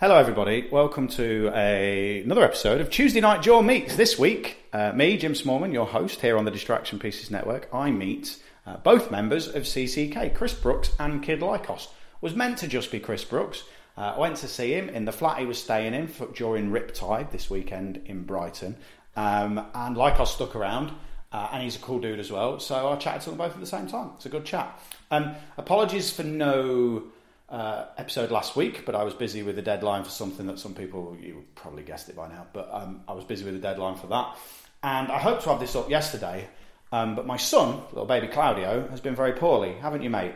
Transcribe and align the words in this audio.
Hello, 0.00 0.14
everybody. 0.14 0.68
Welcome 0.70 1.08
to 1.08 1.50
a, 1.56 2.22
another 2.22 2.44
episode 2.44 2.80
of 2.80 2.88
Tuesday 2.88 3.20
Night 3.20 3.42
Jaw 3.42 3.62
Meets. 3.62 3.96
This 3.96 4.16
week, 4.16 4.58
uh, 4.72 4.92
me, 4.92 5.16
Jim 5.16 5.32
Smallman, 5.32 5.72
your 5.72 5.86
host 5.86 6.20
here 6.20 6.38
on 6.38 6.44
the 6.44 6.52
Distraction 6.52 7.00
Pieces 7.00 7.32
Network, 7.32 7.68
I 7.74 7.90
meet 7.90 8.40
uh, 8.64 8.76
both 8.76 9.10
members 9.10 9.48
of 9.48 9.64
CCK, 9.64 10.36
Chris 10.36 10.54
Brooks 10.54 10.92
and 11.00 11.20
Kid 11.20 11.40
Lykos. 11.40 11.88
Was 12.20 12.36
meant 12.36 12.58
to 12.58 12.68
just 12.68 12.92
be 12.92 13.00
Chris 13.00 13.24
Brooks. 13.24 13.64
Uh, 13.96 14.12
I 14.14 14.18
went 14.20 14.36
to 14.36 14.46
see 14.46 14.72
him 14.72 14.88
in 14.88 15.04
the 15.04 15.10
flat 15.10 15.40
he 15.40 15.46
was 15.46 15.60
staying 15.60 15.94
in 15.94 16.06
for, 16.06 16.26
during 16.26 16.70
Riptide 16.70 17.32
this 17.32 17.50
weekend 17.50 18.00
in 18.06 18.22
Brighton. 18.22 18.76
Um, 19.16 19.58
and 19.74 19.96
Lykos 19.96 20.28
stuck 20.28 20.54
around, 20.54 20.92
uh, 21.32 21.48
and 21.52 21.64
he's 21.64 21.74
a 21.74 21.80
cool 21.80 21.98
dude 21.98 22.20
as 22.20 22.30
well. 22.30 22.60
So 22.60 22.88
I 22.88 22.94
chatted 22.94 23.22
to 23.22 23.30
them 23.30 23.38
both 23.38 23.54
at 23.54 23.58
the 23.58 23.66
same 23.66 23.88
time. 23.88 24.12
It's 24.14 24.26
a 24.26 24.28
good 24.28 24.44
chat. 24.44 24.80
Um, 25.10 25.34
apologies 25.56 26.12
for 26.12 26.22
no 26.22 27.02
uh, 27.48 27.86
episode 27.96 28.30
last 28.30 28.56
week, 28.56 28.84
but 28.84 28.94
I 28.94 29.04
was 29.04 29.14
busy 29.14 29.42
with 29.42 29.56
the 29.56 29.62
deadline 29.62 30.04
for 30.04 30.10
something 30.10 30.46
that 30.46 30.58
some 30.58 30.74
people 30.74 31.16
you 31.20 31.44
probably 31.54 31.82
guessed 31.82 32.08
it 32.08 32.16
by 32.16 32.28
now. 32.28 32.46
But 32.52 32.68
um, 32.72 33.02
I 33.08 33.12
was 33.12 33.24
busy 33.24 33.44
with 33.44 33.54
the 33.54 33.60
deadline 33.60 33.96
for 33.96 34.06
that, 34.08 34.36
and 34.82 35.10
I 35.10 35.18
hoped 35.18 35.42
to 35.44 35.50
have 35.50 35.60
this 35.60 35.74
up 35.74 35.88
yesterday. 35.88 36.48
Um, 36.90 37.14
but 37.14 37.26
my 37.26 37.36
son, 37.36 37.82
little 37.90 38.06
baby 38.06 38.28
Claudio, 38.28 38.88
has 38.88 39.00
been 39.00 39.14
very 39.14 39.32
poorly, 39.32 39.74
haven't 39.74 40.02
you, 40.02 40.10
mate? 40.10 40.32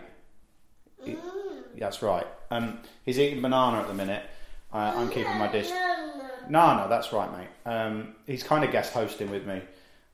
He, 1.02 1.16
that's 1.78 2.02
right. 2.02 2.26
Um, 2.50 2.80
he's 3.04 3.18
eating 3.18 3.40
banana 3.40 3.80
at 3.80 3.88
the 3.88 3.94
minute. 3.94 4.22
Uh, 4.72 4.92
I'm 4.96 5.08
keeping 5.08 5.36
my 5.38 5.50
dish. 5.50 5.70
No, 6.48 6.76
no, 6.76 6.88
that's 6.88 7.12
right, 7.12 7.30
mate. 7.32 7.48
Um, 7.64 8.14
he's 8.26 8.42
kind 8.42 8.64
of 8.64 8.70
guest 8.70 8.92
hosting 8.92 9.30
with 9.30 9.46
me 9.46 9.62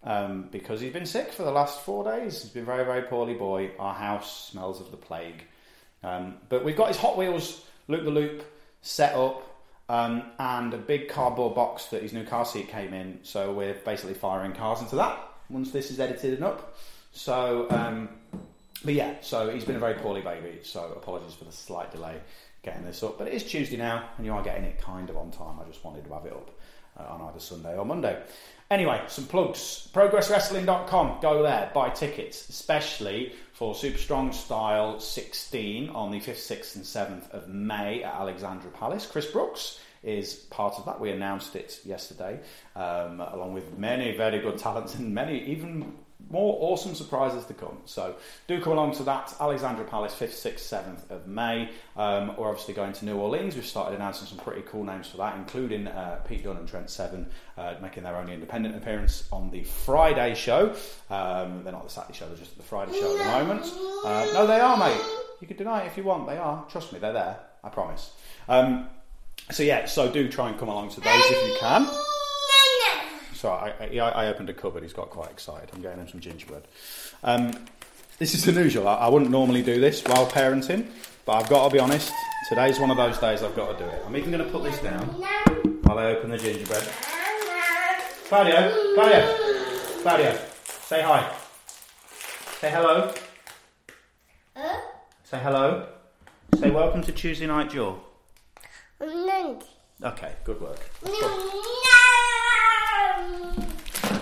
um, 0.04 0.48
because 0.50 0.80
he's 0.80 0.92
been 0.92 1.06
sick 1.06 1.32
for 1.32 1.42
the 1.42 1.50
last 1.50 1.80
four 1.80 2.04
days. 2.04 2.42
He's 2.42 2.50
been 2.50 2.64
very, 2.64 2.84
very 2.84 3.02
poorly 3.02 3.34
boy. 3.34 3.72
Our 3.78 3.94
house 3.94 4.50
smells 4.50 4.80
of 4.80 4.90
the 4.90 4.96
plague. 4.96 5.44
Um, 6.02 6.36
but 6.48 6.64
we've 6.64 6.76
got 6.76 6.88
his 6.88 6.96
Hot 6.98 7.16
Wheels 7.16 7.64
loop 7.88 8.04
the 8.04 8.10
loop 8.10 8.44
set 8.82 9.14
up 9.14 9.44
um, 9.88 10.22
and 10.38 10.74
a 10.74 10.78
big 10.78 11.08
cardboard 11.08 11.54
box 11.54 11.86
that 11.86 12.02
his 12.02 12.12
new 12.12 12.24
car 12.24 12.44
seat 12.44 12.68
came 12.68 12.92
in. 12.92 13.18
So 13.22 13.52
we're 13.52 13.74
basically 13.74 14.14
firing 14.14 14.52
cars 14.52 14.80
into 14.80 14.96
that 14.96 15.18
once 15.50 15.70
this 15.70 15.90
is 15.90 15.98
edited 16.00 16.34
and 16.34 16.44
up. 16.44 16.76
So, 17.12 17.66
um, 17.70 18.08
but 18.84 18.94
yeah, 18.94 19.14
so 19.22 19.50
he's 19.50 19.64
been 19.64 19.76
a 19.76 19.80
very 19.80 19.94
poorly 19.94 20.20
baby. 20.20 20.60
So 20.62 20.92
apologies 20.96 21.34
for 21.34 21.44
the 21.44 21.52
slight 21.52 21.90
delay 21.90 22.20
getting 22.62 22.84
this 22.84 23.02
up. 23.02 23.18
But 23.18 23.28
it 23.28 23.34
is 23.34 23.44
Tuesday 23.44 23.76
now, 23.76 24.08
and 24.16 24.26
you 24.26 24.32
are 24.32 24.42
getting 24.42 24.64
it 24.64 24.80
kind 24.80 25.08
of 25.10 25.16
on 25.16 25.30
time. 25.30 25.58
I 25.60 25.68
just 25.68 25.84
wanted 25.84 26.04
to 26.04 26.12
have 26.12 26.26
it 26.26 26.32
up 26.32 26.50
on 27.04 27.22
either 27.22 27.40
Sunday 27.40 27.76
or 27.76 27.84
Monday. 27.84 28.20
Anyway, 28.70 29.02
some 29.08 29.24
plugs. 29.26 29.88
ProgressWrestling.com. 29.94 31.20
Go 31.22 31.42
there, 31.42 31.70
buy 31.72 31.88
tickets, 31.88 32.48
especially 32.50 33.32
for 33.52 33.74
Super 33.74 33.98
Strong 33.98 34.32
Style 34.32 35.00
16 35.00 35.88
on 35.90 36.10
the 36.10 36.20
5th, 36.20 36.36
6th, 36.36 36.76
and 36.76 36.84
7th 36.84 37.30
of 37.30 37.48
May 37.48 38.02
at 38.02 38.14
Alexandra 38.14 38.70
Palace. 38.70 39.06
Chris 39.06 39.30
Brooks 39.30 39.80
is 40.02 40.34
part 40.34 40.74
of 40.74 40.84
that. 40.84 41.00
We 41.00 41.10
announced 41.10 41.56
it 41.56 41.80
yesterday, 41.84 42.40
um, 42.76 43.20
along 43.20 43.54
with 43.54 43.78
many 43.78 44.16
very 44.16 44.38
good 44.38 44.58
talents 44.58 44.94
and 44.94 45.14
many 45.14 45.42
even 45.46 45.94
more 46.30 46.56
awesome 46.60 46.94
surprises 46.94 47.44
to 47.46 47.54
come. 47.54 47.78
So 47.84 48.16
do 48.46 48.60
come 48.60 48.72
along 48.72 48.94
to 48.96 49.02
that. 49.04 49.34
Alexandra 49.40 49.84
Palace, 49.84 50.14
5th, 50.14 50.52
6th, 50.52 50.60
7th 50.60 51.10
of 51.10 51.26
May. 51.26 51.70
Um, 51.96 52.36
we're 52.36 52.48
obviously 52.48 52.74
going 52.74 52.92
to 52.94 53.04
New 53.04 53.16
Orleans. 53.16 53.54
We've 53.54 53.64
started 53.64 53.94
announcing 53.94 54.26
some 54.26 54.38
pretty 54.38 54.62
cool 54.62 54.84
names 54.84 55.08
for 55.08 55.16
that, 55.18 55.36
including 55.36 55.86
uh, 55.86 56.20
Pete 56.28 56.44
Dunne 56.44 56.56
and 56.56 56.68
Trent 56.68 56.90
Seven 56.90 57.30
uh, 57.56 57.74
making 57.80 58.02
their 58.02 58.16
only 58.16 58.34
independent 58.34 58.76
appearance 58.76 59.26
on 59.32 59.50
the 59.50 59.64
Friday 59.64 60.34
show. 60.34 60.74
Um, 61.08 61.62
they're 61.62 61.72
not 61.72 61.84
the 61.84 61.90
Saturday 61.90 62.18
show, 62.18 62.26
they're 62.26 62.36
just 62.36 62.56
the 62.56 62.62
Friday 62.62 62.92
show 62.92 63.16
at 63.16 63.24
the 63.24 63.44
moment. 63.44 63.72
Uh, 64.04 64.26
no, 64.34 64.46
they 64.46 64.60
are, 64.60 64.76
mate. 64.76 65.00
You 65.40 65.46
can 65.46 65.56
deny 65.56 65.82
it 65.82 65.86
if 65.86 65.96
you 65.96 66.02
want. 66.02 66.26
They 66.26 66.36
are. 66.36 66.64
Trust 66.68 66.92
me, 66.92 66.98
they're 66.98 67.12
there. 67.12 67.38
I 67.62 67.68
promise. 67.68 68.12
Um, 68.48 68.88
so 69.50 69.62
yeah, 69.62 69.86
so 69.86 70.10
do 70.10 70.28
try 70.28 70.50
and 70.50 70.58
come 70.58 70.68
along 70.68 70.90
to 70.90 71.00
those 71.00 71.14
if 71.14 71.48
you 71.48 71.56
can. 71.60 71.88
So 73.38 73.50
I, 73.50 73.72
I, 73.80 73.98
I 73.98 74.26
opened 74.26 74.50
a 74.50 74.52
cupboard. 74.52 74.82
He's 74.82 74.92
got 74.92 75.10
quite 75.10 75.30
excited. 75.30 75.70
I'm 75.72 75.80
getting 75.80 76.00
him 76.00 76.08
some 76.08 76.18
gingerbread. 76.18 76.64
Um, 77.22 77.52
this 78.18 78.34
is 78.34 78.48
unusual. 78.48 78.88
I, 78.88 78.94
I 78.96 79.08
wouldn't 79.08 79.30
normally 79.30 79.62
do 79.62 79.78
this 79.80 80.02
while 80.02 80.26
parenting, 80.26 80.88
but 81.24 81.34
I've 81.34 81.48
got 81.48 81.68
to 81.68 81.72
be 81.72 81.78
honest. 81.78 82.12
Today's 82.48 82.80
one 82.80 82.90
of 82.90 82.96
those 82.96 83.16
days 83.18 83.44
I've 83.44 83.54
got 83.54 83.78
to 83.78 83.84
do 83.84 83.88
it. 83.88 84.02
I'm 84.04 84.16
even 84.16 84.32
going 84.32 84.44
to 84.44 84.50
put 84.50 84.64
this 84.64 84.80
down 84.80 85.06
while 85.82 86.00
I 86.00 86.06
open 86.06 86.30
the 86.30 86.38
gingerbread. 86.38 86.82
Claudio, 88.26 88.94
Claudio, 88.96 89.36
Claudio, 90.02 90.38
say 90.64 91.02
hi. 91.02 91.32
Say 92.60 92.70
hello. 92.70 93.14
Say 95.22 95.38
hello. 95.38 95.86
Say 96.58 96.70
welcome 96.70 97.02
to 97.02 97.12
Tuesday 97.12 97.46
Night 97.46 97.70
Jaw. 97.70 97.98
Okay, 100.02 100.32
good 100.42 100.60
work. 100.60 100.90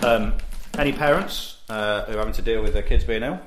Um, 0.03 0.33
any 0.77 0.93
parents 0.93 1.57
uh, 1.69 2.05
who 2.05 2.13
are 2.13 2.19
having 2.19 2.33
to 2.33 2.41
deal 2.41 2.61
with 2.61 2.73
their 2.73 2.83
kids 2.83 3.03
being 3.03 3.23
ill, 3.23 3.39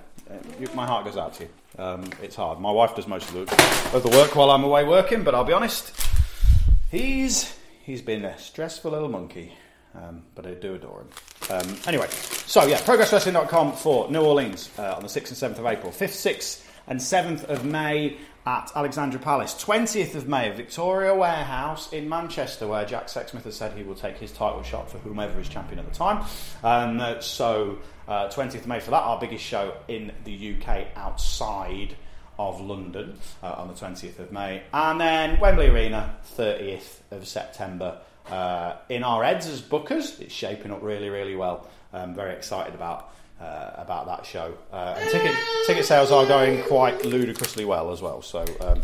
you, 0.59 0.69
my 0.75 0.87
heart 0.87 1.05
goes 1.05 1.17
out 1.17 1.35
to 1.35 1.45
you. 1.45 1.51
Um, 1.79 2.11
it's 2.23 2.37
hard. 2.37 2.61
My 2.61 2.71
wife 2.71 2.95
does 2.95 3.07
most 3.07 3.29
of 3.29 3.35
the, 3.35 3.97
of 3.97 4.03
the 4.03 4.11
work 4.11 4.35
while 4.37 4.51
I'm 4.51 4.65
away 4.65 4.85
working, 4.85 5.23
but 5.23 5.35
I'll 5.35 5.45
be 5.45 5.53
honest, 5.53 5.95
he's 6.91 7.57
he's 7.83 8.03
been 8.03 8.25
a 8.25 8.39
stressful 8.39 8.91
little 8.91 9.09
monkey, 9.09 9.53
um, 9.95 10.23
but 10.35 10.47
I 10.47 10.55
do 10.55 10.75
adore 10.75 11.03
him. 11.03 11.09
Um, 11.51 11.77
anyway, 11.87 12.09
so 12.11 12.67
yeah, 12.67 12.79
progresswrestling.com 12.79 13.73
for 13.73 14.11
New 14.11 14.23
Orleans 14.23 14.71
uh, 14.79 14.95
on 14.95 15.03
the 15.03 15.09
6th 15.09 15.43
and 15.43 15.55
7th 15.55 15.59
of 15.59 15.67
April, 15.67 15.91
5th, 15.91 16.35
6th, 16.35 16.65
and 16.87 17.01
7th 17.01 17.45
of 17.45 17.65
May 17.65 18.17
at 18.47 18.73
Alexandra 18.75 19.21
Palace. 19.21 19.55
20th 19.55 20.15
of 20.15 20.29
May, 20.29 20.51
Victoria 20.51 21.15
Warehouse 21.15 21.93
in 21.93 22.09
Manchester, 22.09 22.67
where 22.67 22.85
Jack 22.85 23.07
Sexsmith 23.07 23.45
has 23.45 23.57
said 23.57 23.77
he 23.77 23.83
will 23.83 23.95
take 23.95 24.17
his 24.17 24.33
title 24.33 24.63
shot 24.63 24.91
for 24.91 24.99
whomever 24.99 25.39
is 25.41 25.49
champion 25.49 25.79
at 25.79 25.89
the 25.89 25.95
time. 25.95 26.25
Um, 26.65 27.21
so, 27.21 27.79
uh, 28.09 28.29
20th 28.29 28.55
of 28.57 28.67
May 28.67 28.81
for 28.81 28.91
that, 28.93 29.03
our 29.03 29.21
biggest 29.21 29.45
show 29.45 29.75
in 29.89 30.13
the 30.25 30.55
UK 30.57 30.89
outside 30.97 31.97
of 32.39 32.61
London 32.61 33.19
uh, 33.43 33.53
on 33.53 33.69
the 33.69 33.75
20th 33.75 34.19
of 34.19 34.33
May. 34.33 34.63
And 34.73 35.01
then 35.01 35.39
Wembley 35.39 35.69
Arena, 35.69 36.17
30th 36.37 37.01
of 37.11 37.29
September. 37.29 37.99
Uh, 38.31 38.77
in 38.89 39.03
our 39.03 39.23
heads 39.25 39.47
as 39.47 39.61
bookers, 39.61 40.21
it's 40.21 40.33
shaping 40.33 40.71
up 40.73 40.83
really, 40.83 41.11
really 41.11 41.37
well. 41.37 41.67
I'm 41.93 42.15
very 42.15 42.35
excited 42.35 42.75
about 42.75 43.13
uh, 43.41 43.71
about 43.77 44.07
that 44.07 44.27
show. 44.27 44.55
Uh, 44.73 44.97
and 44.99 45.11
ticket 45.11 45.37
ticket 45.67 45.85
sales 45.85 46.11
are 46.11 46.27
going 46.27 46.63
quite 46.65 47.05
ludicrously 47.05 47.65
well 47.65 47.91
as 47.93 48.03
well. 48.03 48.23
So. 48.23 48.45
Um, 48.61 48.83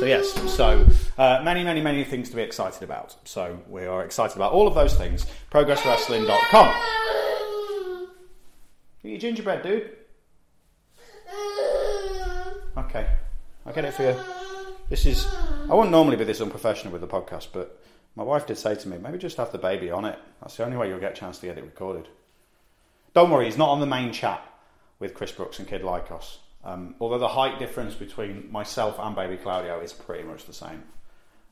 so 0.00 0.04
yes, 0.04 0.32
so 0.52 0.84
uh, 1.16 1.40
many, 1.44 1.62
many, 1.62 1.80
many 1.80 2.02
things 2.02 2.28
to 2.30 2.36
be 2.36 2.42
excited 2.42 2.82
about. 2.82 3.14
So 3.24 3.60
we 3.68 3.86
are 3.86 4.04
excited 4.04 4.36
about 4.36 4.52
all 4.52 4.66
of 4.66 4.74
those 4.74 4.94
things. 4.96 5.26
ProgressWrestling.com. 5.52 6.74
Eat 9.04 9.10
your 9.10 9.18
gingerbread, 9.18 9.62
dude. 9.62 9.90
Okay. 12.76 13.08
I'll 13.64 13.72
get 13.72 13.84
it 13.84 13.94
for 13.94 14.02
you. 14.02 14.16
This 14.88 15.06
is. 15.06 15.26
I 15.70 15.74
wouldn't 15.74 15.90
normally 15.90 16.16
be 16.16 16.24
this 16.24 16.40
unprofessional 16.40 16.92
with 16.92 17.00
the 17.00 17.08
podcast, 17.08 17.48
but 17.52 17.80
my 18.16 18.22
wife 18.22 18.46
did 18.46 18.58
say 18.58 18.74
to 18.74 18.88
me, 18.88 18.98
maybe 18.98 19.18
just 19.18 19.36
have 19.36 19.52
the 19.52 19.58
baby 19.58 19.90
on 19.90 20.04
it. 20.04 20.18
That's 20.40 20.56
the 20.56 20.64
only 20.64 20.76
way 20.76 20.88
you'll 20.88 21.00
get 21.00 21.12
a 21.12 21.16
chance 21.16 21.38
to 21.38 21.46
get 21.46 21.58
it 21.58 21.64
recorded. 21.64 22.08
Don't 23.18 23.30
worry, 23.30 23.46
he's 23.46 23.58
not 23.58 23.70
on 23.70 23.80
the 23.80 23.86
main 23.86 24.12
chat 24.12 24.40
with 25.00 25.12
Chris 25.12 25.32
Brooks 25.32 25.58
and 25.58 25.66
Kid 25.66 25.82
Lykos. 25.82 26.36
Um, 26.62 26.94
although 27.00 27.18
the 27.18 27.26
height 27.26 27.58
difference 27.58 27.96
between 27.96 28.46
myself 28.52 28.96
and 29.00 29.16
baby 29.16 29.36
Claudio 29.36 29.80
is 29.80 29.92
pretty 29.92 30.22
much 30.22 30.44
the 30.44 30.52
same 30.52 30.84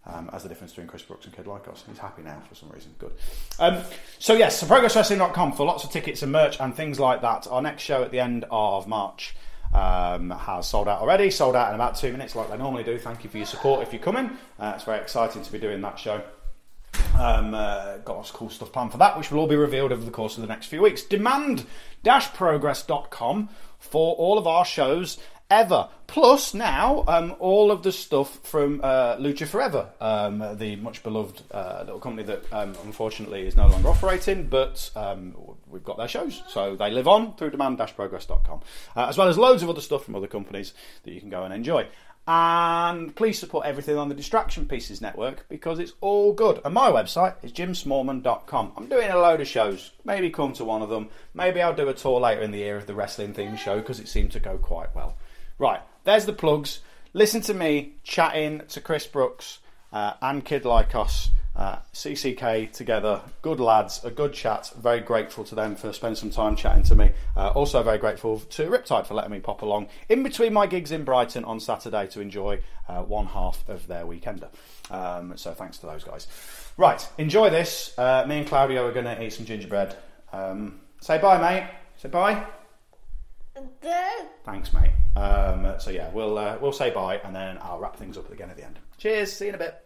um, 0.06 0.30
as 0.32 0.44
the 0.44 0.48
difference 0.48 0.70
between 0.70 0.86
Chris 0.86 1.02
Brooks 1.02 1.24
and 1.26 1.34
Kid 1.34 1.46
Lykos. 1.46 1.84
He's 1.88 1.98
happy 1.98 2.22
now 2.22 2.40
for 2.48 2.54
some 2.54 2.68
reason. 2.68 2.94
Good. 3.00 3.14
Um, 3.58 3.82
so, 4.20 4.34
yes, 4.34 4.60
so 4.60 4.66
progresswrestling.com 4.68 5.54
for 5.54 5.66
lots 5.66 5.82
of 5.82 5.90
tickets 5.90 6.22
and 6.22 6.30
merch 6.30 6.60
and 6.60 6.72
things 6.72 7.00
like 7.00 7.22
that. 7.22 7.48
Our 7.48 7.62
next 7.62 7.82
show 7.82 8.04
at 8.04 8.12
the 8.12 8.20
end 8.20 8.44
of 8.48 8.86
March 8.86 9.34
um, 9.74 10.30
has 10.30 10.68
sold 10.68 10.86
out 10.86 11.00
already, 11.00 11.32
sold 11.32 11.56
out 11.56 11.70
in 11.70 11.74
about 11.74 11.96
two 11.96 12.12
minutes, 12.12 12.36
like 12.36 12.48
they 12.48 12.58
normally 12.58 12.84
do. 12.84 12.96
Thank 12.96 13.24
you 13.24 13.30
for 13.30 13.38
your 13.38 13.46
support 13.46 13.82
if 13.82 13.92
you're 13.92 14.00
coming. 14.00 14.30
Uh, 14.56 14.74
it's 14.76 14.84
very 14.84 15.00
exciting 15.00 15.42
to 15.42 15.50
be 15.50 15.58
doing 15.58 15.80
that 15.80 15.98
show. 15.98 16.22
Um, 17.18 17.54
uh, 17.54 17.96
got 17.98 18.16
lots 18.16 18.30
of 18.30 18.36
cool 18.36 18.50
stuff 18.50 18.72
planned 18.72 18.90
for 18.92 18.98
that, 18.98 19.16
which 19.16 19.30
will 19.30 19.38
all 19.40 19.46
be 19.46 19.56
revealed 19.56 19.92
over 19.92 20.04
the 20.04 20.10
course 20.10 20.36
of 20.36 20.42
the 20.42 20.48
next 20.48 20.66
few 20.66 20.82
weeks. 20.82 21.02
Demand-progress.com 21.02 23.48
for 23.78 24.14
all 24.16 24.36
of 24.38 24.46
our 24.46 24.64
shows 24.64 25.18
ever. 25.50 25.88
Plus, 26.06 26.54
now 26.54 27.04
um, 27.08 27.34
all 27.38 27.70
of 27.70 27.82
the 27.82 27.92
stuff 27.92 28.38
from 28.42 28.80
uh, 28.82 29.16
Lucha 29.16 29.46
Forever, 29.46 29.90
um, 30.00 30.56
the 30.56 30.76
much 30.76 31.02
beloved 31.02 31.42
uh, 31.50 31.82
little 31.84 32.00
company 32.00 32.22
that 32.24 32.52
um, 32.52 32.74
unfortunately 32.84 33.46
is 33.46 33.56
no 33.56 33.66
longer 33.66 33.88
operating, 33.88 34.46
but 34.46 34.90
um, 34.94 35.34
we've 35.68 35.84
got 35.84 35.96
their 35.96 36.08
shows, 36.08 36.42
so 36.48 36.76
they 36.76 36.90
live 36.90 37.08
on 37.08 37.34
through 37.36 37.50
demand-progress.com, 37.50 38.60
uh, 38.94 39.06
as 39.06 39.18
well 39.18 39.28
as 39.28 39.38
loads 39.38 39.62
of 39.62 39.70
other 39.70 39.80
stuff 39.80 40.04
from 40.04 40.14
other 40.14 40.26
companies 40.26 40.74
that 41.04 41.12
you 41.12 41.20
can 41.20 41.30
go 41.30 41.42
and 41.42 41.52
enjoy. 41.52 41.86
And 42.28 43.14
please 43.14 43.38
support 43.38 43.66
everything 43.66 43.96
on 43.96 44.08
the 44.08 44.14
Distraction 44.14 44.66
Pieces 44.66 45.00
Network 45.00 45.46
because 45.48 45.78
it's 45.78 45.92
all 46.00 46.32
good. 46.32 46.60
And 46.64 46.74
my 46.74 46.90
website 46.90 47.36
is 47.44 47.52
jimsmallman.com. 47.52 48.72
I'm 48.76 48.88
doing 48.88 49.10
a 49.10 49.16
load 49.16 49.40
of 49.40 49.46
shows. 49.46 49.92
Maybe 50.04 50.30
come 50.30 50.52
to 50.54 50.64
one 50.64 50.82
of 50.82 50.88
them. 50.88 51.08
Maybe 51.34 51.62
I'll 51.62 51.74
do 51.74 51.88
a 51.88 51.94
tour 51.94 52.18
later 52.18 52.40
in 52.40 52.50
the 52.50 52.58
year 52.58 52.76
of 52.76 52.86
the 52.86 52.94
wrestling 52.94 53.32
themed 53.32 53.58
show 53.58 53.78
because 53.78 54.00
it 54.00 54.08
seemed 54.08 54.32
to 54.32 54.40
go 54.40 54.58
quite 54.58 54.92
well. 54.94 55.16
Right, 55.58 55.80
there's 56.02 56.26
the 56.26 56.32
plugs. 56.32 56.80
Listen 57.12 57.40
to 57.42 57.54
me 57.54 57.94
chatting 58.02 58.62
to 58.68 58.80
Chris 58.80 59.06
Brooks 59.06 59.60
uh, 59.92 60.14
and 60.20 60.44
Kid 60.44 60.64
Lykos, 60.64 61.28
uh, 61.56 61.78
CCK 61.92 62.72
together. 62.72 63.20
Good 63.42 63.60
lads, 63.60 64.04
a 64.04 64.10
good 64.10 64.32
chat. 64.32 64.72
Very 64.78 65.00
grateful 65.00 65.44
to 65.44 65.54
them 65.54 65.74
for 65.74 65.92
spending 65.92 66.16
some 66.16 66.30
time 66.30 66.56
chatting 66.56 66.82
to 66.84 66.94
me. 66.94 67.12
Uh, 67.36 67.48
also, 67.48 67.82
very 67.82 67.98
grateful 67.98 68.40
to 68.40 68.68
Riptide 68.68 69.06
for 69.06 69.14
letting 69.14 69.32
me 69.32 69.40
pop 69.40 69.62
along 69.62 69.88
in 70.08 70.22
between 70.22 70.52
my 70.52 70.66
gigs 70.66 70.92
in 70.92 71.04
Brighton 71.04 71.44
on 71.44 71.60
Saturday 71.60 72.06
to 72.08 72.20
enjoy 72.20 72.60
uh, 72.88 73.02
one 73.02 73.26
half 73.26 73.66
of 73.68 73.86
their 73.86 74.04
weekender. 74.04 74.48
Um, 74.90 75.36
so, 75.36 75.52
thanks 75.52 75.78
to 75.78 75.86
those 75.86 76.04
guys. 76.04 76.26
Right, 76.76 77.06
enjoy 77.16 77.50
this. 77.50 77.96
Uh, 77.98 78.24
me 78.28 78.38
and 78.38 78.46
Claudio 78.46 78.86
are 78.86 78.92
going 78.92 79.06
to 79.06 79.22
eat 79.22 79.32
some 79.32 79.46
gingerbread. 79.46 79.96
Um, 80.32 80.80
say 81.00 81.18
bye, 81.18 81.40
mate. 81.40 81.70
Say 81.96 82.10
bye. 82.10 82.44
Thanks, 84.44 84.72
mate. 84.72 84.90
Um, 85.16 85.74
so 85.78 85.90
yeah, 85.90 86.10
we'll 86.12 86.36
uh, 86.36 86.58
we'll 86.60 86.72
say 86.72 86.90
bye, 86.90 87.18
and 87.24 87.34
then 87.34 87.58
I'll 87.62 87.78
wrap 87.78 87.96
things 87.96 88.18
up 88.18 88.30
again 88.30 88.50
at 88.50 88.56
the 88.56 88.64
end. 88.64 88.78
Cheers. 88.98 89.32
See 89.32 89.46
you 89.46 89.48
in 89.50 89.54
a 89.54 89.58
bit. 89.58 89.85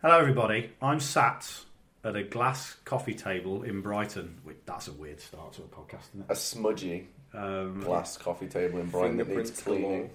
Hello, 0.00 0.18
everybody. 0.18 0.70
I'm 0.80 1.00
sat 1.00 1.48
at 2.04 2.14
a 2.16 2.22
glass 2.22 2.76
coffee 2.84 3.14
table 3.14 3.62
in 3.64 3.80
Brighton. 3.80 4.40
Wait, 4.44 4.64
that's 4.66 4.88
a 4.88 4.92
weird 4.92 5.20
start 5.20 5.52
to 5.54 5.62
a 5.62 5.64
podcast, 5.64 6.08
isn't 6.14 6.20
it? 6.28 6.32
a 6.32 6.36
smudgy 6.36 7.08
Um, 7.34 7.80
glass 7.80 8.16
coffee 8.16 8.46
table 8.46 8.78
in 8.78 8.86
Brighton 8.86 9.16
that 9.18 9.28
needs 9.28 9.50
Fingerprints 9.50 9.62
cleaning. 9.62 10.10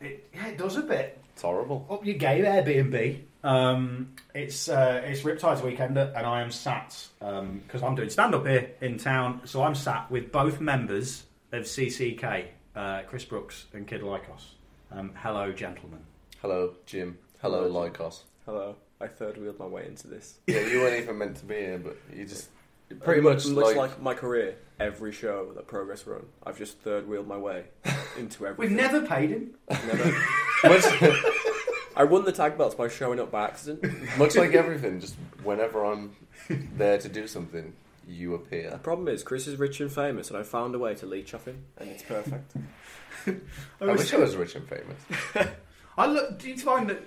It, 0.00 0.28
yeah, 0.32 0.46
it 0.48 0.58
does 0.58 0.76
a 0.76 0.82
bit. 0.82 1.20
It's 1.32 1.42
horrible. 1.42 1.86
Up 1.90 2.04
your 2.06 2.14
game, 2.16 2.44
Airbnb. 2.44 3.20
Um, 3.44 4.14
it's 4.34 4.68
uh, 4.68 5.02
it's 5.04 5.22
Riptide's 5.22 5.60
weekender, 5.62 6.12
and 6.16 6.26
I 6.26 6.40
am 6.42 6.50
sat 6.50 7.08
because 7.18 7.82
I'm 7.82 7.94
doing 7.94 8.10
stand 8.10 8.34
up 8.34 8.46
here 8.46 8.70
in 8.80 8.98
town. 8.98 9.42
So 9.44 9.62
I'm 9.62 9.74
sat 9.74 10.10
with 10.10 10.32
both 10.32 10.60
members 10.60 11.24
of 11.52 11.64
CCK, 11.64 12.46
uh, 12.74 13.02
Chris 13.02 13.24
Brooks 13.24 13.66
and 13.72 13.86
Kid 13.86 14.02
Lykos. 14.02 14.52
Um, 14.90 15.12
hello, 15.16 15.52
gentlemen. 15.52 16.00
Hello, 16.40 16.74
Jim. 16.86 17.18
Hello, 17.42 17.68
Lykos. 17.70 18.22
Hello. 18.46 18.76
I 19.00 19.06
third 19.06 19.38
wheeled 19.38 19.58
my 19.58 19.66
way 19.66 19.86
into 19.86 20.08
this. 20.08 20.38
Yeah, 20.46 20.60
you 20.60 20.80
weren't 20.80 21.00
even 21.00 21.18
meant 21.18 21.36
to 21.38 21.44
be 21.44 21.54
here, 21.54 21.78
but 21.78 21.96
you 22.14 22.24
just 22.24 22.48
you 22.90 22.96
pretty 22.96 23.20
much 23.20 23.44
looks 23.46 23.68
like, 23.68 23.76
like, 23.76 24.02
my 24.02 24.14
career. 24.14 24.56
Every 24.80 25.12
show 25.12 25.52
that 25.54 25.66
Progress 25.66 26.06
run, 26.06 26.26
I've 26.46 26.56
just 26.56 26.78
third 26.78 27.08
wheeled 27.08 27.26
my 27.26 27.36
way 27.36 27.64
into 28.16 28.46
everything. 28.46 28.76
We've 28.76 28.80
never 28.80 29.04
paid 29.04 29.30
him. 29.30 29.54
Never. 29.68 30.04
much, 30.64 30.84
I 31.96 32.04
won 32.04 32.24
the 32.24 32.32
tag 32.32 32.56
belts 32.56 32.76
by 32.76 32.86
showing 32.86 33.18
up 33.18 33.32
by 33.32 33.44
accident. 33.44 33.82
much 34.18 34.36
like 34.36 34.54
everything. 34.54 35.00
Just 35.00 35.16
whenever 35.42 35.84
I'm 35.84 36.14
there 36.48 36.98
to 36.98 37.08
do 37.08 37.26
something, 37.26 37.72
you 38.08 38.34
appear. 38.34 38.70
The 38.70 38.78
problem 38.78 39.08
is 39.08 39.22
Chris 39.22 39.46
is 39.46 39.58
rich 39.58 39.80
and 39.80 39.92
famous, 39.92 40.28
and 40.28 40.38
I 40.38 40.42
found 40.42 40.74
a 40.74 40.78
way 40.78 40.94
to 40.96 41.06
leech 41.06 41.34
off 41.34 41.46
him, 41.46 41.64
and 41.76 41.90
it's 41.90 42.02
perfect. 42.02 42.52
I 43.80 43.92
wish 43.92 44.14
I 44.14 44.18
was 44.18 44.36
rich 44.36 44.54
and 44.54 44.66
famous. 44.68 45.50
I 45.98 46.06
look. 46.06 46.38
Do 46.38 46.48
you 46.48 46.56
find 46.56 46.88
that, 46.88 47.02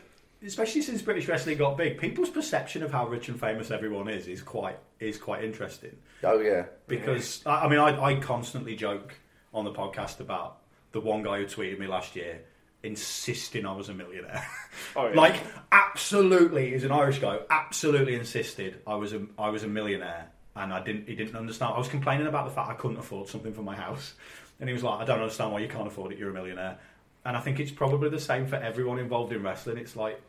especially 0.45 0.81
since 0.81 1.01
British 1.01 1.27
wrestling 1.27 1.57
got 1.57 1.77
big, 1.77 1.97
people's 1.97 2.29
perception 2.29 2.83
of 2.83 2.91
how 2.91 3.07
rich 3.07 3.29
and 3.29 3.39
famous 3.39 3.71
everyone 3.71 4.07
is 4.07 4.27
is 4.27 4.41
quite 4.41 4.77
is 4.99 5.17
quite 5.17 5.43
interesting. 5.43 5.95
Oh 6.23 6.39
yeah, 6.39 6.65
Because 6.87 7.41
I, 7.45 7.65
I 7.65 7.69
mean, 7.69 7.79
I, 7.79 8.01
I 8.01 8.15
constantly 8.15 8.75
joke 8.75 9.13
on 9.53 9.65
the 9.65 9.71
podcast 9.71 10.19
about 10.19 10.57
the 10.91 10.99
one 11.01 11.23
guy 11.23 11.39
who 11.39 11.45
tweeted 11.45 11.79
me 11.79 11.87
last 11.87 12.15
year 12.15 12.41
insisting 12.83 13.65
I 13.65 13.73
was 13.73 13.89
a 13.89 13.93
millionaire. 13.93 14.45
Oh, 14.95 15.07
yeah. 15.07 15.15
like 15.15 15.35
absolutely, 15.71 16.71
he's 16.71 16.83
an 16.83 16.91
Irish 16.91 17.19
guy. 17.19 17.39
Absolutely 17.49 18.15
insisted 18.15 18.81
I 18.87 18.95
was 18.95 19.13
a 19.13 19.21
I 19.37 19.49
was 19.49 19.63
a 19.63 19.67
millionaire, 19.67 20.27
and 20.55 20.73
I 20.73 20.81
didn't. 20.83 21.07
He 21.07 21.15
didn't 21.15 21.35
understand. 21.35 21.73
I 21.75 21.77
was 21.77 21.87
complaining 21.87 22.27
about 22.27 22.45
the 22.45 22.51
fact 22.51 22.69
I 22.69 22.73
couldn't 22.73 22.97
afford 22.97 23.27
something 23.29 23.53
for 23.53 23.61
my 23.61 23.75
house, 23.75 24.15
and 24.59 24.67
he 24.67 24.73
was 24.73 24.83
like, 24.83 24.99
"I 24.99 25.05
don't 25.05 25.19
understand 25.21 25.51
why 25.53 25.59
you 25.59 25.67
can't 25.69 25.87
afford 25.87 26.11
it. 26.11 26.17
You're 26.17 26.31
a 26.31 26.33
millionaire." 26.33 26.77
And 27.23 27.37
I 27.37 27.39
think 27.39 27.59
it's 27.59 27.71
probably 27.71 28.09
the 28.09 28.19
same 28.19 28.47
for 28.47 28.55
everyone 28.55 28.97
involved 28.99 29.31
in 29.31 29.43
wrestling. 29.43 29.77
It's 29.77 29.95
like 29.95 30.19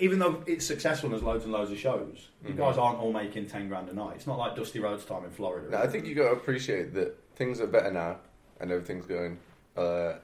even 0.00 0.18
though 0.18 0.42
it's 0.46 0.64
successful 0.66 1.06
and 1.06 1.12
there's 1.14 1.22
loads 1.22 1.44
and 1.44 1.52
loads 1.52 1.70
of 1.70 1.78
shows, 1.78 2.28
you 2.46 2.54
guys 2.54 2.76
aren't 2.78 2.98
all 2.98 3.12
making 3.12 3.46
ten 3.46 3.68
grand 3.68 3.88
a 3.88 3.92
night. 3.94 4.16
It's 4.16 4.26
not 4.26 4.38
like 4.38 4.56
Dusty 4.56 4.80
Rhodes 4.80 5.04
time 5.04 5.24
in 5.24 5.30
Florida. 5.30 5.70
No, 5.70 5.78
I 5.78 5.86
think 5.86 6.06
you 6.06 6.14
got 6.14 6.24
to 6.30 6.32
appreciate 6.32 6.94
that 6.94 7.16
things 7.36 7.60
are 7.60 7.66
better 7.66 7.90
now 7.90 8.16
and 8.60 8.70
everything's 8.70 9.06
going. 9.06 9.38
Uh, 9.76 10.14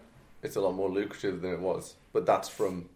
it's 0.43 0.57
a 0.57 0.61
lot 0.61 0.73
more 0.73 0.91
lucrative 0.91 1.41
than 1.43 1.53
it 1.53 1.61
was, 1.61 1.95
but 2.13 2.27
that's 2.27 2.49
from 2.49 2.89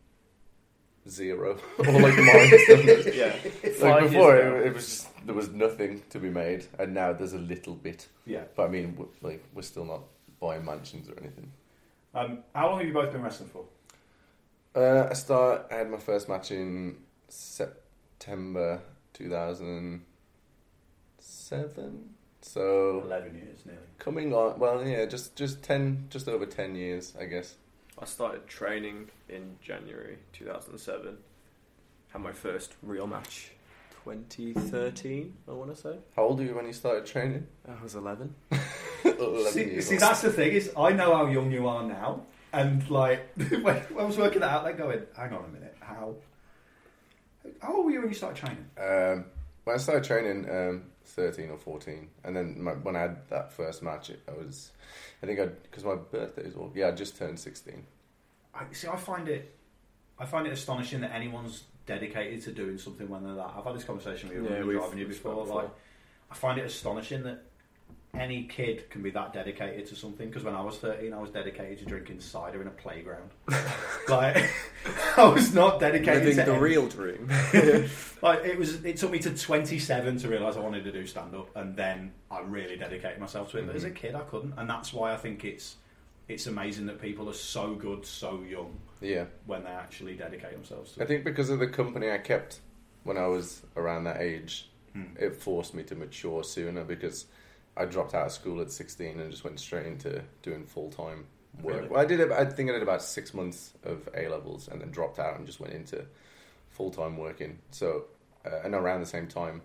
zero 1.08 1.58
or 1.78 1.84
like 1.84 2.16
minus. 2.18 3.14
Yeah. 3.14 3.34
like 3.62 3.74
Five 3.76 4.10
before, 4.10 4.36
ago. 4.36 4.56
it, 4.56 4.66
it 4.66 4.74
was 4.74 4.86
just, 4.86 5.26
there 5.26 5.34
was 5.34 5.50
nothing 5.50 6.02
to 6.10 6.18
be 6.18 6.28
made, 6.30 6.66
and 6.78 6.94
now 6.94 7.12
there's 7.12 7.32
a 7.32 7.38
little 7.38 7.74
bit. 7.74 8.08
Yeah. 8.26 8.42
But 8.54 8.64
I 8.66 8.68
mean, 8.68 8.92
w- 8.92 9.10
like 9.22 9.42
we're 9.54 9.62
still 9.62 9.84
not 9.84 10.02
buying 10.40 10.64
mansions 10.64 11.08
or 11.08 11.18
anything. 11.20 11.50
Um, 12.14 12.38
how 12.54 12.68
long 12.68 12.78
have 12.78 12.86
you 12.88 12.92
both 12.94 13.12
been 13.12 13.22
wrestling 13.22 13.48
for? 13.50 13.64
Uh, 14.74 15.08
I 15.10 15.14
start. 15.14 15.66
I 15.70 15.74
had 15.76 15.90
my 15.90 15.98
first 15.98 16.28
match 16.28 16.50
in 16.52 16.96
September 17.28 18.80
2007. 19.14 20.00
So 22.42 23.02
Eleven 23.04 23.34
years, 23.34 23.66
nearly. 23.66 23.80
coming 23.98 24.32
on. 24.32 24.58
Well, 24.58 24.82
yeah, 24.86 25.04
just 25.06 25.36
just 25.36 25.62
ten, 25.62 26.06
just 26.08 26.26
over 26.28 26.46
ten 26.46 26.74
years, 26.74 27.12
I 27.20 27.26
guess. 27.26 27.56
I 27.98 28.06
started 28.06 28.46
training 28.46 29.10
in 29.28 29.56
January 29.60 30.16
2007. 30.32 31.18
Had 32.08 32.22
my 32.22 32.32
first 32.32 32.72
real 32.82 33.06
match 33.06 33.50
2013, 34.04 35.34
I 35.46 35.50
want 35.52 35.74
to 35.74 35.80
say. 35.80 35.98
How 36.16 36.22
old 36.22 36.38
were 36.38 36.46
you 36.46 36.54
when 36.54 36.64
you 36.66 36.72
started 36.72 37.04
training? 37.04 37.46
I 37.68 37.74
was 37.82 37.94
11. 37.96 38.34
11 39.04 39.52
See, 39.52 39.80
see 39.82 39.96
that's 39.98 40.22
the 40.22 40.32
thing 40.32 40.52
is, 40.52 40.72
I 40.78 40.92
know 40.92 41.14
how 41.14 41.26
young 41.26 41.50
you 41.52 41.68
are 41.68 41.82
now, 41.86 42.22
and 42.52 42.88
like 42.90 43.32
when, 43.36 43.60
when 43.62 43.98
I 43.98 44.04
was 44.04 44.18
working 44.18 44.40
that 44.40 44.50
out, 44.50 44.64
like 44.64 44.78
going, 44.78 45.02
hang 45.16 45.32
on 45.32 45.44
a 45.44 45.48
minute, 45.48 45.76
how? 45.80 46.14
How 47.60 47.74
old 47.74 47.86
were 47.86 47.90
you 47.92 48.00
when 48.00 48.08
you 48.10 48.14
started 48.14 48.36
training? 48.38 48.66
Um, 48.78 49.24
when 49.64 49.74
I 49.74 49.78
started 49.78 50.04
training, 50.04 50.48
um, 50.50 50.82
thirteen 51.04 51.50
or 51.50 51.56
fourteen, 51.58 52.08
and 52.24 52.36
then 52.36 52.62
my, 52.62 52.72
when 52.72 52.96
I 52.96 53.00
had 53.00 53.28
that 53.30 53.52
first 53.52 53.82
match, 53.82 54.10
it, 54.10 54.20
I 54.28 54.32
was, 54.32 54.72
I 55.22 55.26
think 55.26 55.40
I 55.40 55.46
because 55.46 55.84
my 55.84 55.94
birthday 55.96 56.42
is 56.42 56.54
all 56.54 56.70
yeah, 56.74 56.88
I 56.88 56.92
just 56.92 57.16
turned 57.16 57.38
sixteen. 57.38 57.84
I 58.54 58.64
see. 58.72 58.88
I 58.88 58.96
find 58.96 59.28
it, 59.28 59.54
I 60.18 60.26
find 60.26 60.46
it 60.46 60.52
astonishing 60.52 61.00
that 61.02 61.14
anyone's 61.14 61.64
dedicated 61.86 62.42
to 62.42 62.52
doing 62.52 62.78
something 62.78 63.08
when 63.08 63.24
they're 63.24 63.34
that. 63.34 63.54
I've 63.56 63.64
had 63.64 63.74
this 63.74 63.84
conversation 63.84 64.28
with 64.28 64.38
you 64.38 64.44
Yeah, 64.44 64.50
when 64.50 64.60
we 64.60 64.66
we've- 64.68 64.78
driving 64.80 64.98
you 64.98 65.06
we've 65.06 65.22
before. 65.22 65.46
Like. 65.46 65.70
I 66.30 66.34
find 66.34 66.58
it 66.60 66.64
astonishing 66.64 67.24
that 67.24 67.42
any 68.18 68.44
kid 68.44 68.90
can 68.90 69.02
be 69.02 69.10
that 69.10 69.32
dedicated 69.32 69.86
to 69.86 69.96
something. 69.96 70.28
Because 70.28 70.42
when 70.44 70.54
I 70.54 70.60
was 70.62 70.78
thirteen, 70.78 71.12
I 71.14 71.18
was 71.20 71.30
dedicated 71.30 71.78
to 71.78 71.84
drinking 71.84 72.20
cider 72.20 72.60
in 72.60 72.66
a 72.66 72.70
playground. 72.72 73.30
like, 74.08 74.50
I 75.16 75.24
was 75.28 75.54
not 75.54 75.80
dedicated 75.80 76.24
Living 76.24 76.36
to 76.38 76.44
the 76.44 76.52
any- 76.52 76.60
real 76.60 76.86
dream. 76.88 77.30
Like 78.22 78.44
it 78.44 78.58
was, 78.58 78.84
it 78.84 78.98
took 78.98 79.12
me 79.12 79.18
to 79.20 79.34
27 79.34 80.18
to 80.18 80.28
realise 80.28 80.54
I 80.54 80.60
wanted 80.60 80.84
to 80.84 80.92
do 80.92 81.06
stand 81.06 81.34
up, 81.34 81.48
and 81.56 81.74
then 81.74 82.12
I 82.30 82.40
really 82.40 82.76
dedicated 82.76 83.18
myself 83.18 83.50
to 83.52 83.58
it. 83.58 83.66
But 83.66 83.76
as 83.76 83.84
a 83.84 83.90
kid, 83.90 84.14
I 84.14 84.20
couldn't, 84.20 84.52
and 84.58 84.68
that's 84.68 84.92
why 84.92 85.14
I 85.14 85.16
think 85.16 85.42
it's 85.42 85.76
it's 86.28 86.46
amazing 86.46 86.84
that 86.86 87.00
people 87.00 87.30
are 87.30 87.34
so 87.34 87.74
good 87.74 88.04
so 88.04 88.42
young 88.42 88.78
Yeah, 89.00 89.24
when 89.46 89.64
they 89.64 89.70
actually 89.70 90.14
dedicate 90.16 90.52
themselves 90.52 90.92
to 90.92 91.00
I 91.00 91.04
it. 91.04 91.08
think 91.08 91.24
because 91.24 91.48
of 91.48 91.60
the 91.60 91.66
company 91.66 92.10
I 92.10 92.18
kept 92.18 92.60
when 93.04 93.16
I 93.16 93.26
was 93.26 93.62
around 93.74 94.04
that 94.04 94.20
age, 94.20 94.68
Hmm. 94.92 95.04
it 95.18 95.34
forced 95.36 95.72
me 95.72 95.82
to 95.84 95.94
mature 95.94 96.44
sooner 96.44 96.84
because 96.84 97.24
I 97.76 97.84
dropped 97.84 98.14
out 98.14 98.26
of 98.26 98.32
school 98.32 98.60
at 98.60 98.70
16 98.70 99.20
and 99.20 99.30
just 99.30 99.44
went 99.44 99.58
straight 99.60 99.86
into 99.86 100.22
doing 100.42 100.64
full 100.66 100.90
time 100.90 101.26
work. 101.62 101.76
Really? 101.76 101.88
Well, 101.88 102.00
I 102.00 102.04
did. 102.04 102.32
I 102.32 102.44
think 102.44 102.70
I 102.70 102.72
did 102.72 102.82
about 102.82 103.02
six 103.02 103.34
months 103.34 103.72
of 103.84 104.08
A 104.14 104.28
levels 104.28 104.68
and 104.68 104.80
then 104.80 104.90
dropped 104.90 105.18
out 105.18 105.36
and 105.36 105.46
just 105.46 105.60
went 105.60 105.72
into 105.72 106.04
full 106.70 106.90
time 106.90 107.16
working. 107.16 107.58
So, 107.70 108.06
uh, 108.44 108.60
and 108.64 108.74
around 108.74 109.00
the 109.00 109.06
same 109.06 109.28
time, 109.28 109.62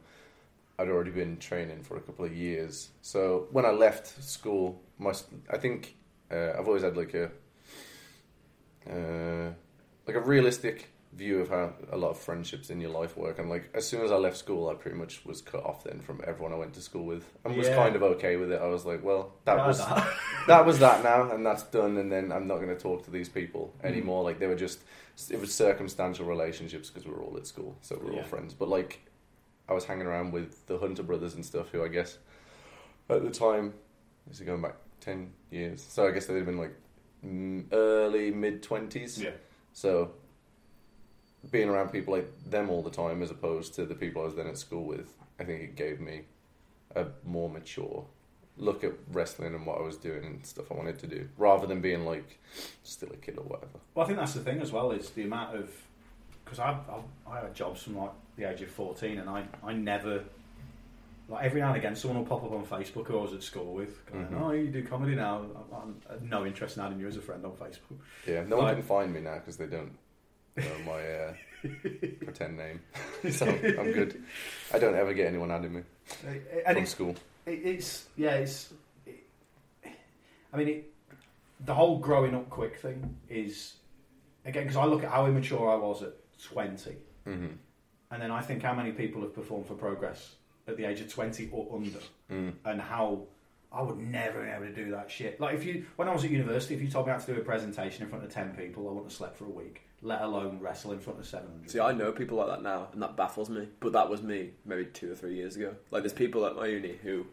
I'd 0.77 0.89
already 0.89 1.11
been 1.11 1.37
training 1.37 1.83
for 1.83 1.97
a 1.97 2.01
couple 2.01 2.25
of 2.25 2.35
years. 2.35 2.89
So 3.01 3.47
when 3.51 3.65
I 3.65 3.71
left 3.71 4.23
school, 4.23 4.81
my 4.97 5.13
I 5.49 5.57
think 5.57 5.95
uh, 6.31 6.53
I've 6.57 6.67
always 6.67 6.83
had 6.83 6.97
like 6.97 7.13
a 7.13 7.31
uh, 8.89 9.53
like 10.07 10.15
a 10.15 10.21
realistic 10.21 10.91
view 11.15 11.39
of 11.39 11.49
how 11.49 11.73
a 11.91 11.97
lot 11.97 12.09
of 12.09 12.17
friendships 12.19 12.69
in 12.69 12.81
your 12.81 12.89
life 12.91 13.15
work. 13.15 13.39
And 13.39 13.49
like 13.49 13.69
as 13.73 13.87
soon 13.87 14.01
as 14.03 14.11
I 14.11 14.15
left 14.15 14.35
school, 14.37 14.67
I 14.69 14.73
pretty 14.73 14.97
much 14.97 15.23
was 15.25 15.41
cut 15.41 15.63
off 15.63 15.83
then 15.85 16.01
from 16.01 16.21
everyone 16.27 16.51
I 16.51 16.57
went 16.57 16.73
to 16.73 16.81
school 16.81 17.05
with, 17.05 17.23
and 17.45 17.55
was 17.55 17.69
kind 17.69 17.95
of 17.95 18.03
okay 18.03 18.35
with 18.35 18.51
it. 18.51 18.61
I 18.61 18.67
was 18.67 18.85
like, 18.85 19.03
well, 19.03 19.33
that 19.45 19.57
Like 19.57 19.67
was 19.67 19.77
that. 19.79 20.13
that 20.47 20.65
was 20.65 20.79
that 20.79 21.03
now, 21.03 21.31
and 21.31 21.45
that's 21.45 21.63
done. 21.63 21.97
And 21.97 22.11
then 22.11 22.31
I'm 22.31 22.47
not 22.47 22.57
going 22.57 22.67
to 22.69 22.77
talk 22.77 23.05
to 23.05 23.11
these 23.11 23.29
people 23.29 23.73
Mm. 23.81 23.85
anymore. 23.85 24.23
Like 24.23 24.39
they 24.39 24.47
were 24.47 24.55
just 24.55 24.79
it 25.29 25.39
was 25.39 25.53
circumstantial 25.53 26.25
relationships 26.25 26.89
because 26.89 27.07
we 27.07 27.13
were 27.13 27.21
all 27.21 27.37
at 27.37 27.47
school, 27.47 27.77
so 27.81 27.97
we 28.03 28.09
are 28.09 28.13
Yeah. 28.13 28.17
all 28.19 28.25
friends. 28.27 28.53
But 28.53 28.67
like 28.69 28.99
I 29.69 29.73
was 29.73 29.85
hanging 29.85 30.05
around 30.07 30.31
with 30.33 30.67
the 30.67 30.77
Hunter 30.77 31.03
brothers 31.03 31.33
and 31.35 31.45
stuff, 31.45 31.69
who 31.69 31.83
I 31.83 31.87
guess 31.87 32.17
at 33.09 33.23
the 33.23 33.31
time 33.31 33.73
this 34.27 34.39
is 34.41 34.45
going 34.45 34.61
back 34.61 34.75
ten 34.99 35.31
years. 35.49 35.81
So 35.81 36.05
I 36.07 36.11
guess 36.11 36.25
they'd 36.25 36.35
have 36.35 36.45
been 36.45 36.57
like 36.57 36.75
mm, 37.25 37.63
early 37.71 38.31
mid 38.31 38.61
twenties. 38.61 39.21
Yeah. 39.21 39.31
So 39.71 40.11
being 41.51 41.69
around 41.69 41.89
people 41.89 42.13
like 42.13 42.29
them 42.49 42.69
all 42.69 42.81
the 42.81 42.89
time, 42.89 43.21
as 43.21 43.31
opposed 43.31 43.73
to 43.75 43.85
the 43.85 43.95
people 43.95 44.21
I 44.21 44.25
was 44.25 44.35
then 44.35 44.47
at 44.47 44.57
school 44.57 44.83
with, 44.85 45.07
I 45.39 45.43
think 45.43 45.61
it 45.61 45.75
gave 45.75 45.99
me 45.99 46.21
a 46.95 47.05
more 47.25 47.49
mature 47.49 48.05
look 48.57 48.83
at 48.85 48.93
wrestling 49.11 49.53
and 49.53 49.65
what 49.65 49.77
I 49.79 49.81
was 49.81 49.97
doing 49.97 50.23
and 50.23 50.45
stuff 50.45 50.71
I 50.71 50.75
wanted 50.75 50.97
to 50.99 51.07
do, 51.07 51.27
rather 51.37 51.67
than 51.67 51.81
being 51.81 52.05
like 52.05 52.39
still 52.83 53.09
a 53.11 53.17
kid 53.17 53.37
or 53.37 53.43
whatever. 53.43 53.79
Well, 53.93 54.05
I 54.05 54.07
think 54.07 54.17
that's 54.19 54.33
the 54.33 54.39
thing 54.39 54.61
as 54.61 54.71
well 54.71 54.91
is 54.91 55.09
the 55.09 55.23
amount 55.23 55.55
of 55.57 55.69
because 56.43 56.59
I, 56.59 56.77
I 57.27 57.31
I 57.31 57.39
had 57.41 57.53
jobs 57.55 57.83
from 57.83 57.97
like 57.97 58.11
the 58.37 58.49
age 58.49 58.61
of 58.61 58.69
14, 58.69 59.17
and 59.19 59.29
I 59.29 59.45
I 59.63 59.73
never. 59.73 60.23
Like 61.27 61.43
every 61.43 61.59
now 61.59 61.69
and 61.69 61.77
again, 61.77 61.95
someone 61.95 62.19
will 62.19 62.27
pop 62.27 62.43
up 62.43 62.51
on 62.51 62.63
Facebook 62.65 63.07
who 63.07 63.17
I 63.17 63.21
was 63.23 63.33
at 63.33 63.41
school 63.41 63.73
with, 63.73 64.05
going, 64.11 64.27
Mhm. 64.27 64.41
"Oh, 64.41 64.51
you 64.51 64.67
do 64.67 64.83
comedy 64.83 65.15
now." 65.15 65.43
I'm, 65.73 65.95
I 66.07 66.13
have 66.13 66.21
no 66.21 66.45
interest 66.45 66.77
in 66.77 66.83
adding 66.83 66.99
you 66.99 67.07
as 67.07 67.17
a 67.17 67.21
friend 67.21 67.43
on 67.43 67.53
Facebook. 67.53 67.97
Yeah, 68.27 68.43
no 68.43 68.57
Like- 68.57 68.65
one 68.65 68.75
can 68.75 68.83
find 68.83 69.11
me 69.13 69.21
now 69.21 69.35
because 69.39 69.57
they 69.57 69.65
don't 69.65 69.91
my 70.85 71.01
uh, 71.01 71.33
pretend 72.23 72.57
name, 72.57 72.79
so 73.31 73.45
I'm 73.47 73.91
good. 73.91 74.21
I 74.73 74.79
don't 74.79 74.95
ever 74.95 75.13
get 75.13 75.27
anyone 75.27 75.51
adding 75.51 75.73
me 75.73 75.81
And 76.65 76.77
from 76.77 76.85
school. 76.85 77.15
it, 77.45 77.59
it's 77.63 78.05
yeah, 78.15 78.35
it's. 78.35 78.73
It, 79.05 79.23
I 80.53 80.57
mean, 80.57 80.67
it, 80.69 80.91
the 81.65 81.73
whole 81.73 81.97
growing 81.99 82.35
up 82.35 82.49
quick 82.49 82.77
thing 82.79 83.15
is 83.29 83.73
again 84.45 84.63
because 84.63 84.77
I 84.77 84.85
look 84.85 85.03
at 85.03 85.11
how 85.11 85.25
immature 85.25 85.69
I 85.69 85.75
was 85.75 86.03
at 86.03 86.13
20, 86.43 86.95
hmm 87.25 87.47
and 88.11 88.21
then 88.21 88.29
I 88.31 88.39
think 88.41 88.61
how 88.61 88.73
many 88.73 88.91
people 88.91 89.21
have 89.23 89.33
performed 89.33 89.65
for 89.65 89.73
Progress 89.73 90.35
at 90.67 90.77
the 90.77 90.85
age 90.85 91.01
of 91.01 91.11
20 91.11 91.49
or 91.51 91.67
under, 91.75 91.99
Mm. 92.31 92.53
and 92.63 92.79
how 92.79 93.21
I 93.73 93.81
would 93.81 93.97
never 93.97 94.43
be 94.43 94.49
able 94.49 94.65
to 94.67 94.73
do 94.73 94.91
that 94.91 95.11
shit. 95.11 95.39
Like 95.39 95.55
if 95.55 95.65
you, 95.65 95.85
when 95.95 96.07
I 96.07 96.13
was 96.13 96.23
at 96.23 96.29
university, 96.31 96.75
if 96.75 96.81
you 96.81 96.87
told 96.87 97.07
me 97.07 97.11
I 97.11 97.15
had 97.17 97.25
to 97.25 97.33
do 97.35 97.41
a 97.41 97.43
presentation 97.43 98.03
in 98.03 98.09
front 98.09 98.23
of 98.23 98.31
10 98.31 98.55
people, 98.55 98.83
I 98.87 98.91
wouldn't 98.91 99.05
have 99.07 99.13
slept 99.13 99.37
for 99.37 99.45
a 99.45 99.49
week, 99.49 99.81
let 100.05 100.21
alone 100.21 100.59
wrestle 100.61 100.91
in 100.91 100.99
front 100.99 101.19
of 101.19 101.25
700. 101.25 101.69
See, 101.69 101.79
I 101.79 101.91
know 101.91 102.11
people 102.11 102.37
like 102.37 102.47
that 102.47 102.61
now, 102.61 102.87
and 102.93 103.01
that 103.01 103.15
baffles 103.15 103.49
me. 103.49 103.67
But 103.79 103.93
that 103.93 104.09
was 104.09 104.21
me 104.21 104.51
maybe 104.65 104.85
two 104.85 105.11
or 105.11 105.15
three 105.15 105.35
years 105.35 105.55
ago. 105.55 105.75
Like, 105.91 106.03
there's 106.03 106.13
people 106.13 106.45
at 106.45 106.55
my 106.55 106.67
uni 106.67 106.95
who 107.03 107.25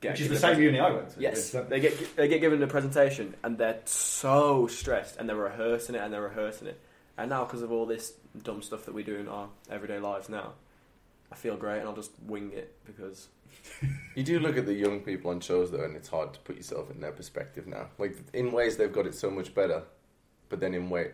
get 0.00 0.12
Which 0.12 0.22
is 0.22 0.28
the 0.28 0.36
same 0.36 0.54
pres- 0.54 0.64
uni 0.64 0.80
I 0.80 0.90
went 0.90 1.10
to. 1.10 1.20
Yes, 1.20 1.54
uh, 1.54 1.62
they 1.62 1.80
get 1.80 2.16
they 2.16 2.28
get 2.28 2.40
given 2.40 2.62
a 2.62 2.66
presentation, 2.66 3.34
and 3.44 3.58
they're 3.58 3.80
so 3.84 4.66
stressed, 4.66 5.18
and 5.18 5.28
they're 5.28 5.36
rehearsing 5.36 5.94
it, 5.94 6.00
and 6.00 6.12
they're 6.12 6.22
rehearsing 6.22 6.68
it. 6.68 6.80
And 7.18 7.28
now, 7.28 7.44
because 7.44 7.62
of 7.62 7.70
all 7.70 7.86
this 7.86 8.14
dumb 8.42 8.62
stuff 8.62 8.86
that 8.86 8.94
we 8.94 9.02
do 9.02 9.16
in 9.16 9.28
our 9.28 9.48
everyday 9.70 9.98
lives 9.98 10.28
now, 10.28 10.52
I 11.30 11.36
feel 11.36 11.56
great, 11.56 11.80
and 11.80 11.88
I'll 11.88 11.94
just 11.94 12.12
wing 12.26 12.52
it 12.54 12.74
because 12.86 13.28
You 14.14 14.22
do 14.22 14.38
look 14.38 14.56
at 14.56 14.66
the 14.66 14.74
young 14.74 15.00
people 15.00 15.30
on 15.30 15.40
shows 15.40 15.70
though, 15.70 15.84
and 15.84 15.96
it's 15.96 16.08
hard 16.08 16.32
to 16.34 16.40
put 16.40 16.56
yourself 16.56 16.90
in 16.90 17.00
their 17.00 17.12
perspective 17.12 17.66
now. 17.66 17.88
Like 17.98 18.16
in 18.32 18.52
ways 18.52 18.76
they've 18.76 18.92
got 18.92 19.06
it 19.06 19.14
so 19.14 19.30
much 19.30 19.54
better, 19.54 19.82
but 20.48 20.60
then 20.60 20.74
in 20.74 20.90
way, 20.90 21.12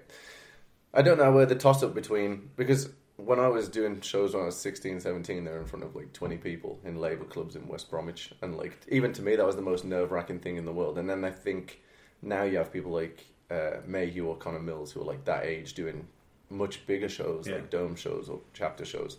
I 0.95 1.03
don't 1.03 1.19
know 1.19 1.31
where 1.33 1.47
the 1.47 1.55
toss 1.55 1.83
up 1.83 1.95
between 1.95 2.51
because 2.57 2.91
when 3.17 3.39
I 3.41 3.49
was 3.49 3.69
doing 3.69 4.01
shows 4.01 4.33
when 4.35 4.43
I 4.45 4.47
was 4.47 4.57
16, 4.57 5.01
17, 5.01 5.45
they 5.45 5.51
were 5.51 5.59
in 5.59 5.67
front 5.67 5.85
of 5.85 5.95
like 5.95 6.13
20 6.13 6.37
people 6.39 6.79
in 6.85 7.01
labour 7.01 7.25
clubs 7.25 7.57
in 7.57 7.67
West 7.69 7.91
Bromwich, 7.91 8.33
and 8.43 8.57
like 8.57 8.79
even 8.89 9.13
to 9.15 9.23
me 9.23 9.37
that 9.37 9.45
was 9.47 9.57
the 9.57 9.63
most 9.63 9.85
nerve 9.85 10.13
wracking 10.13 10.39
thing 10.41 10.57
in 10.57 10.65
the 10.65 10.73
world. 10.73 10.99
And 10.99 11.09
then 11.11 11.25
I 11.25 11.31
think 11.31 11.81
now 12.23 12.43
you 12.45 12.59
have 12.59 12.73
people 12.73 12.93
like 12.93 13.27
uh, 13.51 13.79
Mayhew 13.87 14.27
or 14.27 14.37
Connor 14.37 14.61
Mills 14.61 14.93
who 14.93 15.01
are 15.01 15.05
like 15.05 15.25
that 15.25 15.45
age 15.45 15.75
doing 15.75 16.07
much 16.51 16.87
bigger 16.87 17.09
shows 17.09 17.47
Yeah. 17.47 17.57
like 17.57 17.71
dome 17.71 17.95
shows 17.97 18.29
or 18.29 18.41
chapter 18.55 18.85
shows, 18.85 19.19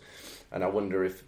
and 0.50 0.64
I 0.64 0.66
wonder 0.66 1.04
if 1.04 1.22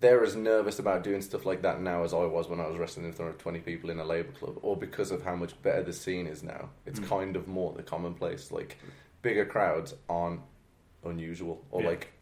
they're 0.00 0.22
as 0.22 0.36
nervous 0.36 0.78
about 0.78 1.02
doing 1.02 1.22
stuff 1.22 1.46
like 1.46 1.62
that 1.62 1.80
now 1.80 2.04
as 2.04 2.12
I 2.12 2.18
was 2.18 2.48
when 2.48 2.60
I 2.60 2.66
was 2.66 2.76
wrestling 2.76 3.06
in 3.06 3.12
front 3.12 3.30
of 3.30 3.38
20 3.38 3.60
people 3.60 3.88
in 3.90 3.98
a 3.98 4.04
labour 4.04 4.32
club, 4.32 4.58
or 4.60 4.76
because 4.76 5.10
of 5.10 5.22
how 5.24 5.34
much 5.34 5.60
better 5.62 5.82
the 5.82 5.92
scene 5.94 6.26
is 6.26 6.42
now. 6.42 6.68
It's 6.84 7.00
Mm. 7.00 7.08
kind 7.08 7.36
of 7.36 7.48
more 7.48 7.72
the 7.72 7.82
commonplace. 7.82 8.52
Like, 8.52 8.76
bigger 9.24 9.44
crowds 9.44 9.94
aren't 10.08 10.40
unusual, 11.04 11.64
or 11.72 11.82
Yeah. 11.82 11.88
like, 11.88 12.12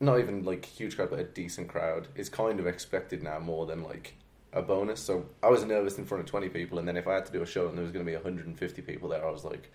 not 0.00 0.18
even 0.18 0.44
like 0.44 0.64
huge 0.64 0.96
crowd, 0.96 1.10
but 1.10 1.20
a 1.20 1.24
decent 1.24 1.68
crowd 1.68 2.08
is 2.16 2.28
kind 2.28 2.58
of 2.58 2.66
expected 2.66 3.22
now 3.22 3.38
more 3.38 3.66
than 3.66 3.84
like 3.84 4.14
a 4.52 4.62
bonus. 4.62 5.00
So 5.00 5.26
I 5.42 5.50
was 5.50 5.64
nervous 5.64 5.98
in 5.98 6.04
front 6.04 6.24
of 6.24 6.28
20 6.28 6.48
people, 6.48 6.78
and 6.80 6.88
then 6.88 6.96
if 6.96 7.06
I 7.06 7.14
had 7.14 7.26
to 7.26 7.32
do 7.32 7.42
a 7.42 7.46
show 7.46 7.68
and 7.68 7.76
there 7.78 7.82
was 7.84 7.92
going 7.92 8.04
to 8.04 8.10
be 8.10 8.16
150 8.16 8.82
people 8.82 9.08
there, 9.10 9.24
I 9.24 9.30
was 9.30 9.44
like, 9.44 9.70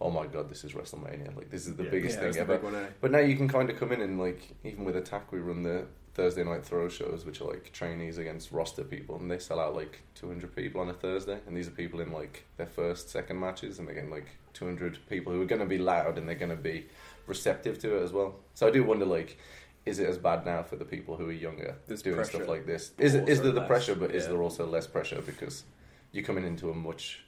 oh 0.00 0.10
my 0.10 0.26
god, 0.26 0.50
this 0.50 0.64
is 0.64 0.72
WrestleMania. 0.72 1.34
Like 1.34 1.50
this 1.50 1.66
is 1.66 1.74
the 1.76 1.84
Yeah. 1.84 1.90
biggest 1.90 2.16
Yeah, 2.18 2.30
thing 2.30 2.36
ever. 2.40 2.54
big 2.56 2.64
one, 2.64 2.74
eh? 2.74 2.86
But 3.00 3.12
now 3.12 3.18
you 3.20 3.36
can 3.36 3.48
kind 3.48 3.70
of 3.70 3.78
come 3.78 3.92
in 3.92 4.02
and 4.02 4.18
like 4.20 4.42
even 4.64 4.84
with 4.84 4.96
Attack, 4.96 5.32
we 5.32 5.38
run 5.38 5.62
the 5.62 5.86
Thursday 6.16 6.42
night 6.42 6.64
throw 6.64 6.88
shows, 6.88 7.26
which 7.26 7.42
are 7.42 7.44
like 7.44 7.70
trainees 7.72 8.16
against 8.16 8.50
roster 8.50 8.82
people, 8.84 9.16
and 9.16 9.30
they 9.30 9.38
sell 9.38 9.60
out 9.60 9.76
like 9.76 10.00
200 10.14 10.56
people 10.56 10.80
on 10.80 10.88
a 10.88 10.94
Thursday, 10.94 11.38
and 11.46 11.54
these 11.54 11.68
are 11.68 11.72
people 11.72 12.00
in 12.00 12.10
like 12.10 12.44
their 12.56 12.66
first, 12.66 13.10
second 13.10 13.38
matches, 13.38 13.78
and 13.78 13.86
they're 13.86 13.94
getting 13.94 14.10
like 14.10 14.28
200 14.54 14.98
people 15.10 15.30
who 15.30 15.42
are 15.42 15.46
going 15.46 15.60
to 15.60 15.66
be 15.66 15.76
loud 15.76 16.16
and 16.16 16.26
they're 16.26 16.34
going 16.34 16.50
to 16.50 16.56
be 16.56 16.86
receptive 17.26 17.78
to 17.80 17.98
it 17.98 18.02
as 18.02 18.12
well. 18.12 18.36
So 18.54 18.66
I 18.66 18.70
do 18.70 18.82
wonder 18.82 19.06
like. 19.06 19.38
Is 19.84 20.00
it 20.00 20.08
as 20.08 20.18
bad 20.18 20.44
now 20.44 20.64
for 20.64 20.74
the 20.74 20.84
people 20.84 21.16
who 21.16 21.28
are 21.28 21.32
younger 21.32 21.76
There's 21.86 22.02
doing 22.02 22.16
pressure, 22.16 22.38
stuff 22.38 22.48
like 22.48 22.66
this? 22.66 22.90
Is 22.98 23.14
it 23.14 23.28
is 23.28 23.40
there 23.40 23.52
the 23.52 23.60
less, 23.60 23.68
pressure, 23.68 23.94
but 23.94 24.10
is 24.12 24.26
there 24.26 24.42
also 24.42 24.66
less 24.66 24.84
pressure 24.84 25.22
because 25.22 25.62
you're 26.10 26.24
coming 26.24 26.44
into 26.44 26.70
a 26.70 26.74
much 26.74 27.24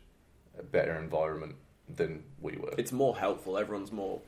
better 0.72 0.98
environment 0.98 1.54
than 1.88 2.24
we 2.40 2.56
were? 2.56 2.74
It's 2.76 2.90
more 2.90 3.16
helpful. 3.16 3.58
Everyone's 3.58 3.92
more 3.92 4.20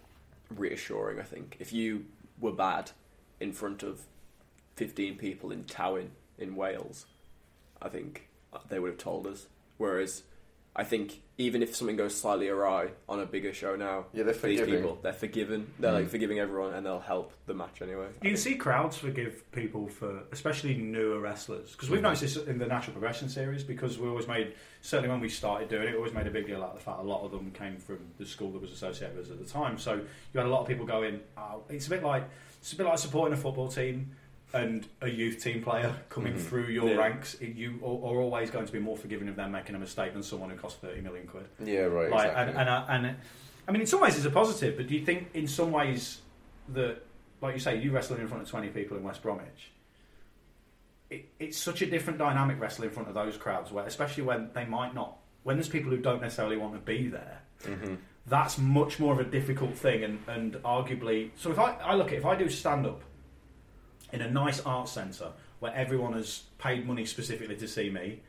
reassuring. 0.48 1.18
I 1.18 1.24
think 1.24 1.56
if 1.58 1.72
you 1.72 2.04
were 2.38 2.52
bad 2.52 2.92
in 3.40 3.52
front 3.52 3.82
of 3.82 4.02
fifteen 4.80 5.14
people 5.18 5.52
in 5.52 5.62
Towyn 5.64 6.08
in 6.38 6.56
Wales, 6.56 7.04
I 7.82 7.90
think 7.90 8.28
they 8.70 8.78
would 8.80 8.88
have 8.92 8.98
told 8.98 9.26
us. 9.26 9.46
Whereas, 9.76 10.22
I 10.74 10.84
think 10.84 11.20
even 11.36 11.62
if 11.62 11.74
something 11.76 11.96
goes 11.96 12.14
slightly 12.18 12.48
awry 12.48 12.92
on 13.08 13.20
a 13.20 13.26
bigger 13.26 13.52
show 13.52 13.76
now, 13.76 14.06
Yeah, 14.14 14.22
they're 14.22 14.32
these 14.32 14.40
forgiving. 14.40 14.74
people 14.76 14.98
they're 15.02 15.12
forgiven. 15.12 15.70
They're 15.78 15.92
like 15.92 16.06
Mm. 16.06 16.10
forgiving 16.16 16.38
everyone, 16.38 16.72
and 16.72 16.86
they'll 16.86 17.00
help 17.14 17.32
the 17.44 17.52
match 17.52 17.82
anyway. 17.82 18.04
I 18.04 18.08
You 18.08 18.12
can 18.14 18.20
think. 18.22 18.38
see 18.38 18.54
crowds 18.54 18.96
forgive 18.96 19.50
people 19.52 19.86
for, 19.88 20.22
especially 20.32 20.74
newer 20.76 21.18
wrestlers, 21.20 21.72
because 21.72 21.88
Mm. 21.88 21.92
we've 21.92 22.02
noticed 22.02 22.22
this 22.22 22.36
in 22.38 22.58
the 22.58 22.66
Natural 22.66 22.92
Progression 22.94 23.28
series. 23.28 23.62
Because 23.64 23.98
we 23.98 24.08
always 24.08 24.26
made, 24.28 24.54
certainly 24.80 25.10
when 25.10 25.20
we 25.20 25.28
started 25.28 25.68
doing 25.68 25.88
it, 25.88 25.90
we 25.90 25.96
always 25.98 26.14
made 26.14 26.26
a 26.26 26.30
big 26.30 26.46
deal 26.46 26.62
out 26.62 26.70
of 26.70 26.76
the 26.78 26.84
fact 26.84 27.00
a 27.00 27.02
lot 27.02 27.22
of 27.22 27.30
them 27.32 27.50
came 27.52 27.76
from 27.76 27.98
the 28.16 28.24
school 28.24 28.50
that 28.52 28.62
was 28.62 28.72
associated 28.72 29.14
with 29.18 29.26
us 29.26 29.32
at 29.32 29.38
the 29.44 29.50
time. 29.50 29.76
So 29.76 29.92
you 29.96 30.40
had 30.40 30.46
a 30.46 30.50
lot 30.50 30.62
of 30.62 30.68
people 30.68 30.86
going, 30.86 31.20
oh, 31.36 31.64
"It's 31.68 31.86
a 31.88 31.90
bit 31.90 32.02
like 32.02 32.24
it's 32.62 32.72
a 32.74 32.76
bit 32.76 32.86
like 32.86 32.98
supporting 32.98 33.32
a 33.34 33.40
football 33.40 33.68
team." 33.68 34.14
And 34.52 34.86
a 35.00 35.08
youth 35.08 35.42
team 35.42 35.62
player 35.62 35.94
coming 36.08 36.32
Mhm. 36.34 36.40
through 36.40 36.64
your 36.66 36.88
Yeah. 36.90 36.96
ranks, 36.96 37.40
you 37.40 37.78
are, 37.82 37.86
are 37.86 38.20
always 38.20 38.50
going 38.50 38.66
to 38.66 38.72
be 38.72 38.80
more 38.80 38.96
forgiving 38.96 39.28
of 39.28 39.36
them 39.36 39.52
making 39.52 39.76
a 39.76 39.78
mistake 39.78 40.12
than 40.12 40.22
someone 40.24 40.50
who 40.50 40.56
costs 40.56 40.80
thirty 40.80 41.00
million 41.00 41.26
quid. 41.28 41.46
yeah, 41.60 41.82
right. 41.82 42.10
Like, 42.10 42.28
exactly. 42.30 42.50
and, 42.50 42.58
and, 42.58 42.68
uh, 42.68 42.84
and 42.88 43.16
I 43.68 43.72
mean, 43.72 43.82
in 43.82 43.86
some 43.86 44.00
ways, 44.00 44.16
it's 44.16 44.24
a 44.26 44.30
positive. 44.30 44.76
But 44.76 44.88
do 44.88 44.94
you 44.96 45.04
think, 45.06 45.28
in 45.34 45.46
some 45.46 45.70
ways, 45.70 46.20
that, 46.70 47.02
like 47.40 47.54
you 47.54 47.60
say, 47.60 47.78
you 47.80 47.92
wrestling 47.92 48.20
in 48.20 48.26
front 48.26 48.42
of 48.42 48.48
twenty 48.50 48.68
people 48.68 48.96
in 48.96 49.04
West 49.04 49.22
Bromwich, 49.22 49.70
it, 51.10 51.26
it's 51.38 51.56
such 51.58 51.82
a 51.82 51.86
different 51.86 52.18
dynamic 52.18 52.58
wrestling 52.60 52.88
in 52.88 52.94
front 52.94 53.08
of 53.08 53.14
those 53.14 53.36
crowds, 53.36 53.70
where 53.70 53.86
especially 53.86 54.24
when 54.24 54.50
they 54.54 54.64
might 54.64 54.94
not, 54.94 55.18
when 55.44 55.56
there's 55.56 55.68
people 55.68 55.90
who 55.90 55.98
don't 55.98 56.20
necessarily 56.22 56.56
want 56.56 56.74
to 56.74 56.80
be 56.80 57.06
there. 57.08 57.40
Mhm. 57.62 57.98
That's 58.26 58.58
much 58.58 58.98
more 59.00 59.12
of 59.12 59.20
a 59.20 59.30
difficult 59.30 59.74
thing, 59.76 60.02
and, 60.04 60.18
and 60.28 60.54
arguably, 60.64 61.30
so 61.36 61.50
if 61.52 61.58
I, 61.58 61.72
I 61.82 61.94
look 61.94 62.08
at 62.08 62.14
if 62.14 62.26
I 62.26 62.34
do 62.36 62.48
stand 62.48 62.86
up 62.86 63.02
in 64.12 64.20
a 64.22 64.30
nice 64.30 64.60
art 64.60 64.88
centre 64.88 65.32
where 65.60 65.74
everyone 65.74 66.12
has 66.14 66.44
paid 66.58 66.86
money 66.86 67.04
specifically 67.04 67.56
to 67.56 67.68
see 67.68 67.90
me, 67.90 68.20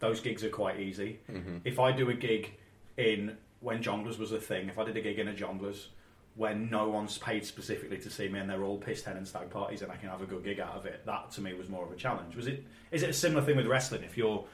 those 0.00 0.20
gigs 0.20 0.42
are 0.44 0.48
quite 0.50 0.80
easy. 0.80 1.20
Mhm. 1.30 1.60
If 1.64 1.78
I 1.78 1.92
do 1.92 2.10
a 2.10 2.14
gig 2.14 2.54
in 2.96 3.36
when 3.60 3.82
Jongleurs 3.82 4.18
was 4.18 4.32
a 4.32 4.40
thing, 4.40 4.68
if 4.68 4.78
I 4.78 4.84
did 4.84 4.96
a 4.96 5.00
gig 5.00 5.18
in 5.18 5.28
a 5.28 5.32
Jongleurs 5.32 5.86
when 6.34 6.68
no 6.70 6.88
one's 6.88 7.18
paid 7.18 7.44
specifically 7.44 7.98
to 7.98 8.10
see 8.10 8.26
me 8.28 8.38
and 8.40 8.48
they're 8.48 8.64
all 8.64 8.78
pissed 8.78 9.04
hen 9.04 9.16
and 9.16 9.28
stag 9.28 9.50
parties 9.50 9.82
and 9.82 9.92
I 9.92 9.96
can 9.96 10.08
have 10.08 10.22
a 10.22 10.26
good 10.26 10.42
gig 10.42 10.60
out 10.60 10.74
of 10.76 10.86
it, 10.86 11.04
that 11.06 11.30
to 11.32 11.40
me 11.40 11.52
was 11.54 11.68
more 11.68 11.84
of 11.84 11.92
a 11.92 11.96
challenge. 11.96 12.34
Was 12.34 12.46
it? 12.46 12.64
Is 12.90 13.02
it 13.02 13.10
a 13.10 13.12
similar 13.12 13.42
thing 13.44 13.56
with 13.56 13.66
wrestling? 13.66 14.02
If 14.02 14.16
you're 14.16 14.44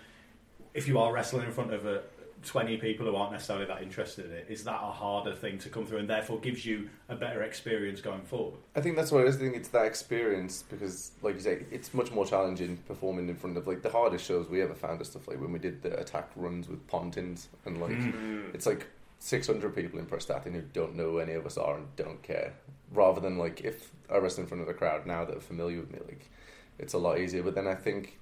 if 0.75 0.87
you 0.87 0.99
are 0.99 1.13
wrestling 1.13 1.47
in 1.47 1.53
front 1.53 1.73
of 1.73 1.87
a 1.87 2.03
20 2.45 2.77
people 2.79 3.07
who 3.07 3.17
aren't 3.17 3.33
necessarily 3.33 3.67
that 3.67 3.83
interested 3.83 4.27
in 4.27 4.33
it, 4.33 4.47
is 4.49 4.65
that 4.65 4.77
a 4.83 4.91
harder 4.91 5.35
thing 5.35 5.59
to 5.59 5.69
come 5.69 5.85
through 5.85 5.99
and 5.99 6.09
therefore 6.09 6.39
gives 6.39 6.65
you 6.65 6.89
a 7.09 7.17
better 7.17 7.43
experience 7.43 8.01
going 8.01 8.23
forward? 8.23 8.61
I 8.77 8.81
think 8.81 8.97
that's 8.97 9.11
what 9.11 9.23
I 9.23 9.25
was 9.25 9.37
thinking. 9.37 9.59
It's 9.59 9.69
that 9.71 9.87
experience 9.87 10.63
because, 10.69 11.13
like 11.23 11.35
you 11.35 11.41
say, 11.41 11.65
it's 11.71 11.93
much 11.95 12.13
more 12.13 12.25
challenging 12.25 12.77
performing 12.87 13.29
in 13.29 13.37
front 13.37 13.57
of 13.57 13.67
like 13.67 13.83
the 13.83 13.91
hardest 13.91 14.25
shows 14.25 14.49
we 14.49 14.63
ever 14.63 14.75
found. 14.75 15.01
Is 15.01 15.09
stuff 15.09 15.27
like 15.29 15.41
when 15.41 15.53
we 15.53 15.59
did 15.59 15.83
the 15.83 15.99
attack 15.99 16.31
runs 16.37 16.69
with 16.69 16.87
Pontins 16.87 17.49
and 17.65 17.81
like 17.81 17.91
Mm. 17.91 18.55
it's 18.55 18.67
like 18.67 18.87
600 19.19 19.75
people 19.75 19.99
in 19.99 20.07
Prestatyn 20.07 20.53
who 20.53 20.63
don't 20.73 20.95
know 20.95 21.13
who 21.13 21.19
any 21.19 21.33
of 21.33 21.45
us 21.45 21.59
are 21.59 21.77
and 21.77 21.87
don't 21.97 22.23
care. 22.23 22.55
Rather 22.93 23.21
than 23.21 23.37
like 23.37 23.63
if 23.63 23.91
I 24.11 24.19
rest 24.19 24.39
in 24.39 24.47
front 24.47 24.63
of 24.63 24.69
a 24.69 24.75
crowd 24.75 25.07
now 25.07 25.25
that 25.25 25.37
are 25.37 25.41
familiar 25.41 25.81
with 25.81 25.91
me, 25.91 25.99
like 26.07 26.31
it's 26.79 26.95
a 26.95 26.99
lot 26.99 27.19
easier. 27.19 27.43
But 27.43 27.55
then 27.55 27.67
I 27.67 27.75
think 27.75 28.19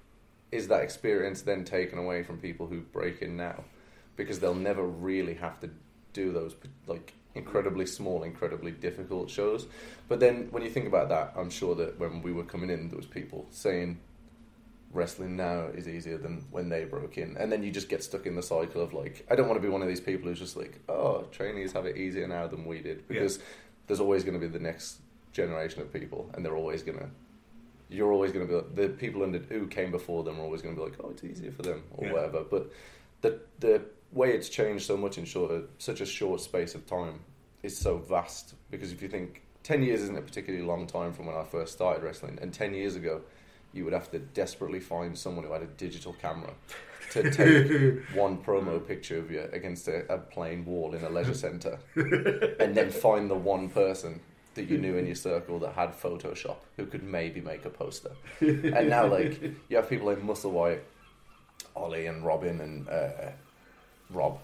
is 0.51 0.67
that 0.69 0.81
experience 0.81 1.41
then 1.41 1.63
taken 1.65 1.99
away 1.99 2.23
from 2.23 2.39
people 2.39 2.67
who 2.67 2.79
break 2.81 3.21
in 3.21 3.37
now 3.37 3.63
because 4.17 4.39
they'll 4.39 4.53
never 4.55 4.83
really 4.85 5.35
have 5.35 5.59
to 5.61 5.69
do 6.11 6.33
those 6.33 6.55
like 6.87 7.13
incredibly 7.35 7.85
small, 7.85 8.23
incredibly 8.23 8.71
difficult 8.71 9.29
shows. 9.29 9.67
But 10.09 10.19
then 10.19 10.47
when 10.51 10.63
you 10.63 10.69
think 10.69 10.87
about 10.87 11.07
that, 11.09 11.33
I'm 11.37 11.49
sure 11.49 11.75
that 11.75 11.97
when 11.99 12.21
we 12.21 12.33
were 12.33 12.43
coming 12.43 12.69
in, 12.69 12.89
there 12.89 12.97
was 12.97 13.05
people 13.05 13.47
saying 13.51 13.99
wrestling 14.91 15.35
now 15.35 15.65
is 15.67 15.87
easier 15.87 16.17
than 16.17 16.45
when 16.49 16.69
they 16.69 16.85
broke 16.85 17.17
in, 17.17 17.37
and 17.37 17.51
then 17.51 17.61
you 17.61 17.71
just 17.71 17.89
get 17.89 18.03
stuck 18.03 18.25
in 18.25 18.35
the 18.35 18.41
cycle 18.41 18.81
of 18.81 18.93
like, 18.93 19.25
I 19.29 19.35
don't 19.35 19.47
want 19.47 19.61
to 19.61 19.65
be 19.65 19.71
one 19.71 19.81
of 19.81 19.87
these 19.87 19.99
people 20.01 20.27
who's 20.29 20.39
just 20.39 20.57
like, 20.57 20.79
oh, 20.89 21.27
trainees 21.31 21.73
have 21.73 21.85
it 21.85 21.97
easier 21.97 22.27
now 22.27 22.47
than 22.47 22.65
we 22.65 22.81
did 22.81 23.07
because 23.07 23.39
there's 23.85 23.99
always 23.99 24.23
going 24.23 24.39
to 24.39 24.45
be 24.45 24.51
the 24.51 24.59
next 24.63 24.97
generation 25.33 25.81
of 25.81 25.93
people, 25.93 26.29
and 26.33 26.43
they're 26.43 26.55
always 26.57 26.83
going 26.83 26.97
to. 26.97 27.09
You're 27.89 28.11
always 28.11 28.33
going 28.33 28.45
to 28.45 28.49
be 28.51 28.55
like, 28.55 28.75
the 28.75 28.89
people 28.89 29.23
under, 29.23 29.39
who 29.39 29.65
came 29.67 29.91
before 29.91 30.23
them 30.23 30.39
are 30.39 30.43
always 30.43 30.61
going 30.61 30.75
to 30.75 30.81
be 30.81 30.89
like, 30.89 30.99
oh, 31.01 31.09
it's 31.11 31.23
easier 31.23 31.51
for 31.53 31.61
them 31.61 31.83
or 31.91 32.05
Yeah. 32.07 32.13
whatever. 32.13 32.43
But 32.43 32.71
the 33.21 33.39
the 33.59 33.81
way 34.11 34.31
it's 34.33 34.49
changed 34.49 34.85
so 34.85 34.97
much 34.97 35.17
in 35.17 35.25
short, 35.25 35.51
such 35.77 36.01
a 36.01 36.05
short 36.05 36.41
space 36.41 36.75
of 36.75 36.85
time 36.85 37.19
is 37.63 37.77
so 37.77 37.97
vast 37.97 38.55
because 38.71 38.91
if 38.91 39.01
you 39.01 39.07
think 39.07 39.43
10 39.63 39.83
years 39.83 40.01
isn't 40.03 40.17
a 40.17 40.21
particularly 40.21 40.65
long 40.65 40.87
time 40.87 41.11
from 41.11 41.25
when 41.25 41.35
I 41.35 41.43
first 41.43 41.73
started 41.73 42.03
wrestling 42.03 42.39
and 42.41 42.53
10 42.53 42.73
years 42.73 42.95
ago 42.95 43.21
you 43.73 43.83
would 43.83 43.93
have 43.93 44.09
to 44.11 44.19
desperately 44.19 44.79
find 44.79 45.17
someone 45.17 45.45
who 45.45 45.51
had 45.51 45.61
a 45.61 45.67
digital 45.67 46.13
camera 46.13 46.53
to 47.11 47.29
take 47.31 48.01
one 48.15 48.37
promo 48.37 48.85
picture 48.85 49.17
of 49.17 49.29
you 49.29 49.47
against 49.51 49.87
a, 49.87 50.11
a 50.11 50.17
plain 50.17 50.65
wall 50.65 50.93
in 50.93 51.03
a 51.03 51.09
leisure 51.09 51.33
centre 51.33 51.79
and 51.95 52.75
then 52.75 52.89
find 52.89 53.29
the 53.29 53.35
one 53.35 53.69
person 53.69 54.21
that 54.57 54.69
you 54.69 54.77
knew 54.77 54.97
in 54.97 55.05
your 55.05 55.15
circle 55.15 55.59
that 55.59 55.73
had 55.73 55.91
Photoshop 55.93 56.57
who 56.75 56.85
could 56.85 57.03
maybe 57.03 57.39
make 57.39 57.63
a 57.63 57.69
poster. 57.69 58.11
And 58.41 58.89
now, 58.89 59.07
like, 59.07 59.41
you 59.69 59.77
have 59.77 59.87
people 59.87 60.07
like 60.07 60.21
Muscle 60.21 60.51
White, 60.51 60.83
Ollie, 61.75 62.07
and 62.07 62.25
Robin, 62.25 62.59
and 62.59 62.89
uh, 62.89 63.31
Rob 64.09 64.39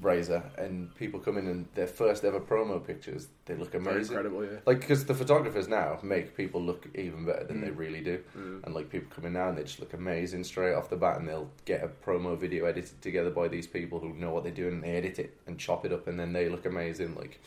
Razor, 0.00 0.42
and 0.56 0.92
people 0.96 1.20
come 1.20 1.36
in 1.36 1.46
and 1.46 1.66
their 1.74 1.86
first 1.86 2.24
ever 2.24 2.40
promo 2.40 2.84
pictures, 2.84 3.28
they 3.44 3.54
look 3.54 3.72
They're 3.72 3.80
amazing. 3.80 4.16
incredible, 4.16 4.42
yeah. 4.44 4.58
Like, 4.64 4.80
because 4.80 5.04
the 5.04 5.14
photographers 5.14 5.68
now 5.68 5.98
make 6.02 6.34
people 6.34 6.62
look 6.62 6.88
even 6.94 7.26
better 7.26 7.44
than 7.44 7.60
they 7.60 7.68
Mm. 7.68 7.76
really 7.78 8.00
do. 8.00 8.18
Mm. 8.36 8.64
And 8.64 8.74
like 8.74 8.88
people 8.90 9.10
come 9.14 9.26
in 9.26 9.34
now 9.34 9.50
and 9.50 9.58
they 9.58 9.62
just 9.64 9.80
look 9.80 9.92
amazing 9.92 10.44
straight 10.44 10.72
off 10.72 10.88
the 10.88 10.96
bat, 10.96 11.18
and 11.18 11.28
they'll 11.28 11.50
get 11.66 11.84
a 11.84 11.88
promo 11.88 12.38
video 12.38 12.64
edited 12.64 13.00
together 13.02 13.30
by 13.30 13.48
these 13.48 13.66
people 13.66 14.00
who 14.00 14.14
know 14.14 14.32
what 14.32 14.44
they're 14.44 14.52
doing, 14.52 14.74
and 14.74 14.82
they 14.82 14.96
edit 14.96 15.18
it 15.18 15.36
and 15.46 15.58
chop 15.58 15.84
it 15.84 15.92
up, 15.92 16.06
and 16.06 16.18
then 16.18 16.32
they 16.32 16.48
look 16.48 16.64
amazing. 16.64 17.14
Like, 17.14 17.38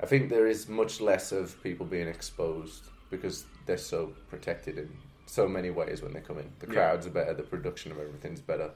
I 0.00 0.06
think 0.06 0.30
there 0.30 0.46
is 0.46 0.68
much 0.68 1.00
less 1.00 1.32
of 1.32 1.60
people 1.62 1.84
being 1.86 2.06
exposed 2.08 2.84
because 3.10 3.46
they're 3.66 3.76
so 3.78 4.12
protected 4.30 4.78
in 4.78 4.96
so 5.26 5.48
many 5.48 5.70
ways 5.70 6.02
when 6.02 6.12
they 6.12 6.20
come 6.20 6.38
in. 6.38 6.50
The 6.60 6.68
Yeah. 6.68 6.72
crowds 6.74 7.06
are 7.08 7.10
better, 7.10 7.34
the 7.34 7.42
production 7.42 7.90
of 7.90 7.98
everything's 7.98 8.40
better. 8.40 8.70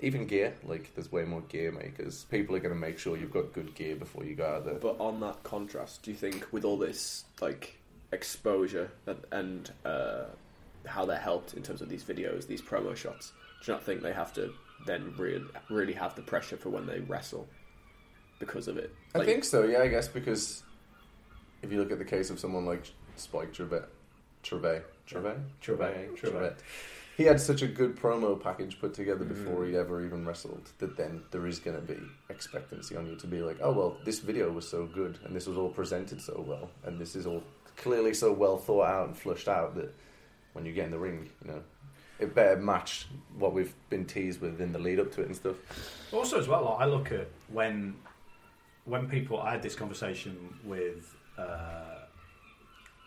Even 0.00 0.26
gear, 0.26 0.54
like 0.64 0.94
there's 0.94 1.10
way 1.10 1.24
more 1.24 1.40
gear 1.42 1.72
makers. 1.72 2.24
People 2.30 2.54
are 2.54 2.60
going 2.60 2.74
to 2.74 2.80
make 2.80 2.98
sure 2.98 3.16
you've 3.16 3.32
got 3.32 3.52
good 3.52 3.74
gear 3.74 3.96
before 3.96 4.24
you 4.24 4.36
go 4.36 4.46
out 4.46 4.64
there. 4.64 4.74
But 4.74 5.00
on 5.00 5.18
that 5.20 5.42
contrast, 5.42 6.02
do 6.02 6.12
you 6.12 6.16
think 6.16 6.46
with 6.52 6.64
all 6.64 6.76
this 6.76 7.24
like 7.40 7.78
exposure 8.12 8.90
and, 9.06 9.18
and 9.32 9.72
uh, 9.84 10.24
how 10.86 11.04
they're 11.04 11.18
helped 11.18 11.54
in 11.54 11.62
terms 11.62 11.82
of 11.82 11.88
these 11.88 12.04
videos, 12.04 12.46
these 12.46 12.62
promo 12.62 12.94
shots, 12.94 13.32
do 13.64 13.72
you 13.72 13.74
not 13.74 13.84
think 13.84 14.02
they 14.02 14.12
have 14.12 14.32
to 14.34 14.52
then 14.86 15.12
really 15.18 15.44
really 15.68 15.92
have 15.92 16.14
the 16.14 16.22
pressure 16.22 16.56
for 16.56 16.70
when 16.70 16.86
they 16.86 17.00
wrestle 17.00 17.48
because 18.38 18.68
of 18.68 18.76
it? 18.76 18.94
I 19.16 19.24
think 19.24 19.42
so, 19.42 19.64
yeah, 19.64 19.80
I 19.80 19.88
guess, 19.88 20.06
because 20.06 20.62
if 21.62 21.72
you 21.72 21.78
look 21.78 21.90
at 21.90 21.98
the 21.98 22.04
case 22.04 22.30
of 22.30 22.38
someone 22.38 22.64
like 22.64 22.84
Spike 23.16 23.52
Trivet, 23.52 23.88
Trivet, 24.44 24.86
Trivet, 25.06 25.38
Trivet, 25.60 26.16
Trivet. 26.16 26.56
He 27.18 27.24
had 27.24 27.38
such 27.40 27.60
a 27.62 27.66
good 27.66 27.96
promo 27.96 28.40
package 28.40 28.78
put 28.80 28.94
together 28.94 29.24
Mm. 29.24 29.28
before 29.34 29.66
he 29.66 29.76
ever 29.76 30.02
even 30.06 30.24
wrestled 30.24 30.70
that 30.78 30.96
then 30.96 31.22
there 31.32 31.46
is 31.46 31.58
going 31.58 31.76
to 31.76 31.82
be 31.82 31.98
expectancy 32.30 32.96
on 32.96 33.06
you 33.06 33.16
to 33.16 33.26
be 33.26 33.42
like, 33.42 33.58
oh, 33.60 33.72
well, 33.72 33.96
this 34.04 34.20
video 34.20 34.50
was 34.50 34.66
so 34.66 34.86
good 34.86 35.18
and 35.24 35.34
this 35.36 35.46
was 35.46 35.58
all 35.58 35.68
presented 35.68 36.22
so 36.22 36.42
well 36.46 36.70
and 36.84 36.98
this 37.00 37.14
is 37.16 37.26
all 37.26 37.42
clearly 37.76 38.14
so 38.14 38.32
well 38.32 38.56
thought 38.56 38.86
out 38.86 39.08
and 39.08 39.16
flushed 39.16 39.48
out 39.48 39.74
that 39.74 39.92
when 40.52 40.64
you 40.64 40.72
get 40.72 40.84
in 40.86 40.90
the 40.92 40.98
ring, 40.98 41.28
you 41.44 41.50
know, 41.50 41.60
it 42.20 42.34
better 42.34 42.56
match 42.56 43.06
what 43.36 43.52
we've 43.52 43.74
been 43.90 44.04
teased 44.04 44.40
with 44.40 44.60
in 44.60 44.72
the 44.72 44.78
lead 44.78 44.98
up 45.00 45.10
to 45.12 45.20
it 45.20 45.26
and 45.26 45.36
stuff. 45.36 45.56
Also, 46.12 46.38
as 46.38 46.46
well, 46.48 46.64
like, 46.64 46.80
I 46.80 46.84
look 46.86 47.12
at 47.12 47.28
when 47.48 47.94
when 48.86 49.08
people. 49.08 49.40
I 49.40 49.52
had 49.52 49.62
this 49.62 49.76
conversation 49.76 50.58
with 50.64 51.14
uh, 51.38 51.42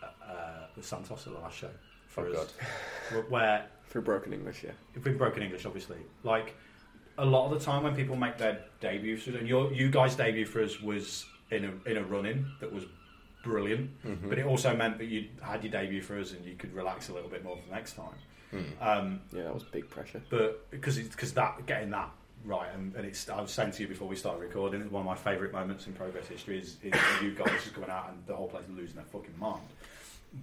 uh, 0.02 0.66
with 0.76 0.86
Santos 0.86 1.26
at 1.26 1.32
the 1.34 1.38
last 1.40 1.58
show 1.58 1.68
for 2.06 2.26
Oh, 2.28 2.32
us, 2.42 2.54
where 3.28 3.66
through 3.92 4.02
broken 4.02 4.32
English, 4.32 4.64
yeah. 4.64 4.70
It's 4.94 5.06
broken 5.18 5.42
English, 5.42 5.66
obviously. 5.66 5.98
Like, 6.24 6.54
a 7.18 7.24
lot 7.26 7.52
of 7.52 7.58
the 7.58 7.64
time 7.64 7.82
when 7.82 7.94
people 7.94 8.16
make 8.16 8.38
their 8.38 8.64
debut, 8.80 9.18
for- 9.18 9.36
and 9.36 9.46
your 9.46 9.70
you 9.72 9.90
guys' 9.90 10.16
debut 10.16 10.46
for 10.46 10.62
us 10.62 10.80
was 10.80 11.26
in 11.50 11.66
a 11.66 11.90
in 11.90 11.98
a 11.98 12.02
run 12.02 12.24
in 12.24 12.46
that 12.60 12.72
was 12.72 12.84
brilliant, 13.44 13.90
Mm-hmm. 14.04 14.28
but 14.30 14.38
it 14.38 14.46
also 14.46 14.74
meant 14.74 14.96
that 14.98 15.06
you 15.06 15.28
had 15.42 15.62
your 15.62 15.70
debut 15.72 16.00
for 16.00 16.18
us 16.18 16.32
and 16.32 16.42
you 16.46 16.54
could 16.54 16.72
relax 16.74 17.10
a 17.10 17.12
little 17.12 17.28
bit 17.28 17.44
more 17.44 17.56
for 17.56 17.68
the 17.68 17.74
next 17.74 17.92
time. 17.96 18.14
Um, 18.80 19.20
Yeah, 19.32 19.42
that 19.44 19.54
was 19.54 19.62
big 19.64 19.88
pressure. 19.90 20.22
but 20.30 20.70
because 20.70 20.96
it's 20.98 21.08
because 21.14 21.32
that 21.34 21.66
getting 21.66 21.90
that 21.90 22.10
right 22.44 22.68
and, 22.74 22.94
and 22.96 23.06
it's 23.06 23.28
I 23.30 23.40
was 23.40 23.50
saying 23.50 23.70
to 23.72 23.82
you 23.82 23.88
before 23.88 24.08
we 24.08 24.16
started 24.16 24.40
recording 24.40 24.90
one 24.90 25.00
of 25.02 25.06
my 25.06 25.14
favourite 25.14 25.52
moments 25.52 25.86
in 25.86 25.92
progress 25.92 26.26
history 26.28 26.58
is, 26.58 26.76
is 26.82 26.92
you 27.22 27.30
guys 27.34 27.48
just 27.62 27.72
coming 27.74 27.88
out 27.90 28.08
and 28.10 28.18
the 28.26 28.34
whole 28.34 28.48
place 28.48 28.64
losing 28.74 28.96
their 28.96 29.04
fucking 29.06 29.38
mind 29.38 29.62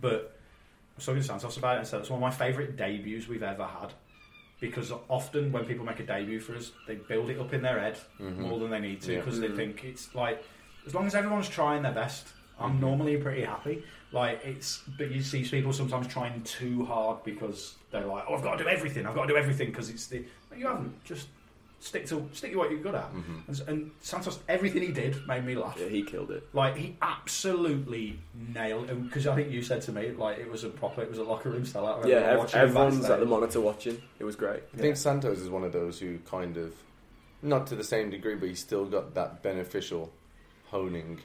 but 0.01 0.38
was 0.99 1.05
talking 1.05 1.21
to 1.21 1.27
Santos 1.27 1.57
about 1.57 1.75
it 1.75 1.79
and 1.79 1.87
said 1.87 2.01
it's 2.01 2.09
one 2.09 2.17
of 2.17 2.21
my 2.21 2.31
favourite 2.31 2.75
debuts 2.75 3.27
we've 3.27 3.43
ever 3.43 3.65
had. 3.65 3.93
Because 4.59 4.91
often 5.07 5.53
when 5.53 5.65
people 5.65 5.85
make 5.85 6.01
a 6.01 6.05
debut 6.05 6.39
for 6.39 6.55
us 6.55 6.71
they 6.87 6.95
build 6.95 7.29
it 7.29 7.39
up 7.39 7.53
in 7.53 7.61
their 7.61 7.79
head 7.79 7.97
mm-hmm. 8.19 8.41
more 8.41 8.59
than 8.59 8.69
they 8.69 8.79
need 8.79 9.01
to 9.01 9.13
Yeah. 9.13 9.19
because 9.19 9.39
they 9.39 9.47
mm. 9.47 9.55
think 9.55 9.83
it's 9.85 10.13
like 10.13 10.43
as 10.85 10.93
long 10.93 11.07
as 11.07 11.15
everyone's 11.15 11.47
trying 11.47 11.81
their 11.81 11.93
best 11.93 12.27
I'm 12.59 12.71
mm-hmm. 12.71 12.81
normally 12.81 13.17
pretty 13.17 13.43
happy. 13.43 13.83
Like 14.11 14.43
it's 14.43 14.83
but 14.97 15.11
you 15.11 15.21
see 15.21 15.45
people 15.45 15.71
sometimes 15.71 16.07
trying 16.07 16.41
too 16.43 16.83
hard 16.83 17.23
because 17.23 17.75
they're 17.91 18.05
like 18.05 18.25
oh 18.27 18.35
I've 18.35 18.43
got 18.43 18.57
to 18.57 18.63
do 18.65 18.69
everything 18.69 19.05
I've 19.05 19.15
got 19.15 19.27
to 19.27 19.33
do 19.33 19.37
everything 19.37 19.69
because 19.69 19.89
it's 19.89 20.07
the 20.07 20.25
you 20.57 20.67
haven't 20.67 21.01
just 21.05 21.29
stick 21.81 22.05
to 22.07 22.27
stick 22.33 22.51
to 22.51 22.57
what 22.57 22.69
you're 22.69 22.81
good 22.81 22.95
at 22.95 23.13
mm-hmm. 23.13 23.37
and, 23.47 23.61
and 23.69 23.91
Santos 24.01 24.39
everything 24.49 24.81
he 24.81 24.91
did 24.91 25.15
made 25.27 25.45
me 25.45 25.55
laugh 25.55 25.77
Yeah, 25.79 25.87
he 25.87 26.03
killed 26.03 26.29
it. 26.31 26.43
like 26.53 26.75
he 26.75 26.97
absolutely 27.01 28.19
nailed 28.53 28.89
it 28.89 29.03
because 29.03 29.27
I 29.27 29.35
think 29.35 29.51
you 29.51 29.61
said 29.61 29.81
to 29.83 29.91
me 29.93 30.11
like 30.11 30.39
it 30.39 30.51
was 30.51 30.63
a 30.65 30.69
proper 30.69 31.01
it 31.01 31.09
was 31.09 31.19
a 31.19 31.23
locker 31.23 31.49
room 31.49 31.63
sellout 31.63 32.05
Yeah, 32.05 32.17
Everyone 32.17 32.45
ev- 32.47 32.55
everyone's 32.55 33.09
at 33.09 33.19
the 33.19 33.25
monitor 33.25 33.61
watching. 33.61 34.01
It 34.19 34.23
was 34.25 34.35
great. 34.35 34.61
I 34.73 34.77
think 34.77 34.97
Santos 34.97 35.39
is 35.39 35.49
one 35.49 35.63
of 35.63 35.71
those 35.71 35.99
who 35.99 36.17
kind 36.19 36.57
of, 36.57 36.73
not 37.41 37.67
to 37.67 37.75
the 37.75 37.83
same 37.83 38.09
degree, 38.09 38.35
but 38.35 38.49
he 38.49 38.55
still 38.55 38.85
got 38.85 39.13
that 39.15 39.41
beneficial 39.41 40.11
honing 40.67 41.19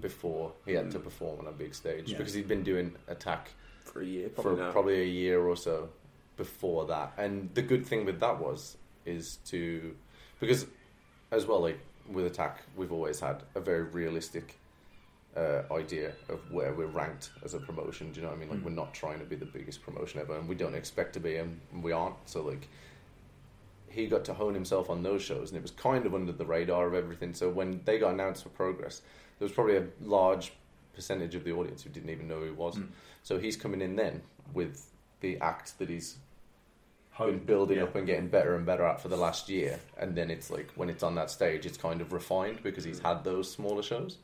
before 0.00 0.52
he 0.66 0.72
had 0.74 0.90
to 0.92 0.98
mm. 0.98 1.04
perform 1.04 1.40
on 1.40 1.46
a 1.46 1.52
big 1.52 1.74
stage 1.74 2.10
Yeah. 2.10 2.18
because 2.18 2.34
he'd 2.34 2.46
been 2.48 2.62
doing 2.62 2.94
attack 3.08 3.50
For 3.84 4.02
a 4.02 4.06
year, 4.06 4.28
for 4.28 4.54
now. 4.54 4.70
probably 4.70 5.00
a 5.00 5.06
year 5.06 5.40
or 5.40 5.56
so 5.56 5.88
before 6.36 6.86
that. 6.86 7.14
And 7.16 7.50
the 7.54 7.62
good 7.62 7.84
thing 7.86 8.04
with 8.04 8.20
that 8.20 8.38
was 8.38 8.76
is 9.08 9.38
to 9.46 9.94
because 10.40 10.66
as 11.30 11.46
well 11.46 11.60
like 11.60 11.80
with 12.10 12.26
attack 12.26 12.62
we've 12.76 12.92
always 12.92 13.20
had 13.20 13.42
a 13.54 13.60
very 13.60 13.82
realistic 13.82 14.58
uh, 15.36 15.62
idea 15.70 16.12
of 16.28 16.40
where 16.50 16.72
we're 16.72 16.86
ranked 16.86 17.30
as 17.44 17.54
a 17.54 17.58
promotion. 17.58 18.10
Do 18.12 18.20
you 18.20 18.26
know 18.26 18.32
what 18.32 18.38
I 18.38 18.40
mean? 18.40 18.50
Like 18.50 18.64
we're 18.64 18.70
not 18.70 18.92
trying 18.94 19.18
to 19.20 19.24
be 19.24 19.36
the 19.36 19.46
biggest 19.46 19.82
promotion 19.82 20.20
ever, 20.20 20.36
and 20.36 20.48
we 20.48 20.54
don't 20.54 20.74
expect 20.74 21.12
to 21.14 21.20
be, 21.20 21.36
and 21.36 21.60
we 21.82 21.92
aren't. 21.92 22.16
So 22.26 22.42
like 22.42 22.68
he 23.88 24.06
got 24.06 24.24
to 24.26 24.34
hone 24.34 24.54
himself 24.54 24.90
on 24.90 25.02
those 25.02 25.22
shows, 25.22 25.50
and 25.50 25.58
it 25.58 25.62
was 25.62 25.70
kind 25.70 26.06
of 26.06 26.14
under 26.14 26.32
the 26.32 26.44
radar 26.44 26.86
of 26.86 26.94
everything. 26.94 27.34
So 27.34 27.48
when 27.50 27.80
they 27.84 27.98
got 27.98 28.14
announced 28.14 28.42
for 28.42 28.48
Progress, 28.50 29.02
there 29.38 29.46
was 29.46 29.52
probably 29.52 29.76
a 29.76 29.86
large 30.02 30.52
percentage 30.94 31.34
of 31.34 31.44
the 31.44 31.52
audience 31.52 31.82
who 31.82 31.90
didn't 31.90 32.10
even 32.10 32.26
know 32.26 32.40
who 32.40 32.46
he 32.46 32.50
was. 32.50 32.78
So 33.22 33.38
he's 33.38 33.56
coming 33.56 33.80
in 33.80 33.94
then 33.94 34.22
with 34.52 34.90
the 35.20 35.38
act 35.38 35.78
that 35.78 35.88
he's 35.88 36.16
Honed, 37.18 37.46
building 37.46 37.78
yeah. 37.78 37.82
up 37.82 37.96
and 37.96 38.06
getting 38.06 38.28
better 38.28 38.54
and 38.54 38.64
better 38.64 38.84
at 38.84 39.00
for 39.00 39.08
the 39.08 39.16
last 39.16 39.48
year, 39.48 39.80
and 39.98 40.14
then 40.14 40.30
it's 40.30 40.50
like 40.50 40.70
when 40.76 40.88
it's 40.88 41.02
on 41.02 41.16
that 41.16 41.30
stage, 41.32 41.66
it's 41.66 41.76
kind 41.76 42.00
of 42.00 42.12
refined 42.12 42.62
because 42.62 42.84
he's 42.84 43.00
had 43.00 43.24
those 43.24 43.50
smaller 43.50 43.82
shows, 43.82 44.18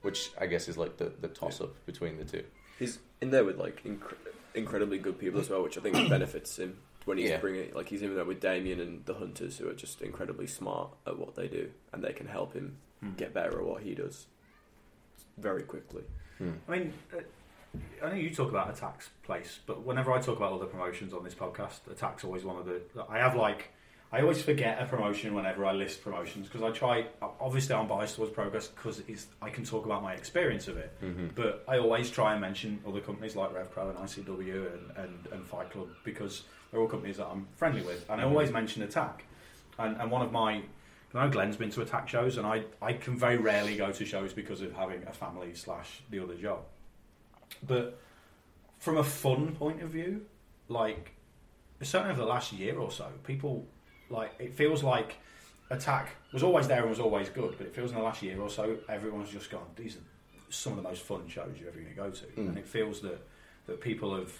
which 0.00 0.30
I 0.40 0.46
guess 0.46 0.66
is 0.66 0.78
like 0.78 0.96
the, 0.96 1.12
the 1.20 1.28
toss 1.28 1.60
up 1.60 1.74
between 1.84 2.16
the 2.16 2.24
two. 2.24 2.42
He's 2.78 3.00
in 3.20 3.30
there 3.30 3.44
with 3.44 3.58
like 3.58 3.84
incre- 3.84 4.14
incredibly 4.54 4.96
good 4.96 5.18
people 5.18 5.40
as 5.40 5.50
well, 5.50 5.62
which 5.62 5.76
I 5.76 5.82
think 5.82 5.94
benefits 6.08 6.58
him 6.58 6.78
when 7.04 7.18
he's 7.18 7.28
Yeah. 7.28 7.36
bringing. 7.36 7.74
Like 7.74 7.90
he's 7.90 8.00
in 8.00 8.14
there 8.14 8.24
with 8.24 8.40
Damien 8.40 8.80
and 8.80 9.04
the 9.04 9.12
Hunters, 9.12 9.58
who 9.58 9.68
are 9.68 9.74
just 9.74 10.00
incredibly 10.00 10.46
smart 10.46 10.88
at 11.06 11.18
what 11.18 11.34
they 11.36 11.48
do, 11.48 11.68
and 11.92 12.02
they 12.02 12.14
can 12.14 12.28
help 12.28 12.54
him 12.54 12.78
get 13.18 13.34
better 13.34 13.58
at 13.60 13.64
what 13.66 13.82
he 13.82 13.94
does 13.94 14.26
very 15.36 15.64
quickly. 15.64 16.02
I 16.40 16.70
mean, 16.70 16.92
uh, 17.14 17.20
I 18.02 18.08
know 18.10 18.14
you 18.14 18.30
talk 18.30 18.50
about 18.50 18.70
Attack's 18.70 19.10
place, 19.22 19.60
but 19.66 19.84
whenever 19.84 20.12
I 20.12 20.20
talk 20.20 20.36
about 20.36 20.52
other 20.52 20.66
promotions 20.66 21.12
on 21.12 21.24
this 21.24 21.34
podcast, 21.34 21.80
Attack's 21.90 22.24
always 22.24 22.44
one 22.44 22.56
of 22.56 22.66
the. 22.66 22.80
I 23.08 23.18
have 23.18 23.34
like. 23.34 23.70
I 24.10 24.22
always 24.22 24.40
forget 24.40 24.80
a 24.80 24.86
promotion 24.86 25.34
whenever 25.34 25.66
I 25.66 25.72
list 25.72 26.02
promotions 26.02 26.48
because 26.48 26.62
I 26.62 26.70
try. 26.70 27.06
Obviously, 27.40 27.74
I'm 27.74 27.86
biased 27.86 28.16
towards 28.16 28.32
Progress 28.32 28.68
because 28.68 29.02
I 29.42 29.50
can 29.50 29.64
talk 29.64 29.84
about 29.84 30.02
my 30.02 30.14
experience 30.14 30.66
of 30.66 30.78
it. 30.78 30.96
Mm-hmm. 31.02 31.28
But 31.34 31.64
I 31.68 31.78
always 31.78 32.10
try 32.10 32.32
and 32.32 32.40
mention 32.40 32.80
other 32.86 33.00
companies 33.00 33.36
like 33.36 33.50
RevPro 33.52 33.90
and 33.90 33.98
ICW 33.98 34.72
and, 34.72 34.96
and, 34.96 35.28
and 35.30 35.46
Fight 35.46 35.70
Club 35.70 35.88
because 36.04 36.44
they're 36.70 36.80
all 36.80 36.88
companies 36.88 37.18
that 37.18 37.26
I'm 37.26 37.48
friendly 37.56 37.82
with. 37.82 38.08
And 38.08 38.18
I 38.18 38.24
mm-hmm. 38.24 38.32
always 38.32 38.50
mention 38.50 38.82
Attack. 38.82 39.24
And, 39.78 40.00
and 40.00 40.10
one 40.10 40.22
of 40.22 40.32
my 40.32 40.62
I 41.14 41.24
know 41.24 41.30
Glenn's 41.30 41.56
been 41.56 41.70
to 41.70 41.80
attack 41.80 42.08
shows, 42.08 42.36
and 42.36 42.46
I, 42.46 42.64
I 42.82 42.92
can 42.92 43.16
very 43.16 43.38
rarely 43.38 43.76
go 43.76 43.90
to 43.90 44.04
shows 44.04 44.32
because 44.34 44.60
of 44.60 44.74
having 44.74 45.02
a 45.06 45.12
family 45.12 45.54
slash 45.54 46.02
the 46.10 46.22
other 46.22 46.34
job. 46.34 46.60
But 47.66 47.98
from 48.78 48.96
a 48.98 49.04
fun 49.04 49.54
point 49.56 49.82
of 49.82 49.90
view, 49.90 50.22
like 50.68 51.12
certainly 51.82 52.12
over 52.12 52.20
the 52.20 52.26
last 52.26 52.52
year 52.52 52.78
or 52.78 52.90
so, 52.90 53.06
people 53.24 53.66
like 54.10 54.32
it 54.38 54.54
feels 54.54 54.82
like 54.82 55.16
attack 55.70 56.08
was 56.32 56.42
always 56.42 56.66
there 56.68 56.80
and 56.80 56.90
was 56.90 57.00
always 57.00 57.28
good, 57.28 57.54
but 57.58 57.66
it 57.66 57.74
feels 57.74 57.90
in 57.90 57.96
the 57.98 58.02
last 58.02 58.22
year 58.22 58.40
or 58.40 58.48
so 58.50 58.76
everyone's 58.88 59.30
just 59.30 59.50
gone. 59.50 59.66
These 59.76 59.96
are 59.96 60.00
some 60.50 60.72
of 60.72 60.82
the 60.82 60.88
most 60.88 61.02
fun 61.02 61.28
shows 61.28 61.56
you're 61.58 61.68
ever 61.68 61.78
going 61.78 61.90
to 61.90 61.94
go 61.94 62.10
to, 62.10 62.24
Mm. 62.26 62.48
and 62.48 62.58
it 62.58 62.66
feels 62.66 63.00
that 63.02 63.20
that 63.66 63.80
people 63.82 64.16
have 64.16 64.32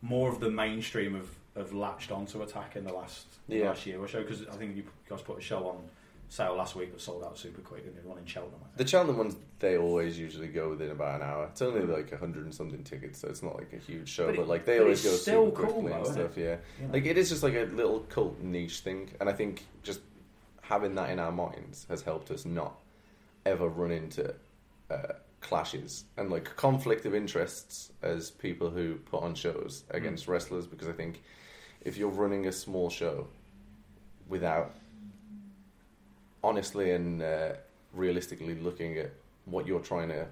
more 0.00 0.28
of 0.28 0.40
the 0.40 0.50
mainstream 0.50 1.14
have, 1.14 1.28
have 1.56 1.72
latched 1.72 2.10
onto 2.10 2.42
attack 2.42 2.74
in 2.74 2.82
the 2.84 2.92
last 2.92 3.26
Yeah. 3.46 3.68
last 3.68 3.86
year 3.86 4.00
or 4.00 4.08
so 4.08 4.22
because 4.22 4.44
I 4.48 4.56
think 4.56 4.74
you 4.76 4.82
guys 5.08 5.22
put 5.22 5.38
a 5.38 5.40
show 5.40 5.68
on 5.68 5.88
sale 6.32 6.54
last 6.56 6.74
week 6.74 6.90
that 6.90 6.98
sold 7.00 7.22
out 7.22 7.36
super 7.36 7.60
quick 7.60 7.84
and 7.84 7.94
the 7.94 8.08
one 8.08 8.16
in 8.16 8.24
Cheltenham. 8.24 8.58
The 8.78 8.86
Cheltenham 8.86 9.18
ones, 9.18 9.36
they 9.58 9.76
always 9.76 10.18
usually 10.18 10.48
go 10.48 10.70
within 10.70 10.90
about 10.90 11.20
an 11.20 11.26
hour. 11.28 11.46
It's 11.50 11.60
only 11.60 11.82
like 11.82 12.10
a 12.10 12.16
hundred 12.16 12.44
and 12.44 12.54
something 12.54 12.82
tickets, 12.84 13.18
so 13.20 13.28
it's 13.28 13.42
not 13.42 13.54
like 13.56 13.74
a 13.74 13.76
huge 13.76 14.08
show. 14.08 14.28
But 14.28 14.36
But, 14.36 14.42
it- 14.42 14.48
like 14.48 14.64
they 14.64 14.78
but 14.78 14.84
always 14.84 15.04
go 15.04 15.10
super 15.10 15.50
cool, 15.50 15.72
quickly 15.74 15.92
and 15.92 16.04
though, 16.06 16.10
isn't 16.10 16.14
stuff. 16.14 16.36
Yeah, 16.38 16.56
You 16.80 16.86
know? 16.86 16.92
like 16.94 17.04
it 17.04 17.18
is 17.18 17.28
just 17.28 17.42
like 17.42 17.52
a 17.54 17.64
little 17.64 18.00
cult 18.08 18.40
niche 18.40 18.80
thing, 18.80 19.10
and 19.20 19.28
I 19.28 19.34
think 19.34 19.66
just 19.82 20.00
having 20.62 20.94
that 20.94 21.10
in 21.10 21.18
our 21.18 21.32
minds 21.32 21.84
has 21.90 22.00
helped 22.00 22.30
us 22.30 22.46
not 22.46 22.78
ever 23.44 23.68
run 23.68 23.90
into 23.90 24.34
uh, 24.90 24.96
clashes 25.42 26.04
and 26.16 26.30
like 26.30 26.56
conflict 26.56 27.04
of 27.04 27.14
interests 27.14 27.92
as 28.00 28.30
people 28.30 28.70
who 28.70 28.94
put 28.94 29.22
on 29.22 29.34
shows 29.34 29.84
against 29.90 30.28
wrestlers. 30.28 30.66
Because 30.66 30.88
I 30.88 30.92
think 30.92 31.20
if 31.82 31.98
you're 31.98 32.08
running 32.08 32.46
a 32.46 32.52
small 32.52 32.88
show 32.88 33.26
without 34.28 34.72
honestly 36.42 36.92
and 36.92 37.22
uh, 37.22 37.52
realistically 37.92 38.54
looking 38.54 38.98
at 38.98 39.10
what 39.44 39.66
you're 39.66 39.80
trying 39.80 40.08
to 40.08 40.26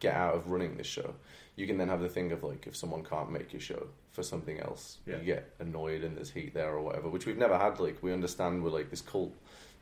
get 0.00 0.14
out 0.14 0.34
of 0.34 0.50
running 0.50 0.76
this 0.76 0.86
show, 0.86 1.14
you 1.56 1.66
can 1.66 1.76
then 1.78 1.88
have 1.88 2.00
the 2.00 2.08
thing 2.08 2.32
of 2.32 2.42
like 2.42 2.66
if 2.66 2.76
someone 2.76 3.02
can't 3.04 3.30
make 3.30 3.52
your 3.52 3.60
show 3.60 3.86
for 4.12 4.22
something 4.22 4.58
else, 4.60 4.98
Yeah. 5.06 5.18
you 5.18 5.24
get 5.24 5.50
annoyed 5.60 6.02
and 6.04 6.16
there's 6.16 6.30
heat 6.30 6.54
there 6.54 6.70
or 6.72 6.80
whatever, 6.80 7.08
which 7.08 7.26
we've 7.26 7.38
never 7.38 7.56
had. 7.58 7.78
Like 7.80 8.02
we 8.02 8.12
understand 8.12 8.62
we're 8.64 8.70
like 8.70 8.90
this 8.90 9.02
cult, 9.02 9.32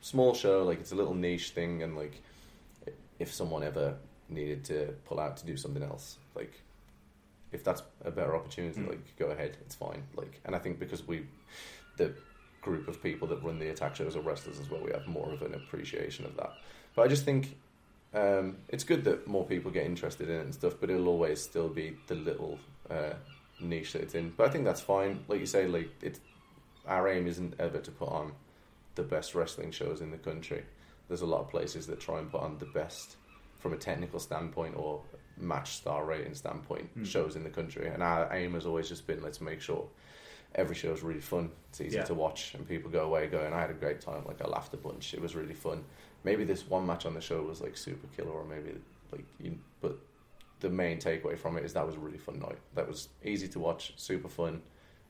small 0.01 0.35
show, 0.35 0.64
like 0.64 0.81
it's 0.81 0.93
a 0.93 0.97
little 0.97 1.14
niche 1.14 1.51
thing, 1.51 1.83
and 1.83 1.97
like 1.97 2.21
if 3.19 3.33
someone 3.33 3.62
ever 3.62 3.97
needed 4.29 4.64
to 4.67 4.95
pull 5.07 5.19
out 5.19 5.37
to 5.38 5.47
do 5.47 5.57
something 5.57 5.83
else, 5.83 6.19
like 6.35 6.53
if 7.53 7.64
that's 7.64 7.83
a 8.05 8.11
better 8.11 8.37
opportunity, 8.37 8.79
Mm. 8.81 8.88
like 8.88 9.17
go 9.19 9.27
ahead, 9.27 9.57
it's 9.62 9.75
fine. 9.75 10.03
Like, 10.14 10.41
and 10.45 10.55
I 10.55 10.59
think 10.59 10.79
because 10.79 11.07
we, 11.07 11.27
the 11.97 12.12
group 12.68 12.87
of 12.87 13.02
people 13.02 13.26
that 13.28 13.42
run 13.42 13.59
the 13.59 13.70
attack 13.70 13.96
shows 13.96 14.14
or 14.14 14.20
wrestlers 14.20 14.61
as 14.61 14.70
well, 14.70 14.81
we 14.81 14.92
have 14.92 15.07
more 15.07 15.33
of 15.33 15.40
an 15.42 15.54
appreciation 15.54 16.26
of 16.26 16.37
that. 16.37 16.52
But 16.94 17.02
I 17.02 17.09
just 17.09 17.24
think 17.24 17.57
um, 18.12 18.59
it's 18.68 18.85
good 18.85 19.04
that 19.04 19.26
more 19.26 19.44
people 19.44 19.70
get 19.70 19.87
interested 19.87 20.28
in 20.28 20.37
it 20.37 20.44
and 20.44 20.54
stuff, 20.54 20.74
but 20.81 20.90
it'll 20.90 21.09
always 21.09 21.40
still 21.40 21.68
be 21.68 21.96
the 22.07 22.14
little 22.14 22.59
uh, 22.90 23.14
niche 23.61 23.94
that 23.94 24.02
it's 24.02 24.14
in. 24.14 24.33
But 24.37 24.48
I 24.48 24.50
think 24.50 24.64
that's 24.64 24.83
fine. 24.83 25.24
Like 25.28 25.40
you 25.40 25.46
say, 25.46 25.66
like 25.66 25.90
it's 26.02 26.20
our 26.87 27.09
aim 27.09 27.26
isn't 27.26 27.54
ever 27.59 27.78
to 27.78 27.90
put 27.90 28.09
on 28.09 28.33
the 28.94 29.02
best 29.02 29.35
wrestling 29.35 29.70
shows 29.70 30.00
in 30.00 30.11
the 30.11 30.18
country. 30.18 30.64
There's 31.09 31.22
a 31.22 31.26
lot 31.26 31.40
of 31.40 31.50
places 31.50 31.87
that 31.87 32.00
try 32.00 32.18
and 32.18 32.31
put 32.31 32.42
on 32.42 32.59
the 32.59 32.66
best 32.66 33.16
from 33.61 33.72
a 33.72 33.76
technical 33.76 34.20
standpoint 34.20 34.74
or 34.76 35.00
match 35.38 35.76
star 35.76 36.04
rating 36.04 36.35
standpoint 36.35 36.90
shows 37.04 37.37
in 37.37 37.44
the 37.44 37.50
country. 37.50 37.88
And 37.88 38.02
our 38.02 38.33
aim 38.35 38.54
has 38.54 38.66
always 38.66 38.88
just 38.88 39.07
been 39.07 39.22
let's 39.22 39.40
make 39.40 39.61
sure 39.61 39.87
every 40.55 40.75
show 40.75 40.93
is 40.93 41.03
really 41.03 41.21
fun. 41.21 41.51
It's 41.71 41.81
easy 41.81 41.97
Yeah. 41.97 42.05
to 42.05 42.15
watch, 42.15 42.55
and 42.55 42.67
people 42.67 42.91
go 42.91 43.05
away 43.05 43.27
going, 43.27 43.53
"I 43.53 43.61
had 43.61 43.71
a 43.71 43.75
great 43.75 44.01
time. 44.01 44.25
Like 44.25 44.41
I 44.43 44.49
laughed 44.49 44.75
a 44.75 44.77
bunch. 44.79 45.15
It 45.15 45.21
was 45.21 45.35
really 45.37 45.55
fun." 45.55 45.85
Maybe 46.25 46.45
this 46.45 46.67
one 46.69 46.87
match 46.87 47.07
on 47.07 47.15
the 47.15 47.21
show 47.21 47.43
was 47.43 47.61
like 47.61 47.77
super 47.77 48.07
killer, 48.17 48.31
or 48.33 48.45
maybe 48.45 48.75
like 49.13 49.25
you. 49.39 49.59
But 49.81 49.99
the 50.61 50.69
main 50.71 50.99
takeaway 50.99 51.39
from 51.39 51.57
it 51.57 51.65
is 51.65 51.73
that 51.75 51.87
was 51.87 51.95
a 51.95 51.99
really 52.01 52.19
fun 52.19 52.39
night. 52.41 52.59
That 52.75 52.89
was 52.89 53.09
easy 53.25 53.47
to 53.49 53.59
watch, 53.61 53.93
super 53.97 54.29
fun. 54.29 54.63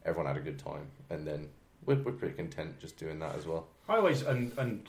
Everyone 0.04 0.26
had 0.26 0.36
a 0.36 0.44
good 0.44 0.58
time, 0.58 0.86
and 1.10 1.26
then 1.26 1.48
we're, 1.86 1.96
we're 2.02 2.12
pretty 2.12 2.34
content 2.34 2.78
just 2.80 2.96
doing 2.98 3.18
that 3.20 3.34
as 3.36 3.46
well. 3.46 3.68
I 3.88 3.96
always 3.96 4.22
and 4.22 4.52
and 4.58 4.88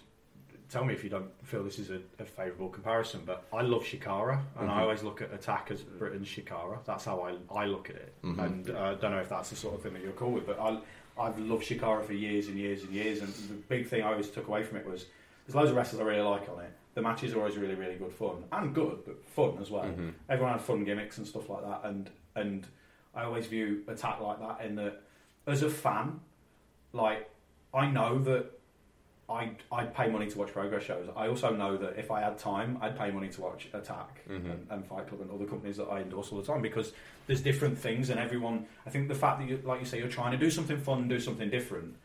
tell 0.69 0.85
me 0.85 0.93
if 0.93 1.03
you 1.03 1.09
don't 1.09 1.29
feel 1.43 1.63
this 1.63 1.79
is 1.79 1.89
a, 1.89 1.99
a 2.19 2.25
favourable 2.25 2.69
comparison, 2.69 3.21
but 3.25 3.45
I 3.51 3.61
love 3.61 3.83
Chikara, 3.83 4.39
and 4.59 4.69
I 4.69 4.73
mm-hmm. 4.73 4.81
always 4.81 5.03
look 5.03 5.21
at 5.21 5.33
Attack 5.33 5.71
as 5.71 5.81
Britain's 5.81 6.27
Chikara. 6.27 6.77
That's 6.85 7.05
how 7.05 7.21
I, 7.21 7.35
I 7.53 7.65
look 7.65 7.89
at 7.89 7.95
it, 7.95 8.13
mm-hmm. 8.23 8.39
and 8.39 8.69
uh, 8.69 8.79
I 8.79 8.93
don't 8.95 9.11
know 9.11 9.19
if 9.19 9.29
that's 9.29 9.49
the 9.49 9.55
sort 9.55 9.75
of 9.75 9.81
thing 9.81 9.93
that 9.93 10.03
you're 10.03 10.11
cool 10.13 10.31
with, 10.31 10.45
but 10.45 10.59
I 10.59 10.77
I've 11.19 11.37
loved 11.39 11.65
Chikara 11.65 12.05
for 12.05 12.13
years 12.13 12.47
and 12.47 12.57
years 12.57 12.83
and 12.83 12.93
years, 12.93 13.21
and 13.21 13.33
the 13.33 13.55
big 13.67 13.87
thing 13.87 14.03
I 14.03 14.11
always 14.11 14.29
took 14.29 14.47
away 14.47 14.63
from 14.63 14.77
it 14.77 14.85
was 14.85 15.05
there's 15.45 15.55
loads 15.55 15.71
of 15.71 15.75
wrestlers 15.75 16.01
I 16.01 16.05
really 16.05 16.21
like 16.21 16.47
on 16.49 16.63
it. 16.63 16.71
The 16.93 17.01
matches 17.01 17.33
are 17.33 17.39
always 17.39 17.57
really 17.57 17.75
really 17.75 17.95
good 17.95 18.13
fun 18.13 18.43
and 18.51 18.73
good, 18.73 18.99
but 19.05 19.25
fun 19.25 19.57
as 19.61 19.71
well. 19.71 19.85
Mm-hmm. 19.85 20.09
Everyone 20.29 20.53
had 20.53 20.61
fun 20.61 20.83
gimmicks 20.83 21.17
and 21.17 21.27
stuff 21.27 21.49
like 21.49 21.63
that, 21.63 21.81
and 21.83 22.09
and 22.35 22.67
I 23.15 23.23
always 23.23 23.47
view 23.47 23.83
Attack 23.87 24.21
like 24.21 24.39
that 24.39 24.65
in 24.65 24.75
that 24.75 25.01
as 25.47 25.63
a 25.63 25.69
fan, 25.69 26.19
like 26.93 27.29
I 27.73 27.89
know 27.89 28.19
that 28.19 28.58
I 29.29 29.51
I'd 29.71 29.93
pay 29.93 30.09
money 30.09 30.27
to 30.29 30.37
watch 30.37 30.51
progress 30.51 30.83
shows. 30.83 31.07
I 31.15 31.27
also 31.27 31.53
know 31.55 31.77
that 31.77 31.97
if 31.97 32.09
I 32.11 32.21
had 32.21 32.37
time, 32.37 32.77
I'd 32.81 32.97
pay 32.97 33.11
money 33.11 33.29
to 33.29 33.41
watch 33.41 33.67
Attack 33.73 34.21
and, 34.27 34.67
and 34.69 34.85
Fight 34.87 35.07
Club 35.07 35.21
and 35.21 35.29
other 35.31 35.45
companies 35.45 35.77
that 35.77 35.85
I 35.85 36.01
endorse 36.01 36.31
all 36.31 36.39
the 36.39 36.45
time 36.45 36.61
because 36.61 36.93
there's 37.27 37.41
different 37.41 37.77
things 37.77 38.09
and 38.09 38.19
everyone. 38.19 38.65
I 38.85 38.89
think 38.89 39.07
the 39.07 39.15
fact 39.15 39.39
that 39.39 39.47
you, 39.47 39.61
like 39.63 39.79
you 39.79 39.85
say, 39.85 39.99
you're 39.99 40.07
trying 40.07 40.31
to 40.31 40.37
do 40.37 40.49
something 40.49 40.79
fun 40.79 40.99
and 40.99 41.09
do 41.09 41.19
something 41.19 41.49
different 41.49 41.95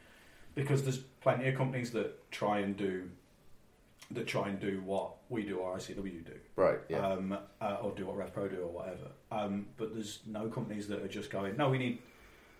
because 0.55 0.83
there's 0.83 0.99
plenty 0.99 1.49
of 1.49 1.55
companies 1.57 1.91
that 1.93 2.31
try 2.31 2.59
and 2.61 2.77
do 2.77 3.09
that 4.11 4.27
try 4.27 4.49
and 4.49 4.61
do 4.61 4.83
what 4.85 5.13
we 5.31 5.43
do 5.43 5.57
or 5.59 5.77
ICW 5.77 6.25
do 6.27 6.33
Right. 6.57 6.79
Yeah. 6.91 6.99
um, 7.09 7.39
uh, 7.61 7.77
or 7.83 7.93
do 7.93 8.05
what 8.07 8.19
RevPro 8.19 8.51
do 8.51 8.61
or 8.61 8.69
whatever. 8.69 9.09
Um, 9.33 9.67
but 9.79 9.95
there's 9.95 10.21
no 10.27 10.49
companies 10.49 10.89
that 10.89 11.01
are 11.03 11.09
just 11.09 11.31
going, 11.31 11.57
no, 11.57 11.71
we 11.71 11.79
need 11.79 12.01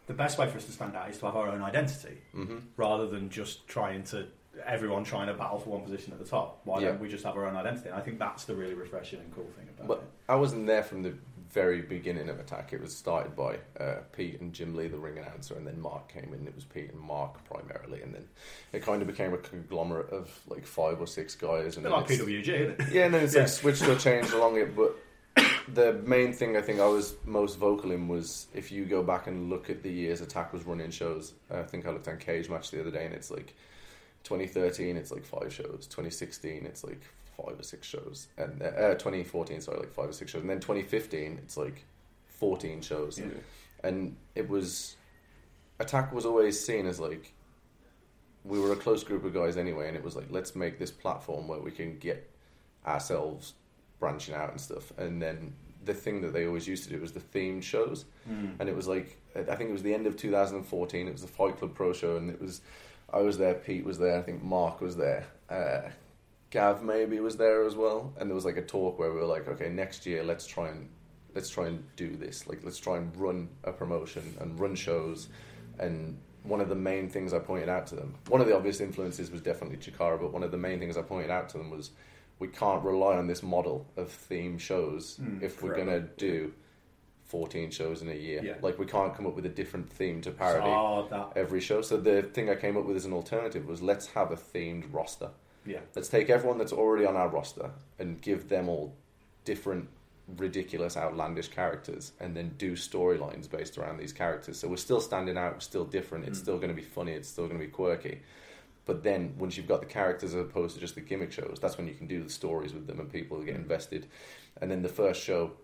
the 0.07 0.15
best 0.15 0.39
way 0.39 0.49
for 0.49 0.57
us 0.57 0.65
to 0.65 0.73
stand 0.73 0.97
out 0.97 1.11
is 1.11 1.19
to 1.19 1.27
have 1.27 1.37
our 1.37 1.49
own 1.49 1.63
identity 1.63 2.19
hmm 2.33 2.59
rather 2.79 3.07
than 3.07 3.29
just 3.31 3.67
trying 3.69 4.03
to 4.05 4.27
everyone 4.67 5.05
trying 5.05 5.27
to 5.29 5.35
battle 5.35 5.59
for 5.59 5.71
one 5.71 5.83
position 5.83 6.13
at 6.13 6.19
the 6.19 6.25
top. 6.25 6.61
Why 6.65 6.81
Yeah. 6.81 6.89
don't 6.89 7.01
we 7.01 7.09
just 7.09 7.25
have 7.25 7.37
our 7.37 7.47
own 7.47 7.57
identity? 7.57 7.89
And 7.89 7.97
I 7.99 8.01
think 8.01 8.19
that's 8.19 8.45
the 8.45 8.55
really 8.55 8.75
refreshing 8.75 9.21
and 9.21 9.35
cool 9.35 9.47
thing 9.57 9.69
about 9.69 9.85
it. 9.85 9.89
But 9.89 9.99
it. 9.99 10.05
I 10.29 10.35
wasn't 10.37 10.67
there 10.67 10.83
from 10.83 11.03
the 11.03 11.15
very 11.51 11.83
beginning 11.83 12.29
of 12.29 12.41
Attack. 12.41 12.73
It 12.73 12.81
was 12.81 12.97
started 12.97 13.37
by 13.37 13.59
uh, 13.79 13.99
Pete 14.13 14.41
and 14.41 14.53
Jim 14.53 14.75
Lee, 14.75 14.89
the 14.89 14.99
ring 14.99 15.19
announcer, 15.19 15.55
and 15.55 15.67
then 15.67 15.81
Mark 15.81 16.13
came 16.13 16.35
in. 16.35 16.47
It 16.49 16.55
was 16.55 16.65
Pete 16.65 16.91
and 16.91 16.99
Mark 17.01 17.45
primarily, 17.45 18.03
and 18.03 18.13
then 18.15 18.25
it 18.73 18.83
kind 18.83 19.03
of 19.03 19.07
became 19.09 19.33
a 19.35 19.39
conglomerate 19.39 20.11
of 20.11 20.31
like 20.49 20.67
five 20.67 21.01
or 21.01 21.07
six 21.07 21.35
guys. 21.37 21.77
And 21.77 21.87
like 21.89 22.07
PWG, 22.09 22.49
isn't 22.49 22.81
it? 22.81 22.93
Yeah, 22.93 23.05
and 23.07 23.15
then 23.15 23.23
it's 23.25 23.35
Yeah. 23.37 23.43
like 23.43 23.49
switched 23.51 23.83
or 23.87 23.97
changed 23.97 24.33
along 24.33 24.57
it. 24.57 24.75
But 24.75 24.97
the 25.73 25.93
main 26.05 26.33
thing 26.33 26.57
I 26.57 26.61
think 26.61 26.81
I 26.81 26.87
was 26.87 27.15
most 27.25 27.57
vocal 27.59 27.93
in 27.93 28.09
was 28.09 28.47
if 28.55 28.73
you 28.73 28.85
go 28.85 29.03
back 29.03 29.27
and 29.29 29.49
look 29.49 29.71
at 29.71 29.83
the 29.83 29.91
years 29.93 30.21
Attack 30.21 30.53
was 30.53 30.65
running 30.65 30.91
shows. 30.91 31.35
I 31.51 31.63
think 31.63 31.87
I 31.87 31.91
looked 31.91 32.09
on 32.09 32.19
Cage 32.19 32.49
Match 32.51 32.71
the 32.73 32.81
other 32.81 32.91
day, 32.91 33.05
and 33.07 33.15
it's 33.15 33.31
like 33.31 33.55
2013, 34.25 34.97
it's 34.97 35.11
like 35.13 35.25
five 35.25 35.53
shows. 35.53 35.87
2016, 35.91 36.67
it's 36.67 36.83
like 36.85 37.01
five 37.37 37.59
or 37.59 37.63
six 37.63 37.87
shows, 37.87 38.29
and 38.37 38.63
uh, 38.63 38.95
2014, 38.95 39.61
sorry, 39.61 39.79
like 39.79 39.93
five 39.93 40.09
or 40.09 40.13
six 40.13 40.31
shows, 40.31 40.41
and 40.43 40.51
then 40.51 40.61
2015, 40.61 41.39
it's 41.43 41.57
like 41.57 41.85
14 42.27 42.81
shows, 42.81 43.19
Yeah. 43.19 43.27
and 43.83 44.17
it 44.35 44.49
was 44.49 44.97
Attack 45.81 46.13
was 46.13 46.25
always 46.25 46.65
seen 46.65 46.87
as 46.87 47.01
like 47.01 47.33
we 48.45 48.61
were 48.61 48.73
a 48.73 48.77
close 48.77 49.03
group 49.03 49.25
of 49.25 49.35
guys 49.35 49.57
anyway, 49.57 49.89
and 49.89 49.97
it 49.97 50.03
was 50.05 50.15
like 50.17 50.27
let's 50.31 50.55
make 50.55 50.79
this 50.79 50.91
platform 50.91 51.49
where 51.49 51.59
we 51.61 51.71
can 51.71 51.99
get 51.99 52.31
ourselves 52.87 53.55
branching 53.99 54.35
out 54.35 54.51
and 54.51 54.61
stuff. 54.61 54.93
And 54.99 55.21
then 55.21 55.55
the 55.85 55.95
thing 55.95 56.21
that 56.23 56.33
they 56.33 56.47
always 56.47 56.69
used 56.69 56.85
to 56.85 56.91
do 56.91 57.01
was 57.01 57.13
the 57.13 57.21
themed 57.21 57.63
shows, 57.63 58.05
and 58.59 58.69
it 58.69 58.77
was 58.77 58.87
like 58.87 59.19
I 59.35 59.57
think 59.57 59.71
it 59.71 59.73
was 59.73 59.83
the 59.83 59.95
end 59.95 60.07
of 60.07 60.17
2014. 60.17 61.09
It 61.09 61.13
was 61.13 61.23
the 61.23 61.29
Fight 61.29 61.59
Club 61.59 61.75
Pro 61.75 61.93
show, 61.93 62.17
and 62.17 62.31
it 62.31 62.41
was 62.41 62.61
I 63.15 63.21
was 63.21 63.39
there, 63.39 63.55
Pete 63.55 63.85
was 63.85 63.99
there, 63.99 64.19
I 64.19 64.23
think 64.23 64.43
Mark 64.43 64.81
was 64.81 64.97
there. 64.97 65.25
Uh, 65.49 65.83
Gav 66.51 66.83
maybe 66.83 67.21
was 67.21 67.37
there 67.37 67.65
as 67.65 67.77
well, 67.77 68.13
and 68.19 68.29
there 68.29 68.35
was 68.35 68.45
like 68.45 68.57
a 68.57 68.63
talk 68.63 68.99
where 68.99 69.13
we 69.13 69.21
were 69.21 69.27
like, 69.27 69.47
okay, 69.49 69.69
next 69.69 70.05
year 70.05 70.25
let's 70.25 70.47
try 70.47 70.69
and 70.69 70.89
let's 71.35 71.49
try 71.49 71.67
and 71.67 71.85
do 71.97 72.17
this. 72.17 72.47
Like 72.49 72.61
let's 72.65 72.79
try 72.79 72.97
and 72.97 73.17
run 73.17 73.49
a 73.63 73.73
promotion 73.73 74.37
and 74.41 74.59
run 74.59 74.75
shows. 74.75 75.29
And 75.79 76.19
one 76.43 76.61
of 76.61 76.69
the 76.69 76.75
main 76.75 77.09
things 77.09 77.33
I 77.33 77.39
pointed 77.39 77.69
out 77.69 77.87
to 77.89 77.97
them, 77.97 78.15
one 78.29 78.41
of 78.41 78.47
the 78.47 78.57
obvious 78.57 78.81
influences 78.81 79.31
was 79.31 79.41
definitely 79.41 79.79
Chikara, 79.79 80.21
but 80.21 80.33
one 80.33 80.43
of 80.43 80.51
the 80.51 80.59
main 80.59 80.79
things 80.79 80.97
I 80.97 81.03
pointed 81.03 81.31
out 81.31 81.49
to 81.51 81.59
them 81.59 81.71
was 81.71 81.91
we 82.39 82.49
can't 82.49 82.85
rely 82.85 83.17
on 83.17 83.27
this 83.27 83.43
model 83.43 83.87
of 83.97 84.11
theme 84.11 84.59
shows 84.59 85.19
Mm, 85.21 85.43
if 85.43 85.63
we're 85.63 85.77
gonna 85.77 86.01
do 86.01 86.53
14 87.35 87.73
shows 87.73 88.01
in 88.01 88.09
a 88.09 88.15
year. 88.15 88.41
Yeah. 88.45 88.55
Like 88.63 88.79
we 88.79 88.87
can't 88.87 89.13
come 89.13 89.27
up 89.27 89.35
with 89.35 89.45
a 89.45 89.49
different 89.49 89.91
theme 89.91 90.21
to 90.21 90.31
parody 90.31 90.69
Oh, 90.69 91.33
every 91.35 91.61
show. 91.61 91.83
So 91.83 91.97
the 91.97 92.23
thing 92.23 92.49
I 92.49 92.55
came 92.55 92.77
up 92.77 92.85
with 92.85 92.97
as 92.97 93.07
an 93.07 93.13
alternative 93.13 93.67
was 93.67 93.83
let's 93.83 94.07
have 94.19 94.31
a 94.31 94.37
themed 94.37 94.85
roster. 94.93 95.31
yeah. 95.67 95.81
Let's 95.97 96.09
take 96.09 96.31
everyone 96.31 96.59
that's 96.59 96.73
already 96.73 97.05
on 97.05 97.17
our 97.17 97.29
roster 97.29 97.73
and 97.99 98.21
give 98.21 98.49
them 98.49 98.69
all 98.69 98.95
different, 99.45 99.89
ridiculous, 100.37 100.97
outlandish 100.97 101.49
characters, 101.49 102.13
and 102.21 102.37
then 102.37 102.55
do 102.57 102.75
storylines 102.77 103.51
based 103.51 103.79
around 103.79 103.99
these 103.99 104.13
characters. 104.13 104.57
So 104.61 104.69
we're 104.69 104.77
still 104.77 105.01
standing 105.01 105.37
out, 105.37 105.55
we're 105.55 105.59
still 105.59 105.85
different. 105.85 106.27
It's 106.29 106.39
mm. 106.39 106.43
still 106.43 106.59
going 106.59 106.71
to 106.71 106.81
be 106.81 106.89
funny. 106.99 107.15
It's 107.15 107.29
still 107.29 107.49
going 107.49 107.59
to 107.59 107.67
be 107.67 107.73
quirky. 107.73 108.21
But 108.87 109.03
then 109.03 109.35
once 109.39 109.57
you've 109.57 109.67
got 109.67 109.81
the 109.81 109.87
characters 109.87 110.35
as 110.35 110.41
opposed 110.41 110.77
to 110.77 110.81
just 110.81 110.95
the 110.95 111.01
gimmick 111.01 111.33
shows, 111.33 111.59
that's 111.61 111.79
when 111.79 111.89
you 111.89 111.95
can 111.95 112.07
do 112.07 112.23
the 112.23 112.31
stories 112.31 112.73
with 112.73 112.87
them 112.87 113.01
and 113.01 113.11
people 113.11 113.43
get 113.43 113.57
mm. 113.57 113.63
invested. 113.63 114.07
And 114.61 114.71
then 114.71 114.83
the 114.83 114.89
first 114.89 115.21
show 115.21 115.55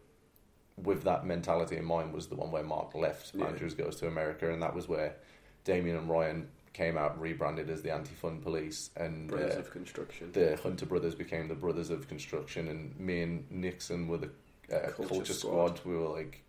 with 0.83 1.05
that 1.05 1.27
mentality 1.27 1.77
in 1.77 1.85
mind 1.85 2.13
was 2.13 2.27
the 2.27 2.37
one 2.37 2.51
where 2.51 2.63
Mark 2.63 2.95
left. 2.95 3.33
Yeah. 3.35 3.47
Andrews 3.47 3.75
goes 3.75 3.97
to 3.97 4.07
America, 4.07 4.53
and 4.53 4.63
that 4.63 4.75
was 4.75 4.89
where 4.89 5.17
Damien 5.65 5.97
and 5.97 6.09
Ryan 6.09 6.49
came 6.73 6.97
out 6.97 7.21
rebranded 7.21 7.69
as 7.69 7.83
the 7.83 7.93
Anti-Fun 7.93 8.41
Police, 8.41 8.91
and 8.97 9.29
Brothers 9.29 9.57
uh, 9.57 9.61
of 9.61 9.71
Construction. 9.71 10.33
the 10.33 10.57
Hunter 10.63 10.87
brothers 10.87 11.15
became 11.15 11.49
the 11.49 11.55
Brothers 11.55 11.91
of 11.91 12.09
Construction, 12.09 12.69
and 12.69 12.99
me 12.99 13.23
and 13.23 13.51
Nixon 13.51 14.09
were 14.09 14.19
the 14.19 14.31
uh, 14.73 14.91
Culture 14.91 15.15
Culture, 15.15 15.33
Squad. 15.33 15.79
Squad. 15.79 15.91
We 15.91 15.97
were 15.97 16.09
like 16.09 16.43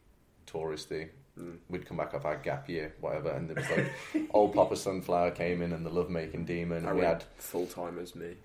touristy. 0.45 1.09
Mm. 1.39 1.57
We'd 1.69 1.85
come 1.85 1.97
back 1.97 2.13
off 2.13 2.25
our 2.25 2.37
gap 2.37 2.69
year, 2.69 2.93
whatever, 2.99 3.29
and 3.29 3.49
there 3.49 3.55
was 3.55 3.69
like 3.69 4.29
old 4.33 4.53
Papa 4.53 4.75
Sunflower 4.75 5.31
came 5.31 5.61
in, 5.61 5.71
and 5.73 5.85
the 5.85 5.89
Love 5.89 6.09
Making 6.09 6.45
Demon, 6.45 6.85
I 6.85 6.89
and 6.89 6.99
we 6.99 7.05
had 7.05 7.23
full 7.37 7.65
time 7.65 7.97
as 7.99 8.15
me. 8.15 8.35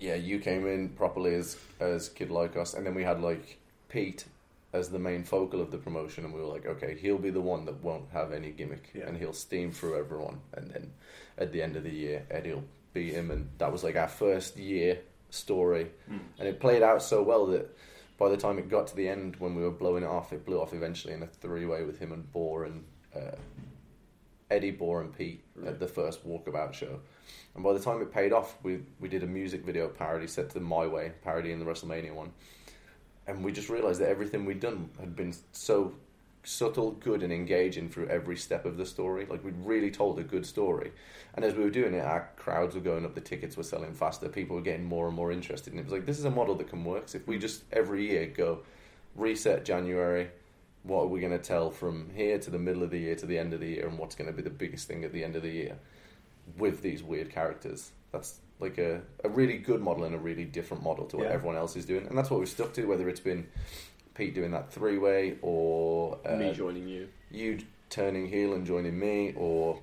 yeah, 0.00 0.14
you 0.14 0.38
came 0.38 0.66
in 0.66 0.88
properly 0.90 1.34
as 1.34 1.56
as 1.80 2.08
Kid 2.08 2.30
Us, 2.32 2.74
and 2.74 2.86
then 2.86 2.94
we 2.94 3.02
had 3.02 3.20
like 3.20 3.58
Pete 3.88 4.24
as 4.72 4.90
the 4.90 4.98
main 4.98 5.24
focal 5.24 5.60
of 5.60 5.70
the 5.70 5.78
promotion, 5.78 6.24
and 6.24 6.34
we 6.34 6.40
were 6.40 6.46
like, 6.46 6.66
okay, 6.66 6.96
he'll 7.00 7.18
be 7.18 7.30
the 7.30 7.40
one 7.40 7.64
that 7.64 7.82
won't 7.82 8.08
have 8.12 8.32
any 8.32 8.50
gimmick, 8.50 8.90
Yeah. 8.94 9.06
and 9.06 9.16
he'll 9.16 9.32
steam 9.32 9.72
through 9.72 9.96
everyone, 9.98 10.40
and 10.52 10.70
then 10.70 10.92
at 11.38 11.52
the 11.52 11.62
end 11.62 11.76
of 11.76 11.84
the 11.84 11.90
year, 11.90 12.26
Eddie'll 12.30 12.64
beat 12.92 13.12
him, 13.14 13.30
and 13.30 13.48
that 13.58 13.72
was 13.72 13.82
like 13.82 13.96
our 13.96 14.08
first 14.08 14.56
year 14.58 14.98
story, 15.30 15.90
and 16.38 16.48
it 16.48 16.60
played 16.60 16.82
out 16.82 17.02
so 17.02 17.22
well 17.22 17.46
that 17.46 17.74
by 18.18 18.28
the 18.28 18.36
time 18.36 18.58
it 18.58 18.68
got 18.68 18.88
to 18.88 18.96
the 18.96 19.08
end, 19.08 19.36
when 19.36 19.54
we 19.54 19.62
were 19.62 19.70
blowing 19.70 20.02
it 20.02 20.06
off, 20.08 20.32
it 20.32 20.44
blew 20.44 20.60
off 20.60 20.72
eventually 20.74 21.14
in 21.14 21.22
a 21.22 21.26
three 21.26 21.64
way 21.66 21.84
with 21.84 21.98
him 21.98 22.12
and 22.12 22.30
Boar 22.32 22.64
and 22.64 22.84
uh, 23.14 23.36
Eddie 24.50 24.70
Boar 24.72 25.00
and 25.02 25.16
Pete 25.16 25.44
at 25.66 25.78
the 25.78 25.86
first 25.86 26.26
walkabout 26.26 26.72
show. 26.74 27.00
And 27.54 27.62
by 27.62 27.72
the 27.72 27.78
time 27.78 28.00
it 28.02 28.12
paid 28.12 28.32
off, 28.32 28.56
we 28.62 28.80
we 29.00 29.08
did 29.08 29.22
a 29.22 29.26
music 29.26 29.64
video 29.64 29.88
parody 29.88 30.26
set 30.26 30.50
to 30.50 30.60
My 30.60 30.86
Way, 30.86 31.12
parody 31.22 31.52
in 31.52 31.58
the 31.58 31.64
WrestleMania 31.64 32.14
one. 32.14 32.32
And 33.28 33.44
we 33.44 33.52
just 33.52 33.68
realized 33.68 34.00
that 34.00 34.08
everything 34.08 34.44
we'd 34.44 34.58
done 34.58 34.88
had 34.98 35.14
been 35.14 35.34
so 35.52 35.92
subtle, 36.44 36.92
good, 36.92 37.22
and 37.22 37.32
engaging 37.32 37.90
through 37.90 38.08
every 38.08 38.36
step 38.36 38.64
of 38.64 38.78
the 38.78 38.86
story. 38.86 39.26
Like 39.26 39.44
we'd 39.44 39.64
really 39.64 39.90
told 39.90 40.18
a 40.18 40.24
good 40.24 40.46
story. 40.46 40.92
And 41.34 41.44
as 41.44 41.54
we 41.54 41.62
were 41.62 41.70
doing 41.70 41.92
it, 41.92 42.04
our 42.04 42.30
crowds 42.36 42.74
were 42.74 42.80
going 42.80 43.04
up, 43.04 43.14
the 43.14 43.20
tickets 43.20 43.56
were 43.56 43.62
selling 43.62 43.92
faster, 43.92 44.30
people 44.30 44.56
were 44.56 44.62
getting 44.62 44.84
more 44.84 45.06
and 45.06 45.14
more 45.14 45.30
interested. 45.30 45.74
And 45.74 45.80
it 45.80 45.84
was 45.84 45.92
like, 45.92 46.06
this 46.06 46.18
is 46.18 46.24
a 46.24 46.30
model 46.30 46.54
that 46.54 46.70
can 46.70 46.84
work. 46.84 47.10
So 47.10 47.18
if 47.18 47.28
we 47.28 47.36
mm. 47.36 47.40
just 47.42 47.64
every 47.70 48.08
year 48.08 48.26
go 48.26 48.60
reset 49.14 49.64
January, 49.64 50.30
what 50.84 51.02
are 51.02 51.08
we 51.08 51.20
going 51.20 51.32
to 51.32 51.38
tell 51.38 51.70
from 51.70 52.08
here 52.14 52.38
to 52.38 52.50
the 52.50 52.58
middle 52.58 52.82
of 52.82 52.90
the 52.90 52.98
year 52.98 53.14
to 53.16 53.26
the 53.26 53.38
end 53.38 53.52
of 53.52 53.60
the 53.60 53.68
year, 53.68 53.86
and 53.86 53.98
what's 53.98 54.14
going 54.14 54.30
to 54.30 54.36
be 54.36 54.42
the 54.42 54.48
biggest 54.48 54.88
thing 54.88 55.04
at 55.04 55.12
the 55.12 55.22
end 55.22 55.36
of 55.36 55.42
the 55.42 55.50
year 55.50 55.76
with 56.56 56.80
these 56.80 57.02
weird 57.02 57.30
characters? 57.30 57.90
That's 58.10 58.40
like 58.60 58.78
a, 58.78 59.00
a 59.24 59.28
really 59.28 59.58
good 59.58 59.80
model 59.80 60.04
and 60.04 60.14
a 60.14 60.18
really 60.18 60.44
different 60.44 60.82
model 60.82 61.06
to 61.06 61.16
what 61.16 61.26
Yeah. 61.26 61.32
everyone 61.32 61.56
else 61.56 61.76
is 61.76 61.84
doing, 61.84 62.06
and 62.06 62.16
that's 62.16 62.30
what 62.30 62.40
we've 62.40 62.48
stuck 62.48 62.72
to. 62.74 62.84
Whether 62.86 63.08
it's 63.08 63.20
been 63.20 63.46
Pete 64.14 64.34
doing 64.34 64.50
that 64.52 64.72
three 64.72 64.98
way, 64.98 65.36
or 65.42 66.18
uh, 66.26 66.36
me 66.36 66.52
joining 66.52 66.88
you. 66.88 67.08
you 67.30 67.58
turning 67.90 68.26
heel 68.26 68.52
and 68.54 68.66
joining 68.66 68.98
me, 68.98 69.32
or 69.36 69.80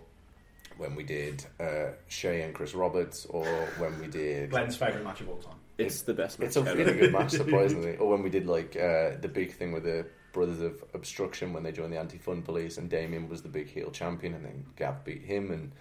when 0.78 0.94
we 0.96 1.04
did 1.04 1.46
uh, 1.60 1.92
Shay 2.10 2.42
and 2.42 2.54
Chris 2.54 2.76
Roberts, 2.76 3.26
or 3.28 3.46
when 3.78 3.98
we 4.00 4.08
did 4.08 4.50
Glenn's 4.50 4.76
favourite 4.76 5.04
match 5.04 5.22
of 5.22 5.30
all 5.30 5.38
time. 5.38 5.56
It's 5.78 6.02
the 6.04 6.14
best 6.14 6.40
match 6.40 6.48
it's 6.48 6.56
a 6.58 6.62
ever. 6.62 6.76
really 6.76 6.94
good 6.98 7.12
match, 7.14 7.32
surprisingly. 7.44 7.98
or 7.98 8.10
when 8.10 8.24
we 8.24 8.30
did 8.30 8.46
like 8.46 8.76
uh, 8.76 9.18
the 9.22 9.30
big 9.32 9.54
thing 9.54 9.72
with 9.74 9.84
the 9.84 10.06
Brothers 10.34 10.60
of 10.60 10.84
Obstruction 10.94 11.54
when 11.54 11.64
they 11.64 11.72
joined 11.72 11.94
the 11.94 11.98
Anti-Fun 12.00 12.42
Police, 12.42 12.78
and 12.78 12.90
Damien 12.90 13.30
was 13.30 13.42
the 13.42 13.48
big 13.50 13.70
heel 13.70 13.90
champion, 13.92 14.34
and 14.34 14.44
then 14.44 14.66
Gav 14.76 15.04
beat 15.06 15.22
him, 15.24 15.52
and 15.52 15.72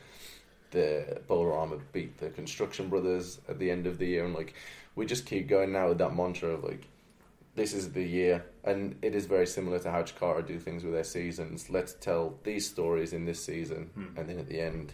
the 0.75 1.21
Bowler 1.27 1.55
Armor 1.55 1.79
beat 1.93 2.19
the 2.19 2.29
Construction 2.31 2.89
Brothers 2.91 3.41
at 3.49 3.59
the 3.59 3.71
end 3.71 3.87
of 3.87 3.97
the 3.99 4.07
year, 4.07 4.25
and 4.27 4.35
like 4.35 4.53
we 4.95 5.07
just 5.07 5.25
keep 5.25 5.49
going 5.49 5.73
now 5.73 5.89
with 5.89 5.99
that 5.99 6.15
mantra 6.15 6.51
of 6.51 6.63
like 6.65 6.87
this 7.57 7.73
is 7.73 7.93
the 7.93 8.03
year, 8.03 8.45
and 8.65 8.97
it 9.01 9.15
is 9.15 9.27
very 9.27 9.47
similar 9.47 9.79
to 9.79 9.91
how 9.91 10.03
Chikara 10.03 10.45
do 10.47 10.59
things 10.59 10.83
with 10.85 10.93
their 10.93 11.05
seasons. 11.05 11.71
Let's 11.71 11.95
tell 11.95 12.35
these 12.43 12.69
stories 12.69 13.13
in 13.13 13.25
this 13.25 13.43
season, 13.43 13.91
Hmm. 13.95 14.19
and 14.19 14.29
then 14.29 14.39
at 14.39 14.49
the 14.49 14.61
end, 14.61 14.93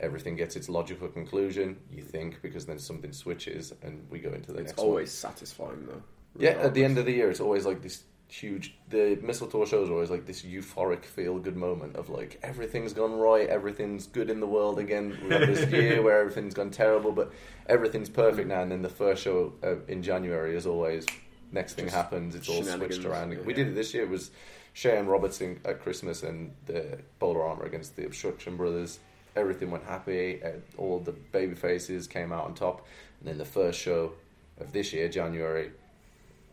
everything 0.00 0.34
gets 0.36 0.56
its 0.56 0.68
logical 0.68 1.08
conclusion. 1.08 1.76
You 1.92 2.02
think 2.02 2.42
because 2.42 2.66
then 2.66 2.78
something 2.80 3.12
switches 3.12 3.72
and 3.82 4.06
we 4.10 4.18
go 4.18 4.32
into 4.32 4.50
the 4.52 4.58
It's 4.58 4.70
next. 4.72 4.80
always 4.80 5.12
satisfying 5.12 5.86
though. 5.86 5.92
one. 5.92 6.02
yeah. 6.46 6.50
At 6.66 6.74
the 6.74 6.84
end 6.84 6.98
of 6.98 7.04
the 7.06 7.12
year, 7.12 7.30
it's 7.30 7.40
always 7.40 7.64
like 7.64 7.80
this 7.80 8.02
huge. 8.28 8.74
The 8.88 9.18
mistletoe 9.22 9.64
shows 9.64 9.88
are 9.88 9.92
always 9.92 10.10
like 10.10 10.26
this 10.26 10.42
euphoric, 10.42 11.04
feel 11.04 11.38
good 11.38 11.56
moment 11.56 11.96
of 11.96 12.08
like 12.10 12.38
everything's 12.42 12.92
gone 12.92 13.12
right, 13.12 13.48
everything's 13.48 14.06
good 14.06 14.30
in 14.30 14.40
the 14.40 14.46
world 14.46 14.78
again. 14.78 15.18
We 15.22 15.34
have 15.34 15.46
this 15.46 15.70
year 15.70 16.02
where 16.04 16.20
everything's 16.20 16.54
gone 16.54 16.70
terrible, 16.70 17.12
but 17.12 17.32
everything's 17.68 18.08
perfect 18.08 18.48
now. 18.48 18.62
And 18.62 18.72
then 18.72 18.82
the 18.82 18.88
first 18.88 19.22
show 19.22 19.52
uh, 19.62 19.76
in 19.86 20.02
January 20.02 20.56
is 20.56 20.66
always 20.66 21.06
next 21.52 21.74
thing 21.74 21.86
Just 21.86 21.96
happens. 21.96 22.34
It's 22.34 22.48
all 22.48 22.62
switched 22.62 23.04
around. 23.04 23.32
yeah. 23.32 23.38
We 23.40 23.54
did 23.54 23.68
it 23.68 23.74
this 23.74 23.94
year. 23.94 24.04
It 24.04 24.10
was 24.10 24.30
Shane 24.72 25.06
Robertson 25.06 25.60
at 25.64 25.80
Christmas 25.80 26.22
and 26.22 26.52
the 26.66 26.98
Boulder 27.18 27.42
Armor 27.42 27.64
against 27.64 27.94
the 27.96 28.06
Obstruction 28.06 28.56
Brothers. 28.56 28.98
Everything 29.36 29.70
went 29.70 29.84
happy. 29.84 30.40
All 30.76 30.98
the 31.00 31.12
baby 31.12 31.54
faces 31.54 32.06
came 32.06 32.32
out 32.32 32.44
on 32.44 32.54
top. 32.54 32.86
And 33.20 33.28
then 33.28 33.38
the 33.38 33.44
first 33.44 33.80
show 33.80 34.12
of 34.60 34.72
this 34.72 34.92
year, 34.92 35.08
January, 35.08 35.70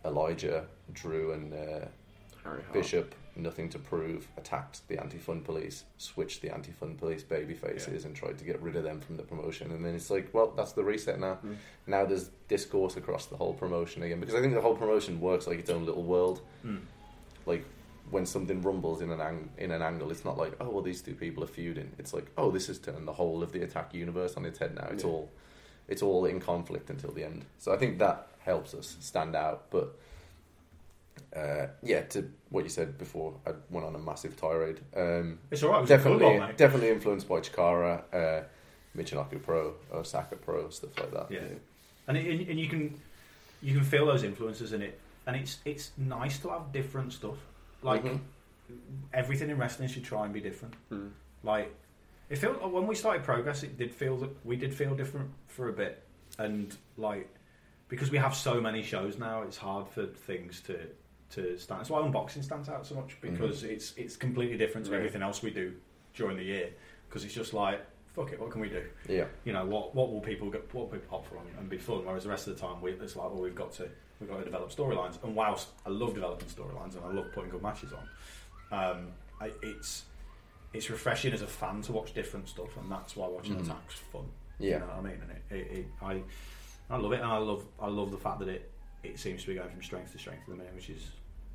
Elijah, 0.05 0.65
Drew, 0.93 1.33
and 1.33 1.53
uh, 1.53 1.85
Harry 2.43 2.63
Bishop, 2.73 3.13
nothing 3.35 3.69
to 3.69 3.79
prove, 3.79 4.27
attacked 4.37 4.87
the 4.87 4.99
anti-fun 4.99 5.41
police, 5.41 5.83
switched 5.97 6.41
the 6.41 6.53
anti-fun 6.53 6.95
police 6.95 7.23
baby 7.23 7.53
faces, 7.53 8.03
and 8.05 8.15
tried 8.15 8.37
to 8.39 8.43
get 8.43 8.61
rid 8.61 8.75
of 8.75 8.83
them 8.83 8.99
from 8.99 9.17
the 9.17 9.23
promotion. 9.23 9.71
And 9.71 9.85
then 9.85 9.93
it's 9.95 10.09
like, 10.09 10.29
well, 10.33 10.51
that's 10.55 10.71
the 10.73 10.83
reset 10.83 11.19
now. 11.19 11.37
Mm. 11.45 11.55
Now 11.87 12.05
there's 12.05 12.29
discourse 12.47 12.97
across 12.97 13.27
the 13.27 13.37
whole 13.37 13.53
promotion 13.53 14.03
again 14.03 14.19
because 14.19 14.35
I 14.35 14.41
think 14.41 14.53
the 14.53 14.61
whole 14.61 14.75
promotion 14.75 15.21
works 15.21 15.47
like 15.47 15.59
its 15.59 15.69
own 15.69 15.85
little 15.85 16.03
world. 16.03 16.41
Hmm. 16.63 16.77
Like 17.45 17.63
when 18.09 18.25
something 18.25 18.61
rumbles 18.61 19.01
in 19.01 19.11
an 19.11 19.21
ang- 19.21 19.51
in 19.57 19.71
an 19.71 19.81
angle, 19.81 20.11
it's 20.11 20.25
not 20.25 20.37
like, 20.37 20.53
oh, 20.59 20.69
well, 20.69 20.81
these 20.81 21.01
two 21.01 21.13
people 21.13 21.43
are 21.43 21.47
feuding. 21.47 21.91
It's 21.99 22.13
like, 22.13 22.29
oh, 22.37 22.51
this 22.51 22.67
has 22.67 22.77
turned 22.79 23.07
the 23.07 23.13
whole 23.13 23.41
of 23.43 23.51
the 23.51 23.61
attack 23.63 23.93
universe 23.93 24.35
on 24.35 24.45
its 24.45 24.59
head 24.59 24.75
now. 24.75 24.87
It's 24.91 25.03
Yeah. 25.03 25.09
all 25.11 25.29
it's 25.87 26.01
all 26.01 26.25
in 26.25 26.39
conflict 26.39 26.89
until 26.89 27.11
the 27.11 27.23
end. 27.23 27.45
So 27.57 27.73
I 27.73 27.77
think 27.77 27.99
that 27.99 28.27
helps 28.43 28.73
us 28.73 28.97
stand 28.99 29.35
out, 29.35 29.69
but 29.69 29.95
uh, 31.35 31.67
yeah, 31.83 32.01
to 32.01 32.29
what 32.49 32.63
you 32.63 32.69
said 32.69 32.97
before, 32.97 33.33
I 33.47 33.51
went 33.69 33.85
on 33.85 33.95
a 33.95 33.99
massive 33.99 34.35
tirade. 34.35 34.79
Um, 34.95 35.39
It's 35.49 35.63
all 35.63 35.69
right. 35.71 35.77
It 35.77 35.81
was 35.81 35.91
a 35.91 35.93
good 35.97 36.03
definitely, 36.03 36.39
one, 36.39 36.55
definitely 36.57 36.89
influenced 36.89 37.27
by 37.29 37.39
Chikara, 37.39 38.03
uh, 38.13 38.43
Michinoku 38.97 39.41
Pro, 39.41 39.75
Osaka 39.93 40.35
Pro, 40.35 40.69
stuff 40.69 40.97
like 40.99 41.11
that. 41.13 41.31
Yeah. 41.31 41.39
and 42.07 42.17
it, 42.17 42.49
and 42.49 42.59
you 42.59 42.67
can 42.67 42.99
you 43.61 43.73
can 43.75 43.83
feel 43.83 44.05
those 44.07 44.23
influences 44.23 44.73
in 44.73 44.81
it, 44.81 44.99
and 45.27 45.35
it's 45.35 45.59
it's 45.65 45.91
nice 45.97 46.39
to 46.39 46.49
have 46.49 46.71
different 46.73 47.13
stuff. 47.13 47.37
Like 47.83 48.03
Mhm. 48.03 48.19
everything 49.13 49.49
in 49.49 49.57
wrestling 49.57 49.87
should 49.87 50.03
try 50.03 50.25
and 50.25 50.33
be 50.33 50.41
different. 50.41 50.73
Mm. 50.91 51.11
Like 51.43 51.71
it 52.29 52.37
felt 52.37 52.61
when 52.71 52.87
we 52.87 52.95
started 52.95 53.23
progress, 53.23 53.63
it 53.63 53.77
did 53.77 53.93
feel 53.93 54.17
that 54.17 54.31
we 54.45 54.55
did 54.57 54.73
feel 54.73 54.95
different 54.95 55.29
for 55.47 55.69
a 55.69 55.73
bit, 55.73 56.03
and 56.37 56.75
like 56.97 57.29
because 57.91 58.09
we 58.09 58.17
have 58.17 58.33
so 58.33 58.59
many 58.59 58.81
shows 58.81 59.19
now, 59.19 59.43
it's 59.43 59.57
hard 59.57 59.87
for 59.87 60.07
things 60.07 60.61
to 60.61 60.79
to 61.31 61.57
stand. 61.57 61.79
That's 61.81 61.89
why 61.89 61.99
unboxing 62.01 62.43
stands 62.43 62.67
out 62.67 62.85
so 62.87 62.95
much 62.95 63.17
because 63.21 63.63
it's 63.63 63.93
it's 63.95 64.15
completely 64.15 64.57
different 64.57 64.85
to 64.87 64.91
Yeah. 64.93 64.97
everything 64.97 65.21
else 65.21 65.43
we 65.43 65.51
do 65.51 65.73
during 66.15 66.37
the 66.37 66.43
year. 66.43 66.71
Because 67.07 67.23
it's 67.25 67.33
just 67.35 67.53
like 67.53 67.79
fuck 68.15 68.31
it, 68.33 68.39
what 68.41 68.51
can 68.51 68.59
we 68.59 68.67
do? 68.69 68.83
Yeah, 69.07 69.25
you 69.45 69.53
know 69.53 69.65
what 69.65 69.93
what 69.95 70.11
will 70.11 70.19
people 70.21 70.49
get 70.49 70.73
what 70.73 70.89
will 70.89 70.97
people 70.99 71.17
opt 71.17 71.27
for 71.27 71.37
and 71.59 71.69
be 71.69 71.77
fun 71.77 72.03
whereas 72.05 72.23
the 72.23 72.29
rest 72.29 72.47
of 72.47 72.55
the 72.55 72.59
time 72.61 72.81
we, 72.81 72.91
it's 72.91 73.15
like 73.15 73.29
well 73.31 73.41
we've 73.41 73.55
got 73.55 73.71
to 73.73 73.87
we've 74.19 74.29
got 74.29 74.39
to 74.39 74.43
develop 74.45 74.69
storylines 74.71 75.21
and 75.23 75.33
whilst 75.35 75.69
I 75.85 75.89
love 75.89 76.13
developing 76.13 76.47
storylines 76.49 76.95
and 76.97 77.05
I 77.05 77.11
love 77.11 77.27
putting 77.33 77.49
good 77.51 77.61
matches 77.63 77.91
on 77.93 78.07
um, 78.77 79.07
I, 79.39 79.51
it's 79.61 80.03
it's 80.73 80.89
refreshing 80.89 81.31
as 81.33 81.41
a 81.41 81.47
fan 81.47 81.81
to 81.83 81.91
watch 81.93 82.13
different 82.13 82.47
stuff 82.49 82.75
and 82.77 82.89
that's 82.91 83.15
why 83.15 83.27
watching 83.27 83.55
Mhm. 83.55 83.63
attacks 83.65 83.95
fun 84.11 84.25
Yeah. 84.59 84.73
you 84.73 84.79
know 84.79 84.85
what 84.87 84.95
I 84.97 85.01
mean 85.01 85.21
and 85.21 85.31
it, 85.31 85.43
it, 85.71 85.77
it, 85.79 85.85
I 86.01 86.21
I 86.91 86.97
love 86.97 87.13
it 87.13 87.21
and 87.21 87.31
I 87.31 87.37
love 87.37 87.65
I 87.79 87.87
love 87.87 88.11
the 88.11 88.17
fact 88.17 88.39
that 88.39 88.49
it 88.49 88.71
it 89.03 89.17
seems 89.19 89.41
to 89.41 89.47
be 89.47 89.55
going 89.55 89.69
from 89.69 89.81
strength 89.81 90.11
to 90.11 90.19
strength 90.19 90.41
at 90.43 90.49
the 90.49 90.55
minute 90.55 90.73
which 90.75 90.89
is 90.89 91.03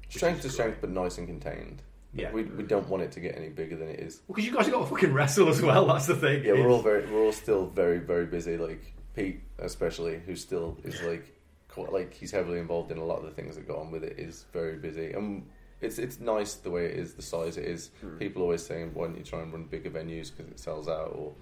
which 0.07 0.17
strength 0.17 0.39
is 0.39 0.45
to 0.47 0.51
strength, 0.51 0.79
but 0.81 0.91
nice 0.91 1.19
and 1.19 1.27
contained. 1.27 1.83
Yeah. 2.15 2.33
we 2.33 2.45
we 2.45 2.63
don't 2.63 2.89
want 2.89 3.03
it 3.03 3.13
to 3.13 3.21
get 3.21 3.37
any 3.37 3.51
bigger 3.51 3.77
than 3.77 3.89
it 3.89 4.01
is. 4.01 4.21
well 4.27 4.35
because 4.37 4.47
you 4.49 4.55
guys 4.55 4.65
have 4.67 4.75
got 4.75 4.81
to 4.81 4.87
fucking 4.87 5.13
wrestle 5.13 5.49
as 5.49 5.61
well 5.61 5.87
that's 5.87 6.07
the 6.07 6.17
thing 6.17 6.45
Yeah, 6.45 6.53
we're 6.55 6.71
all 6.71 6.81
very, 6.81 7.05
we're 7.11 7.23
all 7.25 7.33
still 7.33 7.67
very, 7.67 7.99
very 7.99 8.25
busy. 8.27 8.57
Like 8.57 8.95
Pete, 9.15 9.41
especially, 9.59 10.21
who 10.25 10.35
still 10.37 10.79
is 10.85 11.03
like, 11.03 11.27
quite, 11.69 11.93
like 11.93 12.15
he's 12.15 12.31
heavily 12.31 12.59
involved 12.59 12.91
in 12.91 12.99
a 12.99 13.05
lot 13.05 13.19
of 13.19 13.25
the 13.25 13.31
things 13.33 13.57
that 13.57 13.67
go 13.69 13.77
on 13.77 13.91
with 13.91 14.03
it. 14.05 14.19
Is 14.19 14.47
very 14.53 14.77
busy, 14.79 15.13
and 15.13 15.47
it's 15.83 15.99
it's 15.99 16.19
nice 16.21 16.55
the 16.55 16.71
way 16.71 16.87
it 16.87 16.97
is, 16.99 17.15
the 17.15 17.23
size 17.23 17.59
it 17.59 17.65
is. 17.67 17.91
Hmm. 18.01 18.17
People 18.17 18.43
always 18.43 18.65
saying, 18.65 18.93
"Why 18.95 19.07
don't 19.07 19.19
you 19.19 19.25
try 19.25 19.43
and 19.43 19.53
run 19.53 19.65
bigger 19.65 19.91
venues 19.91 20.31
because 20.35 20.51
it 20.51 20.59
sells 20.59 20.89
out?" 20.89 21.13
or 21.15 21.35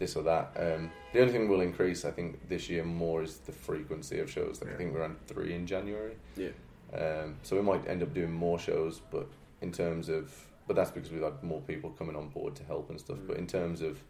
this 0.00 0.16
or 0.16 0.24
that. 0.24 0.50
Um, 0.56 0.90
the 1.12 1.20
only 1.20 1.32
thing 1.32 1.48
we'll 1.48 1.60
increase, 1.60 2.04
I 2.04 2.10
think, 2.10 2.48
this 2.48 2.68
year 2.68 2.82
more 2.82 3.22
is 3.22 3.36
the 3.36 3.52
frequency 3.52 4.18
of 4.18 4.28
shows. 4.28 4.60
Like 4.60 4.74
I 4.74 4.76
think 4.76 4.92
we're 4.92 5.04
on 5.04 5.16
three 5.28 5.54
in 5.54 5.66
January. 5.66 6.16
Yeah. 6.36 6.48
Um, 6.92 7.36
so 7.44 7.54
we 7.54 7.62
might 7.62 7.86
end 7.86 8.02
up 8.02 8.12
doing 8.12 8.32
more 8.32 8.58
shows, 8.58 9.00
but 9.12 9.28
in 9.60 9.70
terms 9.70 10.08
of, 10.08 10.34
but 10.66 10.74
that's 10.74 10.90
because 10.90 11.12
we've 11.12 11.22
had 11.22 11.40
more 11.44 11.60
people 11.60 11.90
coming 11.90 12.16
on 12.16 12.28
board 12.30 12.56
to 12.56 12.64
help 12.64 12.90
and 12.90 12.98
stuff. 12.98 13.18
But 13.28 13.36
in 13.36 13.46
terms 13.46 13.82
of 13.82 14.00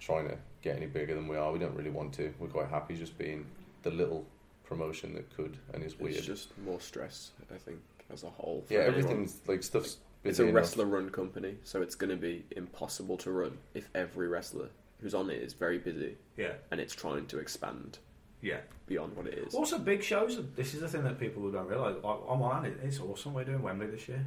trying 0.00 0.28
to 0.28 0.38
get 0.62 0.76
any 0.76 0.86
bigger 0.86 1.14
than 1.14 1.28
we 1.28 1.36
are, 1.36 1.52
we 1.52 1.58
don't 1.58 1.74
really 1.74 1.90
want 1.90 2.14
to. 2.14 2.32
We're 2.38 2.48
quite 2.48 2.68
happy 2.68 2.96
just 2.96 3.18
being 3.18 3.44
the 3.82 3.90
little 3.90 4.24
promotion 4.64 5.14
that 5.14 5.34
could 5.36 5.58
and 5.74 5.82
is 5.82 5.98
weird. 5.98 6.16
It's 6.16 6.26
just 6.26 6.56
more 6.58 6.80
stress, 6.80 7.32
I 7.52 7.58
think, 7.58 7.80
as 8.12 8.22
a 8.22 8.30
whole. 8.30 8.64
yeah, 8.68 8.80
anyone. 8.80 8.94
everything's 8.94 9.40
like 9.46 9.62
stuff's. 9.62 9.98
It's 10.24 10.40
a 10.40 10.46
wrestler-run 10.46 11.10
company, 11.10 11.56
so 11.62 11.80
it's 11.80 11.94
going 11.94 12.10
to 12.10 12.16
be 12.16 12.44
impossible 12.50 13.16
to 13.18 13.30
run 13.30 13.56
if 13.72 13.88
every 13.94 14.26
wrestler 14.26 14.68
who's 15.00 15.14
on 15.14 15.30
it 15.30 15.40
is 15.42 15.52
very 15.52 15.78
busy 15.78 16.16
yeah 16.36 16.52
and 16.70 16.80
it's 16.80 16.94
trying 16.94 17.26
to 17.26 17.38
expand 17.38 17.98
yeah 18.42 18.58
beyond 18.86 19.14
what 19.16 19.26
it 19.26 19.34
is. 19.34 19.54
Also, 19.54 19.78
big 19.78 20.02
shows. 20.02 20.40
This 20.56 20.72
is 20.72 20.80
the 20.80 20.88
thing 20.88 21.02
that 21.04 21.20
people 21.20 21.50
don't 21.50 21.66
realise. 21.68 21.96
Like, 21.96 22.04
on 22.26 22.38
one 22.38 22.62
hand, 22.62 22.66
it- 22.74 22.80
it's 22.86 22.98
awesome 23.00 23.34
we're 23.34 23.44
doing 23.44 23.60
Wembley 23.60 23.86
this 23.88 24.08
year. 24.08 24.24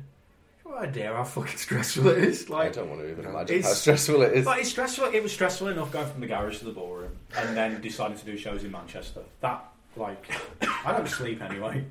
You 0.63 0.71
have 0.73 0.81
no 0.83 0.87
idea 0.89 1.13
how 1.15 1.23
fucking 1.23 1.57
stressful 1.65 2.07
it 2.09 2.19
is. 2.19 2.47
Like, 2.47 2.67
I 2.67 2.71
don't 2.71 2.89
want 2.89 3.01
to 3.01 3.09
even 3.09 3.25
imagine 3.25 3.63
how 3.63 3.69
stressful 3.69 4.21
it 4.21 4.33
is. 4.33 4.45
but 4.45 4.59
it's 4.59 4.69
stressful. 4.69 5.05
It 5.05 5.23
was 5.23 5.31
stressful 5.31 5.69
enough 5.69 5.91
going 5.91 6.07
from 6.07 6.21
the 6.21 6.27
garage 6.27 6.59
to 6.59 6.65
the 6.65 6.71
ballroom 6.71 7.17
and 7.35 7.57
then 7.57 7.81
deciding 7.81 8.17
to 8.19 8.25
do 8.25 8.37
shows 8.37 8.63
in 8.63 8.71
Manchester. 8.71 9.21
That, 9.39 9.65
like, 9.95 10.29
I 10.85 10.91
don't 10.91 11.07
sleep 11.09 11.41
anyway, 11.41 11.85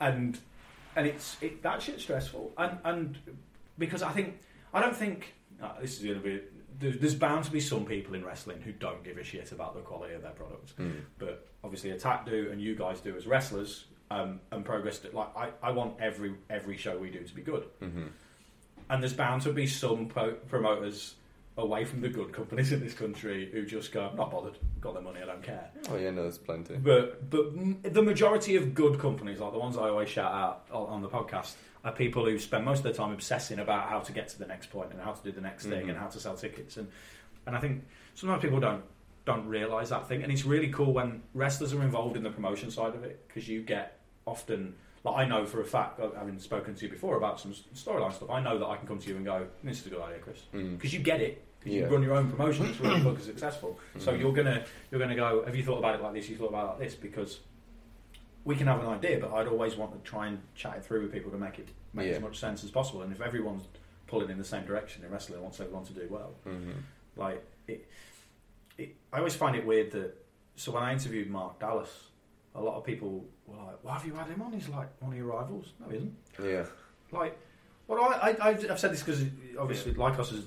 and 0.00 0.38
and 0.94 1.06
it's 1.08 1.36
it 1.40 1.62
that 1.64 1.82
shit's 1.82 2.04
stressful. 2.04 2.52
And 2.56 2.78
and 2.84 3.18
because 3.76 4.02
I 4.02 4.12
think 4.12 4.38
I 4.72 4.80
don't 4.80 4.94
think 4.96 5.34
uh, 5.60 5.72
this 5.80 5.98
is 5.98 6.04
going 6.04 6.18
to 6.18 6.24
be. 6.24 6.40
There's, 6.78 6.98
there's 6.98 7.14
bound 7.14 7.44
to 7.44 7.50
be 7.50 7.60
some 7.60 7.84
people 7.84 8.14
in 8.14 8.24
wrestling 8.24 8.60
who 8.60 8.72
don't 8.72 9.02
give 9.04 9.16
a 9.18 9.24
shit 9.24 9.52
about 9.52 9.74
the 9.74 9.80
quality 9.80 10.14
of 10.14 10.22
their 10.22 10.32
products, 10.32 10.74
but 11.18 11.46
obviously 11.62 11.90
Attack 11.90 12.26
do, 12.26 12.48
and 12.50 12.60
you 12.60 12.74
guys 12.74 13.00
do 13.00 13.16
as 13.16 13.26
wrestlers, 13.26 13.84
um, 14.10 14.40
and 14.50 14.64
Progress 14.64 14.98
do. 14.98 15.08
Like 15.12 15.36
I, 15.36 15.50
I 15.62 15.70
want 15.70 15.94
every 16.00 16.34
every 16.50 16.76
show 16.76 16.96
we 16.98 17.10
do 17.10 17.22
to 17.24 17.34
be 17.34 17.42
good, 17.42 17.64
Mm-hmm. 17.82 18.06
and 18.90 19.02
there's 19.02 19.12
bound 19.14 19.42
to 19.42 19.52
be 19.52 19.66
some 19.66 20.06
promoters 20.48 21.14
away 21.56 21.84
from 21.84 22.00
the 22.00 22.08
good 22.08 22.32
companies 22.32 22.72
in 22.72 22.80
this 22.80 22.94
country 22.94 23.48
who 23.52 23.64
just 23.64 23.92
go, 23.92 24.10
not 24.16 24.28
bothered, 24.32 24.58
got 24.80 24.92
their 24.94 25.02
money, 25.02 25.20
I 25.22 25.26
don't 25.26 25.42
care. 25.42 25.70
Oh 25.88 25.96
yeah, 25.96 26.10
no, 26.10 26.22
there's 26.22 26.38
plenty. 26.38 26.74
But 26.76 27.30
but 27.30 27.46
m- 27.56 27.78
the 27.82 28.02
majority 28.02 28.56
of 28.56 28.74
good 28.74 28.98
companies, 28.98 29.38
like 29.38 29.52
the 29.52 29.58
ones 29.58 29.76
I 29.76 29.88
always 29.88 30.08
shout 30.08 30.32
out 30.32 30.64
on 30.72 31.00
the 31.02 31.08
podcast, 31.08 31.52
are 31.84 31.92
people 31.92 32.24
who 32.24 32.38
spend 32.38 32.64
most 32.64 32.78
of 32.78 32.84
their 32.84 32.92
time 32.94 33.12
obsessing 33.12 33.58
about 33.58 33.88
how 33.88 34.00
to 34.00 34.12
get 34.12 34.28
to 34.28 34.38
the 34.38 34.46
next 34.46 34.70
point 34.70 34.90
and 34.90 35.00
how 35.00 35.12
to 35.12 35.22
do 35.22 35.30
the 35.30 35.40
next 35.40 35.66
thing 35.66 35.86
Mhm. 35.86 35.90
and 35.90 35.98
how 35.98 36.06
to 36.08 36.18
sell 36.18 36.34
tickets. 36.36 36.76
And 36.76 36.88
and 37.46 37.54
I 37.54 37.60
think 37.60 37.84
sometimes 38.14 38.40
people 38.42 38.58
don't 38.60 38.82
don't 39.26 39.46
realize 39.46 39.88
that 39.90 40.06
thing. 40.06 40.22
And 40.22 40.30
it's 40.32 40.44
really 40.44 40.68
cool 40.68 40.92
when 40.92 41.22
wrestlers 41.34 41.72
are 41.72 41.82
involved 41.82 42.16
in 42.16 42.22
the 42.22 42.30
promotion 42.30 42.70
side 42.70 42.94
of 42.94 43.04
it 43.04 43.26
because 43.26 43.48
you 43.48 43.62
get 43.62 43.98
often. 44.26 44.74
Like 45.02 45.16
I 45.16 45.24
know 45.28 45.44
for 45.44 45.60
a 45.60 45.64
fact, 45.64 46.00
uh, 46.00 46.10
having 46.18 46.38
spoken 46.38 46.74
to 46.74 46.84
you 46.86 46.90
before 46.90 47.16
about 47.18 47.38
some 47.38 47.52
storyline 47.74 48.12
stuff, 48.14 48.30
I 48.30 48.40
know 48.40 48.58
that 48.58 48.66
I 48.66 48.76
can 48.78 48.86
come 48.86 48.98
to 48.98 49.08
you 49.08 49.16
and 49.16 49.24
go, 49.24 49.46
"This 49.62 49.80
is 49.80 49.86
a 49.86 49.90
good 49.90 50.00
idea, 50.00 50.18
Chris," 50.20 50.42
Mm. 50.54 50.76
because 50.78 50.94
you 50.94 51.00
get 51.00 51.20
it. 51.20 51.42
Because 51.60 51.72
Yeah. 51.74 51.86
you 51.86 51.92
run 51.94 52.02
your 52.02 52.14
own 52.14 52.30
promotion, 52.30 52.66
it's 52.66 52.80
really 52.80 53.00
fucking 53.08 53.20
successful. 53.20 53.78
So 53.98 54.12
Mhm. 54.12 54.20
you're 54.20 54.32
gonna 54.32 54.64
you're 54.90 55.00
gonna 55.00 55.14
go. 55.14 55.44
Have 55.44 55.54
you 55.56 55.62
thought 55.62 55.78
about 55.78 55.94
it 55.96 56.02
like 56.02 56.14
this? 56.14 56.28
You 56.30 56.36
thought 56.36 56.48
about 56.48 56.64
it 56.64 56.68
like 56.70 56.78
this 56.80 56.94
because 56.94 57.40
we 58.44 58.54
can 58.56 58.66
have 58.66 58.80
an 58.80 58.86
idea, 58.86 59.18
but 59.18 59.32
I'd 59.32 59.46
always 59.48 59.76
want 59.76 59.92
to 59.92 60.10
try 60.10 60.26
and 60.26 60.38
chat 60.54 60.76
it 60.76 60.84
through 60.84 61.02
with 61.02 61.12
people 61.12 61.30
to 61.30 61.38
make 61.38 61.58
it 61.58 61.68
make 61.92 62.08
Yeah. 62.08 62.14
as 62.14 62.20
much 62.22 62.38
sense 62.38 62.62
as 62.64 62.70
possible. 62.70 63.02
And 63.02 63.12
if 63.12 63.20
everyone's 63.20 63.64
pulling 64.06 64.28
in 64.30 64.38
the 64.38 64.44
same 64.44 64.64
direction 64.66 65.04
in 65.04 65.10
wrestling, 65.10 65.40
wants 65.42 65.60
everyone 65.60 65.84
to 65.86 65.92
do 65.92 66.06
well. 66.10 66.34
Mm-hmm. 66.46 66.72
Like 67.16 67.42
it, 67.68 67.88
it, 68.76 68.94
I 69.12 69.18
always 69.18 69.34
find 69.34 69.56
it 69.56 69.64
weird 69.66 69.90
that. 69.92 70.14
So 70.56 70.70
when 70.72 70.82
I 70.82 70.92
interviewed 70.92 71.28
Mark 71.30 71.58
Dallas, 71.58 71.90
a 72.54 72.60
lot 72.60 72.76
of 72.76 72.84
people 72.84 73.24
were 73.46 73.56
like, 73.56 73.78
"Why 73.82 73.94
have 73.94 74.06
you 74.06 74.14
had 74.14 74.28
him 74.28 74.42
on? 74.42 74.52
He's 74.52 74.68
like 74.68 74.88
one 75.00 75.12
of 75.12 75.18
your 75.18 75.26
rivals." 75.26 75.72
No, 75.80 75.88
he 75.88 75.96
isn't. 75.96 76.14
Yeah. 76.42 76.64
Like, 77.10 77.38
well, 77.88 78.00
I, 78.04 78.30
I, 78.40 78.48
I've 78.50 78.70
I've 78.70 78.78
said 78.78 78.92
this 78.92 79.02
because 79.02 79.24
obviously 79.58 79.94
Lykos 79.94 80.30
has, 80.30 80.42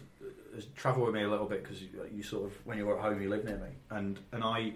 has 0.55 0.65
travelled 0.75 1.05
with 1.07 1.15
me 1.15 1.23
a 1.23 1.29
little 1.29 1.45
bit 1.45 1.63
because 1.63 1.81
you, 1.81 1.89
you 2.13 2.23
sort 2.23 2.45
of 2.45 2.53
when 2.65 2.77
you 2.77 2.85
were 2.85 2.95
at 2.97 3.01
home 3.01 3.21
you 3.21 3.29
live 3.29 3.43
near 3.43 3.57
me, 3.57 3.69
and 3.89 4.19
and 4.31 4.43
I, 4.43 4.73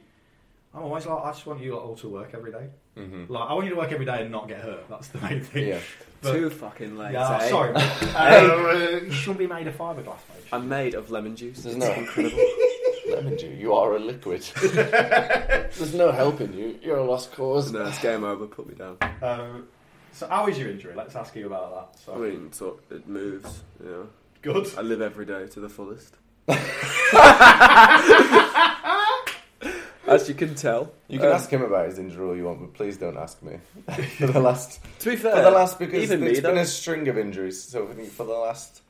I'm 0.74 0.84
always 0.84 1.05
like 1.05 1.24
I 1.24 1.32
just 1.32 1.45
want 1.45 1.61
you 1.61 1.78
all 1.78 1.95
to 1.97 2.09
work 2.09 2.32
every 2.34 2.51
day. 2.51 2.67
Mm-hmm. 2.97 3.31
Like 3.31 3.49
I 3.49 3.53
want 3.53 3.65
you 3.65 3.71
to 3.73 3.77
work 3.77 3.91
every 3.91 4.05
day 4.05 4.21
and 4.21 4.31
not 4.31 4.47
get 4.47 4.59
hurt. 4.61 4.87
That's 4.89 5.07
the 5.09 5.19
main 5.21 5.41
thing. 5.41 5.67
Yeah. 5.69 5.79
But- 6.23 6.33
Too 6.33 6.49
fucking 6.51 6.97
late. 6.99 7.13
Yeah, 7.13 7.35
eh? 7.41 7.49
sorry. 7.49 7.73
uh, 8.15 8.99
you 9.03 9.11
shouldn't 9.11 9.39
be 9.39 9.47
made 9.47 9.65
of 9.65 9.75
fiberglass, 9.75 10.19
mate. 10.29 10.45
I'm 10.53 10.69
made 10.69 10.93
of 10.93 11.09
lemon 11.09 11.35
juice. 11.35 11.63
There's 11.63 11.75
It's 11.75 11.83
no- 11.83 11.93
incredible. 11.97 12.37
Lemon 13.09 13.37
juice, 13.39 13.57
you 13.59 13.73
are 13.73 13.95
a 13.95 13.99
liquid. 13.99 14.43
There's 14.61 15.95
no 15.95 16.11
helping 16.11 16.53
you. 16.53 16.77
You're 16.83 16.97
a 16.97 17.03
lost 17.03 17.31
cause. 17.31 17.71
No, 17.71 17.85
it's 17.87 17.97
game 17.99 18.23
over. 18.23 18.45
Put 18.45 18.67
me 18.67 18.75
down. 18.75 18.97
Um, 19.23 19.67
so, 20.11 20.27
how 20.27 20.45
is 20.45 20.59
your 20.59 20.69
injury? 20.69 20.93
Let's 20.95 21.15
ask 21.15 21.35
you 21.35 21.47
about 21.47 21.91
that. 21.93 21.99
So, 21.99 22.13
I 22.13 22.17
mean, 22.19 22.51
so 22.53 22.79
it 22.91 23.07
moves. 23.07 23.63
You 23.83 23.89
know, 23.89 24.07
good. 24.43 24.67
I 24.77 24.81
live 24.81 25.01
every 25.01 25.25
day 25.25 25.47
to 25.47 25.59
the 25.59 25.69
fullest. 25.69 26.17
As 30.14 30.28
you 30.30 30.36
can 30.36 30.55
tell, 30.55 30.91
You 31.07 31.20
can 31.20 31.30
Um, 31.30 31.34
ask 31.36 31.49
him 31.49 31.62
about 31.62 31.88
his 31.88 31.99
injury 31.99 32.26
all 32.28 32.36
you 32.36 32.45
want, 32.45 32.59
but 32.59 32.74
please 32.74 32.97
don't 32.97 33.18
ask 33.18 33.41
me. 33.41 33.57
for 34.18 34.28
the 34.28 34.39
last, 34.39 34.80
To 34.99 35.09
be 35.09 35.16
fair, 35.16 35.36
for 35.36 35.41
the 35.41 35.51
last 35.51 35.80
because 35.80 36.03
even 36.03 36.24
it's 36.24 36.38
me 36.38 36.41
been 36.41 36.55
though, 36.55 36.62
a 36.62 36.66
string 36.66 37.07
of 37.07 37.18
injuries. 37.18 37.62
So 37.62 37.88
I 37.89 37.93
think 37.93 38.09
for 38.09 38.26
the 38.26 38.34
last, 38.34 38.82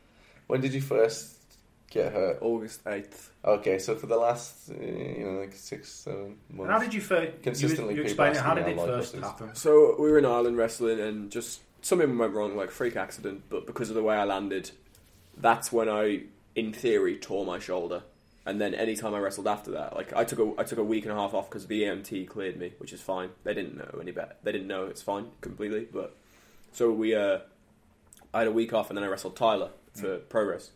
when 0.47 0.61
did 0.61 0.73
you 0.73 0.81
first 0.81 1.37
get 1.89 2.13
hurt? 2.13 2.37
August 2.41 2.81
eighth. 2.87 3.29
Okay, 3.43 3.79
so 3.79 3.95
for 3.95 4.05
the 4.07 4.17
last, 4.17 4.69
uh, 4.69 4.73
you 4.83 5.23
know, 5.25 5.39
like 5.39 5.53
six, 5.53 5.89
seven 5.89 6.37
months. 6.49 6.61
And 6.63 6.71
how 6.71 6.79
did 6.79 6.93
you 6.93 7.01
first? 7.01 7.41
Consistently 7.41 7.95
you, 7.95 8.01
you 8.01 8.07
people 8.07 8.25
explain 8.25 8.31
it. 8.31 8.37
How 8.37 8.51
asking 8.51 8.65
did 8.65 8.75
me 8.77 8.83
it 8.83 8.85
first 8.85 9.15
life 9.15 9.23
happen? 9.23 9.55
So 9.55 9.95
we 9.99 10.11
were 10.11 10.19
in 10.19 10.25
Ireland 10.25 10.57
wrestling, 10.57 10.99
and 10.99 11.31
just 11.31 11.61
something 11.81 12.17
went 12.17 12.33
wrong, 12.33 12.55
like 12.55 12.69
freak 12.71 12.95
accident. 12.95 13.43
But 13.49 13.65
because 13.65 13.89
of 13.89 13.95
the 13.95 14.03
way 14.03 14.15
I 14.15 14.23
landed, 14.25 14.71
that's 15.37 15.71
when 15.71 15.89
I, 15.89 16.23
in 16.55 16.71
theory, 16.73 17.17
tore 17.17 17.45
my 17.45 17.57
shoulder. 17.59 18.03
And 18.45 18.59
then 18.59 18.73
any 18.73 18.95
time 18.95 19.13
I 19.13 19.19
wrestled 19.19 19.47
after 19.47 19.71
that, 19.71 19.95
like 19.95 20.13
I 20.13 20.23
took 20.23 20.39
a 20.39 20.59
I 20.59 20.63
took 20.63 20.79
a 20.79 20.83
week 20.83 21.03
and 21.03 21.11
a 21.11 21.15
half 21.15 21.33
off 21.33 21.49
because 21.49 21.67
EMT 21.67 22.27
cleared 22.27 22.57
me, 22.57 22.73
which 22.79 22.91
is 22.91 22.99
fine. 23.01 23.29
They 23.43 23.53
didn't 23.53 23.77
know 23.77 23.99
any 24.01 24.11
better. 24.11 24.35
They 24.43 24.51
didn't 24.51 24.67
know 24.67 24.85
it's 24.85 25.01
fine 25.01 25.27
completely. 25.41 25.87
But 25.91 26.15
so 26.71 26.91
we, 26.91 27.13
uh, 27.13 27.39
I 28.33 28.39
had 28.39 28.47
a 28.47 28.51
week 28.51 28.73
off, 28.73 28.89
and 28.89 28.97
then 28.97 29.03
I 29.03 29.07
wrestled 29.07 29.35
Tyler 29.35 29.69
for 29.93 30.17
Progress. 30.17 30.71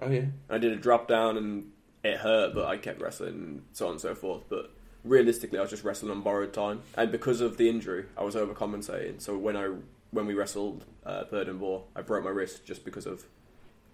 Oh 0.00 0.10
yeah. 0.10 0.26
I 0.50 0.58
did 0.58 0.72
a 0.72 0.76
drop 0.76 1.06
down 1.08 1.36
and 1.36 1.70
it 2.02 2.18
hurt, 2.18 2.54
but 2.54 2.66
I 2.66 2.76
kept 2.76 3.00
wrestling 3.00 3.34
and 3.34 3.62
so 3.72 3.86
on 3.86 3.92
and 3.92 4.00
so 4.00 4.14
forth. 4.14 4.42
But 4.48 4.70
realistically, 5.04 5.58
I 5.58 5.62
was 5.62 5.70
just 5.70 5.84
wrestling 5.84 6.10
on 6.10 6.22
borrowed 6.22 6.52
time, 6.52 6.82
and 6.96 7.12
because 7.12 7.40
of 7.40 7.56
the 7.56 7.68
injury, 7.68 8.06
I 8.16 8.24
was 8.24 8.34
overcompensating. 8.34 9.20
So 9.20 9.36
when 9.38 9.56
I 9.56 9.70
when 10.10 10.26
we 10.26 10.34
wrestled 10.34 10.84
uh, 11.04 11.24
Bird 11.24 11.48
and 11.48 11.60
Boar, 11.60 11.84
I 11.94 12.02
broke 12.02 12.24
my 12.24 12.30
wrist 12.30 12.64
just 12.64 12.84
because 12.84 13.06
of 13.06 13.24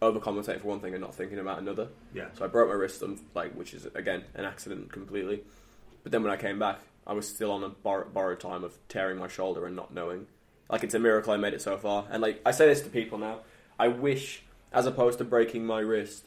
overcompensating 0.02 0.60
for 0.60 0.68
one 0.68 0.80
thing 0.80 0.92
and 0.92 1.00
not 1.00 1.14
thinking 1.14 1.38
about 1.38 1.58
another. 1.58 1.88
Yeah. 2.12 2.26
So 2.34 2.44
I 2.44 2.48
broke 2.48 2.68
my 2.68 2.74
wrist, 2.74 3.02
on, 3.02 3.18
like 3.34 3.54
which 3.54 3.72
is 3.72 3.86
again 3.94 4.24
an 4.34 4.44
accident 4.44 4.92
completely. 4.92 5.42
But 6.02 6.12
then 6.12 6.22
when 6.22 6.32
I 6.32 6.36
came 6.36 6.58
back, 6.58 6.80
I 7.06 7.12
was 7.12 7.26
still 7.28 7.52
on 7.52 7.62
a 7.62 7.68
bor- 7.68 8.08
borrowed 8.12 8.40
time 8.40 8.64
of 8.64 8.76
tearing 8.88 9.18
my 9.18 9.28
shoulder 9.28 9.64
and 9.64 9.76
not 9.76 9.94
knowing. 9.94 10.26
Like 10.68 10.82
it's 10.82 10.94
a 10.94 10.98
miracle 10.98 11.32
I 11.32 11.36
made 11.36 11.54
it 11.54 11.62
so 11.62 11.76
far. 11.78 12.06
And 12.10 12.20
like 12.20 12.42
I 12.44 12.50
say 12.50 12.66
this 12.66 12.80
to 12.82 12.90
people 12.90 13.18
now, 13.18 13.40
I 13.78 13.88
wish, 13.88 14.42
as 14.72 14.86
opposed 14.86 15.18
to 15.18 15.24
breaking 15.24 15.64
my 15.64 15.80
wrist, 15.80 16.24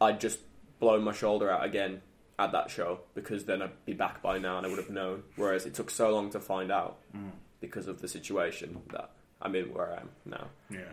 I'd 0.00 0.20
just 0.20 0.38
blown 0.78 1.02
my 1.02 1.12
shoulder 1.12 1.50
out 1.50 1.64
again 1.64 2.02
at 2.38 2.52
that 2.52 2.70
show 2.70 3.00
because 3.14 3.46
then 3.46 3.62
I'd 3.62 3.84
be 3.84 3.94
back 3.94 4.22
by 4.22 4.38
now 4.38 4.58
and 4.58 4.66
I 4.66 4.68
would 4.68 4.78
have 4.78 4.90
known. 4.90 5.24
Whereas 5.34 5.66
it 5.66 5.74
took 5.74 5.90
so 5.90 6.12
long 6.12 6.30
to 6.30 6.40
find 6.40 6.70
out 6.70 6.98
mm. 7.16 7.30
because 7.60 7.88
of 7.88 8.00
the 8.00 8.06
situation 8.06 8.82
that 8.92 9.10
I'm 9.42 9.56
in 9.56 9.72
where 9.72 9.92
I 9.92 9.96
am 10.00 10.10
now. 10.24 10.46
Yeah. 10.70 10.92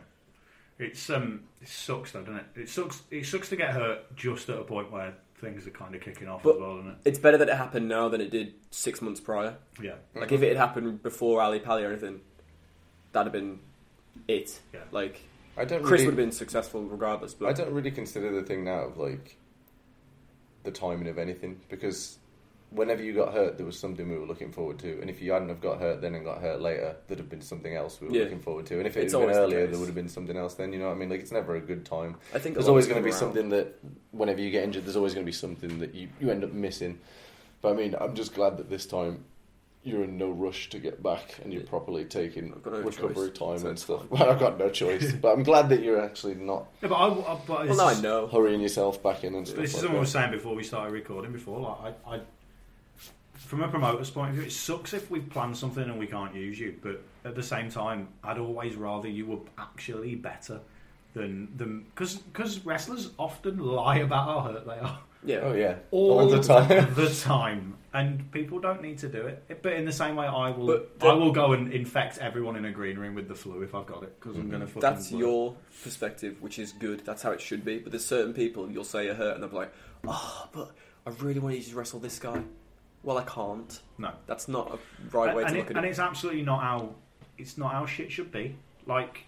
It's 0.77 1.09
um, 1.09 1.43
it 1.61 1.67
sucks 1.69 2.11
though, 2.11 2.21
doesn't 2.21 2.35
it? 2.37 2.45
It 2.61 2.69
sucks. 2.69 3.01
It 3.09 3.25
sucks 3.25 3.49
to 3.49 3.55
get 3.55 3.71
hurt 3.71 4.13
just 4.15 4.49
at 4.49 4.57
a 4.59 4.63
point 4.63 4.91
where 4.91 5.13
things 5.39 5.65
are 5.67 5.71
kind 5.71 5.95
of 5.95 6.01
kicking 6.01 6.27
off 6.27 6.43
But- 6.43 6.55
as 6.55 6.61
well, 6.61 6.75
doesn't 6.77 6.91
it? 6.91 6.97
It's 7.05 7.19
better 7.19 7.37
that 7.37 7.49
it 7.49 7.55
happened 7.55 7.87
now 7.87 8.09
than 8.09 8.21
it 8.21 8.29
did 8.29 8.53
six 8.71 9.01
months 9.01 9.19
prior. 9.19 9.55
Yeah. 9.81 9.95
Like 10.13 10.31
if 10.31 10.41
it 10.41 10.49
had 10.49 10.57
happened 10.57 11.01
before 11.01 11.41
Ali 11.41 11.59
Pali 11.59 11.83
or 11.83 11.89
anything, 11.91 12.21
that'd 13.13 13.27
have 13.27 13.33
been 13.33 13.59
it. 14.27 14.59
Yeah. 14.73 14.81
Like 14.91 15.21
I 15.57 15.63
don't. 15.63 15.81
Chris 15.83 16.01
really, 16.01 16.05
would 16.07 16.11
have 16.19 16.27
been 16.27 16.31
successful 16.33 16.83
regardless. 16.83 17.33
But 17.33 17.49
I 17.49 17.53
don't 17.53 17.73
really 17.73 17.91
consider 17.91 18.33
the 18.33 18.43
thing 18.43 18.65
now 18.65 18.79
of 18.85 18.97
like 18.97 19.37
the 20.63 20.71
timing 20.71 21.07
of 21.07 21.17
anything 21.17 21.61
because 21.69 22.17
whenever 22.71 23.01
you 23.03 23.13
got 23.13 23.33
hurt, 23.33 23.57
there 23.57 23.65
was 23.65 23.77
something 23.79 24.09
we 24.09 24.17
were 24.17 24.25
looking 24.25 24.51
forward 24.51 24.79
to, 24.79 24.99
and 25.01 25.09
if 25.09 25.21
you 25.21 25.31
hadn't 25.31 25.49
have 25.49 25.61
got 25.61 25.79
hurt 25.79 26.01
then 26.01 26.15
and 26.15 26.25
got 26.25 26.41
hurt 26.41 26.59
later, 26.61 26.95
there'd 27.07 27.19
have 27.19 27.29
been 27.29 27.41
something 27.41 27.75
else 27.75 28.01
we 28.01 28.07
were 28.07 28.13
Yeah. 28.15 28.23
looking 28.23 28.39
forward 28.41 28.65
to, 28.67 28.77
and 28.77 28.87
if 28.87 28.97
it 28.97 29.03
It's 29.03 29.13
had 29.13 29.19
been 29.19 29.29
always 29.29 29.37
the 29.37 29.43
earlier, 29.57 29.67
there 29.67 29.79
would 29.79 29.85
have 29.87 29.95
been 29.95 30.09
something 30.09 30.35
else. 30.37 30.55
Then 30.55 30.73
you 30.73 30.79
know 30.79 30.87
what 30.87 30.95
I 30.95 30.97
mean? 30.97 31.09
Like 31.09 31.21
it's 31.21 31.31
never 31.31 31.55
a 31.55 31.61
good 31.61 31.85
time. 31.85 32.17
I 32.33 32.39
think 32.39 32.55
There's 32.55 32.67
always 32.67 32.87
going 32.87 32.97
to 32.99 33.03
be 33.03 33.11
around. 33.11 33.19
something 33.19 33.49
that 33.49 33.77
whenever 34.11 34.41
you 34.41 34.51
get 34.51 34.63
injured, 34.63 34.85
there's 34.85 34.95
always 34.97 35.13
going 35.13 35.25
to 35.25 35.29
be 35.29 35.33
something 35.35 35.79
that 35.79 35.93
you 35.95 36.09
you 36.19 36.29
end 36.31 36.43
up 36.43 36.51
missing. 36.51 36.99
But 37.61 37.73
I 37.73 37.75
mean, 37.75 37.95
I'm 37.99 38.15
just 38.15 38.33
glad 38.35 38.57
that 38.57 38.69
this 38.69 38.85
time. 38.85 39.25
You're 39.87 40.03
in 40.05 40.17
no 40.17 40.31
rush 40.31 40.71
to 40.71 40.79
get 40.79 41.03
back, 41.03 41.35
and 41.43 41.53
you're 41.53 41.61
properly 41.61 42.05
taking 42.05 42.49
no 42.65 42.71
recovery 42.81 43.29
choice. 43.29 43.37
time 43.37 43.59
So 43.59 43.67
and 43.67 43.77
stuff. 43.77 43.99
fine. 43.99 44.07
Well, 44.19 44.31
I've 44.31 44.39
got 44.39 44.57
no 44.57 44.71
choice, 44.71 45.13
but 45.21 45.31
I'm 45.33 45.43
glad 45.43 45.69
that 45.69 45.83
you're 45.83 46.01
actually 46.01 46.33
not 46.33 46.69
Yeah, 46.81 46.89
but 46.89 46.95
I, 46.95 47.07
I 47.09 47.39
but 47.45 47.47
Well, 47.47 47.61
it's 47.69 47.77
now 47.77 47.85
I 47.89 48.01
know. 48.01 48.25
hurrying 48.25 48.61
yourself 48.61 49.03
back 49.03 49.23
in 49.23 49.35
and 49.35 49.45
stuff. 49.47 49.59
This 49.61 49.69
is 49.69 49.75
like 49.75 49.81
something 49.81 49.97
I 49.97 49.99
was 49.99 50.09
saying 50.11 50.31
before 50.31 50.55
we 50.55 50.63
started 50.63 50.91
recording. 50.91 51.31
Before, 51.33 51.59
like, 51.59 51.95
I, 52.07 52.15
I, 52.15 52.19
from 53.45 53.63
a 53.63 53.67
promoter's 53.67 54.09
point 54.09 54.29
of 54.31 54.35
view, 54.35 54.45
it 54.45 54.51
sucks 54.51 54.93
if 54.93 55.09
we've 55.09 55.29
planned 55.29 55.57
something 55.57 55.83
and 55.83 55.97
we 55.97 56.07
can't 56.07 56.35
use 56.35 56.59
you. 56.59 56.75
But 56.81 57.01
at 57.23 57.35
the 57.35 57.43
same 57.43 57.69
time, 57.69 58.09
I'd 58.23 58.37
always 58.37 58.75
rather 58.75 59.07
you 59.07 59.25
were 59.25 59.39
actually 59.57 60.15
better 60.15 60.59
than 61.13 61.55
them 61.55 61.85
because 61.93 62.15
because 62.15 62.65
wrestlers 62.65 63.11
often 63.17 63.57
lie 63.57 63.97
about 63.97 64.25
how 64.25 64.39
hurt 64.41 64.65
they 64.65 64.77
are 64.77 64.99
Yeah. 65.23 65.39
Oh 65.43 65.53
yeah, 65.53 65.75
all, 65.91 66.27
the 66.27 66.41
time. 66.41 66.93
the 66.93 67.09
time, 67.21 67.77
and 67.93 68.31
people 68.31 68.59
don't 68.59 68.81
need 68.81 68.99
to 68.99 69.07
do 69.07 69.25
it. 69.25 69.59
But 69.61 69.73
in 69.73 69.85
the 69.85 69.91
same 69.91 70.15
way, 70.15 70.27
I 70.27 70.51
will. 70.51 70.67
The- 70.67 70.87
I 71.01 71.13
will 71.13 71.31
go 71.31 71.53
and 71.53 71.73
infect 71.73 72.19
everyone 72.19 72.55
in 72.55 72.65
a 72.65 72.71
green 72.71 72.99
room 72.99 73.15
with 73.15 73.27
the 73.27 73.35
flu 73.35 73.61
if 73.63 73.73
I've 73.73 73.87
got 73.87 74.03
it 74.03 74.19
because 74.19 74.35
I'm 74.35 74.43
mm-hmm. 74.43 74.51
going 74.51 74.67
to. 74.67 74.79
That's 74.79 75.11
your 75.11 75.55
perspective, 75.83 76.41
which 76.41 76.59
is 76.59 76.73
good. 76.73 77.05
That's 77.05 77.23
how 77.23 77.31
it 77.31 77.41
should 77.41 77.65
be. 77.65 77.79
But 77.79 77.91
there's 77.91 78.05
certain 78.05 78.33
people 78.33 78.69
you'll 78.69 78.83
say 78.83 79.05
you're 79.05 79.15
hurt, 79.15 79.33
and 79.35 79.43
they'll 79.43 79.49
be 79.49 79.55
like, 79.55 79.73
"Oh, 80.07 80.47
but 80.51 80.71
I 81.07 81.11
really 81.23 81.39
want 81.39 81.55
you 81.55 81.63
to 81.63 81.75
wrestle 81.75 81.99
this 81.99 82.19
guy." 82.19 82.43
Well, 83.05 83.17
I 83.19 83.23
can't. 83.23 83.79
no. 83.99 84.11
That's 84.25 84.47
not 84.49 84.73
a 84.73 85.15
right 85.15 85.33
way 85.35 85.43
and, 85.43 85.51
to 85.53 85.55
it- 85.55 85.59
look 85.59 85.65
at 85.67 85.71
it. 85.71 85.77
and 85.77 85.85
it's 85.85 85.99
absolutely 85.99 86.41
not 86.41 86.61
how 86.61 86.95
it's 87.37 87.57
not 87.57 87.71
how 87.71 87.85
shit 87.85 88.11
should 88.11 88.31
be. 88.31 88.55
Like, 88.87 89.25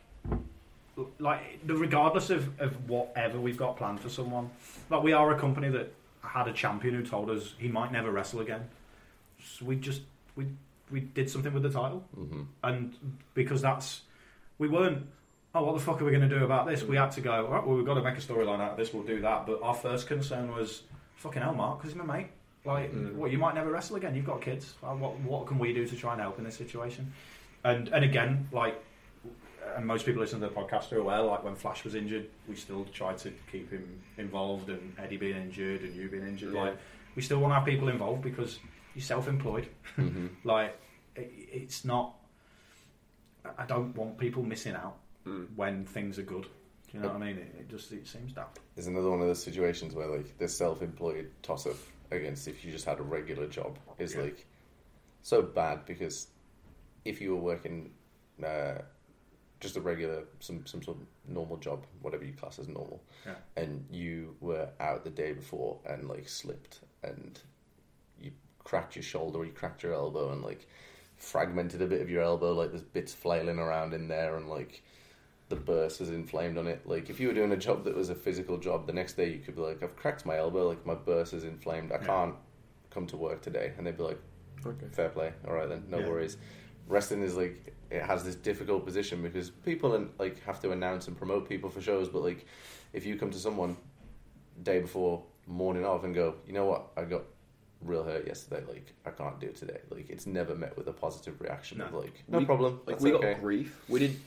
like 1.20 1.66
the 1.66 1.76
regardless 1.76 2.30
of, 2.30 2.60
of 2.60 2.90
whatever 2.90 3.40
we've 3.40 3.58
got 3.58 3.78
planned 3.78 4.00
for 4.00 4.10
someone. 4.10 4.50
Like 4.90 5.04
we 5.04 5.14
are 5.14 5.32
a 5.32 5.40
company 5.40 5.70
that 5.70 5.94
had 6.22 6.48
a 6.48 6.54
champion 6.54 6.96
who 6.96 7.04
told 7.04 7.30
us 7.30 7.54
he 7.58 7.68
might 7.68 7.92
never 7.92 8.12
wrestle 8.12 8.40
again. 8.42 8.68
So 9.44 9.66
we 9.66 9.76
just 9.76 10.02
we 10.36 10.48
we 10.90 11.00
did 11.02 11.30
something 11.30 11.54
with 11.54 11.64
the 11.64 11.70
title, 11.70 12.04
hmm 12.16 12.44
and 12.64 12.96
because 13.34 13.62
that's 13.62 14.02
we 14.58 14.68
weren't. 14.68 15.06
Oh, 15.56 15.64
what 15.64 15.74
the 15.76 15.82
fuck 15.82 16.02
are 16.02 16.06
we 16.06 16.12
going 16.12 16.28
to 16.28 16.40
do 16.40 16.44
about 16.44 16.68
this? 16.68 16.84
We 16.84 16.98
had 16.98 17.12
to 17.14 17.22
go. 17.22 17.46
All 17.46 17.52
right, 17.52 17.66
well, 17.66 17.76
we've 17.78 17.86
got 17.86 17.96
to 17.96 18.02
make 18.04 18.18
a 18.18 18.22
storyline 18.22 18.60
out 18.60 18.72
of 18.72 18.78
this. 18.78 18.94
We'll 18.94 19.04
do 19.04 19.22
that. 19.22 19.48
But 19.48 19.62
our 19.64 19.74
first 19.74 20.06
concern 20.06 20.52
was 20.52 20.84
fucking 21.16 21.42
hell, 21.42 21.54
Mark, 21.54 21.80
because 21.80 21.94
he's 21.94 22.02
my 22.04 22.18
mate. 22.18 22.28
Like, 22.68 22.91
Mm. 22.93 23.15
well, 23.15 23.32
you 23.32 23.38
might 23.38 23.55
never 23.55 23.72
wrestle 23.72 23.95
again. 23.95 24.13
You've 24.15 24.26
got 24.26 24.41
kids. 24.41 24.76
What 24.82 25.18
what 25.22 25.47
can 25.47 25.57
we 25.57 25.74
do 25.74 25.88
to 25.88 25.95
try 25.95 26.11
and 26.13 26.22
help 26.22 26.38
in 26.38 26.43
this 26.43 26.55
situation? 26.57 27.13
And 27.63 27.88
and 27.89 28.03
again, 28.03 28.47
like, 28.51 28.76
and 29.76 29.86
most 29.86 30.05
people 30.05 30.22
listen 30.22 30.39
to 30.41 30.47
the 30.49 30.53
podcast 30.53 30.91
are 30.91 30.97
aware. 30.99 31.22
Like 31.22 31.43
when 31.43 31.55
Flash 31.55 31.84
was 31.86 31.95
injured, 31.95 32.28
we 32.47 32.55
still 32.55 32.84
tried 32.86 33.18
to 33.20 33.32
keep 33.51 33.72
him 33.72 34.01
involved, 34.18 34.70
and 34.70 34.93
Eddie 34.99 35.18
being 35.18 35.38
injured, 35.38 35.82
and 35.82 35.95
you 35.95 36.09
being 36.09 36.28
injured. 36.28 36.53
Yeah. 36.53 36.61
Like, 36.63 36.78
we 37.15 37.22
still 37.22 37.39
want 37.39 37.51
to 37.51 37.55
have 37.55 37.65
people 37.65 37.88
involved 37.88 38.22
because 38.22 38.59
you're 38.95 39.01
self-employed. 39.03 39.68
hmm 39.95 40.28
Like, 40.43 40.78
it, 41.15 41.32
it's 41.51 41.86
not. 41.86 42.15
I 43.57 43.65
don't 43.65 43.95
want 43.95 44.18
people 44.18 44.43
missing 44.43 44.76
out 44.76 44.97
Mm. 45.26 45.47
when 45.55 45.86
things 45.86 46.18
are 46.20 46.24
good. 46.36 46.43
Do 46.43 46.91
you 46.93 46.99
know 47.01 47.09
what 47.09 47.18
I 47.22 47.26
mean? 47.28 47.38
It, 47.38 47.55
it 47.59 47.70
just 47.70 47.91
it 47.91 48.07
seems 48.07 48.32
daft. 48.34 48.59
It's 48.78 48.88
another 48.88 49.09
one 49.09 49.20
of 49.22 49.28
those 49.28 49.43
situations 49.43 49.93
where 49.93 50.07
like 50.07 50.38
the 50.38 50.47
self-employed 50.47 51.30
toss-up 51.43 51.76
against 52.12 52.47
if 52.47 52.64
you 52.64 52.72
just 52.72 52.86
had 52.86 52.99
a 52.99 53.03
regular 53.03 53.47
job 53.47 53.78
is 53.99 54.14
Yeah. 54.16 54.22
like 54.24 54.45
so 55.22 55.41
bad 55.41 55.86
because 55.86 56.28
if 57.05 57.20
you 57.22 57.32
were 57.36 57.41
working 57.41 57.91
uh, 58.43 58.76
just 59.60 59.76
a 59.76 59.82
regular 59.82 60.24
some 60.39 60.66
some 60.66 60.82
sort 60.84 60.97
of 60.97 61.03
normal 61.28 61.58
job, 61.58 61.86
whatever 62.01 62.24
you 62.24 62.34
class 62.34 62.60
as 62.60 62.68
normal, 62.68 63.01
Yeah. 63.26 63.36
and 63.55 63.86
you 63.91 64.36
were 64.39 64.70
out 64.80 65.03
the 65.03 65.10
day 65.10 65.34
before 65.34 65.80
and 65.86 66.08
like 66.08 66.30
slipped 66.30 66.80
and 67.03 67.39
you 68.22 68.32
cracked 68.64 68.95
your 68.95 69.03
shoulder 69.03 69.39
or 69.39 69.45
you 69.45 69.51
cracked 69.51 69.84
your 69.84 69.93
elbow 69.93 70.32
and 70.32 70.43
like 70.43 70.68
fragmented 71.18 71.82
a 71.82 71.88
bit 71.88 72.01
of 72.01 72.10
your 72.10 72.22
elbow, 72.22 72.53
like 72.53 72.70
there's 72.70 72.84
bits 72.84 73.14
flailing 73.14 73.58
around 73.60 73.93
in 73.93 74.08
there 74.08 74.38
and 74.38 74.47
like 74.47 74.84
the 75.50 75.56
burst 75.56 76.02
is 76.02 76.10
inflamed 76.10 76.58
on 76.58 76.68
it. 76.68 76.82
Like 76.88 77.10
if 77.10 77.20
you 77.20 77.28
were 77.30 77.34
doing 77.34 77.52
a 77.52 77.58
job 77.58 77.84
that 77.86 77.95
was 77.95 78.10
a 78.10 78.16
physical 78.16 78.58
job, 78.58 78.86
the 78.86 78.93
next 78.93 79.14
day 79.14 79.32
you 79.32 79.39
could 79.39 79.56
be 79.56 79.62
like, 79.62 79.82
I've 79.82 79.95
cracked 79.95 80.26
my 80.26 80.38
elbow, 80.38 80.68
like 80.68 80.86
my 80.86 80.95
burst 80.95 81.34
is 81.34 81.43
inflamed, 81.43 81.91
I 81.91 81.95
Yeah. 81.95 82.06
can't 82.06 82.36
come 82.89 83.08
to 83.08 83.18
work 83.18 83.41
today, 83.41 83.74
and 83.78 83.86
they'd 83.88 83.95
be 83.98 84.04
like, 84.04 84.20
Okay. 84.66 84.88
fair 84.91 85.10
play, 85.10 85.32
all 85.48 85.54
right 85.54 85.70
then, 85.70 85.86
no 85.89 86.00
Yeah. 86.00 86.10
worries. 86.10 86.38
Wrestling 86.88 87.22
is 87.22 87.36
like 87.38 87.74
it 87.89 88.02
has 88.02 88.26
this 88.26 88.36
difficult 88.36 88.84
position 88.86 89.22
because 89.22 89.50
people 89.50 90.06
like 90.20 90.39
have 90.43 90.60
to 90.62 90.72
announce 90.72 91.08
and 91.08 91.16
promote 91.18 91.48
people 91.48 91.70
for 91.70 91.80
shows, 91.82 92.10
but 92.10 92.22
like 92.22 92.45
if 92.91 93.06
you 93.06 93.16
come 93.16 93.32
to 93.32 93.38
someone 93.39 93.78
day 94.64 94.80
before 94.82 95.24
morning 95.45 95.86
off 95.86 96.04
and 96.04 96.14
go, 96.14 96.36
you 96.45 96.52
know 96.52 96.66
what, 96.66 96.88
I 96.98 97.06
got 97.06 97.24
real 97.82 98.04
hurt 98.04 98.28
yesterday, 98.28 98.64
like 98.68 98.91
I 99.06 99.12
can't 99.12 99.39
do 99.39 99.48
it 99.48 99.56
today. 99.56 99.80
Like 99.89 100.10
it's 100.10 100.26
never 100.28 100.56
met 100.56 100.76
with 100.76 100.88
a 100.88 100.93
positive 100.93 101.39
reaction 101.39 101.80
of 101.80 101.93
like, 101.93 102.24
no 102.28 102.39
We- 102.39 102.45
problem, 102.45 102.82
Like 102.86 103.00
we 103.00 103.14
okay. 103.14 103.34
got 103.34 103.41
grief. 103.41 103.82
We 103.88 104.00
did 104.00 104.18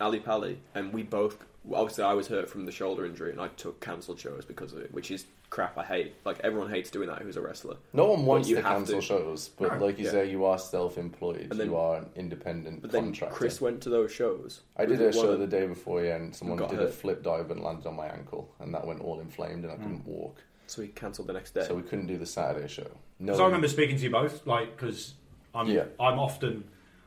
Ali 0.00 0.20
Pali, 0.20 0.58
and 0.74 0.92
we 0.92 1.02
both. 1.02 1.38
Obviously, 1.72 2.04
I 2.04 2.14
was 2.14 2.28
hurt 2.28 2.48
from 2.48 2.64
the 2.64 2.72
shoulder 2.72 3.04
injury, 3.04 3.32
and 3.32 3.40
I 3.40 3.48
took 3.48 3.80
cancelled 3.80 4.18
shows 4.18 4.44
because 4.44 4.72
of 4.72 4.78
it, 4.78 4.92
which 4.92 5.10
is 5.10 5.26
crap. 5.50 5.76
I 5.76 5.84
hate. 5.84 6.14
Like 6.24 6.40
everyone 6.40 6.70
hates 6.70 6.90
doing 6.90 7.08
that. 7.08 7.20
Who's 7.20 7.36
a 7.36 7.40
wrestler? 7.40 7.76
No 7.92 8.06
one 8.06 8.24
wants 8.24 8.48
you 8.48 8.56
to 8.56 8.62
cancel 8.62 9.00
to. 9.00 9.06
shows, 9.06 9.50
but 9.58 9.74
No. 9.78 9.86
like 9.86 9.98
you 9.98 10.04
Yeah. 10.06 10.10
say, 10.10 10.30
you 10.30 10.44
are 10.44 10.58
self-employed. 10.58 11.48
And 11.50 11.60
then- 11.60 11.68
you 11.68 11.76
are 11.76 11.96
an 11.96 12.10
independent 12.14 12.82
But 12.82 12.92
then 12.92 13.04
contractor. 13.04 13.36
Chris 13.36 13.60
went 13.60 13.82
to 13.82 13.90
those 13.90 14.12
shows. 14.12 14.60
I 14.76 14.86
did 14.86 15.00
a 15.00 15.12
show 15.12 15.36
the 15.36 15.46
day 15.46 15.66
before, 15.66 16.02
yeah, 16.02 16.16
and 16.16 16.34
someone 16.34 16.58
got 16.58 16.70
did 16.70 16.80
a 16.80 16.88
flip 16.88 17.22
dive 17.22 17.50
and 17.50 17.62
landed 17.62 17.86
on 17.86 17.96
my 17.96 18.06
ankle, 18.06 18.54
and 18.60 18.74
that 18.74 18.86
went 18.86 19.00
all 19.00 19.20
inflamed, 19.20 19.64
and 19.64 19.72
I 19.72 19.76
couldn't 19.76 20.00
hmm. 20.02 20.10
walk, 20.10 20.42
so 20.66 20.82
we 20.82 20.88
cancelled 20.88 21.28
the 21.28 21.32
next 21.32 21.54
day. 21.54 21.64
so 21.64 21.74
we 21.74 21.82
couldn't 21.82 22.06
do 22.06 22.16
the 22.18 22.26
Saturday 22.26 22.68
show. 22.68 22.90
No, 23.18 23.32
Because 23.32 23.40
I 23.40 23.44
remember 23.46 23.68
speaking 23.68 23.96
to 23.96 24.02
you 24.02 24.10
both, 24.10 24.46
like, 24.46 24.76
because 24.76 25.14
I'm, 25.54 25.68
Yeah. 25.68 25.84
I'm 25.98 26.18
often, 26.18 26.64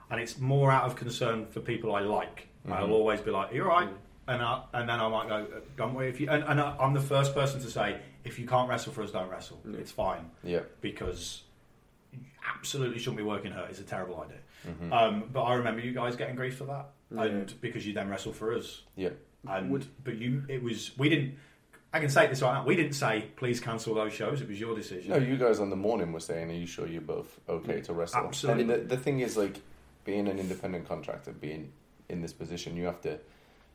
and 0.09 0.19
it's 0.19 0.39
more 0.39 0.71
out 0.71 0.85
of 0.85 0.95
concern 0.95 1.45
for 1.45 1.61
people 1.61 1.95
I 1.95 2.01
like. 2.01 2.47
Mm-hmm. 2.63 2.73
I'll 2.73 2.91
always 2.91 3.21
be 3.21 3.31
like, 3.31 3.53
"You're 3.53 3.67
right," 3.67 3.89
and 4.27 4.41
I, 4.41 4.63
and 4.73 4.87
then 4.87 4.99
I 4.99 5.07
might 5.07 5.27
go, 5.27 5.35
"Uh, 5.55 5.59
"Don't 5.77 5.93
worry 5.93 6.09
if 6.09 6.19
you." 6.19 6.29
And, 6.29 6.43
and 6.43 6.59
I, 6.61 6.75
I'm 6.79 6.93
the 6.93 7.01
first 7.01 7.33
person 7.33 7.59
to 7.61 7.69
say, 7.69 7.99
"If 8.23 8.37
you 8.39 8.45
can't 8.47 8.69
wrestle 8.69 8.93
for 8.93 9.01
us, 9.03 9.11
don't 9.11 9.29
wrestle. 9.29 9.59
It's 9.73 9.91
fine." 9.91 10.29
Yeah. 10.43 10.61
because 10.81 11.43
you 12.13 12.19
absolutely 12.55 12.99
shouldn't 12.99 13.17
be 13.17 13.23
working 13.23 13.51
hurt. 13.51 13.69
It's 13.69 13.79
a 13.79 13.83
terrible 13.83 14.21
idea. 14.21 14.37
Mm-hmm. 14.67 14.93
Um, 14.93 15.23
but 15.33 15.41
I 15.43 15.55
remember 15.55 15.81
you 15.81 15.91
guys 15.91 16.15
getting 16.15 16.35
grief 16.35 16.57
for 16.57 16.65
that, 16.65 16.89
and 17.09 17.53
because 17.61 17.85
you 17.87 17.93
then 17.93 18.09
wrestle 18.09 18.33
for 18.33 18.53
us, 18.55 18.81
yeah, 18.95 19.09
and 19.47 19.87
but 20.03 20.17
you, 20.17 20.43
it 20.47 20.61
was 20.61 20.91
we 20.97 21.09
didn't. 21.09 21.35
I 21.93 21.99
can 21.99 22.09
say 22.09 22.27
this 22.27 22.41
right 22.41 22.53
now. 22.53 22.63
We 22.63 22.75
didn't 22.75 22.93
say 22.93 23.25
please 23.35 23.59
cancel 23.59 23.95
those 23.95 24.13
shows. 24.13 24.39
It 24.39 24.47
was 24.47 24.59
your 24.59 24.75
decision. 24.75 25.09
no, 25.11 25.17
you 25.17 25.35
guys 25.35 25.59
on 25.59 25.69
the 25.71 25.75
morning 25.75 26.13
were 26.13 26.19
saying, 26.21 26.51
"Are 26.51 26.53
you 26.53 26.67
sure 26.67 26.87
you're 26.87 27.01
both 27.01 27.39
okay 27.49 27.81
to 27.81 27.93
wrestle?" 27.93 28.27
Absolutely. 28.27 28.61
And 28.61 28.69
the, 28.69 28.95
the 28.95 28.97
thing 28.97 29.19
is, 29.19 29.35
like, 29.35 29.59
being 30.05 30.27
an 30.27 30.39
independent 30.39 30.87
contractor, 30.87 31.31
being 31.31 31.71
in 32.11 32.21
this 32.21 32.33
position, 32.33 32.75
you 32.75 32.85
have 32.85 33.01
to, 33.01 33.19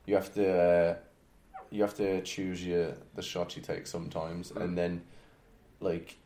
you 0.07 0.15
have 0.15 0.33
to, 0.35 0.47
uh, 0.49 0.95
you 1.71 1.83
have 1.83 1.95
to 1.97 2.23
choose 2.23 2.65
your 2.65 2.95
the 3.15 3.23
shots 3.23 3.57
you 3.57 3.63
take 3.63 3.87
sometimes, 3.87 4.53
Mm. 4.53 4.63
and 4.63 4.79
then, 4.79 5.03
like, 5.81 6.17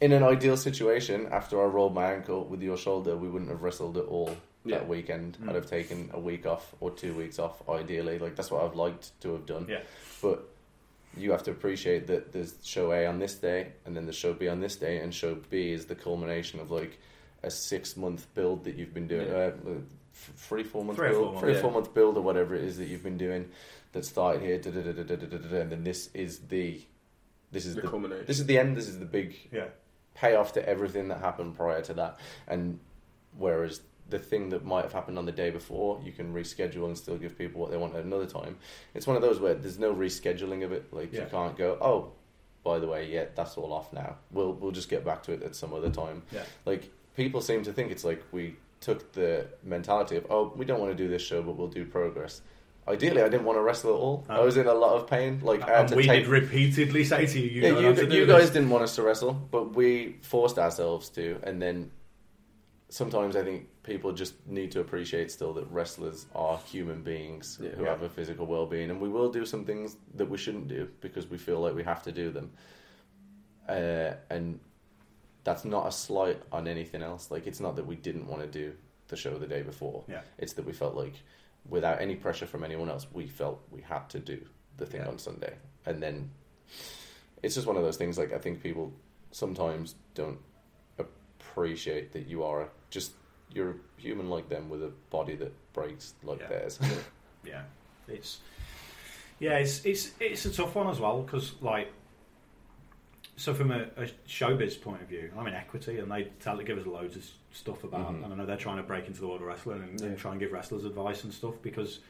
in 0.00 0.12
an 0.12 0.22
ideal 0.22 0.56
situation, 0.56 1.28
after 1.30 1.60
I 1.60 1.66
rolled 1.66 1.94
my 1.94 2.12
ankle 2.14 2.44
with 2.44 2.62
your 2.62 2.76
shoulder, 2.76 3.16
we 3.16 3.28
wouldn't 3.28 3.50
have 3.50 3.62
wrestled 3.62 3.96
at 3.98 4.04
all 4.06 4.30
Yeah. 4.64 4.78
that 4.78 4.88
weekend. 4.88 5.36
Mm. 5.40 5.48
I'd 5.50 5.54
have 5.56 5.66
taken 5.66 6.10
a 6.12 6.20
week 6.20 6.46
off 6.46 6.74
or 6.80 6.90
two 6.90 7.14
weeks 7.14 7.38
off, 7.38 7.66
ideally. 7.68 8.18
Like 8.18 8.34
that's 8.36 8.50
what 8.50 8.62
I've 8.64 8.76
liked 8.76 9.18
to 9.22 9.32
have 9.32 9.46
done. 9.46 9.66
Yeah. 9.68 9.82
But 10.22 10.48
you 11.16 11.32
have 11.32 11.42
to 11.44 11.50
appreciate 11.50 12.06
that 12.06 12.32
there's 12.32 12.54
show 12.62 12.92
A 12.92 13.04
on 13.06 13.18
this 13.18 13.34
day, 13.34 13.72
and 13.84 13.96
then 13.96 14.06
the 14.06 14.12
show 14.12 14.32
B 14.32 14.48
on 14.48 14.60
this 14.60 14.76
day, 14.76 14.98
and 14.98 15.14
show 15.14 15.34
B 15.34 15.72
is 15.72 15.86
the 15.86 15.94
culmination 15.94 16.60
of 16.60 16.70
like 16.70 16.98
a 17.42 17.50
six 17.50 17.96
month 17.96 18.32
build 18.34 18.64
that 18.64 18.76
you've 18.76 18.94
been 18.94 19.08
doing. 19.08 19.28
Yeah. 19.28 19.50
Uh, 19.66 19.80
three, 20.20 20.62
four 20.62 20.84
month 20.84 20.98
three 20.98 21.10
build, 21.10 21.26
or 21.26 21.32
four 21.32 21.40
three 21.40 21.54
four 21.54 21.82
build 21.82 22.16
or 22.16 22.22
whatever 22.22 22.54
it 22.54 22.64
is 22.64 22.78
that 22.78 22.86
you've 22.86 23.02
been 23.02 23.18
doing 23.18 23.48
that 23.92 24.04
started 24.04 24.42
here, 24.42 24.58
da, 24.58 24.70
da, 24.70 24.82
da, 24.82 24.92
da, 24.92 25.02
da, 25.02 25.26
da, 25.26 25.36
da, 25.36 25.60
and 25.60 25.72
then 25.72 25.84
this 25.84 26.10
is 26.14 26.38
the 26.48 26.80
this 27.52 27.66
is 27.66 27.74
the, 27.74 27.82
the 27.82 27.88
culmination. 27.88 28.24
This 28.26 28.38
is 28.38 28.46
the 28.46 28.58
end. 28.58 28.76
This 28.76 28.88
is 28.88 28.98
the 28.98 29.04
big 29.04 29.36
yeah. 29.52 29.66
payoff 30.14 30.52
to 30.54 30.68
everything 30.68 31.08
that 31.08 31.18
happened 31.18 31.56
prior 31.56 31.82
to 31.82 31.94
that. 31.94 32.18
And 32.46 32.78
whereas 33.36 33.80
the 34.08 34.18
thing 34.18 34.50
that 34.50 34.64
might 34.64 34.82
have 34.82 34.92
happened 34.92 35.18
on 35.18 35.26
the 35.26 35.32
day 35.32 35.50
before, 35.50 36.00
you 36.04 36.12
can 36.12 36.32
reschedule 36.32 36.86
and 36.86 36.96
still 36.96 37.16
give 37.16 37.36
people 37.36 37.60
what 37.60 37.70
they 37.70 37.76
want 37.76 37.94
at 37.94 38.04
another 38.04 38.26
time. 38.26 38.56
It's 38.94 39.06
one 39.06 39.16
of 39.16 39.22
those 39.22 39.40
where 39.40 39.54
there's 39.54 39.78
no 39.78 39.94
rescheduling 39.94 40.64
of 40.64 40.72
it. 40.72 40.92
Like 40.92 41.12
yeah. 41.12 41.22
you 41.22 41.26
can't 41.26 41.56
go, 41.56 41.76
oh, 41.80 42.12
by 42.62 42.78
the 42.78 42.86
way, 42.86 43.10
yeah, 43.10 43.24
that's 43.34 43.56
all 43.56 43.72
off 43.72 43.92
now. 43.92 44.16
We'll 44.30 44.52
we'll 44.52 44.72
just 44.72 44.88
get 44.88 45.04
back 45.04 45.22
to 45.24 45.32
it 45.32 45.42
at 45.42 45.56
some 45.56 45.72
other 45.72 45.90
time. 45.90 46.22
Yeah. 46.30 46.44
Like 46.66 46.90
people 47.16 47.40
seem 47.40 47.64
to 47.64 47.72
think 47.72 47.90
it's 47.90 48.04
like 48.04 48.22
we 48.32 48.56
took 48.80 49.12
the 49.12 49.46
mentality 49.62 50.16
of, 50.16 50.26
oh, 50.30 50.52
we 50.56 50.64
don't 50.64 50.80
want 50.80 50.90
to 50.90 50.96
do 50.96 51.08
this 51.08 51.22
show, 51.22 51.42
but 51.42 51.56
we'll 51.56 51.68
do 51.68 51.84
progress. 51.84 52.40
Ideally, 52.88 53.22
I 53.22 53.28
didn't 53.28 53.44
want 53.44 53.58
to 53.58 53.62
wrestle 53.62 53.90
at 53.94 54.00
all. 54.00 54.24
I 54.28 54.38
Oh. 54.38 54.44
was 54.46 54.56
in 54.56 54.66
a 54.66 54.72
lot 54.74 54.94
of 54.96 55.06
pain. 55.06 55.40
Like 55.42 55.62
I 55.62 55.66
had 55.70 55.80
And 55.80 55.88
to 55.90 55.96
we 55.96 56.06
take 56.06 56.24
did 56.24 56.30
repeatedly 56.30 57.04
say 57.04 57.26
to 57.26 57.38
you, 57.38 57.48
you 57.48 57.62
yeah, 57.62 57.68
don't 57.70 57.80
you, 57.82 57.86
have 57.88 57.96
to 57.98 58.06
do 58.06 58.16
you 58.16 58.26
this. 58.26 58.36
guys 58.40 58.50
didn't 58.50 58.70
want 58.70 58.82
us 58.84 58.94
to 58.96 59.02
wrestle, 59.02 59.34
but 59.34 59.74
we 59.76 60.16
forced 60.22 60.58
ourselves 60.58 61.08
to. 61.10 61.38
And 61.42 61.60
then 61.60 61.90
sometimes 62.88 63.36
I 63.36 63.44
think 63.44 63.68
people 63.82 64.12
just 64.12 64.34
need 64.46 64.72
to 64.72 64.80
appreciate 64.80 65.30
still 65.30 65.52
that 65.52 65.70
wrestlers 65.70 66.26
are 66.34 66.58
human 66.64 67.02
beings 67.02 67.58
Yeah. 67.62 67.70
who 67.70 67.84
have 67.84 68.02
a 68.02 68.08
physical 68.08 68.46
well 68.46 68.66
being. 68.66 68.90
And 68.90 68.98
we 69.00 69.10
will 69.10 69.30
do 69.30 69.44
some 69.44 69.64
things 69.66 69.96
that 70.14 70.28
we 70.28 70.38
shouldn't 70.38 70.68
do 70.68 70.88
because 71.02 71.28
we 71.28 71.36
feel 71.36 71.60
like 71.60 71.74
we 71.74 71.84
have 71.84 72.02
to 72.04 72.12
do 72.12 72.30
them. 72.30 72.50
Uh, 73.68 74.14
and 74.30 74.58
that's 75.44 75.64
not 75.64 75.86
a 75.86 75.92
slight 75.92 76.40
on 76.52 76.68
anything 76.68 77.02
else. 77.02 77.30
Like, 77.30 77.46
it's 77.46 77.60
not 77.60 77.76
that 77.76 77.86
we 77.86 77.96
didn't 77.96 78.26
want 78.26 78.42
to 78.42 78.48
do 78.48 78.72
the 79.08 79.16
show 79.16 79.38
the 79.38 79.46
day 79.46 79.62
before. 79.62 80.04
Yeah. 80.08 80.20
It's 80.38 80.52
that 80.54 80.64
we 80.66 80.72
felt 80.72 80.94
like, 80.94 81.14
without 81.68 82.00
any 82.00 82.14
pressure 82.16 82.46
from 82.46 82.62
anyone 82.64 82.88
else, 82.88 83.06
we 83.12 83.26
felt 83.26 83.60
we 83.70 83.80
had 83.82 84.08
to 84.10 84.18
do 84.18 84.40
the 84.76 84.86
thing 84.86 85.00
Yeah. 85.00 85.08
on 85.08 85.18
Sunday. 85.18 85.54
And 85.86 86.02
then 86.02 86.30
it's 87.42 87.54
just 87.54 87.66
one 87.66 87.76
of 87.76 87.82
those 87.82 87.96
things. 87.96 88.18
Like 88.18 88.32
I 88.32 88.38
think 88.38 88.62
people 88.62 88.92
sometimes 89.32 89.94
don't 90.14 90.38
appreciate 90.98 92.12
that 92.12 92.26
you 92.26 92.44
are 92.44 92.68
just 92.90 93.12
you're 93.52 93.70
a 93.70 93.74
human 94.00 94.28
like 94.30 94.48
them 94.48 94.68
with 94.70 94.82
a 94.82 94.92
body 95.10 95.34
that 95.36 95.52
breaks 95.72 96.14
like 96.22 96.40
Yeah. 96.40 96.46
theirs. 96.48 96.78
yeah, 97.44 97.62
it's 98.08 98.38
yeah, 99.38 99.56
it's 99.56 99.84
it's 99.84 100.12
it's 100.20 100.44
a 100.46 100.50
tough 100.52 100.74
one 100.74 100.88
as 100.88 101.00
well 101.00 101.22
because 101.22 101.54
like. 101.60 101.88
So 103.40 103.54
from 103.54 103.70
a, 103.70 103.84
a 103.96 104.06
showbiz 104.28 104.78
point 104.82 105.00
of 105.00 105.08
view, 105.08 105.30
I'm 105.36 105.46
in 105.46 105.54
equity, 105.54 105.98
and 105.98 106.12
they 106.12 106.24
tell 106.40 106.58
give 106.58 106.76
us 106.76 106.86
loads 106.86 107.16
of 107.16 107.26
stuff 107.52 107.84
about. 107.84 108.12
Mhm. 108.12 108.24
And 108.24 108.34
I 108.34 108.36
know 108.36 108.44
they're 108.44 108.58
trying 108.58 108.76
to 108.76 108.82
break 108.82 109.06
into 109.06 109.18
the 109.22 109.28
world 109.28 109.40
of 109.40 109.46
wrestling 109.46 109.82
and, 109.82 110.00
and 110.02 110.18
try 110.18 110.32
and 110.32 110.38
give 110.38 110.52
wrestlers 110.52 110.84
advice 110.84 111.24
and 111.24 111.32
stuff 111.32 111.54
because, 111.62 112.00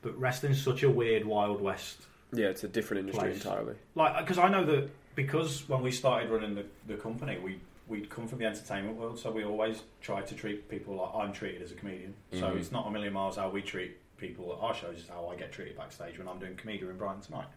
but 0.00 0.18
wrestling's 0.18 0.62
such 0.62 0.82
a 0.82 0.88
weird 0.88 1.26
wild 1.26 1.60
west 1.60 2.06
yeah, 2.32 2.46
it's 2.46 2.64
a 2.64 2.68
different 2.68 3.00
industry 3.00 3.32
Place. 3.32 3.44
entirely. 3.44 3.74
like 3.94 4.16
because 4.20 4.38
I 4.38 4.48
know 4.48 4.64
that 4.64 4.88
because 5.14 5.68
when 5.68 5.82
we 5.82 5.90
started 5.92 6.30
running 6.30 6.54
the, 6.54 6.64
the 6.86 6.94
company, 6.94 7.38
we 7.38 7.60
we'd 7.86 8.08
come 8.08 8.26
from 8.26 8.38
the 8.38 8.46
entertainment 8.46 8.96
world, 8.96 9.18
so 9.18 9.30
we 9.30 9.44
always 9.44 9.82
try 10.00 10.22
to 10.22 10.34
treat 10.34 10.70
people 10.70 10.94
like 10.94 11.10
I'm 11.14 11.34
treated 11.34 11.60
as 11.60 11.70
a 11.72 11.74
comedian. 11.74 12.14
So 12.32 12.50
Mhm. 12.50 12.56
it's 12.56 12.72
not 12.72 12.86
a 12.86 12.90
million 12.90 13.12
miles 13.12 13.36
how 13.36 13.50
we 13.50 13.60
treat 13.60 13.98
people 14.16 14.54
at 14.54 14.60
our 14.60 14.74
shows; 14.74 15.00
is 15.00 15.08
how 15.08 15.28
I 15.28 15.36
get 15.36 15.52
treated 15.52 15.76
backstage 15.76 16.16
when 16.16 16.26
I'm 16.28 16.38
doing 16.38 16.56
comedian 16.56 16.88
in 16.88 16.96
Brighton 16.96 17.20
tonight. 17.20 17.48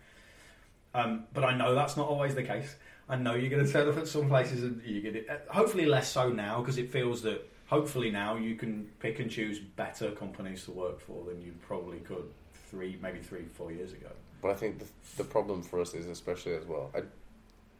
Um, 0.94 1.28
but 1.34 1.46
I 1.46 1.56
know 1.56 1.74
that's 1.74 1.96
not 1.96 2.10
always 2.10 2.36
the 2.36 2.44
case. 2.44 2.76
I 3.08 3.16
know 3.18 3.36
you're 3.36 3.50
going 3.52 3.66
to 3.66 3.72
turn 3.72 3.88
up 3.88 3.98
at 3.98 4.08
some 4.08 4.28
places 4.28 4.64
and 4.64 4.82
you 4.84 5.02
get 5.02 5.16
it. 5.16 5.28
Hopefully, 5.50 5.86
less 5.86 6.10
so 6.12 6.30
now 6.30 6.60
because 6.62 6.78
it 6.78 6.92
feels 6.92 7.22
that 7.24 7.48
hopefully 7.68 8.10
now 8.12 8.36
you 8.36 8.56
can 8.56 8.90
pick 9.00 9.20
and 9.20 9.30
choose 9.30 9.60
better 9.60 10.12
companies 10.12 10.66
to 10.66 10.72
work 10.72 11.00
for 11.00 11.24
than 11.26 11.42
you 11.42 11.54
probably 11.68 12.00
could 12.00 12.26
three, 12.70 12.98
maybe 13.02 13.20
three, 13.20 13.46
four 13.54 13.72
years 13.72 13.94
ago. 13.94 14.10
but 14.42 14.52
I 14.52 14.56
think 14.56 14.80
the, 14.80 14.86
the 15.18 15.24
problem 15.24 15.62
for 15.62 15.80
us 15.80 15.94
is 15.94 16.08
especially 16.08 16.56
as 16.56 16.66
well. 16.66 16.90
I, 16.96 17.02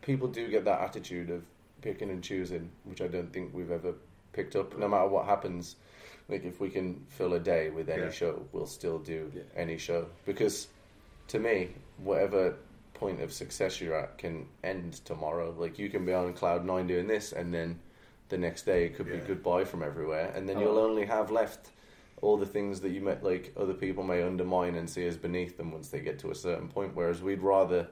people 0.02 0.28
do 0.28 0.48
get 0.50 0.64
that 0.66 0.82
attitude 0.82 1.30
of 1.32 1.44
picking 1.82 2.10
and 2.12 2.24
choosing, 2.24 2.70
which 2.84 3.02
I 3.02 3.08
don't 3.08 3.32
think 3.34 3.54
we've 3.54 3.72
ever 3.72 3.94
picked 4.34 4.56
up. 4.56 4.78
No 4.78 4.88
matter 4.88 5.08
what 5.08 5.26
happens, 5.26 5.76
like 6.30 6.44
if 6.46 6.60
we 6.60 6.70
can 6.70 7.04
fill 7.10 7.34
a 7.34 7.40
day 7.40 7.70
with 7.72 7.90
any 7.90 8.04
Yeah. 8.04 8.12
show, 8.12 8.46
we'll 8.52 8.68
still 8.68 9.00
do 9.00 9.32
Yeah. 9.36 9.42
any 9.56 9.78
show 9.78 10.08
because 10.26 10.68
to 11.30 11.40
me, 11.40 11.70
whatever 11.98 12.56
point 12.96 13.22
of 13.22 13.32
success 13.32 13.80
you're 13.80 13.96
at 13.96 14.18
can 14.18 14.48
end 14.64 14.94
tomorrow. 15.06 15.54
Like 15.58 15.78
you 15.78 15.90
can 15.90 16.06
be 16.06 16.14
on 16.14 16.34
cloud 16.34 16.66
nine 16.66 16.88
doing 16.88 17.08
this, 17.08 17.32
and 17.32 17.54
then 17.54 17.80
the 18.30 18.38
next 18.38 18.64
day 18.64 18.86
it 18.86 18.96
could 18.96 19.08
Yeah. 19.08 19.18
be 19.18 19.28
goodbye 19.28 19.66
from 19.66 19.84
everywhere, 19.84 20.32
and 20.36 20.50
then 20.50 20.58
Oh. 20.58 20.62
you'll 20.62 20.80
only 20.80 21.06
have 21.06 21.30
left 21.30 21.70
all 22.22 22.38
the 22.38 22.46
things 22.46 22.82
that 22.82 22.90
you 22.90 23.02
met 23.02 23.24
like 23.24 23.54
other 23.56 23.74
people 23.74 24.04
may 24.04 24.24
undermine 24.24 24.74
and 24.76 24.90
see 24.90 25.06
as 25.06 25.18
beneath 25.18 25.58
them 25.58 25.72
once 25.72 25.90
they 25.90 26.00
get 26.00 26.18
to 26.20 26.32
a 26.32 26.36
certain 26.36 26.68
point. 26.68 26.96
Whereas 26.96 27.22
we'd 27.22 27.44
rather 27.44 27.88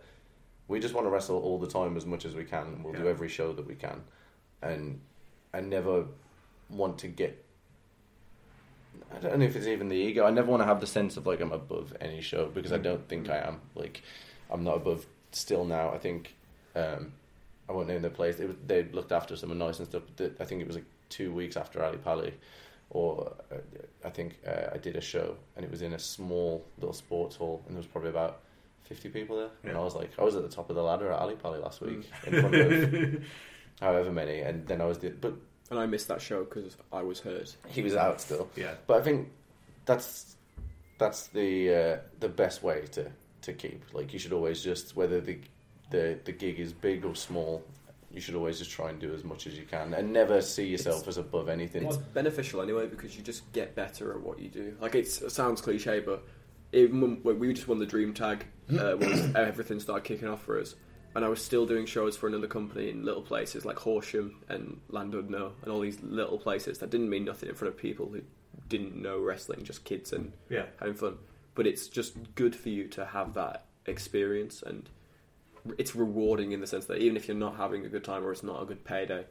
we 0.68 0.80
just 0.80 0.94
want 0.94 1.06
to 1.06 1.12
wrestle 1.12 1.40
all 1.42 1.60
the 1.60 1.68
time 1.68 1.98
as 1.98 2.06
much 2.06 2.26
as 2.26 2.36
we 2.36 2.46
can, 2.46 2.68
and 2.68 2.84
we'll 2.84 2.94
do 2.94 3.08
every 3.08 3.30
show 3.30 3.54
that 3.54 3.68
we 3.68 3.76
can, 3.76 4.02
and 4.62 5.02
I 5.54 5.62
never 5.62 6.06
want 6.70 6.98
to 7.00 7.08
get. 7.08 7.44
I 9.14 9.20
don't 9.20 9.40
know 9.40 9.46
if 9.46 9.56
it's 9.56 9.68
even 9.68 9.90
the 9.90 9.96
ego. 9.96 10.26
I 10.26 10.32
never 10.32 10.50
want 10.50 10.62
to 10.62 10.66
have 10.66 10.80
the 10.80 10.88
sense 10.88 11.18
of 11.18 11.28
like 11.28 11.42
I'm 11.42 11.52
above 11.52 11.96
any 12.00 12.22
show 12.22 12.48
because 12.48 12.72
I 12.72 12.80
mm. 12.80 12.84
don't 12.84 13.08
think 13.08 13.30
I 13.30 13.38
am. 13.38 13.60
Like 13.76 14.02
I'm 14.52 14.64
not 14.64 14.78
above. 14.78 15.06
Still 15.32 15.66
now, 15.66 15.92
I 15.92 15.98
think 15.98 16.36
um, 16.76 17.12
I 17.68 17.72
won't 17.74 17.88
name 17.88 18.02
the 18.02 18.10
place. 18.10 18.40
It 18.40 18.48
was, 18.48 18.56
they 18.68 18.84
looked 18.84 19.12
after 19.12 19.36
someone 19.36 19.58
nice 19.58 19.80
and 19.80 19.88
stuff. 19.88 20.04
But 20.16 20.36
I 20.40 20.46
think 20.46 20.62
it 20.62 20.68
was 20.68 20.76
like 20.76 20.86
two 21.10 21.32
weeks 21.34 21.58
after 21.58 21.84
Ali 21.84 21.98
Pali, 21.98 22.34
or 22.90 23.34
uh, 23.52 23.58
I 24.06 24.10
think 24.10 24.38
uh, 24.48 24.70
I 24.74 24.78
did 24.78 24.96
a 24.96 25.02
show 25.02 25.36
and 25.56 25.66
it 25.66 25.72
was 25.72 25.82
in 25.82 25.94
a 25.94 26.00
small 26.00 26.64
little 26.78 26.94
sports 26.94 27.36
hall 27.36 27.64
and 27.66 27.76
there 27.76 27.80
was 27.80 27.88
probably 27.88 28.12
about 28.12 28.42
fifty 28.84 29.10
people 29.10 29.38
there. 29.38 29.50
And 29.64 29.78
I 29.78 29.82
was 29.82 29.96
like, 29.96 30.12
I 30.20 30.24
was 30.24 30.36
at 30.36 30.44
the 30.44 30.50
top 30.50 30.70
of 30.70 30.76
the 30.76 30.84
ladder 30.84 31.12
at 31.12 31.20
Ali 31.20 31.36
Pali 31.36 31.60
last 31.60 31.82
week 31.82 32.08
in 32.28 32.40
front 32.42 32.56
of 32.56 33.24
however 33.82 34.12
many, 34.12 34.42
and 34.42 34.68
then 34.68 34.82
I 34.82 34.86
was 34.86 34.98
did, 35.00 35.20
but 35.20 35.34
And 35.72 35.80
I 35.80 35.86
missed 35.88 36.08
that 36.10 36.22
show 36.22 36.44
because 36.44 36.78
I 36.92 37.02
was 37.02 37.20
hurt. 37.20 37.56
he 37.70 37.82
was 37.82 37.96
out 37.96 38.22
still. 38.22 38.50
Yeah. 38.56 38.76
But 38.86 38.98
I 38.98 39.02
think 39.02 39.30
that's 39.86 40.36
that's 41.00 41.28
the 41.28 41.74
uh, 41.74 41.98
the 42.20 42.30
best 42.30 42.62
way 42.62 42.86
to, 42.92 43.12
to 43.44 43.54
keep. 43.54 43.84
Like 43.94 44.14
you 44.14 44.20
should 44.20 44.34
always 44.34 44.62
just 44.64 44.96
whether 44.96 45.22
the 45.22 45.38
the 45.92 46.20
the 46.26 46.32
gig 46.32 46.60
is 46.60 46.74
big 46.74 47.06
or 47.06 47.16
small, 47.16 47.64
you 48.12 48.20
should 48.22 48.36
always 48.36 48.60
just 48.60 48.72
try 48.72 48.90
and 48.90 49.00
do 49.00 49.14
as 49.14 49.24
much 49.24 49.48
as 49.48 49.58
you 49.58 49.66
can, 49.66 49.94
and 49.94 50.12
never 50.12 50.42
see 50.42 50.66
yourself 50.68 51.08
as 51.08 51.18
above 51.18 51.50
anything. 51.50 51.86
It's 51.86 51.98
beneficial 51.98 52.62
anyway 52.62 52.88
because 52.88 53.16
you 53.16 53.24
just 53.24 53.52
get 53.54 53.76
better 53.76 54.12
at 54.14 54.22
what 54.22 54.40
you 54.40 54.50
do. 54.50 54.76
Like 54.82 54.96
it's, 54.96 55.22
it 55.22 55.32
sounds 55.32 55.62
cliche, 55.62 56.00
but 56.00 56.24
even 56.72 57.02
when, 57.02 57.16
when 57.24 57.40
we 57.40 57.54
just 57.54 57.68
won 57.68 57.80
the 57.80 57.86
Dream 57.86 58.14
Tag, 58.14 58.46
uh, 58.78 58.96
once 59.00 59.36
everything 59.36 59.80
started 59.80 60.04
kicking 60.04 60.28
off 60.28 60.42
for 60.44 60.60
us, 60.60 60.76
and 61.16 61.24
I 61.24 61.28
was 61.28 61.44
still 61.44 61.66
doing 61.68 61.86
shows 61.86 62.18
for 62.18 62.28
another 62.28 62.48
company 62.48 62.90
in 62.90 63.06
little 63.06 63.22
places 63.22 63.66
like 63.66 63.78
Horsham 63.78 64.42
and 64.50 64.80
Llandudno 64.92 65.52
and 65.62 65.72
all 65.72 65.80
these 65.80 66.02
little 66.02 66.40
places 66.40 66.80
that 66.80 66.90
didn't 66.90 67.10
mean 67.10 67.24
nothing 67.26 67.50
in 67.50 67.56
front 67.56 67.72
of 67.74 67.80
people 67.80 68.08
who 68.10 68.22
didn't 68.68 68.96
know 69.00 69.20
wrestling, 69.20 69.64
just 69.64 69.84
kids 69.84 70.12
and 70.14 70.32
Yeah. 70.50 70.66
having 70.80 70.96
fun. 70.96 71.18
But 71.56 71.68
it's 71.68 71.88
just 71.88 72.36
good 72.36 72.56
for 72.56 72.70
you 72.70 72.88
to 72.90 73.06
have 73.06 73.34
that 73.36 73.66
experience 73.86 74.64
and 74.66 74.90
it's 75.78 75.96
rewarding 75.96 76.52
in 76.52 76.60
the 76.60 76.68
sense 76.68 76.86
that 76.86 76.98
even 76.98 77.16
if 77.16 77.28
you're 77.28 77.38
not 77.38 77.56
having 77.56 77.86
a 77.86 77.90
good 77.90 78.04
time 78.04 78.26
or 78.26 78.32
it's 78.32 78.44
not 78.44 78.62
a 78.62 78.66
good 78.66 78.84
payday, 78.84 79.26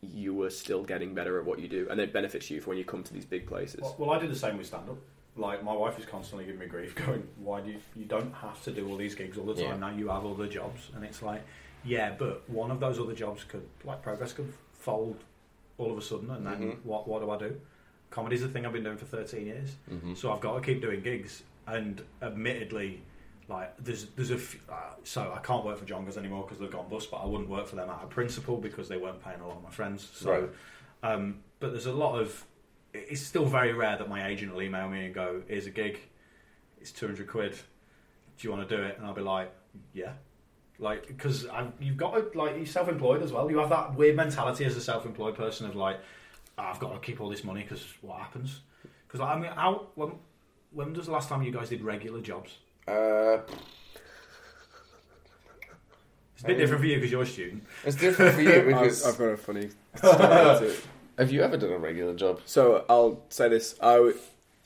you 0.00 0.42
are 0.42 0.50
still 0.50 0.82
getting 0.82 1.14
better 1.14 1.38
at 1.38 1.44
what 1.46 1.58
you 1.60 1.68
do, 1.68 1.86
and 1.90 2.00
it 2.00 2.12
benefits 2.12 2.50
you 2.50 2.60
for 2.60 2.70
when 2.70 2.78
you 2.78 2.84
come 2.84 3.02
to 3.04 3.12
these 3.14 3.24
big 3.24 3.46
places. 3.46 3.80
Well, 3.80 3.94
well, 3.98 4.10
I 4.10 4.18
do 4.18 4.26
the 4.28 4.34
same 4.36 4.58
with 4.58 4.66
stand 4.66 4.88
up. 4.90 4.96
Like 5.36 5.62
my 5.64 5.72
wife 5.72 5.98
is 5.98 6.04
constantly 6.06 6.44
giving 6.44 6.60
me 6.60 6.66
grief, 6.66 6.94
going, 7.06 7.26
"Why 7.36 7.60
do 7.60 7.70
you, 7.70 7.78
you 7.96 8.04
don't 8.04 8.32
have 8.34 8.62
to 8.64 8.72
do 8.72 8.88
all 8.88 8.96
these 8.96 9.14
gigs 9.14 9.38
all 9.38 9.46
the 9.46 9.54
time 9.54 9.64
Yeah. 9.64 9.76
now? 9.76 9.90
You 9.90 10.08
have 10.08 10.26
other 10.26 10.46
jobs." 10.48 10.90
And 10.94 11.04
it's 11.04 11.22
like, 11.22 11.42
yeah, 11.84 12.14
but 12.18 12.42
one 12.50 12.70
of 12.70 12.80
those 12.80 12.98
other 12.98 13.14
jobs 13.14 13.44
could, 13.44 13.66
like 13.84 14.02
progress, 14.02 14.32
could 14.32 14.52
fold 14.72 15.16
all 15.78 15.90
of 15.92 15.96
a 15.98 16.02
sudden, 16.02 16.30
and 16.32 16.46
then 16.46 16.60
Mhm. 16.60 16.84
what? 16.84 17.06
What 17.08 17.20
do 17.22 17.30
I 17.30 17.38
do? 17.38 17.60
Comedy's 18.14 18.44
a 18.44 18.48
thing 18.48 18.64
I've 18.64 18.72
been 18.72 18.84
doing 18.84 18.96
for 18.96 19.06
thirteen 19.06 19.46
years, 19.46 19.74
Mhm. 19.90 20.16
so 20.16 20.32
I've 20.32 20.40
got 20.40 20.54
to 20.54 20.60
keep 20.60 20.80
doing 20.80 21.00
gigs. 21.00 21.42
And 21.66 22.00
admittedly, 22.22 23.02
like 23.48 23.76
there's 23.78 24.06
there's 24.10 24.30
a 24.30 24.34
f- 24.36 24.56
uh, 24.70 24.94
so 25.02 25.32
I 25.34 25.40
can't 25.40 25.64
work 25.64 25.78
for 25.78 25.84
Jongleurs 25.84 26.16
anymore 26.16 26.44
because 26.44 26.58
they've 26.60 26.70
gone 26.70 26.88
bust, 26.88 27.10
but 27.10 27.16
I 27.18 27.26
wouldn't 27.26 27.48
work 27.50 27.66
for 27.66 27.74
them 27.74 27.90
out 27.90 28.02
of 28.04 28.10
principle 28.10 28.58
because 28.58 28.88
they 28.88 28.98
weren't 28.98 29.22
paying 29.24 29.40
a 29.40 29.48
lot 29.48 29.56
of 29.56 29.62
my 29.64 29.70
friends. 29.70 30.08
So, 30.14 30.30
Right. 30.30 31.12
um, 31.12 31.42
but 31.58 31.72
there's 31.72 31.86
a 31.86 31.92
lot 31.92 32.20
of 32.20 32.46
it's 32.92 33.20
still 33.22 33.46
very 33.46 33.72
rare 33.72 33.96
that 33.98 34.08
my 34.08 34.28
agent 34.28 34.52
will 34.54 34.62
email 34.62 34.88
me 34.88 35.06
and 35.06 35.12
go, 35.14 35.42
"Here's 35.48 35.66
a 35.66 35.70
gig. 35.72 35.98
It's 36.80 36.92
two 36.92 37.06
hundred 37.06 37.26
quid. 37.26 37.52
Do 38.38 38.46
you 38.46 38.52
want 38.54 38.68
to 38.68 38.76
do 38.76 38.80
it?" 38.80 38.96
And 38.96 39.04
I'll 39.06 39.14
be 39.14 39.22
like, 39.22 39.50
"Yeah." 39.92 40.12
Like, 40.78 41.06
because 41.08 41.46
you've 41.80 41.96
got 41.96 42.14
to, 42.32 42.38
like, 42.38 42.56
you're 42.56 42.66
self-employed 42.66 43.22
as 43.22 43.32
well. 43.32 43.48
You 43.50 43.58
have 43.58 43.70
that 43.70 43.94
weird 43.94 44.16
mentality 44.16 44.64
as 44.64 44.76
a 44.76 44.80
self-employed 44.80 45.34
person 45.36 45.66
of 45.68 45.74
like, 45.76 45.98
"Ah, 45.98 46.02
I've 46.56 46.78
got 46.78 46.92
to 46.92 47.00
keep 47.00 47.20
all 47.20 47.28
this 47.28 47.44
money 47.44 47.62
because 47.62 47.84
what 48.00 48.18
happens? 48.20 48.60
Because 49.06 49.20
I 49.20 49.36
mean, 49.38 49.50
how 49.52 49.88
when 49.94 50.12
when 50.72 50.92
was 50.92 51.06
the 51.06 51.12
last 51.12 51.28
time 51.28 51.42
you 51.42 51.52
guys 51.52 51.68
did 51.68 51.82
regular 51.82 52.20
jobs? 52.20 52.58
Uh, 52.86 53.38
It's 56.34 56.42
a 56.42 56.46
bit 56.48 56.58
different 56.58 56.80
for 56.80 56.86
you 56.88 56.96
because 56.96 57.12
you're 57.12 57.22
a 57.22 57.26
student. 57.26 57.64
it's 57.84 57.96
different 57.96 58.34
for 58.34 58.42
you 58.42 58.62
because 58.66 59.04
I've, 59.04 59.12
I've 59.12 59.18
got 59.18 59.24
a 59.26 59.36
funny 59.36 59.68
story 59.96 60.74
have 61.18 61.30
you 61.30 61.42
ever 61.42 61.56
done 61.56 61.70
a 61.72 61.78
regular 61.78 62.14
job? 62.14 62.40
So 62.44 62.84
I'll 62.88 63.22
say 63.28 63.48
this: 63.48 63.76
I 63.80 63.94
w- 63.94 64.16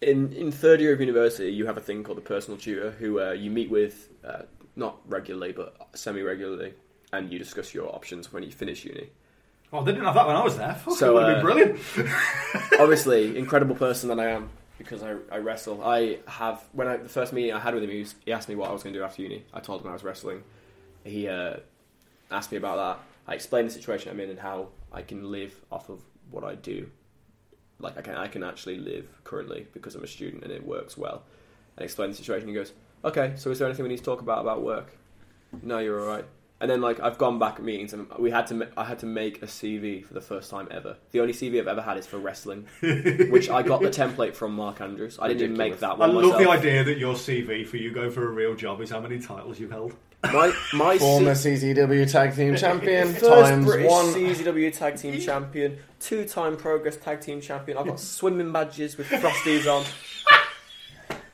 in 0.00 0.32
in 0.32 0.50
third 0.50 0.80
year 0.80 0.92
of 0.92 1.00
university, 1.00 1.50
you 1.52 1.66
have 1.66 1.76
a 1.76 1.80
thing 1.80 2.02
called 2.02 2.18
a 2.18 2.22
personal 2.22 2.58
tutor 2.58 2.92
who 2.92 3.20
uh, 3.20 3.32
you 3.32 3.50
meet 3.50 3.70
with 3.70 4.08
uh, 4.24 4.42
not 4.76 4.98
regularly 5.06 5.52
but 5.52 5.76
semi 5.94 6.22
regularly, 6.22 6.72
and 7.12 7.30
you 7.32 7.38
discuss 7.38 7.74
your 7.74 7.94
options 7.94 8.32
when 8.32 8.42
you 8.42 8.50
finish 8.50 8.84
uni. 8.84 9.10
Oh, 9.72 9.84
they 9.84 9.92
didn't 9.92 10.06
have 10.06 10.14
that 10.14 10.26
when 10.26 10.36
I 10.36 10.42
was 10.42 10.56
there. 10.56 10.74
Fuck, 10.74 10.96
So, 10.96 11.10
it 11.10 11.14
would 11.14 11.28
have 11.28 11.30
uh, 11.30 11.34
been 11.34 11.42
brilliant. 11.42 11.80
Obviously, 12.80 13.36
incredible 13.36 13.76
person 13.76 14.08
that 14.08 14.18
I 14.18 14.30
am 14.30 14.48
because 14.78 15.02
I, 15.02 15.16
I 15.30 15.38
wrestle. 15.38 15.82
I 15.84 16.18
have 16.26 16.64
when 16.72 16.88
I 16.88 16.96
the 16.96 17.08
first 17.08 17.32
meeting 17.32 17.52
I 17.52 17.58
had 17.58 17.74
with 17.74 17.82
him, 17.82 17.90
he, 17.90 18.00
was, 18.00 18.14
he 18.24 18.32
asked 18.32 18.48
me 18.48 18.54
what 18.54 18.70
I 18.70 18.72
was 18.72 18.82
going 18.82 18.94
to 18.94 19.00
do 19.00 19.04
after 19.04 19.22
uni. 19.22 19.44
I 19.52 19.60
told 19.60 19.82
him 19.82 19.88
I 19.88 19.92
was 19.92 20.04
wrestling. 20.04 20.42
He 21.04 21.28
uh, 21.28 21.56
asked 22.30 22.50
me 22.50 22.58
about 22.58 22.76
that. 22.76 23.04
I 23.30 23.34
explained 23.34 23.68
the 23.68 23.72
situation 23.72 24.10
I'm 24.10 24.20
in 24.20 24.30
and 24.30 24.38
how 24.38 24.68
I 24.90 25.02
can 25.02 25.30
live 25.30 25.54
off 25.70 25.90
of 25.90 26.00
what 26.30 26.44
I 26.44 26.54
do. 26.54 26.90
Like 27.78 27.98
I 27.98 28.02
can 28.02 28.14
I 28.14 28.28
can 28.28 28.42
actually 28.42 28.78
live 28.78 29.06
currently 29.24 29.66
because 29.74 29.94
I'm 29.94 30.02
a 30.02 30.08
student 30.08 30.44
and 30.44 30.52
it 30.52 30.66
works 30.66 30.96
well. 30.96 31.24
And 31.76 31.84
explained 31.84 32.12
the 32.12 32.16
situation. 32.16 32.48
He 32.48 32.54
goes, 32.54 32.72
"Okay, 33.04 33.34
so 33.36 33.50
is 33.50 33.58
there 33.58 33.68
anything 33.68 33.82
we 33.82 33.90
need 33.90 33.98
to 33.98 34.04
talk 34.04 34.22
about 34.22 34.40
about 34.40 34.62
work?" 34.62 34.96
No, 35.62 35.78
you're 35.78 36.00
all 36.00 36.06
right. 36.06 36.24
And 36.60 36.68
then 36.68 36.80
like 36.80 36.98
I've 36.98 37.18
gone 37.18 37.38
back 37.38 37.54
at 37.56 37.62
meetings 37.62 37.92
and 37.92 38.08
we 38.18 38.32
had 38.32 38.48
to 38.48 38.54
ma- 38.54 38.64
I 38.76 38.84
had 38.84 38.98
to 39.00 39.06
make 39.06 39.42
a 39.42 39.46
CV 39.46 40.04
for 40.04 40.12
the 40.12 40.20
first 40.20 40.50
time 40.50 40.66
ever. 40.72 40.96
The 41.12 41.20
only 41.20 41.32
CV 41.32 41.60
I've 41.60 41.68
ever 41.68 41.80
had 41.82 41.98
is 41.98 42.06
for 42.06 42.18
wrestling, 42.18 42.66
which 42.80 43.48
I 43.48 43.62
got 43.62 43.80
the 43.80 43.90
template 43.90 44.34
from 44.34 44.54
Mark 44.56 44.80
Andrews. 44.80 45.18
I 45.22 45.28
didn't 45.28 45.42
even 45.44 45.56
make 45.56 45.78
that 45.80 45.98
one. 45.98 46.10
I 46.10 46.14
one 46.14 46.24
love 46.24 46.40
myself. 46.40 46.42
the 46.42 46.68
idea 46.68 46.82
that 46.84 46.98
your 46.98 47.14
CV 47.14 47.64
for 47.64 47.76
you 47.76 47.92
going 47.92 48.10
for 48.10 48.26
a 48.26 48.30
real 48.32 48.56
job 48.56 48.80
is 48.80 48.90
how 48.90 48.98
many 49.00 49.20
titles 49.20 49.60
you've 49.60 49.70
held. 49.70 49.94
My 50.32 50.52
my 50.72 50.98
Former 50.98 51.36
C- 51.36 51.50
CZW 51.54 52.10
Tag 52.10 52.34
Team 52.34 52.56
Champion 52.64 53.12
first 53.12 53.24
times 53.24 53.64
British 53.64 53.88
one. 53.88 54.06
CZW 54.06 54.76
Tag 54.76 54.96
Team 54.96 55.20
Champion, 55.20 55.78
two-time 56.00 56.56
Progress 56.56 56.96
Tag 56.96 57.20
Team 57.20 57.40
Champion. 57.40 57.78
I've 57.78 57.86
got 57.86 58.00
swimming 58.00 58.50
badges 58.50 58.96
with 58.98 59.06
frosties 59.06 59.72
on. 59.72 59.84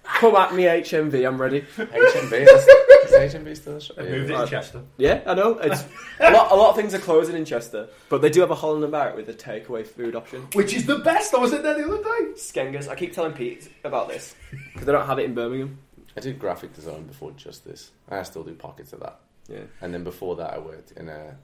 Come 0.02 0.36
at 0.36 0.54
me, 0.54 0.64
HMV. 0.64 1.26
I'm 1.26 1.40
ready. 1.40 1.62
HMV. 1.62 2.46
Is, 2.46 2.68
is 3.12 3.34
HMV 3.34 3.56
still 3.56 3.76
a 3.76 3.80
show? 3.80 3.94
They've 3.94 4.10
moved 4.10 4.30
it 4.30 4.34
Right. 4.34 4.44
to 4.44 4.50
Chester. 4.50 4.82
Yeah, 4.96 5.22
I 5.26 5.34
know. 5.34 5.58
It's 5.58 5.84
a 6.20 6.30
lot. 6.30 6.50
A 6.52 6.54
lot 6.54 6.70
of 6.70 6.76
things 6.76 6.94
are 6.94 6.98
closing 6.98 7.36
in 7.36 7.44
Chester, 7.44 7.88
but 8.08 8.22
they 8.22 8.30
do 8.30 8.40
have 8.40 8.50
a 8.50 8.54
Holland 8.54 8.82
and 8.84 8.92
Barrett 8.92 9.16
with 9.16 9.28
a 9.28 9.34
takeaway 9.34 9.86
food 9.86 10.14
option. 10.16 10.46
Which 10.54 10.72
is 10.74 10.86
the 10.86 10.98
best. 10.98 11.34
I 11.34 11.38
was 11.38 11.52
in 11.52 11.62
there 11.62 11.74
the 11.74 11.84
other 11.84 12.02
day. 12.02 12.32
Skengers. 12.36 12.88
I 12.88 12.94
keep 12.94 13.12
telling 13.12 13.32
Pete 13.32 13.70
about 13.84 14.08
this 14.08 14.34
because 14.72 14.86
they 14.86 14.92
don't 14.92 15.06
have 15.06 15.18
it 15.18 15.24
in 15.24 15.34
Birmingham. 15.34 15.78
I 16.16 16.20
did 16.20 16.38
graphic 16.38 16.72
design 16.74 17.04
before 17.06 17.32
just 17.32 17.64
this. 17.64 17.90
I 18.08 18.22
still 18.22 18.44
do 18.44 18.54
pockets 18.54 18.92
of 18.92 19.00
that. 19.00 19.18
Yeah, 19.48 19.60
And 19.82 19.92
then 19.92 20.04
before 20.04 20.36
that, 20.36 20.54
I 20.54 20.58
worked 20.58 20.92
in 20.92 21.08
a 21.08 21.36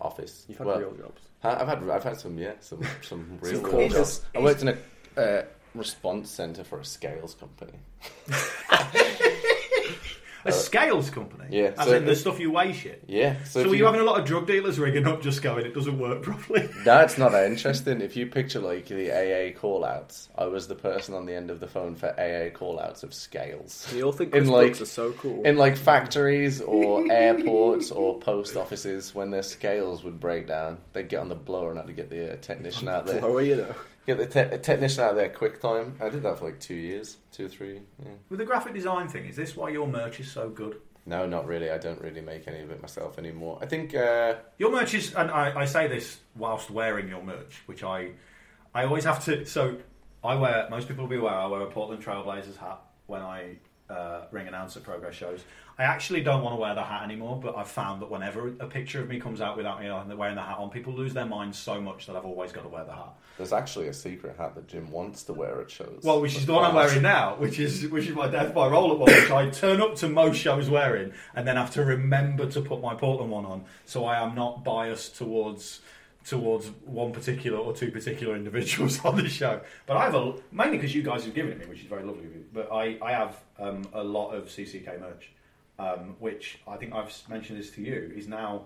office. 0.00 0.44
you've 0.48 0.58
had 0.58 0.66
Well, 0.66 0.78
real 0.78 0.92
jobs. 0.94 1.22
I- 1.42 1.60
I've 1.62 1.68
had 1.68 1.88
I've 1.88 2.02
had 2.04 2.18
some 2.20 2.36
yeah 2.38 2.52
some 2.60 2.82
some 3.02 3.38
real 3.40 3.54
Some 3.54 3.62
cool 3.70 3.88
jobs. 3.88 4.22
I 4.34 4.40
worked 4.40 4.62
in 4.62 4.68
a 4.68 5.20
uh, 5.20 5.42
response 5.74 6.28
center 6.30 6.64
for 6.64 6.80
a 6.80 6.84
scales 6.84 7.34
company. 7.34 7.78
A 10.44 10.52
scales 10.52 11.10
company. 11.10 11.44
Yeah, 11.50 11.72
As 11.78 11.86
so 11.86 11.96
in 11.96 12.04
the 12.04 12.14
stuff 12.14 12.38
you 12.38 12.50
weigh 12.52 12.72
shit. 12.72 13.02
Yeah. 13.08 13.42
So, 13.44 13.60
if 13.60 13.66
were 13.66 13.74
you 13.74 13.84
having 13.86 14.00
a 14.00 14.04
lot 14.04 14.20
of 14.20 14.26
drug 14.26 14.46
dealers 14.46 14.78
rigging 14.78 15.06
up 15.06 15.22
just 15.22 15.42
going, 15.42 15.66
it 15.66 15.74
doesn't 15.74 15.98
work 15.98 16.22
properly? 16.22 16.68
That's 16.84 17.18
not 17.18 17.32
that 17.32 17.46
interesting. 17.50 18.00
If 18.00 18.16
you 18.16 18.26
picture 18.26 18.60
like 18.60 18.86
the 18.86 19.10
AA 19.10 19.58
call 19.58 19.84
outs, 19.84 20.28
I 20.36 20.46
was 20.46 20.68
the 20.68 20.74
person 20.74 21.14
on 21.14 21.26
the 21.26 21.34
end 21.34 21.50
of 21.50 21.58
the 21.60 21.66
phone 21.66 21.96
for 21.96 22.08
AA 22.18 22.50
call 22.56 22.78
outs 22.78 23.02
of 23.02 23.12
scales. 23.12 23.92
You 23.94 24.04
all 24.04 24.12
think 24.12 24.34
In 24.34 24.42
Chris 24.44 24.50
like- 24.50 24.80
are 24.80 24.84
so 24.84 25.12
cool. 25.12 25.42
In 25.44 25.56
like 25.56 25.76
factories 25.76 26.60
or 26.60 27.10
airports 27.10 27.90
or 27.90 28.18
post 28.20 28.56
offices, 28.56 29.14
when 29.14 29.30
their 29.30 29.42
scales 29.42 30.04
would 30.04 30.20
break 30.20 30.46
down, 30.46 30.78
they'd 30.92 31.08
get 31.08 31.20
on 31.20 31.28
the 31.28 31.34
blower 31.34 31.70
and 31.70 31.78
have 31.78 31.86
to 31.86 31.92
get 31.92 32.10
the 32.10 32.34
uh, 32.34 32.36
technician 32.40 32.88
out 32.88 33.06
there. 33.06 33.20
How 33.20 33.34
are 33.34 33.42
you 33.42 33.56
though? 33.56 33.74
Get 34.06 34.18
the 34.18 34.26
te- 34.26 34.58
technician 34.58 35.02
out 35.02 35.16
there 35.16 35.28
quick 35.28 35.60
time. 35.60 35.96
I 36.00 36.08
did 36.08 36.22
that 36.22 36.38
for 36.38 36.44
like 36.46 36.60
two 36.60 36.74
years, 36.74 37.16
two 37.32 37.46
or 37.46 37.48
three. 37.48 37.80
Yeah. 38.04 38.12
With 38.28 38.38
the 38.38 38.44
graphic 38.44 38.72
design 38.74 39.08
thing, 39.08 39.26
is 39.26 39.34
this 39.34 39.56
why 39.56 39.70
your 39.70 39.88
merch 39.88 40.20
is 40.20 40.30
so 40.30 40.48
good? 40.48 40.80
No, 41.06 41.26
not 41.26 41.46
really. 41.46 41.70
I 41.70 41.78
don't 41.78 42.00
really 42.00 42.20
make 42.20 42.46
any 42.48 42.60
of 42.60 42.70
it 42.70 42.80
myself 42.80 43.18
anymore. 43.18 43.58
I 43.60 43.66
think 43.66 43.94
uh, 43.94 44.34
Your 44.58 44.70
merch 44.70 44.94
is, 44.94 45.14
and 45.14 45.30
I, 45.30 45.60
I 45.60 45.64
say 45.64 45.88
this 45.88 46.18
whilst 46.36 46.70
wearing 46.70 47.08
your 47.08 47.22
merch, 47.22 47.62
which 47.66 47.82
I, 47.82 48.10
I 48.74 48.84
always 48.84 49.04
have 49.04 49.24
to. 49.24 49.44
So, 49.44 49.76
I 50.24 50.34
wear. 50.36 50.66
Most 50.70 50.88
people 50.88 51.04
will 51.04 51.10
be 51.10 51.16
aware. 51.16 51.34
I 51.34 51.46
wear 51.46 51.60
a 51.62 51.70
Portland 51.70 52.04
Trailblazers 52.04 52.56
hat 52.56 52.80
when 53.06 53.22
I 53.22 53.56
uh, 53.88 54.22
ring 54.30 54.48
announcer 54.48 54.80
progress 54.80 55.14
shows. 55.14 55.44
I 55.78 55.82
actually 55.82 56.22
don't 56.22 56.42
want 56.42 56.54
to 56.56 56.60
wear 56.60 56.74
the 56.74 56.82
hat 56.82 57.02
anymore, 57.04 57.38
but 57.38 57.54
I've 57.54 57.68
found 57.68 58.00
that 58.00 58.10
whenever 58.10 58.48
a 58.60 58.66
picture 58.66 59.02
of 59.02 59.08
me 59.08 59.20
comes 59.20 59.42
out 59.42 59.58
without 59.58 59.78
me 59.78 60.14
wearing 60.14 60.34
the 60.34 60.42
hat 60.42 60.56
on, 60.56 60.70
people 60.70 60.94
lose 60.94 61.12
their 61.12 61.26
minds 61.26 61.58
so 61.58 61.82
much 61.82 62.06
that 62.06 62.16
I've 62.16 62.24
always 62.24 62.50
got 62.50 62.62
to 62.62 62.68
wear 62.68 62.84
the 62.84 62.94
hat. 62.94 63.14
there's 63.36 63.52
actually 63.52 63.88
a 63.88 63.92
secret 63.92 64.36
hat 64.38 64.54
that 64.54 64.68
Jim 64.68 64.90
wants 64.90 65.22
to 65.24 65.34
wear 65.34 65.60
at 65.60 65.70
shows. 65.70 66.00
Well, 66.02 66.22
which 66.22 66.34
is 66.34 66.46
the 66.46 66.54
one 66.54 66.64
I'm 66.64 66.74
wearing 66.74 67.02
now, 67.02 67.36
which 67.36 67.58
is 67.58 67.86
which 67.88 68.06
is 68.06 68.14
my 68.14 68.26
Death 68.26 68.54
by 68.54 68.68
Rollerball, 68.68 69.06
which 69.06 69.30
I 69.30 69.50
turn 69.50 69.82
up 69.82 69.96
to 69.96 70.08
most 70.08 70.38
shows 70.38 70.70
wearing, 70.70 71.12
and 71.34 71.46
then 71.46 71.56
have 71.56 71.72
to 71.72 71.84
remember 71.84 72.46
to 72.46 72.62
put 72.62 72.80
my 72.80 72.94
Portland 72.94 73.30
one 73.30 73.44
on, 73.44 73.64
so 73.84 74.06
I 74.06 74.24
am 74.24 74.34
not 74.34 74.64
biased 74.64 75.16
towards 75.16 75.80
towards 76.26 76.66
one 76.84 77.12
particular 77.12 77.56
or 77.58 77.72
two 77.72 77.90
particular 77.90 78.34
individuals 78.34 79.00
on 79.04 79.16
the 79.16 79.28
show. 79.28 79.60
But 79.86 79.96
I 79.96 80.04
have 80.04 80.14
a 80.14 80.34
mainly 80.50 80.76
because 80.76 80.94
you 80.94 81.02
guys 81.02 81.24
have 81.24 81.34
given 81.34 81.52
it 81.52 81.58
me, 81.60 81.66
which 81.66 81.80
is 81.80 81.86
very 81.86 82.02
lovely 82.02 82.24
of 82.24 82.34
you. 82.34 82.44
But 82.52 82.70
I 82.72 82.98
I 83.00 83.12
have 83.12 83.36
um, 83.58 83.88
a 83.92 84.02
lot 84.02 84.32
of 84.32 84.46
CCK 84.46 85.00
merch, 85.00 85.30
um, 85.78 86.16
which 86.18 86.58
I 86.66 86.76
think 86.76 86.92
I've 86.92 87.12
mentioned 87.28 87.58
this 87.58 87.70
to 87.72 87.82
you 87.82 88.12
is 88.16 88.28
now. 88.28 88.64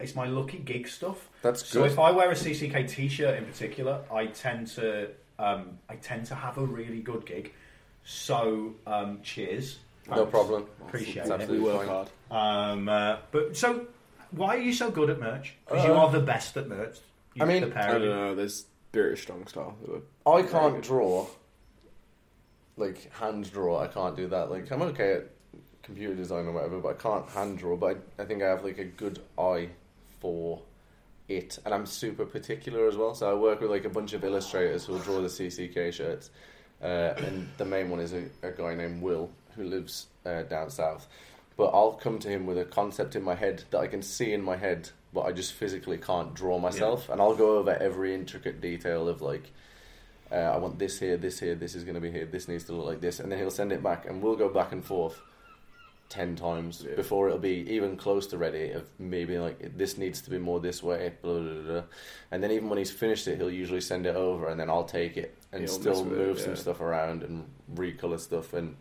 It's 0.00 0.14
my 0.14 0.28
lucky 0.28 0.58
gig 0.58 0.86
stuff. 0.86 1.28
That's 1.42 1.60
good. 1.62 1.68
So 1.70 1.84
if 1.84 1.98
I 1.98 2.12
wear 2.12 2.30
a 2.30 2.34
CCK 2.34 2.88
T-shirt 2.88 3.36
in 3.36 3.44
particular, 3.44 4.00
I 4.12 4.26
tend 4.26 4.68
to 4.68 5.08
um, 5.38 5.78
I 5.88 5.96
tend 5.96 6.26
to 6.26 6.36
have 6.36 6.56
a 6.56 6.64
really 6.64 7.00
good 7.00 7.26
gig. 7.26 7.52
So 8.04 8.74
um, 8.86 9.20
cheers. 9.22 9.80
no 10.08 10.24
problem. 10.24 10.66
Appreciate 10.86 11.22
It's 11.22 11.30
it. 11.30 11.36
We 11.36 11.42
absolutely 11.42 11.58
work 11.60 11.76
fine. 11.78 11.88
hard. 11.88 12.08
Um, 12.30 12.88
uh, 12.88 13.16
but 13.32 13.56
so 13.56 13.88
why 14.30 14.56
are 14.56 14.60
you 14.60 14.72
so 14.72 14.90
good 14.90 15.10
at 15.10 15.18
merch? 15.20 15.54
Because 15.66 15.84
you 15.84 15.92
Uh, 15.92 15.96
are 15.98 16.10
the 16.10 16.20
best 16.20 16.56
at 16.56 16.68
merch. 16.68 16.98
You, 17.34 17.42
I 17.42 17.46
mean, 17.46 17.62
the 17.62 17.68
pair 17.68 17.82
I 17.82 17.86
of 17.86 17.92
don't 17.92 18.02
you. 18.02 18.08
know. 18.08 18.34
There's 18.34 18.66
British 18.92 19.22
strong 19.22 19.46
style. 19.46 19.76
who 19.84 20.02
are 20.26 20.38
I 20.38 20.42
very 20.42 20.52
can't 20.52 20.74
good. 20.74 20.82
draw. 20.84 21.26
Like 22.76 23.12
hand 23.14 23.50
draw, 23.50 23.80
I 23.80 23.88
can't 23.88 24.16
do 24.16 24.28
that. 24.28 24.50
Like 24.50 24.70
I'm 24.70 24.82
okay 24.82 25.14
at 25.14 25.30
computer 25.82 26.14
design 26.14 26.46
or 26.46 26.52
whatever, 26.52 26.78
but 26.78 26.88
I 26.90 26.94
can't 26.94 27.28
hand 27.28 27.58
draw. 27.58 27.76
But 27.76 27.98
I, 28.18 28.22
I 28.22 28.26
think 28.26 28.42
I 28.42 28.46
have 28.48 28.62
like 28.64 28.78
a 28.78 28.84
good 28.84 29.20
eye 29.36 29.70
for 30.20 30.62
it, 31.28 31.58
and 31.64 31.74
I'm 31.74 31.86
super 31.86 32.24
particular 32.24 32.86
as 32.86 32.96
well. 32.96 33.14
So 33.14 33.28
I 33.30 33.34
work 33.34 33.60
with 33.60 33.70
like 33.70 33.84
a 33.84 33.88
bunch 33.90 34.12
of 34.12 34.22
illustrators 34.24 34.84
who 34.84 34.92
will 34.92 35.00
draw 35.00 35.20
the 35.20 35.26
CCK 35.28 35.92
shirts, 35.92 36.30
uh, 36.82 37.14
and 37.18 37.48
the 37.56 37.64
main 37.64 37.90
one 37.90 37.98
is 38.00 38.12
a, 38.12 38.26
a 38.44 38.52
guy 38.52 38.74
named 38.76 39.02
Will 39.02 39.28
who 39.56 39.64
lives 39.64 40.06
uh, 40.24 40.42
down 40.44 40.70
south. 40.70 41.08
But 41.58 41.74
I'll 41.74 41.92
come 41.92 42.18
to 42.20 42.28
him 42.28 42.46
with 42.46 42.56
a 42.56 42.64
concept 42.64 43.14
in 43.16 43.22
my 43.22 43.34
head 43.34 43.64
that 43.70 43.78
I 43.80 43.88
can 43.88 44.00
see 44.00 44.32
in 44.32 44.42
my 44.42 44.56
head, 44.56 44.88
but 45.12 45.22
I 45.22 45.32
just 45.32 45.52
physically 45.52 45.98
can't 45.98 46.32
draw 46.32 46.58
myself, 46.58 47.10
and 47.10 47.20
I'll 47.20 47.34
go 47.34 47.58
over 47.58 47.72
every 47.72 48.14
intricate 48.14 48.62
detail 48.62 49.08
of 49.08 49.20
like. 49.20 49.52
Uh, 50.30 50.36
I 50.36 50.58
want 50.58 50.78
this 50.78 51.00
here, 51.00 51.16
this 51.16 51.40
here, 51.40 51.54
this 51.54 51.74
is 51.74 51.84
going 51.84 51.94
to 51.94 52.02
be 52.02 52.10
here, 52.10 52.26
this 52.26 52.48
needs 52.48 52.64
to 52.64 52.72
look 52.74 52.86
like 52.86 53.00
this, 53.00 53.18
and 53.18 53.32
then 53.32 53.38
he'll 53.38 53.50
send 53.50 53.72
it 53.72 53.82
back, 53.82 54.06
and 54.06 54.22
we'll 54.22 54.36
go 54.36 54.48
back 54.48 54.72
and 54.72 54.84
forth 54.84 55.20
ten 56.10 56.36
times 56.36 56.86
before 56.96 57.28
it'll 57.28 57.38
be 57.38 57.66
even 57.70 57.96
close 57.96 58.26
to 58.28 58.38
ready. 58.38 58.70
Of 58.72 58.84
being 58.98 59.40
like, 59.40 59.76
this 59.76 59.98
needs 59.98 60.20
to 60.22 60.30
be 60.30 60.38
more 60.38 60.60
this 60.60 60.82
way, 60.82 61.14
blah, 61.22 61.38
blah, 61.40 61.62
blah, 61.62 61.82
and 62.30 62.42
then 62.42 62.50
even 62.50 62.68
when 62.68 62.78
he's 62.78 62.90
finished 62.90 63.26
it, 63.26 63.36
he'll 63.38 63.50
usually 63.50 63.80
send 63.80 64.06
it 64.06 64.14
over, 64.14 64.48
and 64.48 64.60
then 64.60 64.68
I'll 64.70 64.84
take 64.84 65.16
it 65.16 65.34
and 65.52 65.62
He'll 65.62 65.72
still 65.72 66.04
with 66.04 66.20
it, 66.20 66.26
move 66.26 66.38
some 66.38 66.56
stuff 66.56 66.80
around 66.80 67.22
and 67.22 67.46
recolor 67.74 68.20
stuff 68.20 68.52
and 68.52 68.76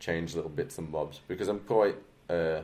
change 0.00 0.34
little 0.34 0.50
bits 0.50 0.78
and 0.78 0.90
bobs. 0.90 1.20
Because 1.28 1.48
I'm 1.48 1.60
quite 1.60 1.96
uh, 2.28 2.62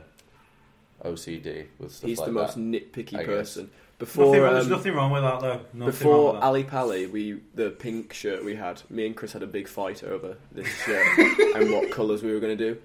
OCD 1.03 1.67
with 1.79 1.91
stuff 1.91 2.07
He's 2.09 2.19
like 2.19 2.27
the 2.27 2.31
most 2.33 2.55
that. 2.55 2.61
nitpicky 2.61 3.15
I 3.19 3.23
guess. 3.23 3.27
person. 3.27 3.71
Before 3.97 4.25
Nothing, 4.25 4.41
there's 4.41 4.65
um, 4.65 4.71
nothing 4.71 4.93
wrong 4.93 5.11
with 5.11 5.21
that 5.23 5.39
though. 5.39 5.61
Nothing 5.73 5.85
Before 5.85 6.13
wrong 6.15 6.25
with 6.33 6.41
that. 6.41 6.47
Ali 6.47 6.63
Pali, 6.65 7.07
we 7.07 7.39
the 7.53 7.69
pink 7.69 8.13
shirt 8.13 8.43
we 8.43 8.55
had. 8.55 8.81
Me 8.89 9.05
and 9.05 9.15
Chris 9.15 9.31
had 9.31 9.41
a 9.43 9.47
big 9.47 9.67
fight 9.69 10.03
over 10.03 10.37
this 10.51 10.67
shirt 10.85 11.17
and 11.55 11.71
what 11.71 11.91
colours 11.91 12.21
we 12.21 12.33
were 12.33 12.41
going 12.41 12.57
to 12.57 12.73
do 12.73 12.79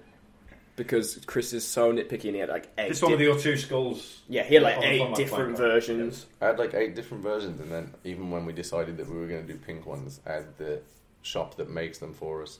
because 0.75 1.19
Chris 1.25 1.53
is 1.53 1.67
so 1.67 1.91
nitpicky 1.93 2.25
and 2.25 2.35
he 2.35 2.39
had 2.39 2.49
like 2.49 2.69
eight. 2.77 2.89
This 2.89 3.01
one 3.01 3.11
with 3.11 3.19
di- 3.19 3.25
your 3.25 3.37
two 3.37 3.57
skulls. 3.57 4.21
yeah, 4.27 4.43
he 4.43 4.55
had 4.55 4.63
like 4.63 4.77
eight 4.81 5.15
different 5.15 5.57
flank. 5.57 5.71
versions. 5.71 6.25
I 6.41 6.45
had 6.47 6.59
like 6.59 6.73
eight 6.73 6.95
different 6.95 7.23
versions, 7.23 7.59
and 7.59 7.71
then 7.71 7.93
even 8.03 8.31
when 8.31 8.45
we 8.45 8.53
decided 8.53 8.97
that 8.97 9.09
we 9.09 9.17
were 9.17 9.27
going 9.27 9.45
to 9.45 9.53
do 9.53 9.59
pink 9.59 9.85
ones, 9.85 10.19
I 10.25 10.33
had 10.33 10.57
the 10.57 10.81
shop 11.21 11.55
that 11.57 11.69
makes 11.69 11.99
them 11.99 12.13
for 12.13 12.41
us. 12.41 12.59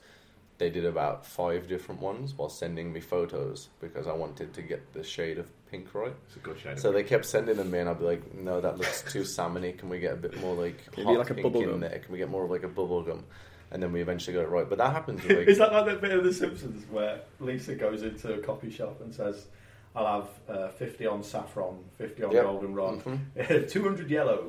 They 0.61 0.69
did 0.69 0.85
about 0.85 1.25
five 1.25 1.67
different 1.67 2.01
ones 2.01 2.35
while 2.35 2.47
sending 2.47 2.93
me 2.93 2.99
photos 2.99 3.69
because 3.79 4.05
I 4.05 4.13
wanted 4.13 4.53
to 4.53 4.61
get 4.61 4.93
the 4.93 5.03
shade 5.03 5.39
of 5.39 5.47
pink 5.71 5.91
right. 5.95 6.13
It's 6.27 6.35
a 6.35 6.39
good 6.39 6.59
shade. 6.59 6.77
So 6.77 6.91
they 6.91 7.01
kept 7.01 7.25
sending 7.25 7.57
them 7.57 7.73
in. 7.73 7.87
I'd 7.87 7.97
be 7.97 8.05
like, 8.05 8.35
"No, 8.35 8.61
that 8.61 8.77
looks 8.77 9.01
too 9.11 9.21
salmony. 9.21 9.75
Can 9.75 9.89
we 9.89 9.97
get 9.99 10.13
a 10.13 10.17
bit 10.17 10.39
more 10.39 10.53
like 10.55 10.91
Can 10.91 11.03
hot 11.05 11.13
be 11.13 11.17
like 11.17 11.29
a 11.31 11.33
pink 11.33 11.43
bubble 11.45 11.63
in 11.63 11.69
gum? 11.71 11.79
there? 11.79 11.97
Can 11.97 12.11
we 12.11 12.19
get 12.19 12.29
more 12.29 12.43
of 12.45 12.51
like 12.51 12.61
a 12.61 12.67
bubble 12.67 13.01
gum?" 13.01 13.23
And 13.71 13.81
then 13.81 13.91
we 13.91 14.01
eventually 14.01 14.35
got 14.35 14.43
it 14.43 14.49
right. 14.49 14.69
But 14.69 14.77
that 14.77 14.93
happens. 14.93 15.23
With, 15.23 15.35
like, 15.39 15.47
Is 15.47 15.57
that 15.57 15.73
like 15.73 15.85
that 15.87 15.99
bit 15.99 16.11
of 16.11 16.23
The 16.23 16.31
Simpsons 16.31 16.85
where 16.91 17.21
Lisa 17.39 17.73
goes 17.73 18.03
into 18.03 18.31
a 18.35 18.37
coffee 18.37 18.69
shop 18.69 19.01
and 19.01 19.11
says, 19.11 19.47
"I'll 19.95 20.21
have 20.21 20.29
uh, 20.55 20.67
fifty 20.67 21.07
on 21.07 21.23
saffron, 21.23 21.79
fifty 21.97 22.21
on 22.23 22.33
Yep. 22.33 22.43
goldenrod, 22.45 23.03
Mhm. 23.03 23.67
two 23.71 23.81
hundred 23.81 24.11
yellow." 24.11 24.43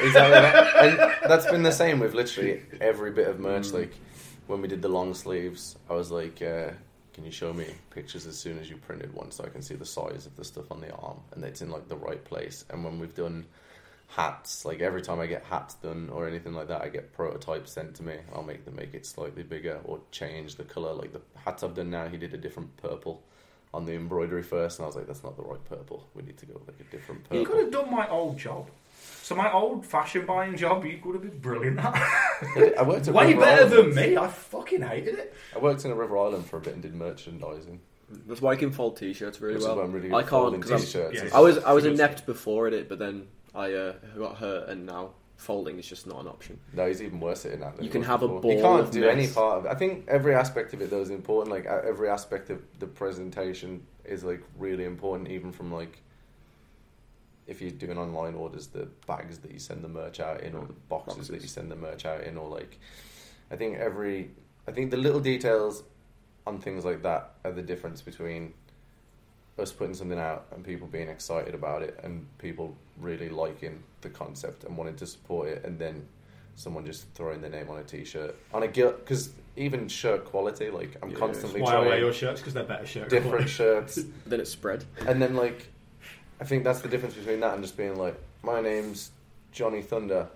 exactly 0.00 0.10
that. 0.40 0.74
And 1.22 1.30
that's 1.30 1.44
been 1.50 1.64
the 1.64 1.70
same 1.72 2.00
with 2.00 2.14
literally 2.14 2.62
every 2.80 3.10
bit 3.10 3.28
of 3.28 3.38
merch. 3.40 3.66
Mm. 3.66 3.74
Like 3.74 3.92
when 4.46 4.60
we 4.60 4.68
did 4.68 4.82
the 4.82 4.88
long 4.88 5.14
sleeves, 5.14 5.76
I 5.88 5.94
was 5.94 6.10
like, 6.10 6.42
uh, 6.42 6.70
"Can 7.12 7.24
you 7.24 7.30
show 7.30 7.52
me 7.52 7.66
pictures 7.90 8.26
as 8.26 8.36
soon 8.36 8.58
as 8.58 8.68
you 8.68 8.76
printed 8.76 9.12
one, 9.14 9.30
so 9.30 9.44
I 9.44 9.48
can 9.48 9.62
see 9.62 9.74
the 9.74 9.86
size 9.86 10.26
of 10.26 10.36
the 10.36 10.44
stuff 10.44 10.70
on 10.70 10.80
the 10.80 10.92
arm 10.92 11.20
and 11.32 11.44
it's 11.44 11.62
in 11.62 11.70
like 11.70 11.88
the 11.88 11.96
right 11.96 12.22
place?" 12.24 12.64
And 12.70 12.84
when 12.84 12.98
we've 12.98 13.14
done 13.14 13.46
hats, 14.08 14.64
like 14.64 14.80
every 14.80 15.02
time 15.02 15.18
I 15.20 15.26
get 15.26 15.44
hats 15.44 15.74
done 15.74 16.10
or 16.10 16.28
anything 16.28 16.54
like 16.54 16.68
that, 16.68 16.82
I 16.82 16.88
get 16.88 17.12
prototypes 17.12 17.72
sent 17.72 17.94
to 17.96 18.02
me. 18.02 18.16
I'll 18.34 18.42
make 18.42 18.64
them 18.64 18.76
make 18.76 18.94
it 18.94 19.06
slightly 19.06 19.42
bigger 19.42 19.80
or 19.84 20.00
change 20.10 20.56
the 20.56 20.64
color. 20.64 20.92
Like 20.92 21.12
the 21.12 21.22
hats 21.44 21.62
I've 21.62 21.74
done 21.74 21.90
now, 21.90 22.08
he 22.08 22.16
did 22.16 22.34
a 22.34 22.38
different 22.38 22.76
purple. 22.76 23.22
On 23.72 23.86
the 23.86 23.94
embroidery 23.94 24.44
first, 24.44 24.78
and 24.78 24.84
I 24.84 24.86
was 24.86 24.94
like, 24.94 25.08
"That's 25.08 25.24
not 25.24 25.36
the 25.36 25.42
right 25.42 25.64
purple. 25.64 26.06
We 26.14 26.22
need 26.22 26.38
to 26.38 26.46
go 26.46 26.54
with 26.54 26.68
like 26.68 26.78
a 26.78 26.84
different 26.92 27.24
purple." 27.24 27.38
You 27.38 27.44
could 27.44 27.58
have 27.58 27.72
done 27.72 27.90
my 27.90 28.08
old 28.08 28.38
job. 28.38 28.70
So 29.24 29.34
my 29.34 29.50
old-fashioned 29.50 30.26
buying 30.26 30.54
job, 30.54 30.84
you 30.84 30.98
could 30.98 31.14
have 31.14 31.22
been 31.22 31.38
brilliant 31.38 31.78
at. 31.78 31.94
I 32.78 32.82
worked 32.82 33.08
at 33.08 33.14
Way 33.14 33.28
River 33.28 33.40
better 33.40 33.64
Island. 33.74 33.94
than 33.94 34.10
me. 34.10 34.16
I 34.18 34.28
fucking 34.28 34.82
hated 34.82 35.14
it. 35.18 35.32
I 35.56 35.60
worked 35.60 35.82
in 35.86 35.90
a 35.90 35.94
River 35.94 36.18
Island 36.18 36.44
for 36.44 36.58
a 36.58 36.60
bit 36.60 36.74
and 36.74 36.82
did 36.82 36.94
merchandising. 36.94 37.80
That's 38.26 38.42
why 38.42 38.52
I 38.52 38.56
can 38.56 38.70
fold 38.70 38.98
t-shirts 38.98 39.40
really 39.40 39.54
Which 39.54 39.62
is 39.62 39.66
well. 39.66 39.78
why 39.78 39.84
I'm 39.84 39.92
really 39.92 40.08
good 40.10 40.14
I 40.16 40.20
at 40.20 40.28
folding 40.28 40.60
can't 40.60 40.68
because 40.68 40.84
t-shirts. 40.84 41.22
Yeah. 41.22 41.30
I 41.34 41.40
was 41.40 41.56
I 41.56 41.72
was 41.72 41.86
inept 41.86 42.26
before 42.26 42.66
at 42.66 42.74
it, 42.74 42.86
but 42.86 42.98
then 42.98 43.26
I 43.54 43.72
uh, 43.72 43.94
got 44.18 44.36
hurt, 44.36 44.68
and 44.68 44.84
now 44.84 45.12
folding 45.38 45.78
is 45.78 45.86
just 45.88 46.06
not 46.06 46.20
an 46.20 46.28
option. 46.28 46.60
No, 46.74 46.86
he's 46.86 47.00
even 47.00 47.18
worse 47.18 47.46
at 47.46 47.52
it 47.52 47.60
now. 47.60 47.70
than 47.70 47.78
You 47.78 47.84
he 47.84 47.88
can 47.88 48.00
was 48.02 48.08
have 48.08 48.22
a 48.24 48.28
before. 48.28 48.40
ball 48.42 48.52
You 48.52 48.60
can't 48.60 48.80
of 48.82 48.90
do 48.90 49.00
mess. 49.00 49.10
any 49.16 49.26
part 49.28 49.58
of 49.60 49.64
it. 49.64 49.68
I 49.70 49.74
think 49.74 50.04
every 50.06 50.34
aspect 50.34 50.74
of 50.74 50.82
it 50.82 50.90
though 50.90 51.00
is 51.00 51.08
important. 51.08 51.50
Like 51.50 51.66
uh, 51.66 51.80
every 51.88 52.10
aspect 52.10 52.50
of 52.50 52.60
the 52.78 52.86
presentation 52.86 53.86
is 54.04 54.22
like 54.22 54.42
really 54.58 54.84
important, 54.84 55.30
even 55.30 55.50
from 55.50 55.72
like 55.72 56.02
if 57.46 57.60
you're 57.60 57.70
doing 57.70 57.98
online 57.98 58.34
orders, 58.34 58.68
the 58.68 58.88
bags 59.06 59.38
that 59.38 59.50
you 59.52 59.58
send 59.58 59.84
the 59.84 59.88
merch 59.88 60.20
out 60.20 60.40
in, 60.42 60.54
or 60.54 60.64
the 60.66 60.72
boxes, 60.88 61.28
that 61.28 61.42
you 61.42 61.48
send 61.48 61.70
the 61.70 61.76
merch 61.76 62.04
out 62.06 62.22
in, 62.22 62.36
or 62.38 62.48
like 62.48 62.78
I 63.50 63.56
think 63.56 63.78
every 63.78 64.30
I 64.66 64.72
think 64.72 64.90
the 64.90 64.96
little 64.96 65.20
details 65.20 65.82
on 66.46 66.58
things 66.58 66.84
like 66.84 67.02
that 67.02 67.34
are 67.44 67.52
the 67.52 67.62
difference 67.62 68.00
between 68.02 68.54
us 69.58 69.72
putting 69.72 69.94
something 69.94 70.18
out 70.18 70.46
and 70.52 70.64
people 70.64 70.86
being 70.86 71.08
excited 71.08 71.54
about 71.54 71.82
it 71.82 71.98
and 72.02 72.26
people 72.38 72.74
really 72.98 73.28
liking 73.28 73.82
the 74.00 74.08
concept 74.10 74.64
and 74.64 74.76
wanting 74.76 74.96
to 74.96 75.06
support 75.06 75.48
it 75.48 75.64
and 75.64 75.78
then 75.78 76.04
someone 76.56 76.84
just 76.84 77.06
throwing 77.14 77.40
their 77.40 77.50
name 77.50 77.68
on 77.70 77.78
a 77.78 77.82
t-shirt 77.84 78.34
on 78.52 78.62
a 78.64 78.68
guilt 78.68 78.98
because 78.98 79.30
even 79.56 79.86
shirt 79.88 80.24
quality 80.24 80.70
like 80.70 80.96
i'm 81.02 81.10
Yeah, 81.10 81.18
constantly 81.18 81.62
Why 81.62 81.74
I 81.76 81.80
wear 81.80 81.98
your 81.98 82.12
shirts 82.12 82.40
because 82.40 82.54
they're 82.54 82.64
better 82.64 82.86
shirts. 82.86 83.10
different 83.10 83.48
shirts 83.48 84.00
Then 84.26 84.40
it's 84.40 84.50
spread. 84.50 84.84
and 85.06 85.22
then 85.22 85.34
like 85.36 85.68
i 86.40 86.44
think 86.44 86.64
that's 86.64 86.80
the 86.80 86.88
difference 86.88 87.14
between 87.14 87.40
that 87.40 87.54
and 87.54 87.62
just 87.62 87.76
being 87.76 87.96
like 87.96 88.18
my 88.42 88.60
name's 88.60 89.10
johnny 89.52 89.82
thunder 89.82 90.28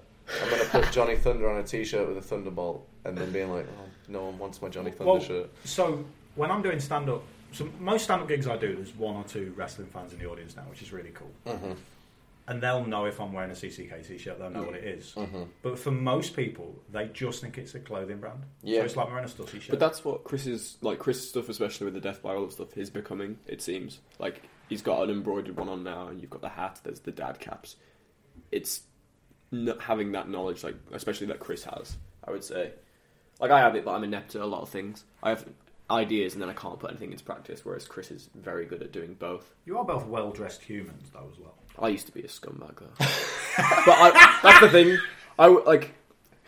i'm 0.43 0.51
gonna 0.51 0.65
put 0.65 0.91
johnny 0.93 1.17
thunder 1.17 1.49
on 1.51 1.59
a 1.59 1.63
t-shirt 1.63 2.07
with 2.09 2.17
a 2.19 2.23
thunderbolt 2.23 2.87
and 3.05 3.17
then 3.17 3.31
being 3.33 3.51
like 3.53 3.67
oh, 3.79 3.85
no 4.09 4.25
one 4.27 4.39
wants 4.39 4.61
my 4.63 4.69
johnny 4.69 4.91
thunder 4.91 5.13
Well, 5.13 5.21
shirt 5.21 5.51
So 5.65 6.05
when 6.35 6.51
I'm 6.51 6.63
doing 6.63 6.79
stand 6.79 7.09
up, 7.11 7.23
so 7.53 7.69
most 7.81 8.05
stand 8.05 8.23
up 8.23 8.29
gigs 8.29 8.47
I 8.47 8.57
do, 8.57 8.77
there's 8.77 8.95
one 8.95 9.17
or 9.17 9.25
two 9.25 9.53
wrestling 9.57 9.89
fans 9.89 10.13
in 10.13 10.19
the 10.21 10.27
audience 10.27 10.55
now, 10.55 10.63
which 10.71 10.83
is 10.83 10.93
really 10.93 11.11
cool. 11.11 11.31
mm-hmm. 11.47 11.73
And 12.47 12.63
they'll 12.63 12.85
know 12.85 13.05
if 13.05 13.21
I'm 13.21 13.33
wearing 13.33 13.51
a 13.51 13.55
CCK 13.55 14.07
t-shirt, 14.07 14.39
they'll 14.39 14.49
know 14.49 14.63
what 14.63 14.75
it 14.77 14.85
is. 14.85 15.13
Mm-hmm. 15.17 15.43
But 15.63 15.79
for 15.79 15.91
most 15.91 16.35
people, 16.37 16.75
they 16.93 17.07
just 17.09 17.43
think 17.43 17.59
it's 17.59 17.75
a 17.75 17.81
clothing 17.81 18.19
brand. 18.19 18.41
Yeah. 18.63 18.81
So 18.81 18.85
it's 18.87 18.97
like 18.97 19.09
wearing 19.09 19.25
a 19.25 19.29
Stussy 19.29 19.61
shirt. 19.61 19.71
But 19.71 19.81
that's 19.81 20.03
what 20.05 20.25
Chris's 20.25 20.77
like 20.81 20.99
Chris's 20.99 21.29
stuff, 21.29 21.49
especially 21.49 21.87
with 21.87 21.95
the 21.95 22.01
Death 22.01 22.23
by 22.23 22.35
Olive 22.35 22.53
stuff, 22.53 22.77
is 22.79 22.89
becoming. 22.89 23.39
It 23.47 23.61
seems 23.61 23.99
like 24.19 24.43
he's 24.69 24.83
got 24.83 25.03
an 25.03 25.11
embroidered 25.11 25.57
one 25.57 25.69
on 25.69 25.85
now, 25.85 26.09
and 26.09 26.21
you've 26.21 26.31
got 26.31 26.41
the 26.41 26.49
hat. 26.49 26.81
There's 26.83 27.01
the 27.01 27.13
dad 27.13 27.41
caps. 27.41 27.77
It's 28.51 28.83
not 29.51 29.81
having 29.81 30.13
that 30.13 30.29
knowledge, 30.29 30.63
like 30.65 30.77
especially 30.93 31.29
that 31.29 31.41
Chris 31.41 31.65
has. 31.65 31.97
I 32.27 32.31
would 32.31 32.45
say, 32.45 32.73
like 33.41 33.51
I 33.51 33.61
have 33.61 33.75
it, 33.75 33.85
but 33.85 33.93
I'm 33.93 34.05
inept 34.05 34.35
at 34.35 34.43
a 34.43 34.47
lot 34.47 34.63
of 34.63 34.69
things. 34.69 35.05
I 35.23 35.31
have 35.31 35.47
ideas, 35.91 36.35
and 36.35 36.43
then 36.43 36.51
I 36.51 36.53
can't 36.53 36.79
put 36.79 36.91
anything 36.91 37.13
into 37.13 37.25
practice. 37.25 37.65
Whereas 37.65 37.87
Chris 37.87 38.11
is 38.11 38.29
very 38.35 38.67
good 38.67 38.83
at 38.83 38.93
doing 38.93 39.15
both. 39.15 39.55
you 39.65 39.79
are 39.79 39.85
both 39.85 40.07
well-dressed 40.07 40.63
humans, 40.63 41.11
though, 41.13 41.29
as 41.33 41.39
well. 41.39 41.55
I 41.81 41.89
used 41.89 42.07
to 42.07 42.13
be 42.13 42.23
a 42.23 42.29
scumbag 42.29 42.77
though, 42.77 42.91
but 42.99 43.97
I, 43.97 44.39
that's 44.43 44.61
the 44.61 44.69
thing. 44.69 44.99
I 45.39 45.47
like 45.47 45.95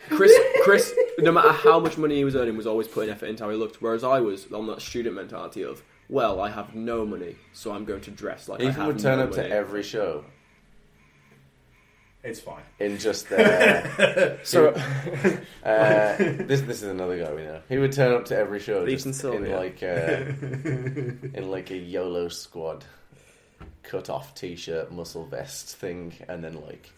Chris. 0.09 0.33
Chris, 0.63 0.93
no 1.19 1.31
matter 1.31 1.51
how 1.51 1.79
much 1.79 1.97
money 1.97 2.17
he 2.17 2.25
was 2.25 2.35
earning, 2.35 2.57
was 2.57 2.67
always 2.67 2.87
putting 2.87 3.09
effort 3.09 3.27
into 3.27 3.43
how 3.43 3.49
he 3.49 3.55
looked. 3.55 3.81
Whereas 3.81 4.03
I 4.03 4.19
was 4.19 4.51
on 4.51 4.67
that 4.67 4.81
student 4.81 5.15
mentality 5.15 5.63
of, 5.63 5.81
well, 6.11 6.39
I 6.41 6.49
have 6.51 6.75
no 6.75 7.05
money, 7.05 7.35
so 7.53 7.71
I'm 7.71 7.85
going 7.85 8.01
to 8.01 8.11
dress 8.11 8.47
like 8.49 8.59
I 8.61 8.65
ethan 8.65 8.75
have 8.75 8.87
would 8.87 8.99
turn 8.99 9.17
no 9.17 9.23
up 9.23 9.29
money. 9.31 9.49
to 9.49 9.55
every 9.55 9.81
show 9.81 10.23
It's 12.23 12.39
fine. 12.39 12.61
in 12.79 12.97
just 12.99 13.29
their 13.29 14.39
So 14.43 14.73
Uh, 15.63 16.17
this 16.17 16.61
this 16.61 16.81
is 16.83 16.89
another 16.89 17.17
guy 17.23 17.31
we 17.33 17.43
know. 17.43 17.61
He 17.69 17.77
would 17.77 17.91
turn 17.93 18.13
up 18.13 18.25
to 18.25 18.35
every 18.37 18.59
show 18.59 18.85
Ethan 18.87 19.11
just 19.11 19.23
in 19.23 19.45
yeah. 19.45 19.57
like 19.57 19.81
uh, 19.81 19.87
in 21.37 21.49
like 21.49 21.71
a 21.71 21.77
YOLO 21.77 22.27
squad 22.29 22.83
cut 23.83 24.09
off 24.09 24.33
t 24.35 24.55
shirt 24.55 24.91
muscle 24.91 25.25
vest 25.25 25.75
thing, 25.77 26.13
and 26.27 26.43
then 26.43 26.59
like 26.61 26.89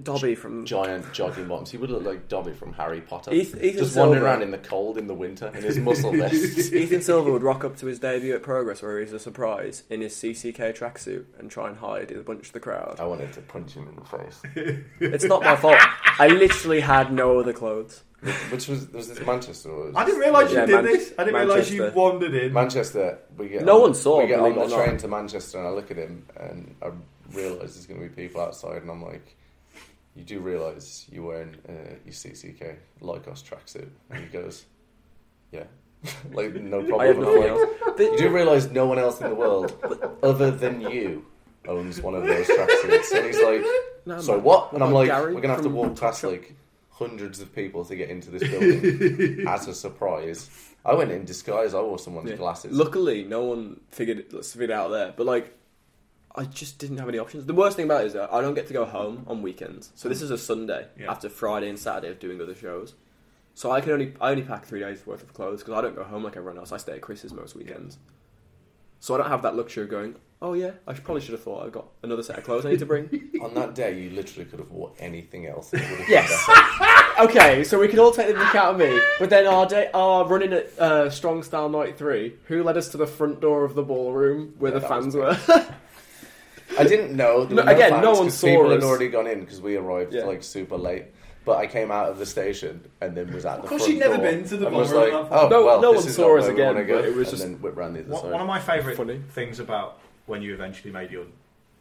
Dobby 0.00 0.36
from 0.36 0.64
giant 0.66 1.12
jogging 1.12 1.48
bottoms. 1.48 1.70
He 1.72 1.76
would 1.76 1.90
look 1.90 2.04
like 2.04 2.28
Dobby 2.28 2.52
from 2.52 2.72
Harry 2.74 3.00
Potter, 3.00 3.32
Eth- 3.32 3.60
Ethan 3.60 3.78
just 3.84 3.96
wandering 3.96 4.22
around 4.22 4.42
in 4.42 4.52
the 4.52 4.58
cold 4.58 4.96
in 4.96 5.08
the 5.08 5.14
winter 5.14 5.48
in 5.48 5.62
his 5.64 5.78
muscle 5.78 6.12
vest. 6.16 6.72
Ethan 6.72 7.02
Silver 7.02 7.32
would 7.32 7.42
rock 7.42 7.64
up 7.64 7.76
to 7.78 7.86
his 7.86 7.98
debut 7.98 8.34
at 8.34 8.42
Progress, 8.42 8.82
where 8.82 9.00
he's 9.00 9.12
a 9.12 9.18
surprise 9.18 9.82
in 9.90 10.00
his 10.00 10.14
CCK 10.14 10.76
tracksuit 10.78 11.24
and 11.38 11.50
try 11.50 11.66
and 11.68 11.76
hide 11.76 12.12
in 12.12 12.20
a 12.20 12.22
bunch 12.22 12.46
of 12.46 12.52
the 12.52 12.60
crowd. 12.60 12.98
I 13.00 13.04
wanted 13.04 13.32
to 13.32 13.40
punch 13.40 13.74
him 13.74 13.88
in 13.88 13.96
the 13.96 14.04
face. 14.04 14.42
It's 15.00 15.24
not 15.24 15.42
my 15.42 15.56
fault. 15.56 15.76
I 16.20 16.28
literally 16.28 16.80
had 16.80 17.12
no 17.12 17.40
other 17.40 17.52
clothes. 17.52 18.04
Which 18.50 18.68
was 18.68 18.86
was 18.92 19.08
this 19.08 19.26
Manchester? 19.26 19.70
Or 19.70 19.86
was 19.86 19.96
I 19.96 20.04
didn't 20.04 20.20
realise 20.20 20.50
you 20.52 20.58
Yeah, 20.58 20.66
did 20.66 20.74
Man- 20.76 20.84
this. 20.84 21.12
I 21.18 21.24
didn't 21.24 21.40
realise 21.40 21.70
you 21.70 21.80
Manchester. 21.80 22.00
wandered 22.00 22.34
in. 22.34 22.52
Manchester. 22.52 23.18
We 23.36 23.48
get 23.48 23.64
No 23.64 23.76
on, 23.76 23.80
one 23.80 23.94
saw, 23.94 24.20
We 24.20 24.28
get 24.28 24.38
on 24.40 24.54
the 24.54 24.68
train 24.68 24.90
not. 24.92 24.98
to 25.00 25.08
Manchester, 25.08 25.58
and 25.58 25.66
I 25.66 25.70
look 25.70 25.90
at 25.90 25.96
him, 25.96 26.26
and 26.36 26.74
I 26.82 26.90
realise 27.32 27.74
there's 27.74 27.86
going 27.86 28.00
to 28.00 28.08
be 28.08 28.14
people 28.14 28.40
outside, 28.42 28.82
and 28.82 28.90
I'm 28.90 29.02
like, 29.02 29.36
"You 30.14 30.24
do 30.24 30.40
realise 30.40 31.06
you're 31.10 31.24
wearing 31.24 31.56
uh, 31.68 31.72
your 32.04 32.12
CCK 32.12 32.76
Lykos 33.00 33.42
tracksuit?" 33.44 33.88
And 34.10 34.24
he 34.24 34.30
goes, 34.30 34.64
"Yeah." 35.52 35.64
like 36.32 36.54
no 36.54 36.78
problem. 36.82 37.00
I 37.00 37.06
have 37.06 37.18
nothing 37.18 37.42
else. 37.44 37.60
You 37.98 38.16
do 38.18 38.28
realise 38.30 38.70
no 38.70 38.86
one 38.86 38.98
else 38.98 39.20
in 39.20 39.28
the 39.28 39.34
world, 39.34 39.76
other 40.22 40.50
than 40.50 40.80
you, 40.80 41.26
owns 41.68 42.00
one 42.00 42.14
of 42.14 42.24
those 42.24 42.46
tracksuits, 42.46 43.12
and 43.14 43.26
he's 43.26 43.42
like, 43.42 43.62
No, 44.06 44.20
"So 44.20 44.38
what?" 44.38 44.72
And 44.72 44.82
I'm 44.82 44.92
like, 44.92 45.08
Gary 45.08 45.34
"We're 45.34 45.42
gonna 45.42 45.54
have 45.54 45.62
to 45.64 45.68
walk 45.68 45.98
past 46.00 46.24
like 46.24 46.54
hundreds 46.90 47.40
of 47.40 47.54
people 47.54 47.84
to 47.84 47.94
get 47.96 48.08
into 48.08 48.30
this 48.30 48.42
building 48.48 49.44
as 49.48 49.68
a 49.68 49.74
surprise." 49.74 50.48
I 50.82 50.94
went 50.94 51.10
in 51.10 51.26
disguise. 51.26 51.74
I 51.74 51.82
wore 51.82 51.98
someone's 51.98 52.30
Yeah. 52.30 52.36
glasses. 52.36 52.72
Luckily, 52.72 53.22
no 53.24 53.44
one 53.44 53.80
figured 53.90 54.18
it, 54.20 54.44
figured 54.44 54.70
it 54.70 54.72
out 54.72 54.88
there. 54.88 55.12
But 55.14 55.26
like, 55.26 55.54
I 56.34 56.44
just 56.44 56.78
didn't 56.78 56.98
have 56.98 57.08
any 57.08 57.18
options. 57.18 57.46
The 57.46 57.54
worst 57.54 57.76
thing 57.76 57.86
about 57.86 58.02
it 58.04 58.08
is 58.08 58.12
that 58.12 58.32
I 58.32 58.40
don't 58.40 58.54
get 58.54 58.66
to 58.68 58.72
go 58.72 58.84
home 58.84 59.24
on 59.26 59.42
weekends. 59.42 59.90
So 59.96 60.08
this 60.08 60.22
is 60.22 60.30
a 60.30 60.38
Sunday 60.38 60.86
Yeah. 60.98 61.10
after 61.10 61.28
Friday 61.28 61.68
and 61.68 61.78
Saturday 61.78 62.08
of 62.08 62.18
doing 62.20 62.40
other 62.40 62.54
shows. 62.54 62.94
So 63.54 63.70
I 63.72 63.80
can 63.80 63.92
only 63.92 64.14
I 64.20 64.30
only 64.30 64.42
pack 64.44 64.64
three 64.64 64.80
days 64.80 65.04
worth 65.06 65.22
of 65.22 65.34
clothes 65.34 65.60
because 65.60 65.74
I 65.74 65.80
don't 65.80 65.96
go 65.96 66.04
home 66.04 66.22
like 66.22 66.36
everyone 66.36 66.58
else. 66.58 66.70
I 66.72 66.76
stay 66.76 66.92
at 66.92 67.00
Chris's 67.00 67.32
most 67.32 67.56
weekends. 67.56 67.98
So 69.00 69.14
I 69.14 69.18
don't 69.18 69.28
have 69.28 69.42
that 69.42 69.56
luxury 69.56 69.82
of 69.84 69.90
going. 69.90 70.14
Oh 70.42 70.54
yeah, 70.54 70.70
I 70.86 70.94
should, 70.94 71.04
probably 71.04 71.20
should 71.20 71.32
have 71.32 71.42
thought 71.42 71.66
I've 71.66 71.72
got 71.72 71.86
another 72.02 72.22
set 72.22 72.38
of 72.38 72.44
clothes 72.44 72.64
I 72.64 72.70
need 72.70 72.78
to 72.78 72.86
bring. 72.86 73.30
On 73.42 73.52
that 73.54 73.74
day, 73.74 74.00
you 74.00 74.10
literally 74.10 74.48
could 74.48 74.58
have 74.60 74.70
worn 74.70 74.92
anything 74.98 75.46
else. 75.46 75.72
and 75.74 75.82
it 75.82 75.90
would 75.90 75.98
have 75.98 76.06
been 76.06 76.14
Yes. 76.14 77.10
okay, 77.20 77.64
so 77.64 77.78
we 77.78 77.88
can 77.88 77.98
all 77.98 78.10
take 78.12 78.28
the 78.28 78.34
mick 78.34 78.54
out 78.54 78.74
of 78.74 78.78
me, 78.80 78.98
but 79.18 79.28
then 79.28 79.46
our 79.46 79.66
day, 79.66 79.90
our 79.92 80.26
running 80.26 80.54
at 80.54 80.78
uh, 80.78 81.10
Strong 81.10 81.42
Style 81.42 81.68
Night 81.68 81.98
Three, 81.98 82.36
who 82.44 82.62
led 82.62 82.78
us 82.78 82.88
to 82.90 82.96
the 82.96 83.06
front 83.06 83.40
door 83.42 83.64
of 83.64 83.74
the 83.74 83.82
ballroom 83.82 84.54
where 84.58 84.72
Yeah, 84.72 84.78
the 84.78 84.88
fans 84.88 85.14
were? 85.14 85.36
I 86.78 86.84
didn't 86.84 87.16
know. 87.16 87.44
There 87.44 87.64
No, 87.64 87.70
again, 87.70 87.90
fans 87.90 88.02
no 88.04 88.12
one 88.12 88.30
saw 88.30 88.46
People 88.46 88.66
us. 88.68 88.72
had 88.74 88.82
already 88.84 89.08
gone 89.08 89.26
in 89.26 89.40
because 89.40 89.60
we 89.60 89.76
arrived 89.76 90.12
Yeah. 90.12 90.24
like 90.24 90.42
super 90.42 90.76
late. 90.76 91.04
But 91.44 91.56
I 91.56 91.66
came 91.66 91.90
out 91.90 92.10
of 92.10 92.18
the 92.18 92.26
station 92.26 92.82
and 93.00 93.16
then 93.16 93.32
was 93.32 93.46
at 93.46 93.56
the 93.56 93.62
Of 93.62 93.68
course 93.70 93.82
front 93.82 93.94
you'd 93.94 94.00
never 94.00 94.16
door 94.16 94.24
been 94.30 94.44
to 94.44 94.56
the 94.58 94.66
and 94.66 94.76
was 94.76 94.90
ballroom 94.90 95.14
like, 95.14 95.22
at 95.24 95.30
that 95.30 95.36
oh 95.36 95.40
point. 95.40 95.50
No- 95.50 95.64
well, 95.66 95.80
no 95.80 95.92
this 95.92 96.02
one 96.02 96.08
is 96.08 96.14
saw 96.16 96.22
not 96.22 96.38
us 96.38 96.42
where 96.44 96.54
we 96.54 96.60
again, 96.60 96.74
wanna 96.74 96.86
go. 96.86 96.94
but 96.96 97.04
it 97.06 97.14
was 97.16 97.28
and 97.28 97.30
just 97.38 97.42
then 97.42 97.62
whipped 97.62 97.76
round 97.76 97.96
the 97.96 98.00
other 98.00 98.08
One, 98.10 98.22
side. 98.22 98.30
one 98.32 98.40
of 98.42 98.46
my 98.46 98.60
favourite 98.60 98.96
Funny. 98.96 99.20
things 99.30 99.58
about 99.58 99.98
when 100.26 100.42
you 100.42 100.52
eventually 100.54 100.92
made 100.92 101.10
your 101.10 101.24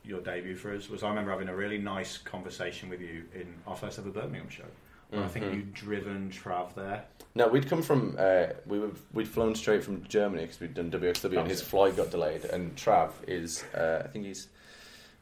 your 0.05 0.21
debut 0.21 0.55
for 0.55 0.73
us 0.73 0.89
was 0.89 1.03
I 1.03 1.09
remember 1.09 1.29
having 1.31 1.49
a 1.49 1.55
really 1.55 1.77
nice 1.77 2.17
conversation 2.17 2.89
with 2.89 2.99
you 3.01 3.25
in 3.35 3.53
our 3.67 3.75
first 3.75 3.99
ever 3.99 4.09
Birmingham 4.09 4.49
show. 4.49 4.63
Where 5.09 5.23
I 5.23 5.27
think 5.27 5.45
Mm-hmm. 5.45 5.55
you'd 5.55 5.73
driven 5.73 6.29
Trav 6.31 6.73
there. 6.75 7.03
No, 7.35 7.47
we'd 7.47 7.67
come 7.69 7.81
from 7.83 8.15
uh, 8.17 8.47
we 8.65 8.79
were 8.79 8.91
we'd 9.13 9.27
flown 9.27 9.53
straight 9.55 9.83
from 9.83 10.03
Germany 10.07 10.43
because 10.43 10.59
we'd 10.61 10.73
done 10.73 10.89
WXW 10.89 11.37
and 11.37 11.47
his 11.47 11.61
flight 11.61 11.97
got 11.97 12.09
delayed. 12.11 12.45
And 12.45 12.75
Trav 12.75 13.11
is 13.27 13.63
uh, 13.75 14.03
I 14.05 14.07
think 14.07 14.25
he's 14.25 14.47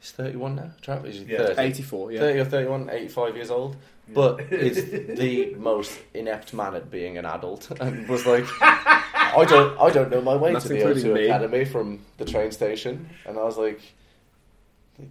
he's 0.08 0.16
thirty 0.16 0.38
one 0.38 0.56
now. 0.56 0.72
Trav 0.82 1.06
is 1.06 1.20
he 1.20 1.26
Yeah. 1.26 1.48
30? 1.48 1.62
84, 1.62 2.12
yeah. 2.14 2.20
30 2.20 2.40
or 2.40 2.46
31, 2.46 2.90
85 2.90 3.36
years 3.36 3.52
old, 3.52 3.76
but 4.14 4.40
is 4.52 4.86
the 5.20 5.54
most 5.56 6.00
inept 6.14 6.54
man 6.54 6.76
at 6.76 6.90
being 6.90 7.18
an 7.18 7.26
adult, 7.26 7.70
and 7.82 8.08
was 8.08 8.26
like, 8.26 8.46
I 8.62 9.46
don't, 9.48 9.80
I 9.80 9.90
don't 9.90 10.10
know 10.12 10.22
my 10.22 10.36
way 10.36 10.54
That's 10.54 10.64
to 10.66 10.70
the 10.70 10.78
including 10.78 11.04
O2 11.12 11.14
me. 11.14 11.26
Academy 11.26 11.66
from 11.66 12.00
the 12.18 12.26
train 12.26 12.52
station, 12.52 13.10
and 13.26 13.38
I 13.38 13.44
was 13.44 13.58
like, 13.58 13.82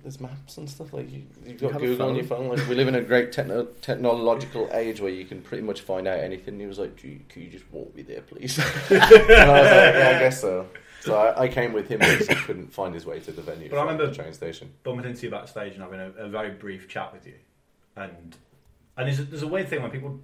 there's 0.03 0.20
maps 0.20 0.57
and 0.57 0.68
stuff 0.68 0.92
like 0.92 1.12
you, 1.12 1.22
you've 1.47 1.61
got 1.61 1.72
have 1.74 1.82
a 1.82 1.86
Google 1.86 2.09
on 2.09 2.16
your 2.16 2.24
phone. 2.24 2.49
Like 2.49 2.66
we 2.68 2.74
live 2.74 2.88
in 2.88 2.97
a 2.97 3.03
great 3.03 3.30
techno- 3.30 3.68
technological 3.82 4.68
age 4.72 5.01
where 5.01 5.12
you 5.12 5.24
can 5.24 5.42
pretty 5.42 5.62
much 5.62 5.82
find 5.82 6.09
out 6.09 6.18
anything. 6.18 6.55
And 6.55 6.61
he 6.61 6.66
was 6.66 6.80
like, 6.80 7.01
"Do 7.01 7.07
you- 7.07 7.20
"Can 7.28 7.42
you 7.42 7.51
just 7.51 7.64
walk 7.70 7.94
me 7.94 8.03
there, 8.03 8.22
please?" 8.22 8.59
and 8.90 8.99
I 9.01 9.61
was 9.61 9.70
like, 9.70 9.94
"Yeah, 9.94 10.12
I 10.16 10.18
guess 10.18 10.40
so." 10.40 10.66
So 11.07 11.16
I, 11.16 11.44
I 11.44 11.48
came 11.48 11.72
with 11.72 11.88
him 11.88 11.98
because 12.00 12.26
he 12.28 12.34
couldn't 12.34 12.72
find 12.72 12.92
his 12.94 13.07
way 13.07 13.20
to 13.20 13.32
the 13.32 13.42
venue 13.42 13.68
But 13.70 13.78
I 13.78 13.82
remember- 13.82 14.07
the 14.07 14.14
train 14.14 14.32
station. 14.32 14.72
bumping 14.82 15.07
into 15.07 15.24
you 15.26 15.30
backstage 15.30 15.74
and 15.74 15.82
having 15.82 16.00
a, 16.00 16.11
a 16.24 16.28
very 16.28 16.50
brief 16.50 16.88
chat 16.88 17.12
with 17.12 17.26
you. 17.26 17.34
And 17.96 18.36
and 18.96 19.07
there's 19.09 19.20
a, 19.20 19.24
there's 19.24 19.42
a 19.42 19.46
weird 19.48 19.68
thing 19.68 19.82
when 19.82 19.90
people 19.90 20.20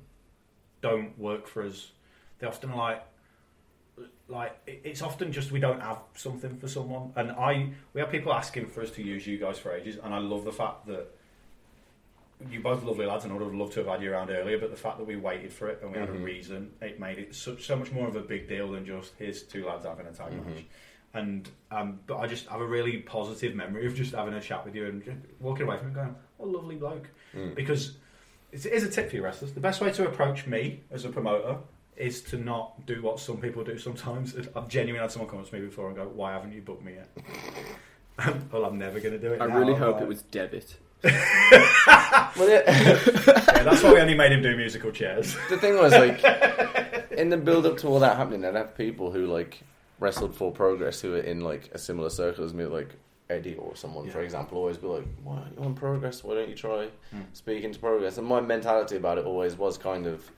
don't 0.81 1.19
work 1.19 1.47
for 1.47 1.63
us, 1.63 1.93
they 2.39 2.47
often 2.47 2.75
like 2.75 3.03
like 4.29 4.59
it's 4.67 5.03
often 5.03 5.31
just 5.33 5.53
we 5.53 5.61
don't 5.61 5.81
have 5.81 5.99
something 6.15 6.59
for 6.59 6.69
someone. 6.69 7.13
And 7.17 7.31
I 7.33 7.71
we 7.95 8.01
have 8.01 8.11
people 8.11 8.33
asking 8.33 8.67
for 8.69 8.83
us 8.83 8.91
to 8.93 9.03
use 9.03 9.27
you 9.27 9.39
guys 9.39 9.59
for 9.59 9.73
ages, 9.73 9.99
and 10.03 10.13
I 10.15 10.19
love 10.19 10.45
the 10.45 10.53
fact 10.53 10.87
that. 10.87 11.07
You 12.51 12.61
both 12.61 12.83
lovely 12.85 13.07
lads, 13.07 13.25
and 13.25 13.33
I 13.33 13.37
would 13.37 13.45
have 13.45 13.55
loved 13.55 13.73
to 13.75 13.81
have 13.81 13.89
had 13.89 14.03
you 14.03 14.13
around 14.13 14.31
earlier. 14.31 14.59
But 14.59 14.71
the 14.71 14.77
fact 14.77 14.99
that 14.99 15.07
we 15.07 15.17
waited 15.17 15.53
for 15.53 15.69
it 15.69 15.81
and 15.83 15.93
we 15.93 15.99
had 15.99 16.09
a 16.09 16.13
mm-hmm. 16.13 16.25
reason, 16.25 16.73
it 16.81 16.99
made 17.01 17.19
it 17.19 17.35
so, 17.35 17.57
so 17.57 17.77
much 17.77 17.93
more 17.93 18.09
of 18.09 18.17
a 18.17 18.21
big 18.21 18.49
deal 18.49 18.73
than 18.73 18.85
just 18.87 19.13
here's 19.19 19.43
two 19.43 19.67
lads 19.67 19.85
having 19.85 20.07
a 20.07 20.13
tag 20.13 20.33
match. 20.33 20.47
Mm-hmm. 20.47 21.19
And 21.19 21.49
um, 21.71 22.01
but 22.07 22.19
I 22.19 22.27
just 22.27 22.47
have 22.49 22.61
a 22.61 22.67
really 22.67 22.99
positive 22.99 23.55
memory 23.55 23.87
of 23.87 23.95
just 23.95 24.15
having 24.15 24.35
a 24.35 24.41
chat 24.41 24.65
with 24.65 24.75
you 24.75 24.87
and 24.87 25.25
walking 25.41 25.67
away 25.67 25.77
from 25.79 25.89
it 25.89 25.95
going, 25.95 26.15
"What 26.39 26.49
a 26.49 26.51
lovely 26.51 26.77
bloke." 26.77 27.09
Mm. 27.35 27.55
Because 27.55 27.97
it's, 28.51 28.67
a 28.67 28.89
tip 28.89 29.11
for 29.11 29.17
you 29.17 29.23
wrestlers. 29.23 29.53
The 29.53 29.61
best 29.61 29.81
way 29.81 29.91
to 29.93 30.07
approach 30.07 30.47
me 30.47 30.81
as 30.91 31.05
a 31.05 31.11
promoter 31.11 31.59
is 31.97 32.23
to 32.23 32.39
not 32.39 32.87
do 32.87 33.03
what 33.03 33.21
some 33.21 33.39
people 33.39 33.63
do 33.63 33.79
sometimes. 33.79 34.35
I've 34.57 34.69
genuinely 34.69 35.01
had 35.01 35.13
someone 35.13 35.31
come 35.31 35.41
up 35.41 35.49
to 35.49 35.55
me 35.55 35.61
before 35.61 35.89
and 35.89 35.97
go, 35.97 36.05
"Why 36.09 36.33
haven't 36.33 36.53
you 36.53 36.63
booked 36.63 36.83
me 36.83 36.95
yet?" 36.95 37.09
well, 38.53 38.65
I'm 38.65 38.79
never 38.79 39.01
going 39.01 39.13
to 39.13 39.19
do 39.19 39.33
it. 39.33 39.41
I 39.41 39.47
now, 39.47 39.59
really 39.59 39.75
hope 39.75 40.01
it 40.01 40.09
was 40.09 40.23
debit. 40.23 40.77
Yeah. 41.05 42.31
Yeah, 42.43 43.63
that's 43.65 43.83
why 43.83 43.93
we 43.95 44.01
only 44.01 44.15
made 44.15 44.33
him 44.33 44.43
do 44.43 44.57
musical 44.57 44.91
chairs. 44.91 45.37
the 45.49 45.57
thing 45.59 45.77
was 45.77 45.93
like 45.93 46.23
in 47.13 47.29
the 47.29 47.37
build 47.37 47.67
up 47.67 47.77
to 47.79 47.87
all 47.89 48.01
that 48.01 48.17
happening, 48.17 48.45
I'd 48.45 48.55
have 48.55 48.77
people 48.77 49.11
who 49.13 49.27
like 49.27 49.61
wrestled 50.01 50.35
for 50.35 50.51
progress 50.51 51.01
who 51.01 51.13
were 51.13 51.19
in 51.21 51.41
like 51.43 51.71
a 51.73 51.79
similar 51.79 52.11
circle 52.11 52.45
as 52.45 52.53
me, 52.55 52.65
like 52.65 52.89
Eddie 53.31 53.55
or 53.57 53.77
someone, 53.77 54.11
for 54.11 54.21
example, 54.23 54.59
always 54.59 54.77
be 54.79 54.87
like, 54.87 55.05
"Why 55.23 55.37
aren't 55.37 55.57
you 55.59 55.65
on 55.65 55.75
progress? 55.75 56.25
Why 56.25 56.35
don't 56.35 56.49
you 56.49 56.55
try 56.57 56.89
Hmm. 57.13 57.21
speaking 57.33 57.73
to 57.73 57.79
progress?" 57.79 58.19
And 58.19 58.27
my 58.27 58.41
mentality 58.41 58.97
about 58.97 59.19
it 59.19 59.25
always 59.25 59.57
was 59.57 59.79
kind 59.79 60.07
of, 60.07 60.31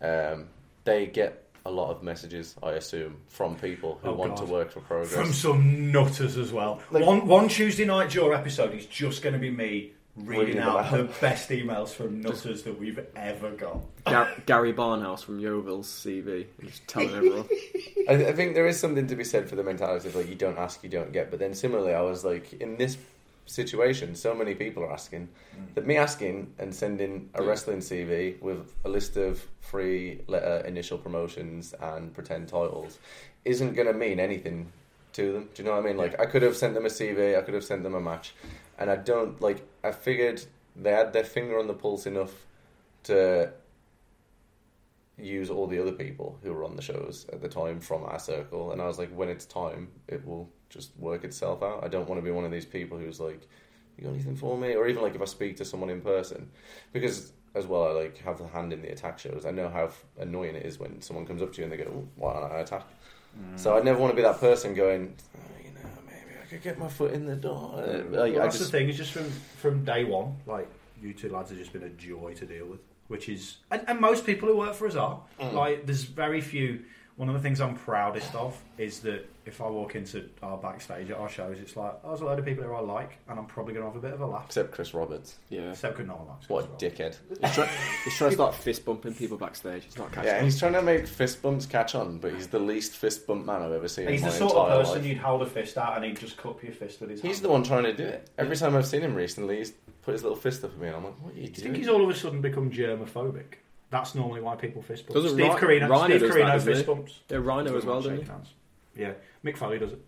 um, 0.00 0.46
they 0.84 1.06
get 1.06 1.44
a 1.64 1.70
lot 1.70 1.90
of 1.90 2.02
messages, 2.02 2.54
I 2.62 2.72
assume, 2.72 3.18
from 3.28 3.56
people 3.56 3.98
who 4.02 4.10
Oh, 4.10 4.14
want 4.14 4.36
God. 4.36 4.46
to 4.46 4.52
work 4.52 4.72
for 4.72 4.80
progress. 4.80 5.12
From 5.12 5.32
some 5.32 5.92
nutters 5.92 6.36
as 6.36 6.52
well. 6.52 6.80
Like- 6.90 7.04
one 7.06 7.26
one 7.26 7.48
Tuesday 7.48 7.84
night 7.84 8.10
Jaw 8.10 8.30
episode 8.32 8.74
is 8.74 8.86
just 8.86 9.22
going 9.22 9.32
to 9.34 9.38
be 9.38 9.50
me 9.50 9.92
reading, 10.16 10.46
Reading 10.46 10.58
out 10.62 10.76
out. 10.86 10.90
the 10.92 11.04
best 11.20 11.48
emails 11.50 11.88
from 11.94 12.20
nutters 12.20 12.64
that 12.64 12.78
we've 12.78 13.00
ever 13.16 13.50
got. 13.52 13.80
Gar- 14.04 14.28
Gary 14.44 14.72
Barnhouse 14.74 15.24
from 15.24 15.38
Yeovil's 15.40 15.88
CV, 15.88 16.46
just 16.62 16.86
telling 16.86 17.10
everyone. 17.14 17.48
I, 18.08 18.14
I 18.26 18.32
think 18.32 18.54
there 18.54 18.66
is 18.66 18.78
something 18.78 19.06
to 19.06 19.16
be 19.16 19.24
said 19.24 19.48
for 19.48 19.56
the 19.56 19.62
mentality 19.62 20.08
of 20.08 20.16
like 20.16 20.28
you 20.28 20.34
don't 20.34 20.58
ask, 20.58 20.82
you 20.82 20.90
don't 20.90 21.12
get. 21.12 21.30
But 21.30 21.38
then 21.38 21.54
similarly, 21.54 21.94
I 21.94 22.02
was 22.02 22.24
like 22.24 22.52
in 22.54 22.76
this 22.76 22.96
situation, 23.46 24.14
so 24.14 24.34
many 24.34 24.54
people 24.54 24.82
are 24.82 24.92
asking 24.92 25.28
mm. 25.28 25.74
that 25.74 25.86
me 25.86 25.96
asking 25.96 26.52
and 26.58 26.74
sending 26.74 27.30
a 27.34 27.40
mm. 27.40 27.46
wrestling 27.46 27.78
CV 27.78 28.40
with 28.40 28.74
a 28.84 28.88
list 28.88 29.16
of 29.16 29.46
free 29.60 30.20
letter 30.26 30.64
initial 30.66 30.98
promotions 30.98 31.74
and 31.80 32.14
pretend 32.14 32.48
titles 32.48 32.98
isn't 33.44 33.74
going 33.74 33.88
to 33.88 33.94
mean 33.94 34.20
anything 34.20 34.72
to 35.12 35.32
them. 35.32 35.48
Do 35.54 35.62
you 35.62 35.68
know 35.68 35.76
what 35.76 35.84
I 35.84 35.86
mean? 35.86 35.96
Like 35.96 36.20
I 36.20 36.26
could 36.26 36.42
have 36.42 36.56
sent 36.56 36.74
them 36.74 36.86
a 36.86 36.88
CV, 36.88 37.38
I 37.38 37.42
could 37.42 37.54
have 37.54 37.64
sent 37.64 37.82
them 37.82 37.94
a 37.94 38.00
match, 38.00 38.34
and 38.78 38.90
I 38.90 38.96
don't 38.96 39.40
like. 39.40 39.66
I 39.84 39.92
figured 39.92 40.44
they 40.76 40.92
had 40.92 41.12
their 41.12 41.24
finger 41.24 41.58
on 41.58 41.66
the 41.66 41.74
pulse 41.74 42.06
enough 42.06 42.32
to 43.04 43.52
use 45.18 45.50
all 45.50 45.66
the 45.66 45.78
other 45.78 45.92
people 45.92 46.38
who 46.42 46.52
were 46.52 46.64
on 46.64 46.76
the 46.76 46.82
shows 46.82 47.26
at 47.32 47.42
the 47.42 47.48
time 47.48 47.80
from 47.80 48.04
our 48.04 48.18
circle, 48.18 48.72
and 48.72 48.80
I 48.80 48.86
was 48.86 48.98
like, 48.98 49.10
when 49.14 49.28
it's 49.28 49.44
time, 49.44 49.88
it 50.08 50.26
will 50.26 50.48
just 50.72 50.90
work 50.98 51.24
itself 51.24 51.62
out. 51.62 51.84
I 51.84 51.88
don't 51.88 52.08
want 52.08 52.18
to 52.20 52.24
be 52.24 52.30
one 52.30 52.44
of 52.44 52.50
these 52.50 52.64
people 52.64 52.98
who's 52.98 53.20
like, 53.20 53.46
you 53.96 54.04
got 54.04 54.10
anything 54.14 54.36
for 54.36 54.56
me, 54.56 54.74
or 54.74 54.88
even 54.88 55.02
like 55.02 55.14
if 55.14 55.20
I 55.22 55.26
speak 55.26 55.56
to 55.58 55.64
someone 55.64 55.90
in 55.90 56.00
person, 56.00 56.48
because 56.92 57.32
as 57.54 57.66
well 57.66 57.86
I 57.86 57.90
like 57.90 58.16
have 58.18 58.38
the 58.38 58.46
hand 58.48 58.72
in 58.72 58.80
the 58.80 58.90
attack 58.90 59.18
shows. 59.18 59.44
I 59.46 59.50
know 59.50 59.68
how 59.68 59.84
f- 59.84 60.04
annoying 60.18 60.54
it 60.56 60.64
is 60.64 60.78
when 60.78 61.02
someone 61.02 61.26
comes 61.26 61.42
up 61.42 61.52
to 61.52 61.58
you 61.58 61.64
and 61.64 61.72
they 61.72 61.76
go, 61.76 61.90
oh, 61.94 62.08
"Why 62.16 62.32
don't 62.40 62.50
I 62.50 62.60
attack?" 62.60 62.86
So 63.56 63.78
I 63.78 63.82
never 63.82 63.98
want 63.98 64.12
to 64.12 64.16
be 64.16 64.22
that 64.22 64.40
person 64.40 64.74
going, 64.74 65.14
oh, 65.36 65.40
you 65.62 65.70
know, 65.72 65.88
maybe 66.06 66.38
I 66.42 66.46
could 66.46 66.62
get 66.62 66.78
my 66.78 66.88
foot 66.88 67.12
in 67.14 67.24
the 67.24 67.34
door. 67.36 67.74
Like, 67.76 68.10
Well, 68.10 68.32
that's 68.42 68.58
just 68.58 68.70
the 68.70 68.78
thing. 68.78 68.88
Is 68.90 68.96
just 68.96 69.12
from 69.12 69.30
from 69.58 69.84
day 69.84 70.04
one, 70.04 70.36
like 70.46 70.68
you 71.00 71.12
two 71.12 71.28
lads 71.30 71.50
have 71.50 71.58
just 71.58 71.72
been 71.72 71.82
a 71.82 71.88
joy 71.90 72.34
to 72.34 72.46
deal 72.46 72.66
with. 72.66 72.80
Which 73.08 73.28
is, 73.28 73.58
and, 73.70 73.84
and 73.88 74.00
most 74.00 74.24
people 74.24 74.48
who 74.48 74.56
work 74.56 74.74
for 74.74 74.86
us 74.86 74.94
are. 74.96 75.20
Mm. 75.38 75.52
Like, 75.52 75.84
there's 75.84 76.04
very 76.04 76.40
few. 76.40 76.84
One 77.22 77.28
of 77.28 77.36
the 77.36 77.40
things 77.40 77.60
I'm 77.60 77.76
proudest 77.76 78.34
of 78.34 78.60
is 78.78 78.98
that 79.02 79.24
if 79.46 79.60
I 79.60 79.68
walk 79.70 79.94
into 79.94 80.28
our 80.42 80.56
backstage 80.56 81.08
at 81.08 81.16
our 81.16 81.28
shows, 81.28 81.60
it's 81.60 81.76
like 81.76 81.92
oh, 82.02 82.08
there's 82.08 82.20
a 82.20 82.24
load 82.24 82.40
of 82.40 82.44
people 82.44 82.64
who 82.64 82.72
I 82.74 82.80
like, 82.80 83.16
and 83.28 83.38
I'm 83.38 83.46
probably 83.46 83.74
going 83.74 83.86
to 83.86 83.92
have 83.92 83.96
a 83.96 84.04
bit 84.04 84.12
of 84.12 84.20
a 84.22 84.26
laugh. 84.26 84.46
except 84.46 84.72
Chris 84.72 84.92
Roberts. 84.92 85.38
Yeah. 85.48 85.70
Except 85.70 85.98
good 85.98 86.08
no 86.08 86.14
one 86.14 86.26
What 86.48 86.64
a 86.64 86.66
Chris 86.66 86.92
dickhead! 86.92 87.16
He's, 87.40 87.54
try- 87.54 87.70
he's 88.04 88.16
trying 88.16 88.30
to 88.30 88.34
start 88.34 88.56
fist 88.56 88.84
bumping 88.84 89.14
people 89.14 89.38
backstage. 89.38 89.84
He's 89.84 89.96
not 89.96 90.10
catching 90.10 90.30
Yeah, 90.32 90.38
on. 90.38 90.44
he's 90.46 90.58
trying 90.58 90.72
to 90.72 90.82
make 90.82 91.06
fist 91.06 91.40
bumps 91.42 91.64
catch 91.64 91.94
on, 91.94 92.18
but 92.18 92.34
he's 92.34 92.48
the 92.48 92.58
least 92.58 92.96
fist 92.96 93.24
bump 93.24 93.46
man 93.46 93.62
I've 93.62 93.70
ever 93.70 93.86
seen. 93.86 94.08
He's 94.08 94.22
in 94.22 94.26
the 94.26 94.32
my 94.32 94.38
sort 94.38 94.54
of 94.56 94.68
person 94.80 94.94
life. 95.02 95.06
you'd 95.06 95.18
hold 95.18 95.42
a 95.42 95.46
fist 95.46 95.78
at 95.78 95.94
and 95.94 96.04
he'd 96.04 96.18
just 96.18 96.36
cup 96.36 96.60
your 96.64 96.72
fist 96.72 97.00
with 97.00 97.10
his 97.10 97.22
He's 97.22 97.36
hand. 97.36 97.44
the 97.44 97.50
one 97.50 97.62
trying 97.62 97.84
to 97.84 97.94
do 97.94 98.02
it. 98.02 98.30
Every 98.36 98.56
time 98.56 98.74
I've 98.74 98.84
seen 98.86 99.02
him 99.02 99.14
recently, 99.14 99.58
he's 99.58 99.70
put 100.02 100.10
his 100.10 100.24
little 100.24 100.34
fist 100.36 100.64
up 100.64 100.72
at 100.72 100.78
me, 100.80 100.88
and 100.88 100.96
I'm 100.96 101.04
like, 101.04 101.14
"What 101.22 101.34
are 101.34 101.38
you 101.38 101.46
Do 101.46 101.52
you 101.60 101.62
think 101.68 101.76
he's 101.76 101.86
all 101.88 102.02
of 102.02 102.10
a 102.10 102.14
sudden 102.16 102.40
become 102.40 102.68
germophobic? 102.68 103.44
That's 103.92 104.14
normally 104.16 104.40
why 104.40 104.56
people 104.56 104.82
fist 104.82 105.06
bump. 105.06 105.14
Doesn't 105.14 105.38
Steve 105.38 105.52
Ry- 105.52 105.60
Corino, 105.60 105.88
Rhyno 105.88 106.04
Steve 106.06 106.20
does 106.20 106.30
Corino 106.30 106.34
that, 106.46 106.52
doesn't 106.54 106.72
fist 106.72 106.80
he? 106.80 106.86
bumps. 106.94 107.20
Yeah, 107.28 107.36
Rhyno 107.36 107.76
as 107.76 107.84
well, 107.84 108.02
shake 108.02 108.10
doesn't 108.10 108.24
he? 108.26 108.30
hands. 108.32 108.48
Yeah, 108.96 109.12
Mick 109.44 109.56
Foley 109.56 109.78
does 109.78 109.92
it. 109.92 110.00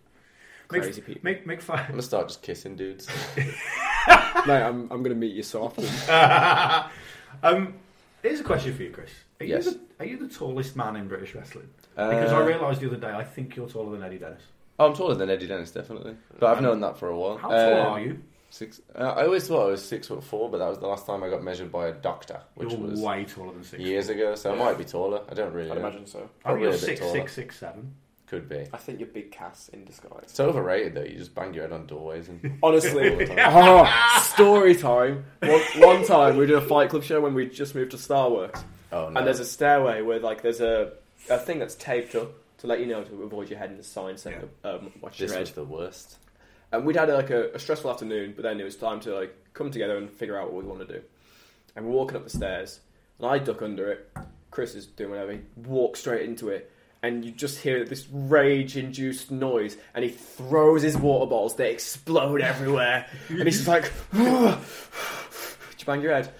Crazy 0.68 1.00
Mick, 1.02 1.04
people. 1.06 1.30
Mick, 1.30 1.44
Mick 1.46 1.60
Foley. 1.62 1.80
I'm 1.80 1.90
gonna 1.90 2.02
start 2.02 2.26
just 2.28 2.42
kissing 2.42 2.74
dudes. 2.74 3.06
Mate, 3.36 3.52
I'm, 4.62 4.82
I'm 4.90 5.02
going 5.02 5.04
to 5.10 5.14
meet 5.14 5.32
you 5.34 5.42
so 5.42 5.62
often. 5.64 5.84
um, 7.42 7.74
here's 8.22 8.40
a 8.40 8.44
question 8.44 8.74
for 8.74 8.82
you, 8.82 8.90
Chris. 8.90 9.10
Are 9.40 9.44
Yes. 9.46 9.64
you 9.66 9.70
the, 9.72 9.80
are 10.00 10.06
you 10.06 10.16
the 10.18 10.28
tallest 10.28 10.76
man 10.76 10.96
in 10.96 11.08
British 11.08 11.34
wrestling? 11.34 11.68
Because 11.94 12.32
Uh, 12.32 12.36
I 12.36 12.44
realised 12.46 12.80
the 12.80 12.88
other 12.88 12.96
day, 12.96 13.10
I 13.12 13.24
think 13.24 13.56
you're 13.56 13.68
taller 13.68 13.92
than 13.92 14.02
Eddie 14.02 14.18
Dennis. 14.18 14.42
Oh, 14.78 14.86
I'm 14.88 14.94
taller 14.94 15.14
than 15.14 15.30
Eddie 15.30 15.46
Dennis, 15.46 15.70
definitely. 15.70 16.16
But 16.38 16.54
I've 16.56 16.62
known 16.62 16.80
that 16.80 16.98
for 16.98 17.08
a 17.08 17.16
while. 17.18 17.36
How 17.38 17.48
tall 17.50 17.80
Um, 17.80 17.86
are 17.92 18.00
you? 18.00 18.18
Six. 18.54 18.80
Uh, 18.94 19.02
I 19.02 19.24
always 19.24 19.48
thought 19.48 19.66
I 19.66 19.70
was 19.72 19.84
six 19.84 20.06
foot 20.06 20.22
four, 20.22 20.48
but 20.48 20.58
that 20.58 20.68
was 20.68 20.78
the 20.78 20.86
last 20.86 21.06
time 21.06 21.24
I 21.24 21.28
got 21.28 21.42
measured 21.42 21.72
by 21.72 21.88
a 21.88 21.92
doctor, 21.92 22.40
which 22.54 22.70
You're 22.70 22.82
was 22.82 23.00
way 23.00 23.24
taller 23.24 23.52
than 23.52 23.64
six. 23.64 23.82
years 23.82 24.08
ago. 24.08 24.36
So 24.36 24.52
I 24.52 24.56
might 24.56 24.78
be 24.78 24.84
taller. 24.84 25.22
I 25.28 25.34
don't 25.34 25.52
really. 25.52 25.72
I'd 25.72 25.74
know. 25.78 25.80
imagine 25.88 26.06
so. 26.06 26.18
I 26.18 26.22
think 26.22 26.40
Probably 26.42 26.62
you're 26.62 26.72
six, 26.74 27.00
taller. 27.00 27.12
six, 27.12 27.32
six, 27.32 27.58
seven. 27.58 27.94
Could 28.28 28.48
be. 28.48 28.64
I 28.72 28.76
think 28.76 29.00
you're 29.00 29.08
big 29.08 29.32
Cass 29.32 29.70
in 29.70 29.84
disguise. 29.84 30.20
It's 30.22 30.38
overrated 30.38 30.94
though. 30.94 31.02
You 31.02 31.18
just 31.18 31.34
bang 31.34 31.52
your 31.52 31.64
head 31.64 31.72
on 31.72 31.86
doorways 31.86 32.28
and 32.28 32.58
Honestly, 32.62 33.10
All 33.10 33.16
the 33.18 33.26
time. 33.26 33.38
oh, 33.40 34.20
story 34.22 34.76
time. 34.76 35.24
One, 35.40 35.60
one 35.78 36.04
time 36.06 36.36
we 36.36 36.46
did 36.46 36.54
a 36.54 36.60
Fight 36.60 36.90
Club 36.90 37.02
show 37.02 37.20
when 37.20 37.34
we 37.34 37.46
just 37.48 37.74
moved 37.74 37.90
to 37.90 37.96
Starworks, 37.96 38.62
oh 38.92 39.08
no. 39.08 39.18
and 39.18 39.26
there's 39.26 39.40
a 39.40 39.44
stairway 39.44 40.00
where 40.02 40.20
like 40.20 40.42
there's 40.42 40.60
a 40.60 40.92
a 41.28 41.38
thing 41.38 41.58
that's 41.58 41.74
taped 41.74 42.14
up 42.14 42.30
to 42.58 42.68
let 42.68 42.78
you 42.78 42.86
know 42.86 43.02
to 43.02 43.22
avoid 43.24 43.50
your 43.50 43.58
head 43.58 43.70
in 43.72 43.78
the 43.78 43.82
sign 43.82 44.16
saying 44.16 44.48
um, 44.62 44.92
watch 45.00 45.18
this 45.18 45.30
your 45.30 45.38
head. 45.38 45.40
was 45.40 45.50
the 45.54 45.64
worst. 45.64 46.18
And 46.74 46.84
we'd 46.84 46.96
had 46.96 47.08
like 47.08 47.30
a, 47.30 47.52
a 47.52 47.58
stressful 47.58 47.90
afternoon, 47.90 48.32
but 48.34 48.42
then 48.42 48.60
it 48.60 48.64
was 48.64 48.76
time 48.76 49.00
to 49.00 49.14
like 49.14 49.34
come 49.52 49.70
together 49.70 49.96
and 49.96 50.10
figure 50.10 50.38
out 50.38 50.52
what 50.52 50.62
we 50.62 50.68
want 50.68 50.86
to 50.86 50.92
do. 50.94 51.02
And 51.76 51.86
we're 51.86 51.92
walking 51.92 52.16
up 52.16 52.24
the 52.24 52.30
stairs, 52.30 52.80
and 53.18 53.28
I 53.28 53.38
duck 53.38 53.62
under 53.62 53.90
it. 53.90 54.10
Chris 54.50 54.74
is 54.74 54.86
doing 54.86 55.10
whatever. 55.10 55.32
He 55.32 55.40
walks 55.56 56.00
straight 56.00 56.22
into 56.28 56.48
it, 56.48 56.70
and 57.02 57.24
you 57.24 57.30
just 57.30 57.58
hear 57.58 57.84
this 57.84 58.08
rage-induced 58.10 59.30
noise, 59.30 59.76
and 59.94 60.04
he 60.04 60.10
throws 60.10 60.82
his 60.82 60.96
water 60.96 61.26
bottles. 61.26 61.56
They 61.56 61.70
explode 61.70 62.40
everywhere, 62.40 63.06
and 63.28 63.44
he's 63.44 63.64
just 63.64 63.68
like, 63.68 63.92
"Did 64.12 64.22
you 64.22 65.86
bang 65.86 66.00
your 66.00 66.14
head?" 66.14 66.32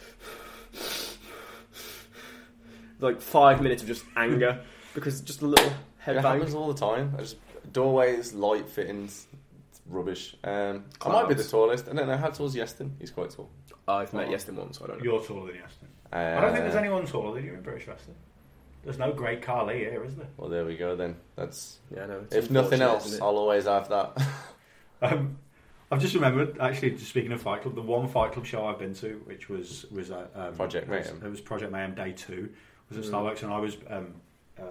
Like 3.00 3.20
five 3.20 3.60
minutes 3.60 3.82
of 3.82 3.88
just 3.88 4.04
anger 4.16 4.60
because 4.94 5.20
just 5.20 5.42
a 5.42 5.46
little 5.46 5.72
head 5.98 6.16
It 6.16 6.22
happens 6.22 6.54
all 6.54 6.72
the 6.72 6.78
time. 6.78 7.14
Just 7.18 7.36
doorways, 7.72 8.32
light 8.32 8.68
fittings, 8.68 9.26
rubbish. 9.86 10.36
Um, 10.44 10.84
I 11.02 11.08
might 11.10 11.28
be 11.28 11.34
the 11.34 11.44
tallest. 11.44 11.88
I 11.88 11.92
don't 11.94 12.06
know 12.06 12.16
how 12.16 12.30
tall's 12.30 12.54
Yeston. 12.54 12.90
He's 12.98 13.10
quite 13.10 13.30
tall. 13.30 13.50
I've 13.86 14.12
met 14.12 14.28
Yeston 14.28 14.54
once, 14.54 14.78
so 14.78 14.84
I 14.84 14.88
don't 14.88 14.98
know. 14.98 15.04
You're 15.04 15.22
taller 15.22 15.46
than 15.52 15.60
Yaston. 15.60 15.88
Uh, 16.12 16.38
I 16.38 16.40
don't 16.40 16.52
think 16.52 16.64
there's 16.64 16.74
anyone 16.76 17.06
taller 17.06 17.34
than 17.34 17.44
you 17.44 17.54
in 17.54 17.62
British 17.62 17.86
wrestling. 17.86 18.16
There's 18.82 18.98
no 18.98 19.12
great 19.12 19.40
Khali 19.42 19.78
here, 19.78 20.04
is 20.04 20.14
there? 20.14 20.26
Well, 20.36 20.50
there 20.50 20.64
we 20.64 20.76
go 20.76 20.94
then. 20.94 21.16
That's 21.36 21.78
Yeah, 21.94 22.06
no. 22.06 22.24
if 22.30 22.50
nothing 22.50 22.82
else. 22.82 23.18
I'll 23.20 23.36
always 23.38 23.64
have 23.64 23.88
that. 23.88 24.20
Um, 25.02 25.36
I've 25.90 26.00
just 26.00 26.14
remembered, 26.14 26.56
actually, 26.60 26.92
just 26.92 27.08
speaking 27.10 27.32
of 27.32 27.42
Fight 27.42 27.60
Club, 27.60 27.74
the 27.74 27.82
one 27.82 28.08
Fight 28.08 28.32
Club 28.32 28.46
show 28.46 28.64
I've 28.66 28.78
been 28.78 28.94
to, 28.94 29.20
which 29.26 29.50
was 29.50 29.84
was 29.90 30.10
uh, 30.10 30.26
um, 30.34 30.54
Project 30.54 30.88
was- 30.88 31.08
It 31.08 31.22
was 31.30 31.42
Project 31.42 31.72
Mayhem 31.72 31.94
Day 31.94 32.12
Two. 32.12 32.48
Was 32.88 32.96
at 32.98 33.04
Mm. 33.04 33.10
Starbucks, 33.10 33.42
and 33.42 33.52
I 33.52 33.58
was 33.58 33.76
um, 33.90 34.14
uh, 34.58 34.62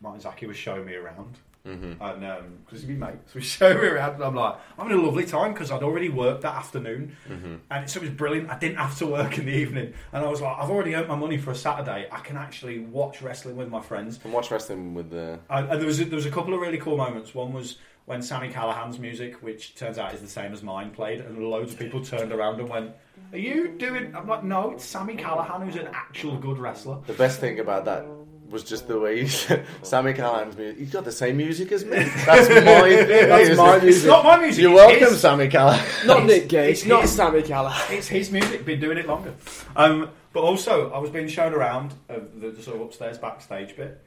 Martin 0.00 0.20
Zaki 0.20 0.46
was 0.46 0.56
showing 0.56 0.84
me 0.84 0.94
around, 0.94 1.38
hmm 1.64 1.92
and 2.00 2.64
because 2.64 2.82
he's 2.82 2.98
my 2.98 3.10
mate, 3.10 3.18
so 3.26 3.38
he 3.38 3.44
showed 3.44 3.80
me 3.80 3.88
around, 3.88 4.14
and 4.14 4.24
I'm 4.24 4.34
like, 4.34 4.54
I'm 4.78 4.88
having 4.88 5.02
a 5.02 5.06
lovely 5.06 5.26
time 5.26 5.52
because 5.52 5.70
I'd 5.70 5.82
already 5.82 6.08
worked 6.08 6.42
that 6.42 6.54
afternoon, 6.54 7.16
hmm 7.26 7.56
and 7.70 7.88
so 7.88 8.00
it 8.00 8.02
was 8.02 8.10
brilliant. 8.10 8.50
I 8.50 8.58
didn't 8.58 8.78
have 8.78 8.96
to 8.98 9.06
work 9.06 9.38
in 9.38 9.46
the 9.46 9.52
evening, 9.52 9.92
and 10.12 10.24
I 10.24 10.28
was 10.28 10.40
like, 10.40 10.56
I've 10.58 10.70
already 10.70 10.94
earned 10.94 11.08
my 11.08 11.16
money 11.16 11.38
for 11.38 11.50
a 11.50 11.54
Saturday. 11.54 12.08
I 12.10 12.20
can 12.20 12.36
actually 12.36 12.80
watch 12.80 13.22
wrestling 13.22 13.56
with 13.56 13.68
my 13.68 13.80
friends. 13.80 14.18
And 14.24 14.32
watch 14.32 14.50
wrestling 14.50 14.94
with 14.94 15.10
the. 15.10 15.38
And, 15.50 15.68
and 15.68 15.80
there 15.80 15.86
was 15.86 16.00
a, 16.00 16.04
there 16.04 16.16
was 16.16 16.26
a 16.26 16.30
couple 16.30 16.54
of 16.54 16.60
really 16.60 16.78
cool 16.78 16.96
moments. 16.96 17.34
One 17.34 17.52
was 17.52 17.76
when 18.06 18.22
Sammy 18.22 18.48
Callahan's 18.48 18.98
music, 18.98 19.42
which 19.42 19.74
turns 19.76 19.98
out 19.98 20.14
is 20.14 20.20
the 20.20 20.28
same 20.28 20.52
as 20.52 20.62
mine, 20.62 20.90
played, 20.90 21.20
and 21.20 21.38
loads 21.38 21.72
of 21.72 21.78
people 21.78 22.04
turned 22.04 22.32
around 22.32 22.58
and 22.58 22.68
went, 22.68 22.92
"Are 23.32 23.38
you 23.38 23.68
doing?" 23.68 24.14
I'm 24.16 24.26
like, 24.26 24.42
"No, 24.42 24.70
it's 24.72 24.84
Sammy 24.84 25.14
Callahan, 25.14 25.62
who's 25.62 25.76
an 25.76 25.88
actual 25.92 26.36
good 26.36 26.58
wrestler." 26.58 26.98
The 27.06 27.12
best 27.12 27.38
thing 27.40 27.60
about 27.60 27.84
that 27.84 28.04
was 28.50 28.64
just 28.64 28.88
the 28.88 28.98
way 28.98 29.20
he 29.22 29.28
said, 29.28 29.64
Sammy 29.82 30.12
Callahan's 30.12 30.56
music. 30.56 30.78
He's 30.78 30.90
got 30.90 31.04
the 31.04 31.12
same 31.12 31.36
music 31.36 31.70
as 31.72 31.84
me. 31.84 31.90
That's 32.26 32.48
my. 32.48 32.54
That's 33.04 33.56
my 33.56 33.76
It's 33.76 34.04
not 34.04 34.24
my 34.24 34.38
music. 34.38 34.62
You're 34.62 34.74
welcome, 34.74 35.08
his. 35.08 35.20
Sammy 35.20 35.48
Callahan. 35.48 35.86
Not 36.06 36.26
Nick 36.26 36.48
Gage, 36.48 36.70
it's 36.78 36.86
not 36.86 37.02
his- 37.02 37.12
Sammy 37.12 37.42
Callahan. 37.42 37.96
It's 37.96 38.08
his 38.08 38.30
music. 38.30 38.64
Been 38.64 38.80
doing 38.80 38.98
it 38.98 39.06
longer. 39.06 39.34
Um, 39.76 40.10
but 40.32 40.40
also, 40.40 40.90
I 40.92 40.98
was 40.98 41.10
being 41.10 41.28
shown 41.28 41.54
around 41.54 41.94
uh, 42.08 42.20
the, 42.38 42.50
the 42.50 42.62
sort 42.62 42.76
of 42.76 42.82
upstairs 42.82 43.18
backstage 43.18 43.74
bit, 43.76 44.00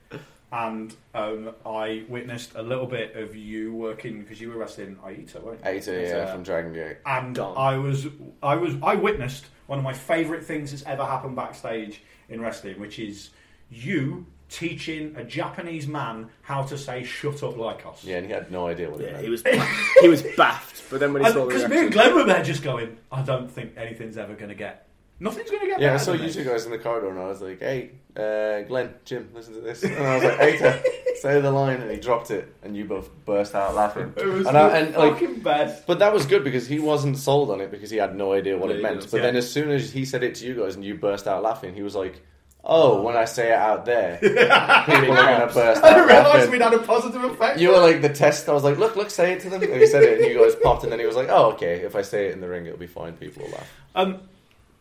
and 0.51 0.95
um, 1.13 1.51
I 1.65 2.03
witnessed 2.07 2.53
a 2.55 2.61
little 2.61 2.85
bit 2.85 3.15
of 3.15 3.35
you 3.35 3.73
working 3.73 4.21
because 4.21 4.39
you 4.39 4.49
were 4.49 4.57
wrestling 4.57 4.97
Eita, 5.05 5.41
weren't 5.41 5.59
you? 5.63 5.71
Eita, 5.71 6.07
yeah, 6.07 6.15
uh, 6.19 6.31
from 6.31 6.43
Dragon 6.43 6.73
Gate. 6.73 6.97
and 7.05 7.35
Done. 7.35 7.55
I 7.57 7.77
was, 7.77 8.07
I 8.41 8.55
was, 8.55 8.75
I 8.83 8.95
witnessed 8.95 9.45
one 9.67 9.79
of 9.79 9.83
my 9.83 9.93
favourite 9.93 10.43
things 10.45 10.71
that's 10.71 10.83
ever 10.83 11.05
happened 11.05 11.35
backstage 11.35 12.01
in 12.29 12.39
wrestling, 12.41 12.79
which 12.79 12.99
is 12.99 13.31
you 13.69 14.25
teaching 14.53 15.15
a 15.17 15.23
Japanese 15.23 15.87
man 15.87 16.29
how 16.43 16.61
to 16.63 16.77
say 16.77 17.03
"shut 17.03 17.41
up, 17.43 17.55
Lykos." 17.55 18.03
Yeah, 18.03 18.17
and 18.17 18.27
he 18.27 18.31
had 18.33 18.51
no 18.51 18.67
idea 18.67 18.89
what 18.89 19.01
it 19.01 19.07
Yeah, 19.07 19.11
meant. 19.13 19.23
he 19.23 19.29
was 19.29 19.43
he 20.01 20.07
was 20.07 20.21
baffed, 20.37 20.83
but 20.89 20.99
then 20.99 21.11
when 21.13 21.23
he 21.23 21.31
saw 21.31 21.41
the 21.41 21.47
Because 21.47 21.63
me 21.63 21.77
reaction, 21.77 21.83
and 21.85 21.93
Glenn 21.93 22.15
were 22.15 22.23
there 22.23 22.43
just 22.43 22.63
going, 22.63 22.97
I 23.11 23.21
don't 23.23 23.49
think 23.49 23.73
anything's 23.77 24.17
ever 24.17 24.33
going 24.35 24.49
to 24.49 24.55
get, 24.55 24.87
nothing's 25.19 25.49
going 25.49 25.61
to 25.61 25.67
get. 25.67 25.81
Yeah, 25.81 25.89
I 25.89 25.93
better 25.93 26.03
saw 26.05 26.11
than 26.11 26.21
you 26.21 26.27
this." 26.27 26.35
two 26.35 26.43
guys 26.43 26.65
in 26.65 26.71
the 26.71 26.77
corridor, 26.79 27.09
and 27.09 27.19
I 27.19 27.27
was 27.27 27.41
like, 27.41 27.59
"Hey, 27.59 27.91
uh, 28.15 28.61
Glenn, 28.67 28.93
Jim, 29.05 29.29
listen 29.33 29.53
to 29.55 29.61
this." 29.61 29.83
And 29.83 29.97
I 29.97 30.15
was 30.15 30.23
like, 30.23 30.39
"Eita, 30.39 30.83
say 31.15 31.41
the 31.41 31.51
line," 31.51 31.81
and 31.81 31.89
he 31.89 31.97
dropped 31.97 32.29
it, 32.29 32.53
and 32.61 32.77
you 32.77 32.85
both 32.85 33.09
burst 33.25 33.55
out 33.55 33.73
laughing. 33.73 34.13
It 34.17 34.25
was 34.25 34.45
and, 34.45 34.55
the 34.55 34.59
I, 34.59 34.77
and 34.77 34.95
like, 34.95 35.13
fucking 35.13 35.39
best. 35.39 35.87
but 35.87 35.97
that 35.99 36.13
was 36.13 36.25
good 36.27 36.43
because 36.43 36.67
he 36.67 36.79
wasn't 36.79 37.17
sold 37.17 37.49
on 37.49 37.59
it 37.59 37.71
because 37.71 37.89
he 37.89 37.97
had 37.97 38.15
no 38.15 38.33
idea 38.33 38.55
what 38.57 38.69
Yeah, 38.69 38.75
it 38.75 38.77
he 38.77 38.83
meant. 38.83 38.99
didn't. 38.99 39.11
But 39.11 39.21
then 39.23 39.33
Yeah. 39.33 39.39
as 39.39 39.49
soon 39.51 39.71
as 39.71 39.91
he 39.91 40.05
said 40.05 40.23
it 40.23 40.35
to 40.35 40.45
you 40.45 40.53
guys 40.55 40.75
and 40.75 40.85
you 40.85 40.93
burst 40.95 41.27
out 41.27 41.41
laughing, 41.41 41.73
he 41.73 41.81
was 41.81 41.95
like, 41.95 42.21
"Oh, 42.63 43.01
when 43.01 43.15
I 43.17 43.25
say 43.25 43.49
it 43.49 43.55
out 43.55 43.85
there, 43.85 44.17
people 44.21 44.37
are 44.41 44.85
gonna 45.15 45.51
burst 45.53 45.83
I 45.83 45.89
out 45.89 45.93
didn't 45.95 46.07
realise 46.07 46.33
laughing." 46.33 46.51
we'd 46.51 46.61
had 46.61 46.73
a 46.73 46.79
positive 46.79 47.23
effect. 47.25 47.59
You 47.59 47.69
were 47.71 47.79
like 47.79 48.01
the 48.01 48.09
test. 48.09 48.47
I 48.49 48.53
was 48.53 48.63
like, 48.63 48.77
"Look, 48.77 48.95
look, 48.95 49.09
say 49.09 49.33
it 49.33 49.41
to 49.41 49.49
them." 49.49 49.61
And 49.63 49.73
he 49.73 49.85
said 49.87 50.03
it, 50.03 50.19
and 50.21 50.31
you 50.31 50.39
guys 50.43 50.55
popped, 50.61 50.83
and 50.83 50.91
then 50.91 50.99
he 50.99 51.05
was 51.05 51.15
like, 51.15 51.27
"Oh, 51.29 51.51
okay. 51.53 51.81
If 51.81 51.95
I 51.95 52.01
say 52.01 52.27
it 52.27 52.33
in 52.33 52.41
the 52.41 52.47
ring, 52.47 52.65
it'll 52.65 52.77
be 52.77 52.87
fine. 52.87 53.13
People 53.13 53.43
will 53.43 53.51
laugh." 53.51 53.69
Um, 53.95 54.13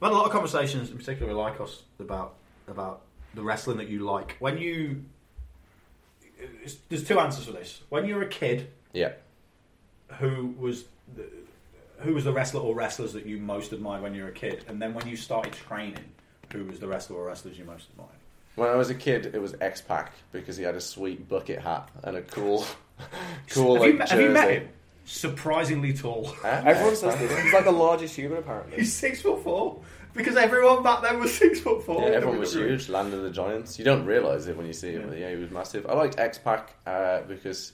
we 0.01 0.07
had 0.07 0.13
a 0.13 0.17
lot 0.17 0.27
of 0.27 0.33
conversations, 0.33 0.91
in 0.91 0.97
particular 0.99 1.35
with 1.35 1.37
Lykos, 1.37 1.81
about 2.01 2.35
about 2.69 3.03
the 3.35 3.43
wrestling 3.43 3.79
that 3.79 3.89
you 3.89 4.01
like. 4.01 4.37
When 4.41 4.59
you, 4.59 5.05
there's 6.89 7.05
two 7.05 7.19
answers 7.19 7.47
for 7.47 7.53
this. 7.53 7.81
When 7.89 8.07
you 8.07 8.17
were 8.17 8.23
a 8.23 8.29
kid, 8.29 8.69
Yeah. 8.93 9.13
who 10.19 10.55
was 10.59 10.85
the, 11.17 11.25
who 12.01 12.15
was 12.15 12.25
the 12.25 12.33
wrestler 12.33 12.61
or 12.61 12.75
wrestlers 12.75 13.13
that 13.15 13.27
you 13.27 13.39
most 13.39 13.73
admired 13.73 14.03
when 14.03 14.15
you 14.15 14.23
were 14.25 14.29
a 14.29 14.33
kid, 14.33 14.65
and 14.69 14.81
then 14.83 14.93
when 14.95 15.07
you 15.07 15.17
started 15.17 15.53
training, 15.53 16.05
who 16.53 16.65
was 16.65 16.79
the 16.81 16.87
wrestler 16.87 17.17
or 17.17 17.27
wrestlers 17.27 17.59
you 17.59 17.65
most 17.65 17.89
admired? 17.91 18.11
When 18.55 18.69
I 18.69 18.75
was 18.75 18.91
a 18.91 18.95
kid, 18.95 19.31
it 19.35 19.41
was 19.41 19.55
X 19.61 19.81
Pac 19.81 20.13
because 20.31 20.57
he 20.57 20.63
had 20.65 20.75
a 20.75 20.81
sweet 20.81 21.29
bucket 21.29 21.61
hat 21.61 21.89
and 22.05 22.17
a 22.17 22.23
cool, 22.23 22.65
cool 23.51 23.75
have, 23.75 23.83
like 23.83 23.93
you, 23.93 23.99
met- 23.99 24.09
have 24.11 24.21
you 24.21 24.29
met 24.31 24.45
jersey. 24.49 24.61
him? 24.61 24.69
Surprisingly 25.05 25.93
tall. 25.93 26.35
Everyone 26.45 26.95
says 26.97 27.17
this. 27.19 27.43
He's 27.43 27.53
like 27.53 27.65
the 27.65 27.73
largest 27.73 28.15
human 28.15 28.39
apparently. 28.39 28.77
He's 28.79 28.93
six 28.93 29.21
foot 29.23 29.43
four 29.43 29.81
because 30.15 30.37
everyone 30.37 30.83
back 30.83 31.03
then 31.03 31.19
was 31.19 31.35
six 31.35 31.61
foot 31.61 31.85
four. 31.85 32.03
Yeah, 32.03 32.09
in 32.09 32.15
everyone 32.15 32.39
was 32.39 32.55
huge. 32.55 32.89
Land 32.89 33.13
of 33.15 33.23
the 33.23 33.31
Giants. 33.31 33.79
You 33.79 33.85
don't 33.85 34.05
realise 34.07 34.47
it 34.47 34.57
when 34.57 34.67
you 34.67 34.73
see 34.73 34.93
him, 34.93 35.03
Yeah. 35.03 35.07
but 35.09 35.19
yeah, 35.19 35.31
he 35.31 35.37
was 35.37 35.51
massive. 35.51 35.87
I 35.87 35.95
liked 35.95 36.19
X 36.19 36.39
Pac 36.39 36.75
uh, 36.87 37.23
because 37.23 37.73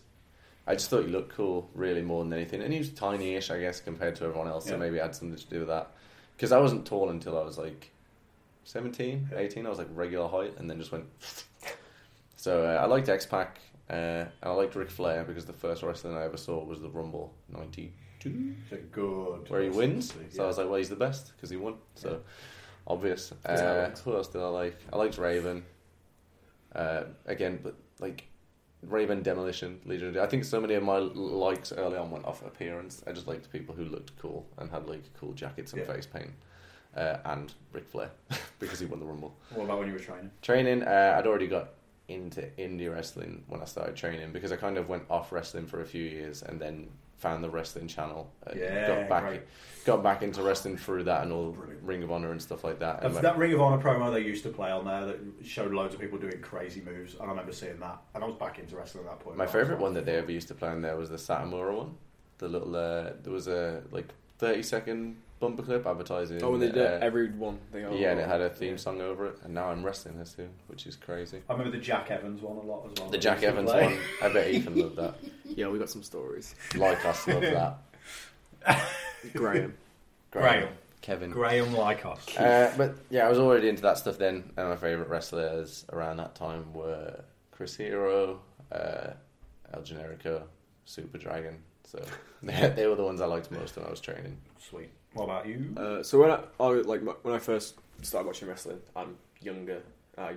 I 0.67 0.75
just 0.75 0.89
thought 0.91 1.05
he 1.05 1.11
looked 1.11 1.35
cool, 1.35 1.69
really 1.75 2.03
more 2.03 2.23
than 2.25 2.33
anything, 2.33 2.63
and 2.63 2.73
he 2.73 2.79
was 2.79 2.91
tiny-ish, 2.91 3.51
I 3.51 3.59
guess, 3.59 3.81
compared 3.81 4.17
to 4.17 4.25
everyone 4.25 4.49
else. 4.49 4.67
Yeah. 4.67 4.73
So 4.73 4.79
maybe 4.79 4.99
it 4.99 5.03
had 5.03 5.15
something 5.15 5.37
to 5.39 5.47
do 5.49 5.59
with 5.61 5.69
that. 5.69 5.91
Because 6.37 6.53
I 6.53 6.59
wasn't 6.61 6.87
tall 6.87 7.11
until 7.11 7.39
I 7.39 7.43
was 7.43 7.59
like 7.59 7.91
17, 8.69 9.31
18. 9.35 9.65
I 9.65 9.69
was 9.71 9.79
like 9.79 9.89
regular 9.95 10.29
height, 10.29 10.55
and 10.59 10.69
then 10.69 10.79
just 10.79 10.93
went. 10.93 11.07
so 12.37 12.65
uh, 12.67 12.75
I 12.83 12.85
liked 12.85 13.09
X 13.09 13.25
Pac, 13.25 13.59
uh, 13.89 13.93
and 13.93 14.29
I 14.43 14.51
liked 14.51 14.75
Ric 14.75 14.91
Flair 14.91 15.25
because 15.25 15.47
the 15.47 15.55
first 15.55 15.83
wrestling 15.83 16.15
I 16.17 16.25
ever 16.25 16.37
saw 16.37 16.63
was 16.63 16.81
the 16.83 16.91
Rumble 16.91 17.33
'92 17.51 18.55
It's 18.71 18.83
good. 18.93 19.49
where 19.49 19.63
he 19.63 19.71
wins. 19.71 20.15
wrestler, 20.15 20.31
So 20.37 20.45
I 20.45 20.47
was 20.49 20.59
like, 20.59 20.67
well, 20.69 20.77
he's 20.77 20.91
the 20.91 20.97
best 20.97 21.33
because 21.35 21.49
he 21.49 21.57
won. 21.57 21.77
So 21.95 22.11
Yeah. 22.11 22.17
obvious. 22.87 23.33
Uh, 23.47 23.91
who 24.05 24.15
else 24.15 24.29
did 24.29 24.43
I 24.43 24.49
like? 24.49 24.77
I 24.93 24.97
liked 24.99 25.17
Raven. 25.17 25.65
Uh, 26.75 27.05
again, 27.25 27.61
but 27.63 27.75
like 28.01 28.27
Raven 28.83 29.23
Demolition 29.23 29.81
Legion. 29.87 30.19
I 30.19 30.27
think 30.27 30.45
so 30.45 30.61
many 30.61 30.75
of 30.75 30.83
my 30.83 30.99
likes 30.99 31.73
early 31.73 31.97
on 31.97 32.11
went 32.11 32.27
off 32.27 32.45
appearance. 32.45 33.03
I 33.07 33.13
just 33.13 33.27
liked 33.27 33.51
people 33.51 33.75
who 33.75 33.85
looked 33.87 34.17
cool 34.19 34.47
and 34.59 34.71
had 34.71 34.87
like 34.87 35.05
cool 35.19 35.33
jackets 35.33 35.73
and 35.73 35.81
Yeah. 35.81 35.91
face 35.95 36.07
paint. 36.07 36.33
Uh, 36.99 37.19
and 37.27 37.53
Ric 37.73 37.87
Flair 37.89 38.11
because 38.59 38.81
he 38.81 38.87
won 38.87 38.99
the 38.99 39.07
Rumble. 39.07 39.37
What 39.55 39.65
about 39.65 39.79
when 39.79 39.87
you 39.87 39.93
were 39.93 40.01
training? 40.01 40.33
Training, 40.43 40.83
uh, 40.83 41.15
I'd 41.17 41.29
already 41.29 41.47
got 41.47 41.75
into 42.09 42.43
indie 42.59 42.93
wrestling 42.93 43.45
when 43.47 43.61
I 43.61 43.67
started 43.67 43.95
training 43.95 44.33
because 44.33 44.51
I 44.51 44.57
kind 44.57 44.77
of 44.79 44.89
went 44.89 45.05
off 45.09 45.31
wrestling 45.31 45.67
for 45.67 45.83
a 45.83 45.85
few 45.85 46.03
years 46.03 46.43
and 46.43 46.59
then 46.61 46.89
found 47.19 47.45
the 47.45 47.51
wrestling 47.51 47.87
channel. 47.87 48.33
Yeah, 48.57 48.87
got 48.87 49.09
back, 49.09 49.43
got 49.85 50.03
back 50.03 50.23
into 50.23 50.43
wrestling 50.43 50.77
through 50.77 51.05
that 51.05 51.23
and 51.23 51.33
all 51.33 51.51
Brilliant. 51.51 51.83
Ring 51.83 52.03
of 52.03 52.11
Honor 52.11 52.33
and 52.33 52.41
stuff 52.43 52.65
like 52.65 52.79
that. 52.81 53.03
And 53.03 53.13
went- 53.13 53.23
that 53.23 53.39
Ring 53.39 53.53
of 53.53 53.61
Honor 53.61 53.83
promo 53.83 54.13
they 54.13 54.23
used 54.23 54.43
to 54.45 54.49
play 54.51 54.71
on 54.71 54.85
there 54.85 55.07
that 55.07 55.19
showed 55.45 55.73
loads 55.73 55.95
of 55.95 56.01
people 56.01 56.19
doing 56.19 56.41
crazy 56.41 56.81
moves, 56.81 57.15
and 57.15 57.25
I 57.25 57.27
remember 57.27 57.53
seeing 57.53 57.79
that, 57.81 57.99
and 58.15 58.25
I 58.25 58.27
was 58.27 58.37
back 58.37 58.59
into 58.59 58.77
wrestling 58.77 59.05
at 59.05 59.11
that 59.11 59.21
point. 59.21 59.37
my 59.37 59.47
favorite 59.47 59.79
one 59.79 59.95
that 59.95 60.05
they 60.05 60.17
ever 60.17 60.33
used 60.33 60.49
to 60.49 60.55
play 60.55 60.71
on 60.71 60.83
there 60.83 60.97
was 60.97 61.11
the 61.11 61.17
Satamura 61.17 61.77
one. 61.77 61.95
The 62.39 62.49
little 62.49 62.75
uh, 62.75 63.13
there 63.23 63.33
was 63.33 63.49
a 63.49 63.83
like 63.91 64.13
thirty 64.39 64.63
second 64.63 65.17
bumper 65.41 65.63
clip 65.63 65.87
advertising. 65.87 66.43
Oh, 66.43 66.55
and 66.55 66.63
they 66.63 66.67
did 66.71 66.79
uh, 66.79 66.99
every 67.01 67.31
one. 67.31 67.59
They 67.73 67.85
all- 67.85 67.95
yeah, 67.95 68.11
and 68.13 68.21
it 68.21 68.27
had 68.29 68.41
a 68.41 68.51
theme 68.51 68.77
song 68.79 69.01
over 69.01 69.27
it, 69.27 69.37
and 69.45 69.55
now 69.55 69.69
I'm 69.71 69.85
wrestling 69.85 70.19
this 70.19 70.33
too, 70.35 70.49
which 70.67 70.87
is 70.87 70.97
crazy. 70.97 71.43
I 71.49 71.53
remember 71.53 71.77
the 71.77 71.83
Jack 71.83 72.11
Evans 72.11 72.41
one 72.43 72.57
a 72.57 72.61
lot 72.61 72.87
as 72.91 73.01
well. 73.01 73.11
The 73.11 73.19
Jack 73.19 73.41
we 73.41 73.47
used 73.47 73.57
to 73.57 73.61
Evans 73.61 73.71
play. 73.71 73.85
one, 73.87 73.99
I 74.23 74.33
bet 74.33 74.51
Ethan 74.51 74.77
loved 74.77 74.97
that. 74.97 75.15
Yeah, 75.57 75.69
we 75.69 75.79
got 75.79 75.89
some 75.91 76.03
stories. 76.03 76.55
Like 76.77 77.05
us, 77.05 77.27
love 77.27 77.41
that. 77.41 77.79
Graham. 79.33 79.75
Graham. 80.31 80.69
Kevin. 81.01 81.31
Graham 81.31 81.67
Lykos. 81.73 82.39
Uh, 82.39 82.71
but 82.77 82.97
yeah, 83.11 83.27
I 83.27 83.29
was 83.31 83.39
already 83.39 83.69
into 83.69 83.83
that 83.83 83.99
stuff 83.99 84.19
then, 84.19 84.53
and 84.57 84.69
my 84.69 84.77
favourite 84.77 85.09
wrestlers 85.09 85.85
around 85.93 86.19
that 86.19 86.35
time 86.35 86.73
were 86.75 87.25
Chris 87.51 87.75
Hero, 87.77 88.41
uh, 88.71 89.13
El 89.73 89.81
Generico, 89.83 90.43
Super 90.85 91.19
Dragon. 91.19 91.59
So 91.85 92.05
they, 92.43 92.69
they 92.77 92.87
were 92.87 92.95
the 92.97 93.05
ones 93.05 93.21
I 93.21 93.27
liked 93.27 93.51
most 93.51 93.77
when 93.77 93.87
I 93.87 93.91
was 93.91 94.01
training. 94.01 94.37
Sweet. 94.59 94.91
What 95.19 95.25
about 95.25 95.47
you? 95.47 95.75
Uh, 95.77 96.03
so 96.03 96.21
when 96.21 96.31
I, 96.31 96.41
I 96.61 96.69
like 96.69 97.03
when 97.23 97.35
I 97.35 97.39
first 97.39 97.75
started 98.03 98.27
watching 98.27 98.49
wrestling, 98.49 98.79
I'm 98.95 99.17
younger. 99.43 99.83
I 100.17 100.35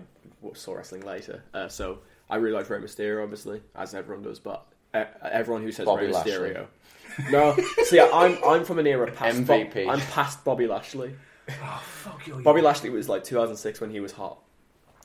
saw 0.53 0.73
wrestling 0.73 1.01
later, 1.05 1.43
uh, 1.53 1.67
so 1.67 1.99
I 2.29 2.37
really 2.37 2.55
liked 2.55 2.69
Rey 2.69 2.79
Mysterio, 2.79 3.23
obviously, 3.23 3.61
as 3.75 3.93
everyone 3.93 4.23
does. 4.23 4.39
But 4.39 4.65
uh, 4.93 5.05
everyone 5.23 5.61
who 5.61 5.71
says 5.71 5.85
Bobby 5.85 6.07
Rey 6.07 6.11
Lashley. 6.11 6.31
Mysterio, 6.31 6.67
no. 7.31 7.55
See, 7.83 7.99
I'm 7.99 8.37
I'm 8.43 8.65
from 8.65 8.79
an 8.79 8.87
era 8.87 9.11
past 9.11 9.45
Bo- 9.45 9.53
MVP. 9.65 9.87
I'm 9.87 9.99
past 9.99 10.43
Bobby 10.43 10.65
Lashley. 10.67 11.15
Oh, 11.49 11.81
Fuck 11.83 12.27
you. 12.27 12.35
Bobby 12.41 12.61
Lashley 12.61 12.89
was 12.89 13.07
like 13.09 13.23
2006 13.23 13.81
when 13.81 13.91
he 13.91 13.99
was 13.99 14.13
hot, 14.13 14.39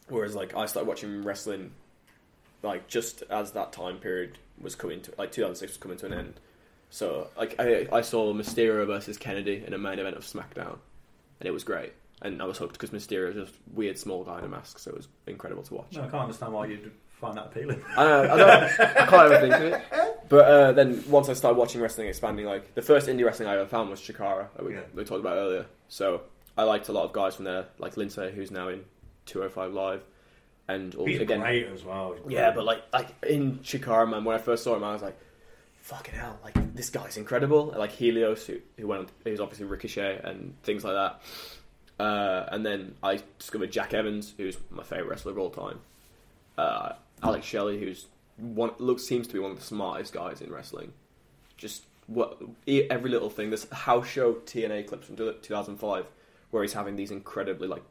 whereas 0.09 0.35
like 0.35 0.55
I 0.57 0.64
started 0.66 0.89
watching 0.89 1.22
wrestling, 1.22 1.72
like 2.62 2.87
just 2.89 3.22
as 3.29 3.53
that 3.53 3.72
time 3.72 3.99
period 3.99 4.39
was 4.59 4.74
coming 4.74 5.03
to 5.03 5.12
like 5.18 5.33
2006 5.33 5.72
was 5.72 5.77
coming 5.79 5.99
to 5.99 6.07
an 6.07 6.12
end. 6.14 6.41
So 6.91 7.28
like 7.37 7.55
I, 7.59 7.87
I 7.93 8.01
saw 8.01 8.32
Mysterio 8.32 8.87
versus 8.87 9.16
Kennedy 9.18 9.62
in 9.66 9.74
a 9.74 9.78
main 9.78 9.99
event 9.99 10.16
of 10.16 10.24
SmackDown, 10.24 10.78
and 11.41 11.47
it 11.47 11.53
was 11.53 11.64
great. 11.64 11.93
And 12.22 12.41
I 12.41 12.47
was 12.47 12.57
hooked 12.59 12.72
because 12.78 12.91
Mysterio 12.91 13.28
is 13.30 13.34
just 13.34 13.55
a 13.55 13.74
weird 13.74 13.99
small 13.99 14.24
guy 14.24 14.39
in 14.39 14.45
a 14.45 14.49
mask, 14.49 14.78
so 14.78 14.91
it 14.91 14.97
was 14.97 15.09
incredible 15.26 15.62
to 15.64 15.74
watch. 15.74 15.93
No, 15.93 16.01
I 16.01 16.05
can't 16.09 16.14
understand 16.22 16.53
why 16.55 16.66
you'd 16.66 16.91
find 17.20 17.37
that 17.37 17.47
appealing. 17.47 17.82
I 17.97 18.05
don't, 18.05 18.30
I, 18.30 18.37
don't, 18.37 18.51
I 18.80 19.07
can't 19.07 19.32
ever 19.32 19.41
think 19.41 19.55
of 19.55 19.62
it. 19.62 19.82
But 20.28 20.45
uh, 20.49 20.72
then 20.72 21.05
once 21.09 21.28
I 21.28 21.34
started 21.34 21.57
watching 21.57 21.80
wrestling 21.80 22.09
expanding, 22.09 22.47
like 22.47 22.74
the 22.74 22.82
first 22.82 23.07
indie 23.07 23.24
wrestling 23.24 23.49
I 23.49 23.55
ever 23.55 23.66
found 23.66 23.91
was 23.91 24.01
Chikara, 24.01 24.49
that 24.57 24.64
we, 24.64 24.74
Yeah. 24.74 24.80
we 24.93 25.05
talked 25.05 25.20
about 25.20 25.37
earlier. 25.37 25.66
So 25.87 26.22
I 26.59 26.64
liked 26.64 26.89
a 26.89 26.93
lot 26.93 27.05
of 27.05 27.12
guys 27.12 27.37
from 27.37 27.45
there, 27.45 27.66
like 27.78 27.95
Lince, 27.95 28.32
who's 28.32 28.51
now 28.51 28.66
in 28.66 28.84
205 29.26 29.72
Live, 29.72 30.03
and 30.66 30.93
all, 30.97 31.07
He's 31.07 31.20
again, 31.20 31.39
great 31.39 31.68
as 31.68 31.84
well. 31.84 32.16
Yeah, 32.26 32.51
but 32.51 32.64
like 32.64 32.82
like 32.93 33.14
in 33.24 33.59
Chikara, 33.61 34.11
man, 34.11 34.24
when 34.24 34.34
I 34.34 34.41
first 34.41 34.64
saw 34.64 34.74
him, 34.74 34.82
I 34.82 34.95
was 34.95 35.03
like, 35.03 35.16
fucking 35.87 36.16
hell, 36.16 36.37
like 36.43 36.74
this 36.74 36.91
guy's 36.91 37.16
incredible. 37.16 37.72
Like 37.76 37.93
Helios, 37.93 38.45
who, 38.45 38.57
who 38.76 38.89
went, 38.89 39.03
on, 39.03 39.09
who's 39.22 39.39
obviously 39.39 39.66
Ricochet 39.66 40.20
and 40.24 40.61
things 40.64 40.82
like 40.82 40.95
that. 40.95 42.03
Uh, 42.03 42.49
and 42.51 42.66
then 42.66 42.97
I 43.05 43.20
discovered 43.39 43.70
Jack 43.70 43.95
Evans, 43.95 44.34
who's 44.37 44.59
my 44.70 44.82
favorite 44.82 45.09
wrestler 45.09 45.30
of 45.30 45.39
all 45.39 45.51
time. 45.51 45.78
Uh, 46.59 46.95
Alex 47.22 47.47
Shelley, 47.47 47.78
who's 47.78 48.07
one 48.37 48.72
looks 48.78 49.05
seems 49.05 49.28
to 49.28 49.32
be 49.32 49.39
one 49.39 49.53
of 49.53 49.59
the 49.59 49.64
smartest 49.64 50.12
guys 50.12 50.41
in 50.41 50.53
wrestling. 50.53 50.93
Just 51.57 51.84
what 52.09 52.43
every 52.66 53.11
little 53.11 53.30
thing. 53.30 53.51
This 53.51 53.70
house 53.70 54.09
show 54.09 54.34
TNA 54.34 54.89
clips 54.89 55.07
from 55.07 55.16
2005, 55.16 56.07
where 56.51 56.62
he's 56.64 56.72
having 56.72 56.97
these 56.97 57.12
incredibly 57.12 57.68
like 57.68 57.84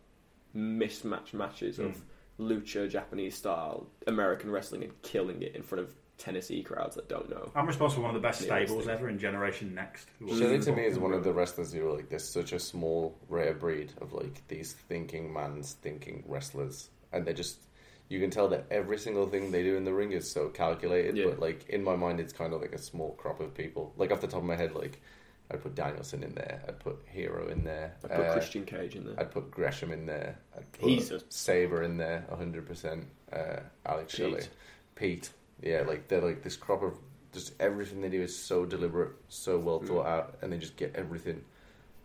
mismatched 0.54 1.34
matches 1.34 1.80
of 1.80 2.02
lucha 2.39 2.89
Japanese 2.89 3.36
style 3.36 3.88
American 4.08 4.52
wrestling 4.52 4.84
and 4.84 5.02
killing 5.02 5.41
it 5.41 5.56
in 5.56 5.64
front 5.64 5.82
of 5.82 5.93
Tennessee 6.18 6.63
crowds 6.63 6.95
that 6.95 7.09
don't 7.09 7.30
know. 7.30 7.51
I'm 7.55 7.68
responsible 7.68 8.01
for 8.03 8.07
one 8.07 8.16
of 8.16 8.22
the 8.22 8.26
best 8.28 8.41
Yeah, 8.41 8.47
stables 8.66 8.80
it's 8.80 8.88
ever 8.88 9.09
in 9.09 9.20
Generation 9.20 9.76
Next. 9.76 10.07
who 10.20 10.32
are- 10.32 10.38
Shelley 10.38 10.59
to 10.59 10.72
me 10.72 10.86
is 10.86 10.97
one 10.97 11.13
of 11.13 11.24
the 11.24 11.34
wrestlers 11.34 11.74
who 11.74 11.88
are 11.89 11.93
like 11.95 12.09
there's 12.09 12.28
such 12.28 12.53
a 12.53 12.59
small 12.59 13.18
rare 13.28 13.53
breed 13.53 13.91
of 14.01 14.13
like 14.13 14.47
these 14.47 14.74
thinking 14.74 15.32
man's 15.34 15.74
thinking 15.74 16.24
wrestlers, 16.28 16.89
and 17.11 17.26
they're 17.26 17.34
just 17.34 17.59
you 18.07 18.20
can 18.20 18.30
tell 18.30 18.47
that 18.49 18.66
every 18.70 18.97
single 18.99 19.28
thing 19.28 19.49
they 19.51 19.63
do 19.63 19.76
in 19.76 19.84
the 19.84 19.93
ring 19.93 20.11
is 20.11 20.30
so 20.32 20.47
calculated. 20.49 21.18
Yeah. 21.18 21.26
But 21.28 21.39
like 21.39 21.68
in 21.70 21.84
my 21.84 21.95
mind, 21.95 22.20
it's 22.20 22.34
kind 22.34 22.53
of 22.53 22.61
like 22.61 22.74
a 22.74 22.78
small 22.78 23.13
crop 23.16 23.39
of 23.39 23.53
people. 23.53 23.93
Like 23.97 24.11
off 24.11 24.22
the 24.22 24.28
top 24.28 24.39
of 24.41 24.45
my 24.45 24.55
head, 24.55 24.74
like 24.76 25.01
I'd 25.51 25.61
put 25.61 25.76
Danielson 25.76 26.24
in 26.24 26.34
there, 26.34 26.63
I'd 26.68 26.80
put 26.80 26.97
Hero 27.07 27.47
in 27.49 27.63
there, 27.63 27.95
I 28.03 28.07
put 28.07 28.26
uh, 28.26 28.34
Christian 28.34 28.63
Cage 28.66 28.95
in 28.95 29.05
there. 29.05 29.16
I'd 29.20 29.32
put 29.32 29.51
Gresham 29.51 29.91
in 29.91 30.05
there. 30.05 30.38
I'd 30.57 30.72
put 30.72 30.89
He's 30.89 31.11
a- 31.11 31.22
Sabre 31.30 31.84
in 31.84 31.97
there, 31.97 32.26
hundred 32.36 32.66
percent. 32.68 33.05
Uh, 33.34 33.59
Alex 33.86 34.16
Pete. 34.16 34.26
Shelley, 34.26 34.43
Pete. 34.95 35.30
Yeah, 35.66 35.82
like 35.82 36.07
they're 36.07 36.22
like 36.22 36.43
this 36.43 36.55
crop 36.55 36.84
of 36.84 36.93
just 37.34 37.53
everything 37.59 38.01
they 38.01 38.09
do 38.09 38.22
is 38.22 38.38
so 38.38 38.66
deliberate, 38.66 39.13
so 39.28 39.57
well 39.57 39.80
mm. 39.80 39.88
thought 39.88 40.05
out, 40.05 40.38
and 40.41 40.53
they 40.53 40.57
just 40.57 40.78
get 40.78 40.95
everything 40.95 41.43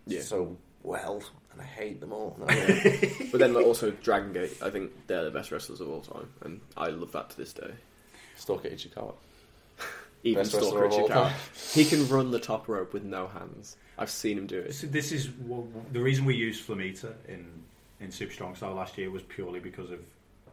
Yeah. 0.07 0.23
so 0.23 0.57
well. 0.83 1.23
And 1.53 1.61
I 1.61 1.65
hate 1.65 2.01
them 2.01 2.13
all. 2.13 2.37
No. 2.39 2.47
But 2.47 3.39
then 3.39 3.55
also 3.57 3.91
Dragon 3.91 4.33
Gate, 4.33 4.57
I 4.63 4.71
think 4.71 4.93
they're 5.07 5.25
the 5.25 5.31
best 5.31 5.53
wrestlers 5.53 5.81
of 5.81 5.89
all 5.89 6.01
time, 6.01 6.29
and 6.43 6.61
I 6.77 6.89
love 6.89 7.13
that 7.13 7.31
to 7.31 7.37
this 7.37 7.53
day. 7.53 7.73
Stalker 8.37 8.69
Ichikawa. 8.69 9.15
Even 10.25 10.43
Best 10.43 10.57
Stalker 10.57 10.85
of 10.85 10.93
all 10.93 11.09
Ichikawa. 11.09 11.33
He 11.75 11.85
can 11.85 12.09
run 12.09 12.31
the 12.31 12.41
top 12.41 12.67
rope 12.67 12.93
with 12.93 13.05
no 13.05 13.29
hands. 13.29 13.77
I've 13.99 14.11
seen 14.11 14.39
him 14.39 14.47
do 14.47 14.59
it. 14.59 14.69
This, 14.69 14.81
this 14.81 15.13
is 15.13 15.27
w- 15.27 15.71
the 15.93 16.01
reason 16.01 16.25
we 16.25 16.35
used 16.35 16.67
Flamita 16.67 17.13
in 17.29 17.47
in 18.01 18.11
Super 18.11 18.33
Strong 18.33 18.55
Style 18.55 18.75
last 18.75 18.97
year 18.97 19.11
was 19.11 19.23
purely 19.23 19.61
because 19.61 19.91
of 19.91 20.01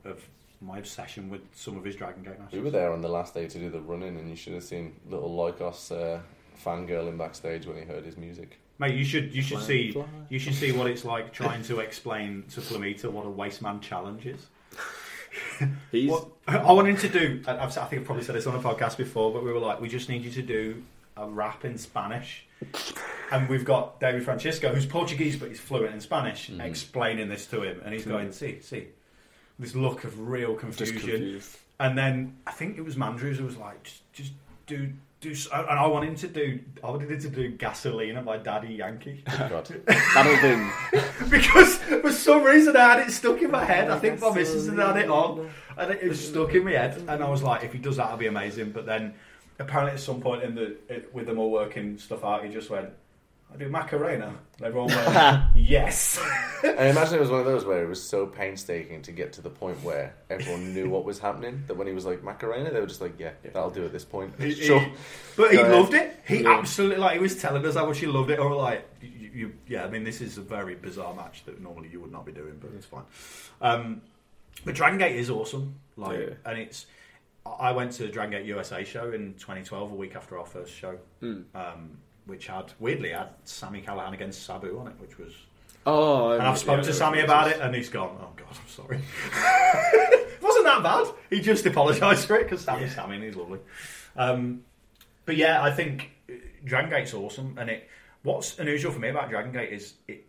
of 0.03 0.27
my 0.61 0.77
obsession 0.79 1.29
with 1.29 1.41
some 1.53 1.77
of 1.77 1.83
his 1.83 1.95
Dragon 1.95 2.23
Gate 2.23 2.39
matches. 2.39 2.53
We 2.53 2.59
were 2.61 2.71
there 2.71 2.91
on 2.91 3.01
the 3.01 3.09
last 3.09 3.33
day 3.33 3.47
to 3.47 3.59
do 3.59 3.69
the 3.69 3.79
running, 3.81 4.17
and 4.17 4.29
you 4.29 4.35
should 4.35 4.53
have 4.53 4.63
seen 4.63 4.93
little 5.09 5.29
Lykos 5.29 5.91
uh, 5.91 6.19
fangirl 6.63 7.07
in 7.09 7.17
backstage 7.17 7.65
when 7.65 7.77
he 7.77 7.83
heard 7.83 8.03
his 8.05 8.17
music. 8.17 8.59
Mate, 8.79 8.93
you 8.95 9.03
should 9.05 9.33
you 9.33 9.41
should 9.41 9.57
Fly, 9.57 9.67
see 9.67 9.91
fly. 9.91 10.05
you 10.29 10.37
should 10.39 10.53
see 10.53 10.71
what 10.71 10.87
it's 10.87 11.03
like 11.03 11.33
trying 11.33 11.63
to 11.63 11.79
explain 11.79 12.43
to 12.51 12.61
Flamita 12.61 13.11
what 13.11 13.25
a 13.25 13.29
wasteman 13.29 13.81
challenge 13.81 14.25
is. 14.27 14.45
He's 15.91 16.09
What, 16.09 16.27
I 16.47 16.71
wanted 16.71 16.99
to 16.99 17.09
do. 17.09 17.41
I- 17.47 17.57
I've, 17.57 17.77
I 17.77 17.85
think 17.85 18.01
I've 18.01 18.05
probably 18.05 18.23
said 18.23 18.35
this 18.35 18.47
on 18.47 18.55
a 18.55 18.59
podcast 18.59 18.97
before, 18.97 19.31
but 19.33 19.43
we 19.43 19.51
were 19.51 19.59
like, 19.59 19.81
we 19.81 19.89
just 19.89 20.09
need 20.09 20.23
you 20.23 20.31
to 20.31 20.41
do 20.41 20.83
a 21.15 21.27
rap 21.27 21.65
in 21.65 21.77
Spanish, 21.77 22.45
and 23.31 23.49
we've 23.49 23.65
got 23.65 23.99
David 23.99 24.23
Francisco, 24.23 24.73
who's 24.73 24.85
Portuguese 24.85 25.35
but 25.35 25.49
he's 25.49 25.59
fluent 25.59 25.93
in 25.93 25.99
Spanish, 26.01 26.49
explaining 26.51 27.27
this 27.29 27.47
to 27.47 27.63
him, 27.63 27.81
and 27.83 27.93
he's 27.93 28.05
going, 28.05 28.31
see, 28.31 28.59
see, 28.61 28.87
this 29.59 29.75
look 29.75 30.03
of 30.03 30.27
real 30.27 30.55
confusion. 30.55 31.41
And 31.79 31.97
then 31.97 32.37
I 32.45 32.51
think 32.51 32.77
it 32.77 32.81
was 32.81 32.95
Mandrews 32.95 33.35
who 33.35 33.45
was 33.45 33.57
like, 33.57 33.83
just, 33.83 34.01
just 34.13 34.31
do, 34.65 34.91
do. 35.21 35.33
And 35.53 35.79
I 35.79 35.85
wanted 35.85 36.09
him 36.09 36.15
to 36.15 36.27
do, 36.27 36.59
I 36.83 36.89
wanted 36.89 37.11
him 37.11 37.19
to 37.19 37.29
do 37.29 37.57
Gasolina 37.57 38.23
by 38.23 38.37
Daddy 38.37 38.73
Yankee. 38.73 39.23
Oh 39.39 39.49
God. 39.49 39.65
That'll 40.13 40.41
been 40.41 40.71
because 41.29 41.77
for 41.77 42.11
some 42.11 42.43
reason 42.43 42.75
I 42.75 42.95
had 42.95 43.07
it 43.07 43.11
stuck 43.11 43.41
in 43.41 43.51
my 43.51 43.63
head. 43.63 43.89
I 43.89 43.95
oh, 43.95 43.99
think 43.99 44.19
my 44.19 44.31
missus 44.31 44.67
had 44.67 44.79
had 44.79 44.97
it 44.97 45.09
on, 45.09 45.49
and 45.77 45.91
it 45.91 46.07
was 46.07 46.27
stuck 46.27 46.53
in 46.53 46.63
my 46.65 46.71
head. 46.71 46.97
And 47.07 47.23
I 47.23 47.29
was 47.29 47.43
like, 47.43 47.63
if 47.63 47.73
he 47.73 47.79
does 47.79 47.97
that, 47.97 48.03
that'll 48.03 48.17
be 48.17 48.27
amazing. 48.27 48.71
But 48.71 48.85
then, 48.85 49.13
apparently, 49.59 49.93
at 49.93 49.99
some 49.99 50.21
point 50.21 50.43
in 50.43 50.55
the 50.55 50.77
it, 50.89 51.13
with 51.13 51.27
them 51.27 51.37
all 51.37 51.51
working 51.51 51.97
stuff 51.97 52.23
out, 52.23 52.43
he 52.43 52.51
just 52.51 52.69
went, 52.69 52.89
"I 53.53 53.57
do 53.57 53.69
Macarena." 53.69 54.33
And 54.57 54.65
everyone 54.65 54.89
went, 54.89 55.43
"Yes." 55.55 56.19
I 56.63 56.87
imagine 56.87 57.15
it 57.15 57.19
was 57.21 57.29
one 57.29 57.39
of 57.39 57.45
those 57.45 57.65
where 57.65 57.83
it 57.83 57.87
was 57.87 58.01
so 58.03 58.25
painstaking 58.25 59.01
to 59.03 59.11
get 59.11 59.33
to 59.33 59.41
the 59.41 59.49
point 59.49 59.81
where 59.83 60.15
everyone 60.29 60.73
knew 60.73 60.89
what 60.89 61.05
was 61.05 61.19
happening 61.19 61.63
that 61.67 61.75
when 61.77 61.87
he 61.87 61.93
was 61.93 62.05
like 62.05 62.23
Macarena, 62.23 62.71
they 62.71 62.79
were 62.79 62.87
just 62.87 63.01
like, 63.01 63.19
"Yeah, 63.19 63.31
that'll 63.43 63.69
do 63.69 63.85
at 63.85 63.91
this 63.93 64.05
point." 64.05 64.33
He- 64.39 64.53
sure. 64.53 64.79
he- 64.79 64.91
but 65.35 65.51
he 65.51 65.57
Go 65.57 65.63
ahead. 65.63 65.75
loved 65.75 65.93
it. 65.93 66.19
He 66.27 66.41
Yeah. 66.43 66.57
absolutely 66.57 66.97
like 66.97 67.13
he 67.13 67.19
was 67.19 67.39
telling 67.41 67.65
us 67.65 67.75
how 67.75 67.85
much 67.85 67.99
he 67.99 68.07
loved 68.07 68.29
it. 68.31 68.39
Or 68.39 68.55
like, 68.55 68.87
you, 69.01 69.29
you, 69.33 69.53
yeah, 69.67 69.85
I 69.85 69.89
mean, 69.89 70.03
this 70.03 70.19
is 70.21 70.37
a 70.37 70.41
very 70.41 70.75
bizarre 70.75 71.13
match 71.13 71.43
that 71.45 71.61
normally 71.61 71.89
you 71.89 72.01
would 72.01 72.11
not 72.11 72.25
be 72.25 72.31
doing, 72.31 72.57
but 72.59 72.71
it's 72.75 72.85
fine. 72.87 73.03
Um, 73.61 74.01
but 74.65 74.73
Dragon 74.75 74.97
Gate 74.97 75.15
is 75.15 75.29
awesome. 75.29 75.75
Like, 75.95 76.19
Yeah. 76.19 76.33
and 76.45 76.57
it's. 76.59 76.87
I 77.45 77.71
went 77.71 77.93
to 77.93 78.03
the 78.03 78.09
Dragon 78.09 78.31
Gate 78.31 78.45
USA 78.47 78.83
show 78.83 79.11
in 79.11 79.35
2012, 79.35 79.91
a 79.91 79.95
week 79.95 80.15
after 80.17 80.37
our 80.37 80.45
first 80.45 80.73
show, 80.73 80.97
Hmm. 81.21 81.41
um, 81.55 81.97
which 82.27 82.47
had 82.47 82.71
weirdly 82.79 83.09
had 83.09 83.29
Sammy 83.45 83.81
Callahan 83.81 84.13
against 84.13 84.43
Sabu 84.43 84.77
on 84.79 84.87
it, 84.87 84.93
which 84.99 85.17
was. 85.17 85.33
Oh, 85.85 86.31
And 86.31 86.43
I've 86.43 86.57
spoken 86.57 86.83
to 86.83 86.93
Sammy 86.93 87.21
about 87.21 87.49
it, 87.49 87.59
and 87.61 87.73
he's 87.73 87.89
gone, 87.89 88.17
"Oh 88.21 88.29
God, 88.35 88.47
I'm 88.51 88.67
sorry." 88.67 88.97
it 88.97 90.37
wasn't 90.41 90.65
that 90.65 90.83
bad. 90.83 91.07
He 91.29 91.39
just 91.39 91.65
apologised 91.65 92.27
for 92.27 92.35
it 92.35 92.43
because 92.43 92.61
Sammy's 92.61 92.93
Sammy 92.93 93.15
and 93.15 93.23
he's 93.23 93.35
lovely. 93.35 93.59
Um, 94.15 94.63
but 95.25 95.37
yeah, 95.37 95.63
I 95.63 95.71
think 95.71 96.11
uh, 96.29 96.33
Dragon 96.65 96.89
Gate's 96.89 97.13
awesome, 97.13 97.55
and 97.57 97.69
it. 97.69 97.87
What's 98.23 98.59
unusual 98.59 98.91
for 98.91 98.99
me 98.99 99.07
about 99.09 99.29
Dragon 99.29 99.51
Gate 99.53 99.71
is 99.71 99.93
it. 100.07 100.25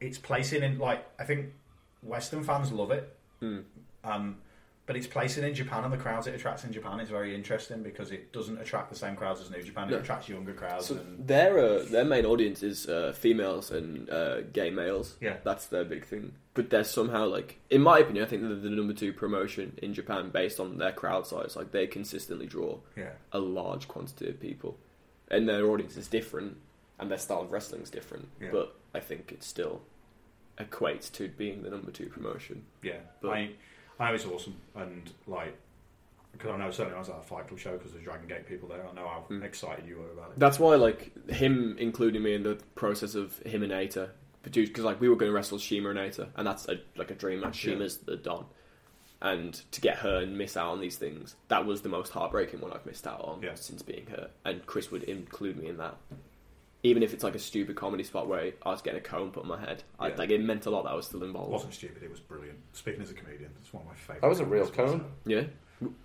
It's 0.00 0.18
placing 0.18 0.62
in 0.62 0.78
like 0.78 1.06
I 1.18 1.24
think 1.24 1.46
Western 2.02 2.44
fans 2.44 2.70
love 2.70 2.90
it, 2.90 3.16
um, 4.04 4.36
but 4.86 4.96
it's 4.96 5.06
placing 5.06 5.42
in 5.44 5.52
Japan 5.52 5.82
and 5.84 5.92
the 5.92 5.96
crowds 5.98 6.26
it 6.28 6.34
attracts 6.34 6.62
in 6.64 6.72
Japan 6.72 7.00
is 7.00 7.08
very 7.08 7.34
interesting 7.34 7.82
because 7.82 8.12
it 8.12 8.32
doesn't 8.32 8.58
attract 8.58 8.88
the 8.90 8.96
same 8.96 9.16
crowds 9.16 9.40
as 9.40 9.50
New 9.50 9.62
Japan. 9.62 9.88
It 9.88 9.92
No. 9.92 9.98
attracts 9.98 10.28
younger 10.28 10.52
crowds. 10.52 10.86
So 10.86 10.94
and, 10.94 11.26
their 11.26 11.58
uh, 11.58 11.84
their 11.90 12.04
main 12.04 12.24
audience 12.24 12.62
is 12.62 12.88
uh, 12.88 13.12
females 13.12 13.70
and 13.72 14.08
uh, 14.08 14.42
gay 14.52 14.70
males. 14.70 15.16
Yeah. 15.20 15.38
that's 15.44 15.66
their 15.66 15.84
big 15.84 16.04
thing. 16.04 16.32
But 16.54 16.70
they're 16.70 16.84
somehow 16.84 17.26
like, 17.26 17.58
in 17.68 17.82
my 17.82 17.98
opinion, 17.98 18.24
I 18.24 18.28
think 18.28 18.42
they're 18.42 18.54
the 18.54 18.70
number 18.70 18.94
two 18.94 19.12
promotion 19.12 19.78
in 19.82 19.92
Japan 19.92 20.30
based 20.30 20.58
on 20.60 20.78
their 20.78 20.92
crowd 20.92 21.26
size. 21.26 21.56
Like 21.56 21.72
they 21.72 21.86
consistently 21.86 22.46
draw 22.46 22.78
yeah. 22.96 23.10
a 23.32 23.38
large 23.40 23.88
quantity 23.88 24.28
of 24.30 24.40
people, 24.40 24.78
and 25.30 25.48
their 25.48 25.66
audience 25.70 25.96
is 25.96 26.08
different. 26.08 26.56
and 26.98 27.10
their 27.10 27.18
style 27.18 27.42
of 27.42 27.52
wrestling 27.52 27.82
is 27.82 27.90
different. 27.90 28.28
Yeah. 28.40 28.48
But 28.52 28.74
I 28.94 29.00
think 29.00 29.30
it 29.32 29.42
still 29.42 29.82
equates 30.58 31.12
to 31.12 31.28
being 31.28 31.62
the 31.62 31.68
number 31.70 31.90
two 31.90 32.06
promotion. 32.06 32.64
Yeah, 32.82 33.00
But- 33.20 33.30
I, 33.32 33.50
I 33.98 34.08
know 34.08 34.14
it's 34.14 34.26
awesome, 34.26 34.56
and 34.74 35.10
like, 35.26 35.56
because 36.32 36.50
I 36.50 36.56
know 36.58 36.70
certainly 36.70 36.96
I 36.96 36.98
was 36.98 37.08
at 37.08 37.16
a 37.16 37.22
Fight 37.22 37.48
Club 37.48 37.58
show 37.58 37.72
because 37.72 37.92
there's 37.92 38.04
Dragon 38.04 38.28
Gate 38.28 38.46
people 38.46 38.68
there. 38.68 38.86
I 38.86 38.92
know 38.94 39.08
how 39.08 39.24
Mm. 39.30 39.42
excited 39.42 39.86
you 39.86 39.96
were 39.98 40.10
about 40.12 40.32
it. 40.32 40.38
That's 40.38 40.58
why, 40.58 40.74
like, 40.74 41.12
him 41.30 41.76
including 41.78 42.22
me 42.22 42.34
in 42.34 42.42
the 42.42 42.56
process 42.74 43.14
of 43.14 43.38
him 43.38 43.62
and 43.62 43.72
Eita, 43.72 44.10
because 44.42 44.84
like 44.84 45.00
we 45.00 45.08
were 45.08 45.16
going 45.16 45.30
to 45.30 45.34
wrestle 45.34 45.58
Shima 45.58 45.88
and 45.90 45.98
Eita, 45.98 46.28
and 46.36 46.46
that's 46.46 46.68
a, 46.68 46.78
like 46.96 47.10
a 47.10 47.14
dream 47.14 47.40
match. 47.40 47.64
Yeah. 47.64 47.72
Shima's 47.72 47.96
the 47.98 48.16
Don, 48.16 48.44
and 49.22 49.54
to 49.72 49.80
get 49.80 49.96
her 49.98 50.18
and 50.18 50.36
miss 50.36 50.56
out 50.58 50.72
on 50.72 50.80
these 50.80 50.98
things, 50.98 51.36
that 51.48 51.64
was 51.64 51.80
the 51.80 51.88
most 51.88 52.12
heartbreaking 52.12 52.60
one 52.60 52.72
I've 52.72 52.84
missed 52.84 53.06
out 53.06 53.22
on 53.22 53.40
Yeah. 53.42 53.54
since 53.54 53.80
being 53.82 54.06
her. 54.08 54.30
And 54.44 54.66
Chris 54.66 54.90
would 54.90 55.04
include 55.04 55.56
me 55.56 55.68
in 55.68 55.78
that, 55.78 55.96
even 56.82 57.02
if 57.02 57.12
it's 57.14 57.24
like 57.24 57.34
a 57.34 57.38
stupid 57.38 57.74
comedy 57.76 58.04
spot 58.04 58.28
where 58.28 58.52
I 58.64 58.70
was 58.70 58.82
getting 58.82 58.98
a 59.00 59.02
cone 59.02 59.30
put 59.30 59.42
on 59.42 59.48
my 59.48 59.58
head. 59.60 59.82
I, 59.98 60.08
Yeah. 60.08 60.14
like 60.16 60.30
it 60.30 60.40
meant 60.40 60.66
a 60.66 60.70
lot 60.70 60.84
that 60.84 60.90
I 60.90 60.94
was 60.94 61.06
still 61.06 61.22
It 61.22 61.26
involved. 61.26 61.50
wasn't 61.52 61.74
stupid. 61.74 62.02
It 62.02 62.10
was 62.10 62.20
brilliant. 62.20 62.58
Speaking 62.72 63.02
as 63.02 63.10
a 63.10 63.14
comedian, 63.14 63.50
it's 63.60 63.72
one 63.72 63.82
of 63.82 63.88
my 63.88 63.94
favourite. 63.94 64.20
That 64.22 64.28
was 64.28 64.40
a 64.40 64.44
real 64.44 64.66
comedians. 64.68 65.02
cone. 65.02 65.10
Yeah, 65.26 65.42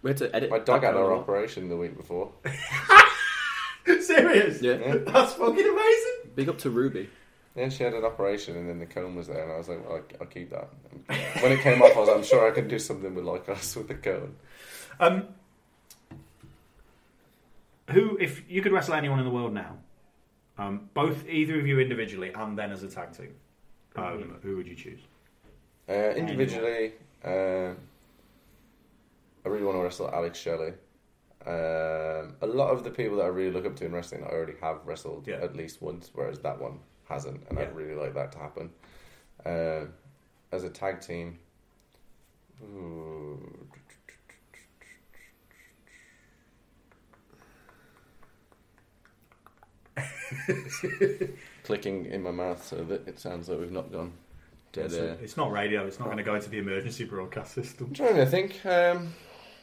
we 0.01 0.09
had 0.09 0.17
to 0.17 0.35
edit. 0.35 0.49
My 0.49 0.59
dog 0.59 0.81
that 0.81 0.87
had 0.87 0.93
cone 0.93 1.01
a 1.01 1.05
our 1.05 1.11
lot. 1.15 1.21
operation 1.21 1.69
the 1.69 1.77
week 1.77 1.95
before. 1.97 2.31
Serious? 4.01 4.61
Yeah. 4.61 4.77
Yeah. 4.77 4.95
That's 5.05 5.33
fucking 5.33 5.67
amazing. 5.67 6.31
Big 6.35 6.49
up 6.49 6.57
to 6.59 6.69
Ruby. 6.69 7.09
Then 7.55 7.69
she 7.69 7.83
had 7.83 7.93
an 7.93 8.05
operation, 8.05 8.55
and 8.55 8.69
then 8.69 8.79
the 8.79 8.85
cone 8.85 9.15
was 9.15 9.27
there, 9.27 9.43
and 9.43 9.51
I 9.51 9.57
was 9.57 9.67
like, 9.67 9.83
well, 9.85 9.97
I'll, 9.97 10.17
I'll 10.21 10.27
keep 10.27 10.51
that. 10.51 10.69
When 11.43 11.51
it 11.51 11.59
came 11.59 11.81
off, 11.81 11.95
I 11.97 11.99
was, 11.99 12.07
like, 12.07 12.17
I'm 12.17 12.23
sure 12.23 12.47
I 12.49 12.51
can 12.51 12.67
do 12.69 12.79
something 12.79 13.13
with 13.13 13.25
like 13.25 13.49
us 13.49 13.75
with 13.75 13.89
the 13.89 13.95
cone. 13.95 14.35
Um, 15.01 15.27
who, 17.89 18.17
if 18.21 18.43
you 18.49 18.61
could 18.61 18.71
wrestle 18.71 18.93
anyone 18.93 19.19
in 19.19 19.25
the 19.25 19.31
world 19.31 19.53
now, 19.53 19.75
um, 20.57 20.89
both 20.93 21.27
either 21.27 21.59
of 21.59 21.67
you 21.67 21.79
individually 21.79 22.31
and 22.33 22.57
then 22.57 22.71
as 22.71 22.83
a 22.83 22.87
tag 22.87 23.11
team, 23.15 23.33
um, 23.95 24.37
who 24.43 24.55
would 24.57 24.67
you 24.67 24.75
choose? 24.75 24.99
Uh, 25.89 25.93
individually, 26.15 26.93
uh, 27.25 27.73
I 29.43 29.49
really 29.49 29.63
want 29.63 29.77
to 29.77 29.81
wrestle 29.83 30.09
Alex 30.13 30.39
Shelley. 30.39 30.73
Um, 31.45 32.35
a 32.41 32.47
lot 32.47 32.69
of 32.69 32.83
the 32.83 32.91
people 32.91 33.17
that 33.17 33.23
I 33.23 33.27
really 33.29 33.51
look 33.51 33.65
up 33.65 33.75
to 33.77 33.85
in 33.85 33.91
wrestling, 33.91 34.23
I 34.23 34.27
already 34.27 34.53
have 34.61 34.85
wrestled 34.85 35.27
Yeah. 35.27 35.37
at 35.41 35.55
least 35.55 35.81
once, 35.81 36.11
whereas 36.13 36.39
that 36.39 36.59
one 36.61 36.79
hasn't, 37.09 37.41
and 37.49 37.57
Yeah. 37.57 37.65
I'd 37.65 37.75
really 37.75 37.95
like 37.95 38.13
that 38.13 38.31
to 38.33 38.37
happen. 38.37 38.71
Uh, 39.43 39.85
as 40.51 40.63
a 40.63 40.69
tag 40.69 41.01
team, 41.01 41.39
ooh, 42.63 43.67
clicking 51.63 52.05
in 52.05 52.23
my 52.23 52.31
mouth 52.31 52.65
so 52.65 52.77
that 52.83 53.07
it 53.07 53.19
sounds 53.19 53.49
like 53.49 53.59
we've 53.59 53.71
not 53.71 53.91
gone 53.91 54.13
dead 54.73 54.85
It's, 54.85 54.95
air. 54.95 55.17
it's 55.21 55.37
not 55.37 55.51
radio. 55.51 55.85
It's 55.85 55.99
not 55.99 56.05
going 56.05 56.17
to 56.17 56.23
go 56.23 56.35
into 56.35 56.49
the 56.49 56.57
emergency 56.59 57.03
broadcast 57.05 57.53
system. 57.53 57.87
I'm 57.87 57.93
trying 57.93 58.15
to 58.15 58.25
think. 58.25 58.65
Um, 58.65 59.13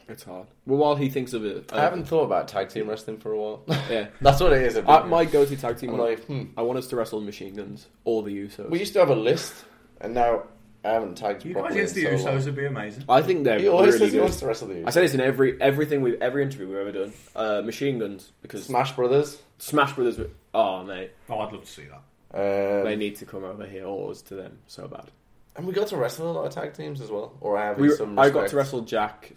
It's 0.09 0.23
hard. 0.23 0.47
Well, 0.66 0.78
while 0.78 0.97
he 0.97 1.09
thinks 1.11 1.32
of 1.35 1.45
it, 1.45 1.70
I 1.73 1.81
haven't 1.81 2.05
thought 2.07 2.24
about 2.24 2.49
tag 2.49 2.69
team 2.70 2.89
wrestling 2.89 3.19
for 3.19 3.32
a 3.32 3.39
while. 3.39 3.62
Yeah, 3.90 4.09
That's 4.20 4.40
what 4.40 4.53
it 4.53 4.62
is. 4.62 4.77
a 4.77 4.82
bit. 4.82 4.89
uh, 4.89 5.07
my 5.07 5.24
go-to 5.27 5.57
tag 5.57 5.78
team. 5.78 5.90
I'm 5.90 5.99
one- 5.99 6.09
like, 6.11 6.24
hmm. 6.24 6.45
I 6.57 6.62
want 6.62 6.78
us 6.78 6.86
to 6.89 6.97
wrestle 6.97 7.20
Machine 7.20 7.55
Guns 7.55 7.86
or 8.05 8.23
the 8.23 8.31
Usos. 8.31 8.70
We 8.70 8.78
used 8.78 8.93
to 8.95 9.01
have 9.01 9.11
a 9.11 9.15
list, 9.15 9.55
and 10.01 10.15
now 10.15 10.45
I 10.85 10.90
haven't 10.93 11.16
tagged 11.19 11.45
You 11.45 11.53
guys 11.53 11.61
properly. 11.61 11.81
against 11.81 11.95
the 11.95 12.07
in 12.07 12.19
so 12.19 12.24
long. 12.27 12.36
Usos 12.39 12.45
would 12.47 12.57
be 12.57 12.65
amazing. 12.66 13.05
I 13.09 13.20
think 13.20 13.45
they're 13.45 13.59
He 13.59 13.69
always 13.69 13.95
really 13.95 13.99
says 13.99 14.12
he 14.12 14.16
good. 14.19 14.23
wants 14.23 14.36
to 14.40 14.47
wrestle 14.47 14.69
the 14.69 14.74
Usos. 14.74 14.86
I 14.86 14.90
say 14.90 15.01
this 15.03 15.12
in 15.15 15.20
every 15.20 15.61
everything 15.61 16.01
we 16.01 16.16
every 16.19 16.43
interview 16.43 16.69
we've 16.69 16.77
ever 16.78 16.93
done. 16.93 17.12
Uh, 17.36 17.61
Machine 17.62 17.99
Guns 17.99 18.32
because 18.43 18.65
Smash 18.65 18.93
Brothers. 18.97 19.43
Smash 19.59 19.93
Brothers. 19.95 20.20
Were- 20.59 20.62
Oh 20.64 20.85
mate, 20.85 21.12
Oh, 21.28 21.39
I'd 21.40 21.52
love 21.52 21.62
to 21.64 21.70
see 21.70 21.85
that. 21.85 22.02
Um, 22.35 22.85
they 22.85 22.97
need 22.97 23.16
to 23.16 23.26
come 23.26 23.44
over 23.44 23.64
here 23.66 23.86
or 23.86 24.10
us 24.10 24.22
to 24.22 24.35
them 24.35 24.59
so 24.66 24.86
bad. 24.89 25.10
and 25.56 25.66
we 25.66 25.72
got 25.72 25.89
to 25.89 25.97
wrestle 25.97 26.30
a 26.30 26.32
lot 26.32 26.47
of 26.47 26.52
tag 26.52 26.74
teams 26.74 27.01
as 27.01 27.10
well. 27.10 27.36
Or 27.40 27.56
I 27.56 27.64
have 27.66 27.78
We, 27.78 27.90
some. 27.90 28.18
I 28.18 28.30
got 28.30 28.48
to 28.48 28.56
wrestle 28.56 28.82
Jack 28.82 29.32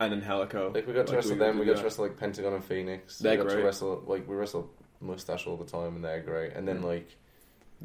and 0.00 0.12
then 0.12 0.22
Helico. 0.22 0.72
Like 0.74 0.86
we 0.86 0.92
got 0.92 1.06
to 1.06 1.12
Like, 1.12 1.16
wrestle 1.16 1.36
them. 1.36 1.58
We 1.58 1.66
got 1.66 1.76
to 1.78 1.82
wrestle 1.82 2.04
like 2.06 2.16
Pentagon 2.16 2.52
and 2.54 2.64
Phoenix. 2.64 3.18
They're 3.18 3.36
we 3.38 3.44
got 3.44 3.50
to 3.50 3.62
wrestle 3.62 4.04
like 4.06 4.28
we 4.28 4.36
wrestle 4.36 4.70
Mustache 5.00 5.46
all 5.46 5.56
the 5.56 5.64
time, 5.64 5.96
and 5.96 6.04
they're 6.04 6.20
great. 6.22 6.52
And 6.54 6.66
then 6.68 6.82
like 6.82 7.08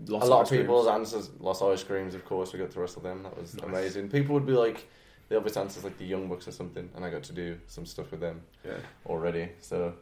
Lost 0.07 0.25
a 0.25 0.29
lot 0.29 0.41
of 0.41 0.49
people's 0.49 0.87
Creams. 0.87 1.13
answers, 1.13 1.29
Los 1.39 1.61
Ice 1.61 1.83
Creams, 1.83 2.15
of 2.15 2.25
course. 2.25 2.51
We 2.53 2.57
got 2.59 2.71
to 2.71 2.79
wrestle 2.79 3.01
them. 3.03 3.23
That 3.23 3.37
was 3.37 3.55
Nice. 3.55 3.63
amazing. 3.65 4.09
People 4.09 4.33
would 4.35 4.45
be 4.47 4.53
like, 4.53 4.87
the 5.29 5.37
obvious 5.37 5.55
answers 5.57 5.83
like 5.83 5.97
the 5.99 6.05
Young 6.05 6.27
Bucks 6.27 6.47
or 6.47 6.51
something, 6.51 6.89
and 6.95 7.05
I 7.05 7.09
got 7.11 7.21
to 7.23 7.33
do 7.33 7.59
some 7.67 7.85
stuff 7.85 8.09
with 8.11 8.19
them. 8.19 8.41
Yeah. 8.65 8.73
already. 9.05 9.49
So 9.61 9.93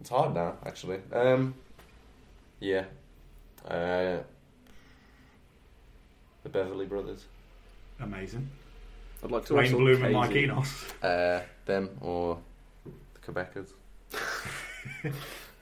it's 0.00 0.10
hard 0.10 0.34
now, 0.34 0.56
actually. 0.66 1.00
Um, 1.12 1.54
yeah. 2.60 2.84
Uh, 3.66 4.18
the 6.42 6.48
Beverly 6.48 6.86
Brothers. 6.86 7.24
Amazing. 8.00 8.48
I'd 9.24 9.30
like 9.30 9.44
to 9.46 9.54
Wayne 9.54 9.62
wrestle 9.64 9.78
Bloom 9.80 10.04
and 10.04 10.14
KZ. 10.14 10.18
Mike 10.18 10.36
Enos. 10.36 10.84
Uh, 11.02 11.42
them 11.66 11.90
or 12.00 12.38
the 12.84 13.32
Quebecers. 13.32 13.72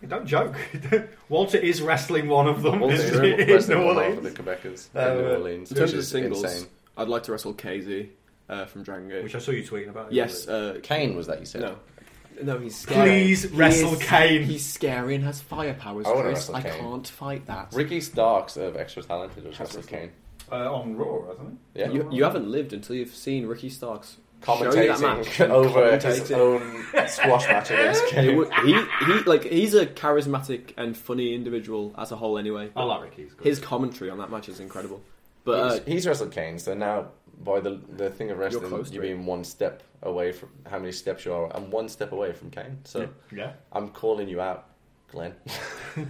Don't 0.09 0.27
joke. 0.27 0.55
Walter 1.31 1.57
is 1.59 1.81
wrestling 1.81 2.29
one 2.29 2.47
of 2.47 2.63
them. 2.63 2.83
Also, 2.83 3.23
in, 3.25 3.49
wrestling 3.49 3.79
in 3.79 3.85
New 3.85 3.95
one 3.95 3.97
half 3.97 4.13
of 4.13 4.19
Orleans. 4.19 4.35
the 4.35 4.43
Quebecers 4.43 4.89
Uh, 4.95 5.01
in 5.13 5.19
New 5.25 5.31
Orleans. 5.31 5.71
In 5.73 5.77
terms 5.79 5.95
of 5.95 6.05
singles, 6.05 6.45
insane. 6.45 6.69
I'd 6.99 7.09
like 7.09 7.23
to 7.25 7.33
wrestle 7.33 7.55
KZ 7.55 8.09
uh, 8.51 8.67
from 8.67 8.83
Dragon 8.83 9.09
Gate. 9.09 9.23
Which 9.25 9.35
I 9.35 9.39
saw 9.39 9.53
you 9.53 9.63
tweeting 9.65 9.89
about. 9.89 10.13
yes, 10.13 10.47
uh, 10.47 10.79
Kane 10.83 11.17
was 11.17 11.27
that 11.29 11.41
you 11.41 11.47
said? 11.47 11.63
no, 11.63 11.77
no, 12.43 12.59
he's 12.59 12.77
scary. 12.77 13.09
Please 13.25 13.43
He 13.43 13.49
wrestle 13.57 13.95
is- 13.95 14.03
Kane. 14.03 14.43
He's 14.45 14.65
scary 14.65 15.15
and 15.15 15.25
has 15.25 15.41
fire 15.41 15.75
powers. 15.75 16.07
I 16.07 16.11
wanna 16.11 16.23
Chris. 16.25 16.39
wrestle 16.39 16.57
I 16.57 16.63
Kane. 16.63 16.73
can't 16.81 17.09
fight 17.09 17.47
that. 17.47 17.73
Ricky 17.75 18.01
Starks 18.01 18.57
of 18.57 18.77
Extra 18.77 19.03
Talented 19.03 19.45
was 19.45 19.57
Has 19.57 19.75
wrestling 19.75 19.85
Kane. 19.87 20.11
Uh, 20.53 20.73
on 20.75 20.97
Raw, 20.97 21.27
hasn't 21.29 21.59
Yeah. 21.75 21.91
You, 21.91 22.09
you 22.13 22.23
haven't 22.25 22.49
lived 22.49 22.73
until 22.73 22.95
you've 22.97 23.15
seen 23.15 23.47
Ricky 23.47 23.69
Starks 23.69 24.19
show 24.45 24.65
you 24.65 24.71
that 24.71 25.01
match. 25.01 25.27
Commentating 25.27 25.49
over 25.51 25.99
his 25.99 26.21
Commentating. 26.21 26.37
own 26.37 27.09
squash 27.09 27.49
match 27.49 27.71
against 27.73 28.05
He, 28.11 28.11
Kane. 28.11 28.37
would- 28.37 28.53
he, 28.65 28.73
he, 29.07 29.13
like, 29.27 29.43
he's 29.45 29.75
a 29.75 29.87
charismatic 29.87 30.73
and 30.77 30.97
funny 30.97 31.35
individual 31.35 31.93
as 31.99 32.13
a 32.13 32.17
whole. 32.17 32.39
Anyway, 32.39 32.71
I 32.77 32.85
like 32.85 33.03
Ricky. 33.03 33.29
His 33.43 33.59
commentary 33.59 34.09
on 34.11 34.19
that 34.19 34.31
match 34.31 34.49
is 34.49 34.61
incredible. 34.61 35.03
But 35.45 35.53
uh, 35.59 35.73
he's, 35.75 35.85
he's 35.87 36.07
wrestled 36.07 36.33
Kane, 36.33 36.59
so 36.59 36.75
now 36.75 37.09
by 37.45 37.61
the 37.61 37.81
the 37.97 38.11
thing 38.11 38.31
of 38.31 38.39
wrestling, 38.39 38.69
close 38.69 38.89
to 38.89 38.95
you're 38.95 39.05
it. 39.05 39.09
being 39.09 39.27
one 39.27 39.45
step 39.45 39.83
away 40.03 40.33
from 40.33 40.51
how 40.67 40.79
many 40.79 40.93
steps 40.93 41.25
you 41.25 41.33
are. 41.33 41.55
I'm 41.57 41.71
one 41.71 41.89
step 41.89 42.13
away 42.13 42.33
from 42.33 42.51
Kane, 42.51 42.79
so 42.85 43.09
yeah. 43.35 43.53
I'm 43.73 43.89
calling 43.89 44.29
you 44.29 44.41
out, 44.41 44.69
Glenn. 45.11 45.35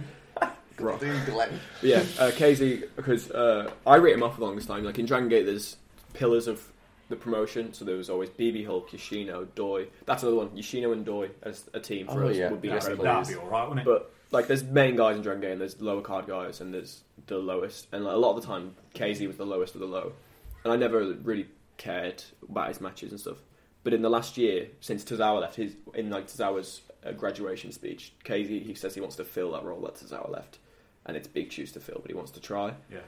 Rock. 0.79 0.99
Dude, 0.99 1.25
Glenn. 1.25 1.59
yeah, 1.81 1.97
uh, 2.19 2.29
KZ 2.29 2.89
because 2.95 3.31
uh, 3.31 3.71
I 3.87 3.95
rate 3.95 4.13
him 4.13 4.21
off 4.21 4.35
for 4.35 4.41
the 4.41 4.45
longest 4.45 4.67
time. 4.67 4.83
Like 4.83 4.99
in 4.99 5.07
Dragon 5.07 5.27
Gate, 5.27 5.45
there's 5.47 5.77
pillars 6.13 6.47
of 6.47 6.71
the 7.09 7.15
promotion. 7.15 7.73
So 7.73 7.83
there 7.83 7.95
was 7.97 8.11
always 8.11 8.29
BB 8.29 8.65
Hulk, 8.67 8.91
Yoshino, 8.93 9.45
Doi. 9.55 9.87
That's 10.05 10.21
another 10.21 10.37
one. 10.37 10.55
Yoshino 10.55 10.91
and 10.91 11.03
Doi 11.03 11.29
as 11.41 11.67
a 11.73 11.79
team 11.79 12.05
for 12.05 12.23
Oh, 12.23 12.29
us 12.29 12.35
yeah. 12.35 12.51
would 12.51 12.61
be 12.61 12.67
Yes, 12.67 12.83
That'd, 12.83 12.99
incredible. 12.99 13.23
that'd 13.23 13.35
be 13.39 13.43
alright, 13.43 13.69
wouldn't 13.69 13.87
it? 13.87 13.89
But 13.91 14.13
like, 14.29 14.45
there's 14.47 14.63
main 14.63 14.95
guys 14.95 15.15
in 15.15 15.23
Dragon 15.23 15.41
Gate, 15.41 15.51
and 15.53 15.61
there's 15.61 15.81
lower 15.81 16.01
card 16.01 16.27
guys, 16.27 16.61
and 16.61 16.71
there's 16.71 17.01
the 17.25 17.39
lowest. 17.39 17.87
And 17.91 18.03
like, 18.05 18.13
a 18.13 18.17
lot 18.17 18.35
of 18.35 18.41
the 18.43 18.47
time, 18.47 18.75
KZ 18.93 19.25
was 19.25 19.37
the 19.37 19.45
lowest 19.47 19.73
of 19.73 19.81
the 19.81 19.87
low, 19.87 20.11
and 20.63 20.73
I 20.73 20.75
never 20.75 21.13
really 21.23 21.47
cared 21.77 22.23
about 22.47 22.69
his 22.69 22.81
matches 22.81 23.11
and 23.11 23.19
stuff. 23.19 23.37
But 23.83 23.93
in 23.93 24.01
the 24.01 24.09
last 24.09 24.37
year, 24.37 24.67
since 24.81 25.03
Tozawa 25.03 25.41
left, 25.41 25.55
his 25.55 25.75
in 25.93 26.09
like 26.09 26.27
Tozawa's 26.27 26.81
uh, 27.05 27.11
graduation 27.11 27.71
speech, 27.71 28.13
KZ 28.25 28.63
he 28.63 28.73
says 28.73 28.95
he 28.95 29.01
wants 29.01 29.15
to 29.17 29.23
fill 29.23 29.51
that 29.51 29.63
role 29.63 29.81
that 29.81 29.95
Tozawa 29.95 30.29
left, 30.29 30.59
and 31.05 31.15
it's 31.15 31.27
big 31.27 31.51
shoes 31.51 31.71
to 31.73 31.79
fill, 31.79 31.99
but 32.01 32.11
he 32.11 32.15
wants 32.15 32.31
to 32.31 32.39
try. 32.41 32.73
yeah. 32.91 32.99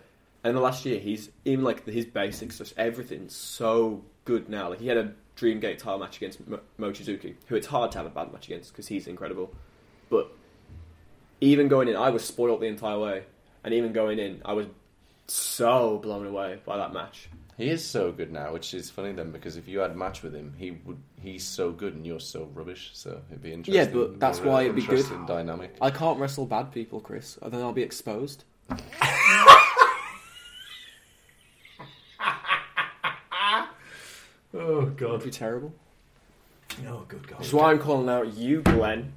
And 0.41 0.55
the 0.55 0.61
last 0.61 0.85
year, 0.85 0.99
he's 1.01 1.29
even 1.43 1.65
like 1.65 1.85
his 1.85 2.05
basics, 2.05 2.59
just 2.59 2.73
everything's 2.77 3.35
so 3.35 4.05
good 4.23 4.47
now. 4.47 4.69
Like 4.69 4.79
he 4.79 4.87
had 4.87 4.95
a 4.95 5.11
Dream 5.35 5.59
Gate 5.59 5.79
title 5.79 5.99
match 5.99 6.15
against 6.15 6.47
Mo- 6.47 6.61
Mochizuki, 6.79 7.35
who 7.47 7.55
it's 7.55 7.67
hard 7.67 7.91
to 7.91 7.97
have 7.97 8.07
a 8.07 8.09
bad 8.09 8.31
match 8.31 8.45
against 8.47 8.71
because 8.71 8.87
he's 8.87 9.05
incredible. 9.07 9.53
But 10.09 10.31
even 11.41 11.67
going 11.67 11.89
in, 11.89 11.97
I 11.97 12.09
was 12.09 12.23
spoiled 12.23 12.61
the 12.61 12.67
entire 12.67 12.97
way, 12.97 13.23
and 13.65 13.73
even 13.73 13.91
going 13.91 14.17
in, 14.17 14.41
I 14.45 14.53
was 14.53 14.67
so 15.33 15.97
blown 15.99 16.25
away 16.25 16.59
by 16.65 16.77
that 16.77 16.93
match. 16.93 17.29
He 17.57 17.69
is 17.69 17.85
so 17.85 18.11
good 18.13 18.31
now, 18.31 18.53
which 18.53 18.73
is 18.73 18.89
funny 18.89 19.11
then 19.11 19.31
because 19.31 19.57
if 19.57 19.67
you 19.67 19.79
had 19.79 19.91
a 19.91 19.95
match 19.95 20.23
with 20.23 20.33
him, 20.33 20.53
he 20.57 20.71
would 20.85 20.97
he's 21.21 21.43
so 21.45 21.71
good 21.71 21.93
and 21.93 22.05
you're 22.07 22.19
so 22.21 22.49
rubbish. 22.53 22.91
So 22.93 23.21
it'd 23.29 23.41
be 23.43 23.51
interesting. 23.51 23.73
Yeah, 23.93 23.93
but 23.93 24.19
that's 24.19 24.39
a 24.39 24.43
why 24.43 24.61
it'd 24.63 24.75
be 24.77 24.81
good. 24.83 25.05
Dynamic. 25.27 25.75
I 25.81 25.89
can't 25.91 26.19
wrestle 26.19 26.45
bad 26.45 26.71
people, 26.71 27.01
Chris, 27.01 27.37
and 27.41 27.51
then 27.51 27.61
I'll 27.61 27.73
be 27.73 27.81
exposed. 27.83 28.45
Oh 34.51 34.85
god, 34.85 34.91
It'd 34.91 34.97
god. 34.97 35.23
be 35.23 35.29
terrible. 35.31 35.73
Oh 36.87 37.05
good 37.07 37.27
god. 37.27 37.39
Which 37.39 37.49
is 37.49 37.53
why 37.53 37.71
I'm 37.71 37.79
calling 37.79 38.09
out 38.09 38.33
you, 38.35 38.61
Glenn. 38.61 39.13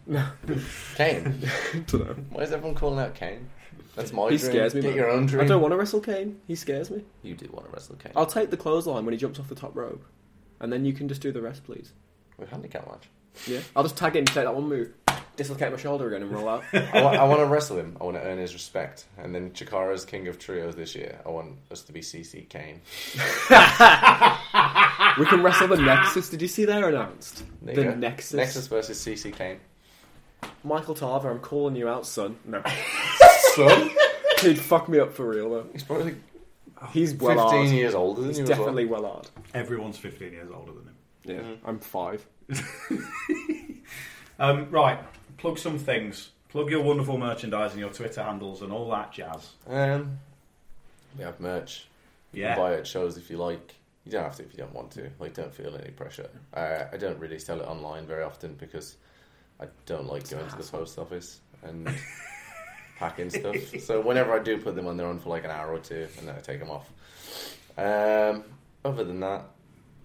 Kane. 0.95 1.41
Dunno. 1.87 2.15
Why 2.31 2.43
is 2.43 2.53
everyone 2.53 2.75
calling 2.77 2.99
out 2.99 3.15
Kane? 3.15 3.49
That's 3.95 4.13
my 4.13 4.31
He 4.31 4.39
dream. 4.39 4.51
scares 4.51 4.75
me. 4.75 4.81
Get 4.81 4.89
man. 4.89 4.97
your 4.97 5.11
own 5.11 5.27
dream. 5.27 5.45
I 5.45 5.47
don't 5.47 5.61
want 5.61 5.73
to 5.73 5.77
wrestle 5.77 6.01
Kane. 6.01 6.41
He 6.47 6.55
scares 6.55 6.91
me. 6.91 7.05
You 7.23 7.35
do 7.35 7.49
want 7.53 7.67
to 7.67 7.73
wrestle 7.73 7.97
Kane. 7.97 8.13
I'll 8.17 8.27
take 8.27 8.51
the 8.51 8.57
clothesline 8.57 9.05
when 9.05 9.13
he 9.13 9.19
jumps 9.19 9.39
off 9.39 9.49
the 9.49 9.55
top 9.55 9.77
rope, 9.77 10.05
and 10.61 10.73
then 10.73 10.85
you 10.85 10.93
can 10.93 11.09
just 11.09 11.21
do 11.21 11.33
the 11.33 11.43
rest, 11.43 11.65
please. 11.65 11.93
With 12.39 12.51
handicap 12.51 12.87
match. 12.87 13.09
Yeah, 13.47 13.61
I'll 13.75 13.83
just 13.83 13.97
tag 13.97 14.15
in, 14.15 14.21
and 14.21 14.27
take 14.27 14.45
that 14.45 14.55
one 14.55 14.69
move. 14.69 14.93
dislocate 15.37 15.71
my 15.71 15.79
shoulder 15.79 16.07
again 16.09 16.23
and 16.23 16.31
roll 16.31 16.49
out. 16.49 16.65
I, 16.73 17.03
want, 17.03 17.17
I 17.17 17.25
want 17.25 17.41
to 17.41 17.47
wrestle 17.47 17.79
him. 17.79 17.97
I 18.01 18.05
want 18.05 18.17
to 18.19 18.23
earn 18.23 18.39
his 18.39 18.53
respect. 18.53 19.07
And 19.17 19.35
then 19.35 19.51
Chikara's 19.53 20.05
King 20.05 20.29
of 20.29 20.39
Trios 20.39 20.75
this 20.75 20.95
year. 20.95 21.19
I 21.25 21.31
want 21.31 21.57
us 21.71 21.83
to 21.83 21.93
be 21.93 22.01
CC 22.01 22.47
Kane. 22.49 22.83
we 25.19 25.27
can 25.27 25.43
wrestle 25.43 25.69
the 25.69 25.79
Nexus. 25.79 26.29
Did 26.29 26.43
you 26.43 26.49
see 26.49 26.67
they're 26.67 26.89
announced? 26.91 27.45
There 27.63 27.75
the 27.75 27.85
go. 27.85 27.95
Nexus. 27.95 28.35
Nexus 28.35 28.67
versus 28.67 29.03
CC 29.03 29.35
Kane. 29.35 29.61
Michael 30.65 30.95
Tarver, 30.95 31.31
I'm 31.31 31.39
calling 31.41 31.77
you 31.77 31.89
out, 31.89 32.07
son. 32.07 32.37
No. 32.45 32.63
Son, 33.55 33.91
He'd 34.41 34.59
fuck 34.59 34.89
me 34.89 34.99
up 34.99 35.13
for 35.13 35.29
real, 35.29 35.51
though. 35.51 35.67
he's 35.73 35.85
probably 35.85 36.17
He's 36.93 37.15
well 37.15 37.49
15 37.49 37.59
hard. 37.67 37.69
years 37.77 37.95
older 37.95 38.21
than 38.23 38.31
He's 38.31 38.39
you 38.39 38.45
as 38.45 38.49
well. 38.51 38.59
definitely 38.59 38.85
well 38.87 39.07
hard. 39.07 39.29
Everyone's 39.55 39.99
15 39.99 40.33
years 40.33 40.51
older 40.53 40.73
than 40.73 41.37
him. 41.37 41.45
Yeah, 41.47 41.55
I'm 41.69 41.79
five. 41.79 42.27
Um, 44.39 44.71
right, 44.71 44.99
plug 45.39 45.59
some 45.59 45.79
things. 45.79 46.31
Plug 46.49 46.71
your 46.71 46.83
wonderful 46.83 47.17
merchandise 47.17 47.73
and 47.73 47.81
your 47.81 47.91
Twitter 47.91 48.23
handles 48.23 48.63
and 48.63 48.73
all 48.73 48.91
that 48.91 49.13
jazz. 49.13 49.51
Um, 49.69 50.19
we 51.17 51.23
have 51.23 51.39
merch. 51.39 51.87
You 52.33 52.43
Yeah. 52.43 52.55
can 52.55 52.63
buy 52.65 52.73
it 52.75 52.81
at 52.81 52.87
shows 52.87 53.17
if 53.17 53.31
you 53.31 53.37
like. 53.37 53.75
You 54.05 54.11
don't 54.13 54.25
have 54.25 54.35
to 54.37 54.43
if 54.43 54.53
you 54.53 54.59
don't 54.59 54.75
want 54.75 54.91
to. 54.93 55.11
Like, 55.21 55.35
don't 55.35 55.55
feel 55.55 55.77
any 55.77 55.91
pressure. 55.93 56.29
Uh, 56.53 56.85
I 56.93 56.97
don't 56.97 57.19
really 57.21 57.39
sell 57.39 57.61
it 57.61 57.65
online 57.69 58.05
very 58.07 58.25
often 58.25 58.55
because 58.55 58.97
I 59.61 59.67
don't 59.87 60.07
like 60.07 60.29
going 60.29 60.49
to 60.49 60.57
the 60.57 60.65
post 60.65 60.99
office 60.99 61.41
and 61.63 61.87
packing 63.03 63.31
stuff. 63.31 63.57
So 63.81 64.01
whenever 64.01 64.33
I 64.33 64.39
do 64.43 64.59
put 64.59 64.77
them 64.77 64.87
on, 64.87 64.97
they're 64.97 65.07
on 65.07 65.19
for 65.19 65.31
like 65.31 65.45
an 65.45 65.51
hour 65.51 65.73
or 65.73 65.79
two, 65.79 66.07
and 66.19 66.29
then 66.29 66.37
I 66.37 66.41
take 66.41 66.61
them 66.61 66.71
off. 66.71 66.89
Um, 67.77 68.45
other 68.85 69.05
than 69.05 69.21
that, 69.21 69.45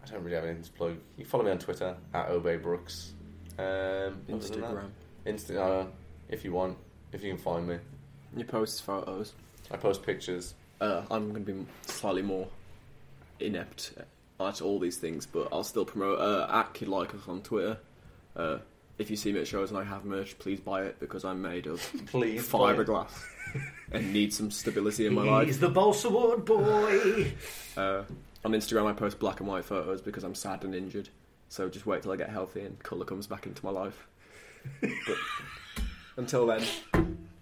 I 0.04 0.08
don't 0.10 0.24
really 0.24 0.36
have 0.36 0.46
anything 0.46 0.64
to 0.64 0.72
plug. 0.72 0.98
You 1.16 1.26
follow 1.26 1.44
me 1.44 1.52
on 1.52 1.60
Twitter 1.60 1.96
at 2.14 2.30
Obey 2.30 2.58
Brooks. 2.58 3.14
Um, 3.60 3.66
other 3.66 4.16
Instagram. 4.30 4.90
Insta, 5.26 5.58
uh, 5.58 5.86
if 6.30 6.44
you 6.44 6.54
want, 6.54 6.78
if 7.12 7.24
you 7.24 7.34
can 7.34 7.42
find 7.42 7.68
me. 7.68 7.78
You 8.36 8.46
post 8.46 8.84
photos. 8.84 9.34
I 9.70 9.78
post 9.78 10.04
pictures. 10.04 10.56
Uh, 10.82 11.04
I'm 11.12 11.32
going 11.32 11.46
to 11.46 11.54
be 11.54 11.66
slightly 11.86 12.22
more 12.22 12.48
inept 13.40 13.94
at 14.40 14.62
all 14.62 14.80
these 14.80 14.98
things, 14.98 15.26
but 15.26 15.50
I'll 15.52 15.64
still 15.64 15.86
promote 15.86 16.20
uh, 16.20 16.48
at 16.52 16.74
Kid 16.74 16.88
Lykos 16.88 17.28
on 17.28 17.42
Twitter. 17.42 17.78
Uh, 18.36 18.58
if 18.98 19.10
you 19.10 19.16
see 19.16 19.32
me 19.32 19.40
at 19.40 19.48
shows 19.48 19.70
and 19.70 19.80
I 19.80 19.84
have 19.84 20.06
merch, 20.06 20.38
please 20.40 20.60
buy 20.60 20.84
it 20.84 21.00
because 21.00 21.24
I'm 21.26 21.42
made 21.42 21.68
of 21.68 21.82
Please 22.08 22.48
fiberglass 22.48 23.12
and 23.92 24.14
need 24.14 24.34
some 24.34 24.52
stability 24.52 25.06
in 25.06 25.14
my 25.14 25.24
life. 25.24 25.48
He's 25.48 25.60
the 25.60 25.70
Balsa 25.70 26.10
Wood 26.10 26.46
boy. 26.46 27.34
Uh, 27.78 28.02
on 28.44 28.54
Instagram, 28.54 28.88
I 28.88 28.94
post 28.94 29.20
black 29.20 29.40
and 29.40 29.48
white 29.48 29.64
photos 29.64 30.02
because 30.02 30.24
I'm 30.24 30.34
sad 30.34 30.64
and 30.64 30.74
injured. 30.74 31.10
So 31.48 31.70
just 31.70 31.86
wait 31.86 32.02
till 32.02 32.12
I 32.12 32.16
get 32.16 32.32
healthy 32.32 32.62
and 32.62 32.80
colour 32.80 33.06
comes 33.06 33.28
back 33.28 33.46
into 33.46 33.64
my 33.64 33.70
life. 33.70 34.08
But 34.82 35.18
until 36.18 36.48
then, 36.48 36.64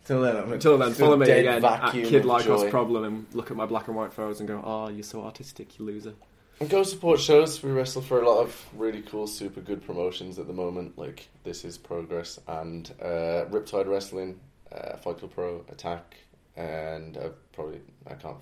Till 0.05 0.21
then, 0.21 0.37
I'm 0.37 0.51
until 0.51 0.77
then, 0.77 0.93
follow 0.93 1.17
me 1.17 1.27
again 1.29 1.65
at 1.65 1.91
Kid 1.91 2.13
of 2.13 2.25
Lykos. 2.25 2.69
Problem 2.69 3.03
and 3.05 3.25
look 3.33 3.49
at 3.49 3.57
my 3.57 3.65
black 3.65 3.87
and 3.87 3.97
white 3.97 4.13
photos 4.13 4.39
and 4.39 4.47
go, 4.47 4.61
"Oh, 4.63 4.87
you're 4.87 5.03
so 5.03 5.23
artistic, 5.23 5.79
you 5.79 5.85
loser." 5.85 6.13
And 6.59 6.69
go 6.69 6.83
support 6.83 7.19
shows. 7.19 7.61
We 7.61 7.71
wrestle 7.71 8.01
for 8.01 8.21
a 8.21 8.27
lot 8.29 8.39
of 8.41 8.65
really 8.75 9.01
cool, 9.01 9.27
super 9.27 9.59
good 9.59 9.85
promotions 9.85 10.39
at 10.39 10.47
the 10.47 10.53
moment. 10.53 10.97
Like 10.97 11.27
this 11.43 11.65
is 11.65 11.77
Progress 11.77 12.39
and 12.47 12.89
uh, 13.01 13.45
Riptide 13.51 13.87
Wrestling, 13.89 14.39
uh, 14.71 14.95
Fight 14.97 15.17
Club 15.19 15.31
Pro, 15.33 15.65
Attack, 15.69 16.15
and 16.55 17.17
uh, 17.17 17.29
probably 17.51 17.81
I 18.09 18.13
can't. 18.13 18.37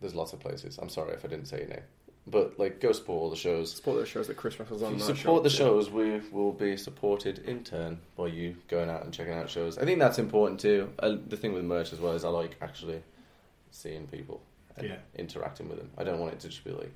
There's 0.00 0.14
lots 0.14 0.32
of 0.32 0.40
places. 0.40 0.78
I'm 0.80 0.88
sorry 0.88 1.12
if 1.12 1.24
I 1.24 1.28
didn't 1.28 1.46
say 1.46 1.58
your 1.60 1.68
name, 1.68 1.82
but 2.26 2.58
like 2.58 2.80
go 2.80 2.92
support 2.92 3.20
all 3.20 3.30
the 3.30 3.36
shows. 3.36 3.72
Support 3.74 3.98
those 3.98 4.08
shows 4.08 4.26
that 4.28 4.38
Chris 4.38 4.58
wrestles 4.58 4.82
on. 4.82 4.94
If 4.94 5.00
you 5.00 5.08
my 5.08 5.14
support 5.14 5.42
the 5.44 5.50
show. 5.50 5.82
shows, 5.82 5.90
we 5.90 6.20
will 6.32 6.52
be 6.52 6.78
supported 6.78 7.40
in 7.40 7.62
turn 7.62 8.00
by 8.16 8.28
you 8.28 8.56
going 8.68 8.88
out 8.88 9.04
and 9.04 9.12
checking 9.12 9.34
out 9.34 9.50
shows. 9.50 9.76
I 9.76 9.84
think 9.84 9.98
that's 9.98 10.18
important 10.18 10.60
too. 10.60 10.90
Uh, 10.98 11.16
the 11.28 11.36
thing 11.36 11.52
with 11.52 11.64
merch 11.64 11.92
as 11.92 12.00
well 12.00 12.12
is 12.14 12.24
I 12.24 12.28
like 12.30 12.56
actually 12.62 13.02
seeing 13.70 14.06
people 14.06 14.40
and 14.76 14.88
Yeah. 14.88 14.96
interacting 15.16 15.68
with 15.68 15.78
them. 15.78 15.90
I 15.98 16.04
don't 16.04 16.18
want 16.18 16.32
it 16.32 16.40
to 16.40 16.48
just 16.48 16.64
be 16.64 16.70
like 16.70 16.94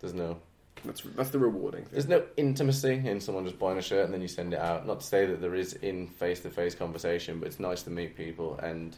there's 0.00 0.14
no 0.14 0.38
That's 0.84 1.02
that's 1.16 1.30
the 1.30 1.38
rewarding 1.38 1.82
thing. 1.82 1.92
there's 1.92 2.08
no 2.08 2.24
intimacy 2.36 3.02
in 3.04 3.20
someone 3.20 3.44
just 3.44 3.58
buying 3.58 3.78
a 3.78 3.82
shirt 3.82 4.04
and 4.04 4.12
then 4.14 4.22
you 4.22 4.28
send 4.28 4.52
it 4.52 4.60
out. 4.60 4.86
Not 4.86 5.00
to 5.00 5.06
say 5.06 5.26
that 5.26 5.40
there 5.40 5.54
is 5.54 5.74
in 5.74 6.06
face 6.06 6.40
to 6.40 6.50
face 6.50 6.74
conversation, 6.74 7.38
but 7.40 7.48
it's 7.48 7.60
nice 7.60 7.82
to 7.84 7.90
meet 7.90 8.16
people 8.16 8.58
and 8.62 8.96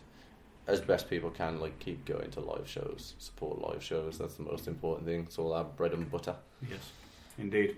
as 0.67 0.81
best 0.83 1.09
people 1.09 1.31
can, 1.31 1.61
like 1.61 1.79
keep 1.79 2.05
going 2.05 2.31
to 2.31 2.41
live 2.41 2.69
shows, 2.69 3.15
support 3.19 3.59
live 3.63 3.83
shows. 3.83 4.19
That's 4.19 4.35
the 4.35 4.43
most 4.43 4.69
important 4.69 5.07
thing. 5.07 5.21
It's 5.23 5.39
all 5.39 5.55
our 5.55 5.65
bread 5.65 5.93
and 5.93 6.11
butter. 6.11 6.37
Yes, 6.69 6.93
indeed. 7.39 7.77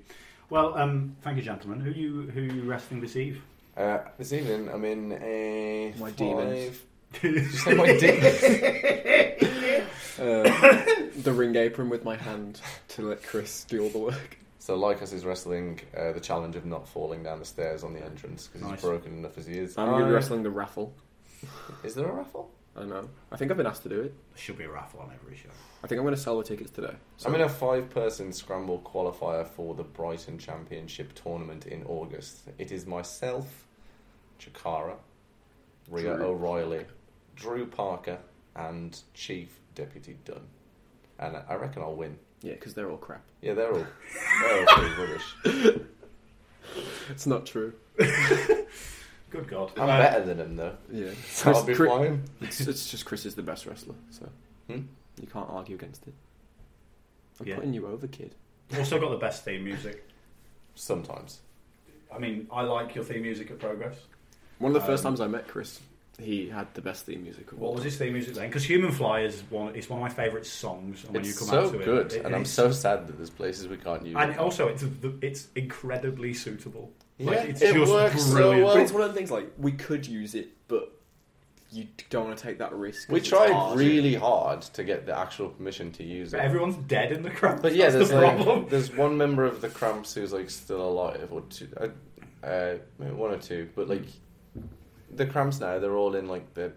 Well, 0.49 0.77
um, 0.77 1.15
thank 1.23 1.37
you, 1.37 1.43
gentlemen. 1.45 1.79
Who 1.81 1.93
you 1.93 2.23
who 2.23 2.41
you 2.41 2.63
wrestling 2.63 3.01
this 3.01 3.15
eve? 3.15 3.41
Uh, 3.77 3.99
this 4.19 4.33
evening, 4.33 4.69
I'm 4.69 4.85
in 4.85 5.13
a 5.23 5.95
My 6.01 6.09
five... 6.09 6.17
demons. 6.17 6.81
Did 7.21 7.35
you 7.35 7.45
say 7.51 7.75
my 7.75 7.97
demons? 7.97 8.43
Uh, 10.19 10.43
the 11.23 11.33
ring 11.33 11.57
apron 11.57 11.89
with 11.89 12.05
my 12.05 12.15
hand 12.15 12.61
to 12.89 13.01
let 13.01 13.23
Chris 13.23 13.65
do 13.65 13.83
all 13.85 13.89
the 13.89 13.99
work. 13.99 14.37
so 14.59 14.79
Lykos 14.79 15.15
is 15.15 15.25
wrestling 15.25 15.81
uh, 15.97 16.13
the 16.13 16.21
challenge 16.21 16.57
of 16.57 16.67
not 16.67 16.87
falling 16.87 17.23
down 17.23 17.39
the 17.39 17.45
stairs 17.47 17.83
on 17.83 17.95
the 17.95 18.05
entrance 18.05 18.47
because 18.47 18.61
Nice. 18.61 18.73
he's 18.73 18.81
broken 18.83 19.17
enough 19.17 19.39
as 19.39 19.47
he 19.47 19.55
is. 19.55 19.79
I'm 19.79 19.89
going 19.89 20.01
to 20.03 20.07
be 20.09 20.13
wrestling 20.13 20.43
the 20.43 20.51
raffle. 20.51 20.93
Is 21.85 21.95
there 21.95 22.07
a 22.07 22.13
raffle? 22.13 22.51
I 22.77 22.85
know. 22.85 23.09
I 23.33 23.37
think 23.37 23.51
I've 23.51 23.57
been 23.57 23.67
asked 23.67 23.85
to 23.85 23.89
do 23.89 24.01
it. 24.03 24.15
There 24.35 24.43
should 24.43 24.59
be 24.59 24.65
a 24.65 24.71
raffle 24.71 25.01
on 25.01 25.11
every 25.15 25.39
show. 25.39 25.49
I 25.83 25.87
think 25.87 25.99
I'm 25.99 26.05
going 26.05 26.15
to 26.15 26.21
sell 26.21 26.37
the 26.37 26.45
tickets 26.45 26.71
today. 26.71 26.95
So 27.17 27.31
I'm 27.31 27.35
in 27.35 27.41
a 27.41 27.49
five-person 27.49 28.35
scramble 28.35 28.81
qualifier 28.85 29.47
for 29.49 29.75
the 29.75 29.85
Brighton 29.85 30.37
Championship 30.37 31.15
tournament 31.15 31.65
in 31.67 31.83
August. 31.85 32.41
It 32.59 32.73
is 32.73 32.85
myself, 32.85 33.67
Chikara, 34.39 34.97
Rhea 35.89 36.17
Drew. 36.17 36.27
O'Reilly, 36.27 36.85
Drew 37.41 37.67
Parker, 37.67 38.19
and 38.55 38.97
Chief 39.15 39.49
Deputy 39.75 40.17
Dunn. 40.25 40.43
And 41.19 41.37
I 41.49 41.55
reckon 41.55 41.83
I'll 41.83 41.95
win. 41.97 42.19
yeah, 42.43 42.53
because 42.53 42.75
they're 42.75 42.91
all 42.91 42.97
crap. 42.99 43.23
Yeah, 43.43 43.55
they're 43.55 43.73
all 43.73 43.87
they're 44.43 44.61
all 44.69 44.77
pretty 44.77 44.95
rubbish. 45.03 45.77
It's 47.09 47.27
not 47.27 47.47
true. 47.47 47.73
Good 47.99 49.47
God. 49.49 49.73
I'm 49.77 49.83
Uh, 49.85 49.99
better 49.99 50.25
than 50.25 50.41
him 50.41 50.57
though. 50.57 50.77
Yeah, 50.91 51.11
So 51.27 51.53
I'll 51.53 51.65
be 51.65 51.75
Chris- 51.75 51.89
fine. 51.91 52.23
It's, 52.41 52.61
it's 52.61 52.91
just 52.91 53.05
Chris 53.05 53.25
is 53.27 53.35
the 53.35 53.43
best 53.43 53.67
wrestler, 53.67 53.95
so 54.11 54.29
Hmm? 54.69 54.83
you 55.21 55.27
can't 55.27 55.49
argue 55.51 55.75
against 55.77 56.07
it. 56.07 56.15
I'm 57.41 57.47
Yeah. 57.47 57.55
putting 57.57 57.75
you 57.75 57.87
over, 57.87 58.07
kid. 58.07 58.35
Also 58.77 58.99
got 59.01 59.11
the 59.11 59.17
best 59.17 59.45
theme 59.45 59.65
music. 59.65 60.07
Sometimes. 60.75 61.41
I 62.15 62.19
mean, 62.19 62.47
I 62.53 62.63
like 62.63 62.95
your 62.95 63.05
theme 63.05 63.23
music 63.23 63.51
at 63.51 63.59
Progress. 63.59 63.97
One 64.59 64.75
of 64.75 64.81
the 64.81 64.87
first 64.87 65.05
Um, 65.05 65.13
times 65.13 65.21
I 65.21 65.27
met 65.27 65.47
Chris, 65.49 65.81
he 66.21 66.49
had 66.49 66.73
the 66.75 66.81
best 66.83 67.07
theme 67.07 67.23
music 67.23 67.51
of 67.53 67.63
all 67.63 67.69
What 67.69 67.77
was 67.77 67.85
his 67.85 67.97
theme 67.97 68.13
music 68.13 68.35
then? 68.35 68.49
Because 68.49 68.65
Human 68.65 68.93
Fly 68.93 69.21
is 69.23 69.43
one. 69.51 69.75
It's 69.75 69.89
one 69.89 69.99
of 70.01 70.03
my 70.03 70.09
favourite 70.09 70.47
songs. 70.47 71.05
And 71.05 71.15
when 71.15 71.21
it's 71.25 71.31
you 71.31 71.39
come 71.39 71.49
so 71.49 71.67
out 71.67 71.73
to 71.73 71.79
good, 71.79 72.13
it, 72.13 72.17
it- 72.19 72.25
and 72.27 72.35
I'm 72.35 72.45
so 72.45 72.71
sad 72.73 73.07
that 73.07 73.17
there's 73.17 73.31
places 73.31 73.69
we 73.69 73.77
can't 73.77 74.05
use. 74.05 74.17
And 74.19 74.33
it. 74.33 74.39
also, 74.39 74.69
it's 74.69 74.85
it's 75.23 75.49
incredibly 75.57 76.35
suitable. 76.35 76.93
Like, 77.19 77.37
Yeah, 77.37 77.43
it's 77.45 77.63
it 77.63 77.75
just 77.75 77.93
works 77.93 78.23
so 78.25 78.33
brilliant. 78.33 78.65
well. 78.65 78.75
But 78.75 78.83
it's 78.83 78.93
one 78.93 79.03
of 79.03 79.09
the 79.09 79.15
things 79.15 79.31
like 79.31 79.51
we 79.59 79.73
could 79.73 80.07
use 80.07 80.35
it, 80.35 80.49
but 80.69 80.93
you 81.73 81.87
don't 82.09 82.25
want 82.27 82.37
to 82.37 82.43
take 82.43 82.59
that 82.59 82.73
risk. 82.73 83.09
we 83.11 83.21
tried 83.21 83.53
hard. 83.53 83.79
really 83.79 84.15
hard 84.15 84.61
to 84.63 84.83
get 84.83 85.07
the 85.07 85.17
actual 85.17 85.51
permission 85.51 85.93
to 85.93 86.03
use 86.03 86.33
But 86.33 86.41
it. 86.41 86.45
everyone's 86.45 86.75
dead 86.89 87.13
in 87.13 87.23
the 87.23 87.31
crowd. 87.31 87.63
But 87.63 87.75
yeah, 87.77 87.85
That's 87.91 87.95
there's 87.95 88.09
the 88.11 88.21
like, 88.21 88.37
problem. 88.43 88.67
there's 88.69 88.93
one 88.93 89.17
member 89.17 89.45
of 89.45 89.61
the 89.61 89.69
Cramps 89.69 90.13
who's 90.15 90.33
like 90.33 90.51
still 90.51 90.83
alive, 90.83 91.29
or 91.31 91.43
two, 91.43 91.69
uh, 91.77 91.89
uh, 92.45 92.75
one 92.99 93.31
or 93.33 93.39
two. 93.39 93.69
But 93.77 93.89
like 93.89 94.03
the 95.15 95.27
Cramps 95.27 95.61
now, 95.61 95.79
they're 95.79 95.97
all 95.97 96.15
in 96.15 96.29
like 96.29 96.55
the 96.55 96.73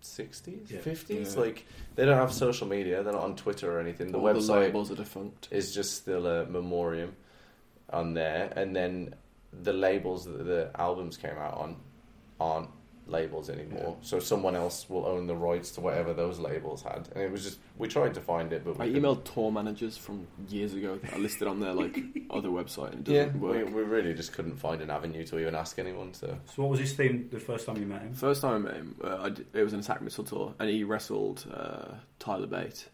sixties, 0.00 0.70
Yeah. 0.70 0.80
fifties. 0.80 1.34
Yeah. 1.34 1.40
Like 1.40 1.64
they 1.94 2.04
don't 2.04 2.16
have 2.16 2.32
social 2.32 2.66
media, 2.66 3.02
they're 3.02 3.12
not 3.12 3.22
on 3.22 3.36
Twitter 3.36 3.76
or 3.76 3.80
anything. 3.80 4.12
The 4.12 4.18
All 4.18 4.24
the 4.32 4.40
website 4.40 4.60
labels 4.60 4.90
are 4.90 4.96
defunct. 4.96 5.48
is 5.50 5.74
just 5.74 5.94
still 5.94 6.26
a 6.26 6.44
memoriam 6.46 7.16
on 7.90 8.14
there, 8.14 8.52
and 8.56 8.74
then 8.74 9.14
the 9.52 9.72
labels 9.72 10.24
that 10.24 10.44
the 10.44 10.70
albums 10.74 11.16
came 11.16 11.36
out 11.38 11.54
on 11.56 11.76
aren't 12.40 12.68
labels 13.06 13.50
anymore. 13.50 13.96
So 14.02 14.18
someone 14.18 14.56
else 14.56 14.88
will 14.88 15.04
own 15.06 15.26
the 15.26 15.34
rights 15.36 15.70
to 15.72 15.80
whatever 15.80 16.14
those 16.14 16.38
labels 16.38 16.82
had, 16.82 17.08
and 17.14 17.22
it 17.22 17.30
was 17.30 17.44
just 17.44 17.58
we 17.76 17.86
tried 17.88 18.14
to 18.14 18.20
find 18.20 18.52
it, 18.52 18.64
but 18.64 18.78
we 18.78 18.84
I 18.84 18.88
couldn't. 18.88 19.02
emailed 19.02 19.24
tour 19.34 19.52
managers 19.52 19.96
from 19.96 20.26
years 20.48 20.72
ago 20.74 20.98
I 21.12 21.18
listed 21.18 21.46
on 21.48 21.60
their 21.60 21.74
like 21.74 21.98
other 22.30 22.48
website 22.48 22.92
and 22.92 23.06
it 23.08 23.12
Yeah, 23.12 23.24
doesn't 23.26 23.40
we, 23.40 23.48
work. 23.48 23.74
we 23.74 23.82
really 23.82 24.14
just 24.14 24.32
couldn't 24.32 24.56
find 24.56 24.80
an 24.80 24.90
avenue 24.90 25.24
to 25.26 25.38
even 25.38 25.54
ask 25.54 25.78
anyone. 25.78 26.14
So 26.14 26.38
So, 26.54 26.62
what 26.62 26.70
was 26.70 26.80
his 26.80 26.92
theme 26.94 27.28
the 27.30 27.40
first 27.40 27.66
time 27.66 27.76
you 27.76 27.86
met 27.86 28.02
him? 28.02 28.14
First 28.14 28.40
time 28.42 28.54
I 28.54 28.58
met 28.70 28.74
him, 28.76 28.96
uh, 29.04 29.18
I 29.22 29.28
d- 29.30 29.44
it 29.52 29.62
was 29.62 29.72
an 29.74 29.80
attack 29.80 30.00
missile 30.02 30.24
tour, 30.24 30.54
and 30.58 30.70
he 30.70 30.84
wrestled 30.84 31.44
uh, 31.52 31.94
Tyler 32.18 32.46
Bate, 32.46 32.88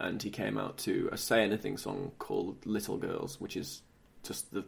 and 0.00 0.20
he 0.22 0.30
came 0.30 0.58
out 0.58 0.78
to 0.78 1.08
a 1.12 1.16
Say 1.16 1.42
Anything 1.44 1.76
song 1.76 2.10
called 2.18 2.56
Little 2.66 2.96
Girls, 2.96 3.40
which 3.40 3.56
is 3.56 3.82
just 4.24 4.52
the. 4.52 4.64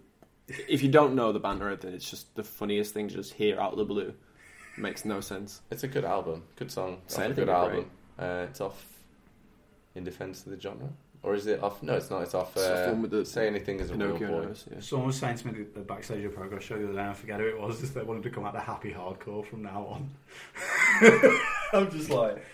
If 0.46 0.82
you 0.82 0.90
don't 0.90 1.14
know 1.14 1.32
the 1.32 1.40
band 1.40 1.62
or 1.62 1.68
anything, 1.68 1.94
it's 1.94 2.08
just 2.10 2.34
the 2.34 2.44
funniest 2.44 2.92
thing 2.92 3.08
to 3.08 3.14
just 3.14 3.32
hear 3.32 3.58
out 3.58 3.72
of 3.72 3.78
the 3.78 3.84
blue. 3.86 4.12
Makes 4.76 5.04
no 5.04 5.20
sense. 5.20 5.60
it's 5.70 5.84
a 5.84 5.88
good 5.88 6.04
album, 6.04 6.42
good 6.56 6.70
song, 6.70 7.00
Say 7.06 7.24
off 7.26 7.30
a 7.30 7.34
good 7.34 7.48
album. 7.48 7.90
Uh, 8.18 8.46
it's 8.48 8.60
off 8.60 8.84
in 9.94 10.02
defense 10.04 10.44
of 10.46 10.52
the 10.52 10.60
genre. 10.60 10.88
or 11.22 11.34
is 11.34 11.46
it 11.46 11.62
off? 11.62 11.82
No, 11.82 11.94
it's 11.94 12.10
not. 12.10 12.22
It's 12.22 12.34
off. 12.34 12.56
It's 12.56 12.66
Uh, 12.66 12.86
one 12.90 13.02
with 13.02 13.10
the 13.12 13.24
say 13.24 13.46
anything 13.46 13.80
as 13.80 13.90
a 13.90 13.94
real 13.94 14.18
boy. 14.18 14.26
nose, 14.26 14.64
yeah. 14.70 14.80
Someone 14.80 15.06
was 15.08 15.16
saying 15.18 15.36
to 15.38 15.46
me 15.48 15.64
the 15.74 15.80
backstage 15.80 16.24
of 16.24 16.34
Progress 16.34 16.64
show 16.64 16.76
the 16.78 16.84
other 16.84 16.92
day, 16.94 17.06
I 17.06 17.12
forget 17.14 17.40
who 17.40 17.46
it 17.46 17.60
was, 17.60 17.80
just 17.80 17.94
they 17.94 18.02
wanted 18.02 18.24
to 18.24 18.30
come 18.30 18.44
out 18.44 18.52
the 18.52 18.60
happy 18.60 18.92
hardcore 18.92 19.46
from 19.46 19.62
now 19.62 19.86
on. 19.86 20.10
I'm 21.72 21.90
just 21.90 22.10
like, 22.10 22.44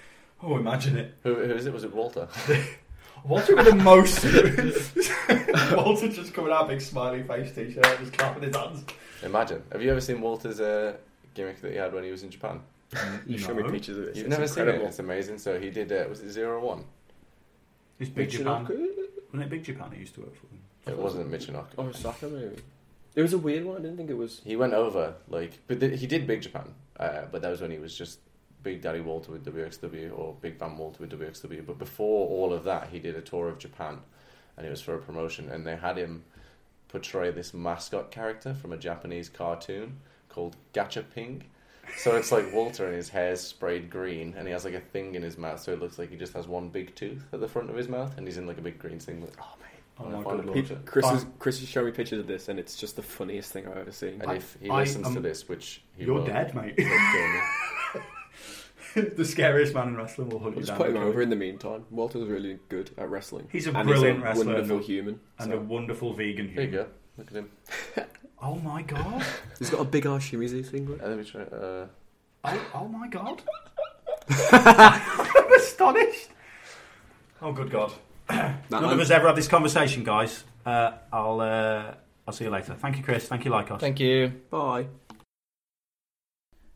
oh, 0.43 0.57
imagine 0.59 0.97
it. 0.99 1.15
Who, 1.23 1.35
who 1.35 1.55
is 1.55 1.67
it? 1.67 1.73
Was 1.73 1.85
it 1.85 1.95
Walter? 1.95 2.29
Walter 3.25 3.55
with 3.57 3.67
the 3.67 3.75
most. 3.75 4.25
Walter 5.77 6.09
just 6.09 6.33
coming 6.33 6.53
out, 6.53 6.69
big 6.69 6.81
smiley 6.81 7.23
face 7.23 7.55
t 7.55 7.71
shirt, 7.73 7.85
just 8.01 8.13
clapping 8.15 8.43
his 8.45 8.55
hands. 8.57 8.85
Imagine. 9.23 9.63
Have 9.73 9.83
you 9.83 9.91
ever 9.91 10.01
seen 10.01 10.21
Walter's 10.23 10.61
uh, 10.61 10.95
gimmick 11.35 11.61
that 11.61 11.73
he 11.73 11.77
had 11.79 11.93
when 11.93 12.05
he 12.05 12.11
was 12.11 12.23
in 12.23 12.31
Japan? 12.31 12.61
You 13.27 13.39
show 13.39 13.55
me 13.55 13.63
pictures 13.71 13.99
of 13.99 14.05
it. 14.09 14.17
You've 14.17 14.27
it's 14.27 14.31
never 14.31 14.43
incredible. 14.45 14.79
seen 14.79 14.85
it. 14.85 14.89
It's 14.89 14.99
amazing. 14.99 15.39
So 15.39 15.61
he 15.61 15.71
did. 15.71 15.93
Uh, 15.93 16.07
was 16.09 16.21
it 16.21 16.31
zero 16.31 16.65
one? 16.65 16.85
It's 17.99 18.11
Big 18.11 18.31
Japan. 18.31 18.65
Wasn't 18.65 19.43
it 19.43 19.49
Big 19.49 19.63
Japan 19.63 19.91
that 19.91 19.99
used 19.99 20.15
to 20.15 20.23
work 20.23 20.35
for 20.35 20.47
them? 20.47 20.61
It 20.87 20.97
wasn't 20.97 21.31
Michinoku. 21.31 21.67
Or 21.77 21.89
Osaka, 21.89 22.27
maybe. 22.27 22.63
It 23.15 23.23
was 23.23 23.33
a 23.33 23.39
weird 23.39 23.65
one. 23.65 23.77
I 23.77 23.81
didn't 23.81 23.97
think 23.97 24.11
it 24.11 24.17
was. 24.17 24.41
He 24.45 24.57
went 24.57 24.73
over 24.73 25.15
like, 25.29 25.59
but 25.67 25.81
th- 25.81 26.01
he 26.01 26.07
did 26.07 26.27
Big 26.27 26.43
Japan. 26.43 26.75
Uh, 26.99 27.23
but 27.31 27.43
that 27.43 27.51
was 27.51 27.61
when 27.61 27.71
he 27.71 27.79
was 27.79 27.97
just 27.97 28.19
Big 28.63 28.83
Daddy 28.83 29.01
Walter 29.01 29.33
with 29.33 29.45
WXW 29.45 30.19
or 30.19 30.35
Big 30.41 30.59
Van 30.59 30.77
Walter 30.77 30.99
with 31.01 31.11
WXW. 31.13 31.65
But 31.65 31.79
before 31.79 32.29
all 32.29 32.53
of 32.53 32.65
that, 32.65 32.89
he 32.91 32.99
did 32.99 33.17
a 33.17 33.21
tour 33.21 33.49
of 33.49 33.59
Japan, 33.59 34.01
and 34.57 34.67
it 34.67 34.71
was 34.71 34.81
for 34.81 34.95
a 34.95 34.99
promotion. 34.99 35.51
And 35.51 35.67
they 35.67 35.77
had 35.77 35.97
him 35.97 36.25
portray 36.89 37.31
this 37.31 37.55
mascot 37.55 38.11
character 38.11 38.55
from 38.55 38.73
a 38.73 38.77
Japanese 38.77 39.29
cartoon 39.29 39.99
called 40.31 40.57
Gacha 40.73 41.05
Ping. 41.15 41.45
So 41.99 42.15
it's 42.17 42.31
like 42.31 42.53
Walter 42.53 42.87
and 42.87 42.95
his 42.95 43.09
hair's 43.09 43.41
sprayed 43.41 43.91
green, 43.91 44.35
and 44.39 44.47
he 44.47 44.53
has 44.53 44.65
like 44.65 44.75
a 44.75 44.81
thing 44.81 45.17
in 45.17 45.23
his 45.23 45.37
mouth, 45.37 45.61
so 45.61 45.73
it 45.73 45.81
looks 45.81 45.99
like 45.99 46.09
he 46.11 46.17
just 46.17 46.33
has 46.35 46.47
one 46.47 46.69
big 46.69 46.95
tooth 46.95 47.25
at 47.33 47.41
the 47.41 47.49
front 47.49 47.69
of 47.69 47.77
his 47.77 47.89
mouth, 47.89 48.17
and 48.17 48.27
he's 48.27 48.39
in 48.39 48.47
like 48.47 48.59
a 48.59 48.63
big 48.63 48.79
green 48.79 48.99
thing. 49.01 49.21
With, 49.21 49.37
oh 49.41 49.55
mate, 49.61 49.67
Oh 49.99 50.05
my 50.05 50.23
find 50.23 50.37
good 50.39 50.45
a 50.49 50.53
lord. 50.53 50.67
He. 50.69 50.75
Chris, 50.87 51.11
is, 51.11 51.27
Chris 51.41 51.61
is 51.61 51.69
showing 51.69 51.87
me 51.87 51.93
pictures 51.93 52.21
of 52.21 52.27
this, 52.29 52.49
and 52.49 52.59
it's 52.61 52.77
just 52.77 52.95
the 52.97 53.03
funniest 53.03 53.53
thing 53.53 53.67
I've 53.67 53.77
ever 53.77 53.91
seen. 53.93 54.23
And 54.23 54.33
if 54.33 54.57
he 54.63 54.71
I- 54.71 54.81
listens 54.81 55.09
to 55.09 55.17
um, 55.17 55.23
this, 55.23 55.49
which 55.49 55.83
he 55.97 56.05
You're 56.05 56.15
will, 56.15 56.25
dead, 56.25 56.55
mate. 56.55 56.79
he'll 56.79 56.89
kill 56.89 59.03
me. 59.03 59.11
the 59.17 59.25
scariest 59.25 59.75
man 59.75 59.89
in 59.89 59.97
wrestling 59.97 60.29
will 60.31 60.39
hunt 60.39 60.55
We'll 60.55 60.63
you 60.63 60.67
just 60.69 60.79
down. 60.79 60.87
put 60.93 60.97
him 60.97 61.03
over 61.03 61.21
in 61.23 61.29
the 61.31 61.37
meantime. 61.37 61.85
Walter's 61.91 62.29
really 62.29 62.59
good 62.69 62.91
at 62.99 63.11
wrestling. 63.11 63.49
He's 63.51 63.67
a 63.67 63.73
and 63.73 63.87
brilliant 63.89 64.19
he's 64.19 64.25
a 64.25 64.29
wrestler 64.29 64.47
wonderful 64.55 64.79
human. 64.79 65.21
And 65.41 65.51
so- 65.51 65.57
a 65.59 65.61
wonderful 65.61 66.13
vegan 66.15 66.55
There 66.55 66.65
you 66.65 66.71
human. 66.71 66.87
go. 66.87 66.91
Look 67.19 67.27
at 67.29 67.35
him. 67.37 67.51
Oh 68.43 68.57
my 68.57 68.83
god. 68.83 69.25
He's 69.59 69.71
got 69.71 69.81
a 69.81 69.85
big 69.85 70.07
ass 70.07 70.23
shimizu 70.31 70.69
singlet. 70.71 71.01
Uh, 71.03 71.09
let 71.09 71.19
me 71.19 71.25
try. 71.25 71.43
Uh, 71.43 71.87
Oh, 72.43 72.67
oh 72.75 72.89
my 72.89 73.07
god. 73.09 73.43
I'm 74.53 75.53
astonished. 75.53 76.29
Oh, 77.43 77.53
good 77.53 77.71
God. 77.71 77.93
None 78.31 78.57
of 78.85 78.99
us 78.99 79.11
ever 79.11 79.27
had 79.27 79.37
this 79.37 79.47
conversation, 79.49 80.05
guys. 80.05 80.43
Uh, 80.65 80.93
I'll 81.13 81.41
uh, 81.41 81.95
I'll 82.27 82.33
see 82.33 82.45
you 82.45 82.51
later. 82.51 82.75
Thank 82.75 82.97
you, 82.97 83.03
Chris. 83.03 83.27
Thank 83.29 83.45
you, 83.45 83.51
Lykos. 83.51 83.81
thank 83.81 84.01
you. 84.01 84.33
Bye. 84.51 84.87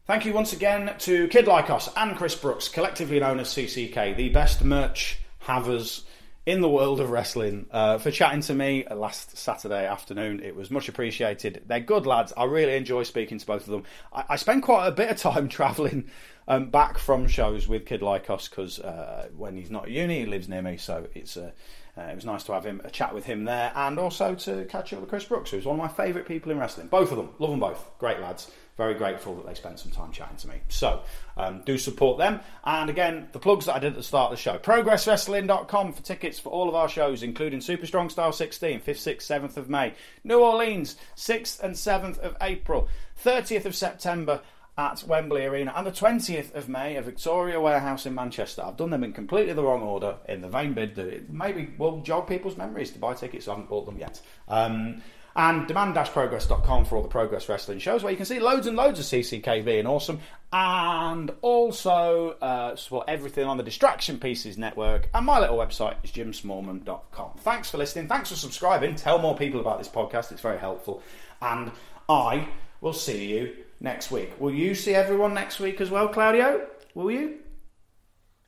Thank 0.06 0.26
you 0.26 0.34
once 0.34 0.52
again 0.52 0.92
to 0.98 1.28
Kid 1.28 1.46
Lykos 1.46 1.90
and 1.96 2.14
Chris 2.14 2.34
Brooks, 2.34 2.68
collectively 2.68 3.20
known 3.20 3.40
as 3.40 3.48
CCK, 3.48 4.14
the 4.16 4.28
best 4.28 4.62
merch 4.62 5.18
havers 5.38 6.04
in 6.46 6.60
the 6.60 6.68
world 6.68 7.00
of 7.00 7.10
wrestling, 7.10 7.66
uh, 7.70 7.96
for 7.98 8.10
chatting 8.10 8.42
to 8.42 8.54
me 8.54 8.84
last 8.90 9.36
Saturday 9.36 9.86
afternoon. 9.86 10.40
It 10.40 10.54
was 10.54 10.70
much 10.70 10.88
appreciated. 10.88 11.62
They're 11.66 11.80
good 11.80 12.06
lads. 12.06 12.32
I 12.36 12.44
really 12.44 12.76
enjoy 12.76 13.04
speaking 13.04 13.38
to 13.38 13.46
both 13.46 13.62
of 13.62 13.72
them. 13.72 13.84
I, 14.12 14.24
I 14.30 14.36
spend 14.36 14.62
quite 14.62 14.86
a 14.86 14.92
bit 14.92 15.10
of 15.10 15.16
time 15.16 15.48
travelling 15.48 16.10
um, 16.46 16.68
back 16.70 16.98
from 16.98 17.26
shows 17.26 17.66
with 17.66 17.86
Kid 17.86 18.02
Lykos 18.02 18.50
because 18.50 18.78
uh, 18.78 19.28
when 19.36 19.56
he's 19.56 19.70
not 19.70 19.84
at 19.84 19.90
uni, 19.90 20.20
he 20.20 20.26
lives 20.26 20.48
near 20.48 20.62
me, 20.62 20.76
so 20.76 21.06
it's. 21.14 21.36
Uh, 21.36 21.50
uh, 21.96 22.02
it 22.02 22.16
was 22.16 22.24
nice 22.24 22.42
to 22.42 22.52
have 22.52 22.66
him 22.66 22.80
a 22.82 22.90
chat 22.90 23.14
with 23.14 23.24
him 23.24 23.44
there, 23.44 23.70
and 23.76 24.00
also 24.00 24.34
to 24.34 24.64
catch 24.64 24.92
up 24.92 24.98
with 24.98 25.08
Chris 25.08 25.24
Brooks, 25.26 25.52
who's 25.52 25.64
one 25.64 25.78
of 25.78 25.80
my 25.80 25.86
favourite 25.86 26.26
people 26.26 26.50
in 26.50 26.58
wrestling. 26.58 26.88
Both 26.88 27.12
of 27.12 27.16
them, 27.16 27.28
love 27.38 27.50
them 27.50 27.60
both, 27.60 27.88
great 28.00 28.18
lads. 28.18 28.50
Very 28.76 28.94
grateful 28.94 29.36
that 29.36 29.46
they 29.46 29.54
spent 29.54 29.78
some 29.78 29.92
time 29.92 30.10
chatting 30.10 30.36
to 30.38 30.48
me. 30.48 30.56
So 30.68 31.02
um, 31.36 31.62
do 31.64 31.78
support 31.78 32.18
them. 32.18 32.40
And 32.64 32.90
again, 32.90 33.28
the 33.30 33.38
plugs 33.38 33.66
that 33.66 33.76
I 33.76 33.78
did 33.78 33.92
at 33.92 33.96
the 33.96 34.02
start 34.02 34.32
of 34.32 34.38
the 34.38 34.42
show: 34.42 34.58
ProgressWrestling.com 34.58 35.92
for 35.92 36.02
tickets 36.02 36.40
for 36.40 36.50
all 36.50 36.68
of 36.68 36.74
our 36.74 36.88
shows, 36.88 37.22
including 37.22 37.60
Super 37.60 37.86
Strong 37.86 38.10
Style 38.10 38.32
16, 38.32 38.80
5th, 38.80 38.84
6th, 38.84 39.40
7th 39.40 39.56
of 39.56 39.70
May, 39.70 39.94
New 40.24 40.40
Orleans, 40.40 40.96
6th 41.16 41.60
and 41.62 41.74
7th 41.74 42.18
of 42.18 42.36
April, 42.40 42.88
30th 43.22 43.64
of 43.64 43.76
September 43.76 44.40
at 44.76 45.04
Wembley 45.06 45.44
Arena 45.44 45.72
and 45.76 45.86
the 45.86 45.92
20th 45.92 46.52
of 46.54 46.68
May 46.68 46.96
at 46.96 47.04
Victoria 47.04 47.60
Warehouse 47.60 48.06
in 48.06 48.14
Manchester. 48.14 48.62
I've 48.64 48.76
done 48.76 48.90
them 48.90 49.04
in 49.04 49.12
completely 49.12 49.52
the 49.52 49.62
wrong 49.62 49.82
order 49.82 50.16
in 50.28 50.40
the 50.40 50.48
vain 50.48 50.72
bid 50.72 50.96
that 50.96 51.06
it 51.06 51.30
maybe 51.30 51.72
will 51.78 52.00
jog 52.00 52.26
people's 52.26 52.56
memories 52.56 52.90
to 52.90 52.98
buy 52.98 53.14
tickets. 53.14 53.46
I 53.46 53.52
haven't 53.52 53.68
bought 53.68 53.86
them 53.86 53.98
yet. 53.98 54.20
Um, 54.48 55.02
and 55.36 55.66
demand-progress.com 55.66 56.84
for 56.84 56.96
all 56.96 57.02
the 57.02 57.08
Progress 57.08 57.48
Wrestling 57.48 57.78
shows 57.78 58.02
where 58.02 58.10
you 58.10 58.16
can 58.16 58.26
see 58.26 58.38
loads 58.38 58.66
and 58.66 58.76
loads 58.76 59.00
of 59.00 59.06
CCK 59.06 59.64
being 59.64 59.86
awesome. 59.86 60.20
And 60.52 61.32
also 61.42 62.36
uh, 62.40 62.76
support 62.76 63.08
everything 63.08 63.44
on 63.44 63.56
the 63.56 63.64
Distraction 63.64 64.18
Pieces 64.20 64.56
Network. 64.56 65.08
And 65.12 65.26
my 65.26 65.40
little 65.40 65.56
website 65.56 65.96
is 66.04 66.12
jimsmallman.com. 66.12 67.32
Thanks 67.38 67.70
for 67.70 67.78
listening. 67.78 68.06
Thanks 68.06 68.30
for 68.30 68.36
subscribing. 68.36 68.94
Tell 68.94 69.18
more 69.18 69.36
people 69.36 69.60
about 69.60 69.78
this 69.78 69.88
podcast. 69.88 70.30
It's 70.30 70.40
very 70.40 70.58
helpful. 70.58 71.02
And 71.42 71.72
I 72.08 72.48
will 72.80 72.92
see 72.92 73.26
you 73.26 73.56
next 73.80 74.12
week. 74.12 74.32
Will 74.38 74.54
you 74.54 74.76
see 74.76 74.94
everyone 74.94 75.34
next 75.34 75.58
week 75.58 75.80
as 75.80 75.90
well, 75.90 76.06
Claudio? 76.06 76.66
Will 76.94 77.10
you? 77.10 77.38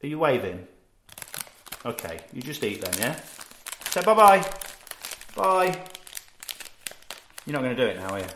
Are 0.05 0.07
you 0.07 0.19
waving? 0.21 0.67
Okay, 1.85 2.19
you 2.33 2.43
just 2.43 2.63
eat 2.63 2.81
then, 2.81 2.95
yeah? 2.99 3.21
Say 3.91 4.03
bye 4.03 4.15
bye 4.15 4.45
bye. 5.37 5.96
You're 7.47 7.53
not 7.53 7.63
going 7.63 7.77
to 7.77 7.83
do 7.83 7.89
it 7.89 7.97
now, 7.97 8.09
are 8.09 8.19
you? 8.19 8.27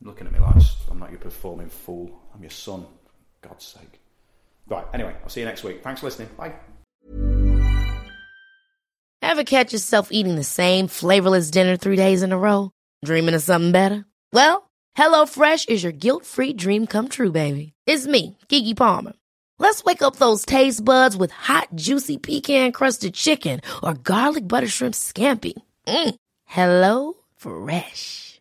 Looking 0.00 0.26
at 0.26 0.32
me 0.32 0.38
like 0.38 0.56
I'm 0.90 0.98
not 0.98 1.10
your 1.10 1.20
performing 1.20 1.68
fool. 1.68 2.10
I'm 2.34 2.42
your 2.42 2.50
son. 2.50 2.86
For 3.04 3.48
God's 3.48 3.66
sake. 3.66 4.00
Right, 4.66 4.84
anyway, 4.94 5.14
I'll 5.22 5.28
see 5.28 5.40
you 5.40 5.46
next 5.46 5.62
week. 5.62 5.82
Thanks 5.82 6.00
for 6.00 6.06
listening. 6.06 6.30
Bye. 6.36 6.54
Ever 9.20 9.44
catch 9.44 9.74
yourself 9.74 10.08
eating 10.10 10.36
the 10.36 10.44
same 10.44 10.88
flavorless 10.88 11.50
dinner 11.50 11.76
three 11.76 11.96
days 11.96 12.22
in 12.22 12.32
a 12.32 12.38
row? 12.38 12.70
Dreaming 13.04 13.34
of 13.34 13.42
something 13.42 13.72
better? 13.72 14.06
Well, 14.32 14.70
HelloFresh 14.96 15.68
is 15.68 15.82
your 15.82 15.92
guilt-free 15.92 16.54
dream 16.54 16.86
come 16.86 17.08
true, 17.08 17.32
baby. 17.32 17.74
It's 17.86 18.06
me, 18.06 18.38
Keke 18.48 18.76
Palmer. 18.76 19.12
Let's 19.58 19.84
wake 19.84 20.02
up 20.02 20.16
those 20.16 20.46
taste 20.46 20.84
buds 20.84 21.16
with 21.16 21.30
hot, 21.30 21.68
juicy 21.74 22.16
pecan-crusted 22.16 23.14
chicken 23.14 23.60
or 23.82 23.94
garlic 23.94 24.48
butter 24.48 24.68
shrimp 24.68 24.94
scampi. 24.94 25.54
Mm. 25.86 26.14
Hello 26.44 27.14
Fresh. 27.36 28.25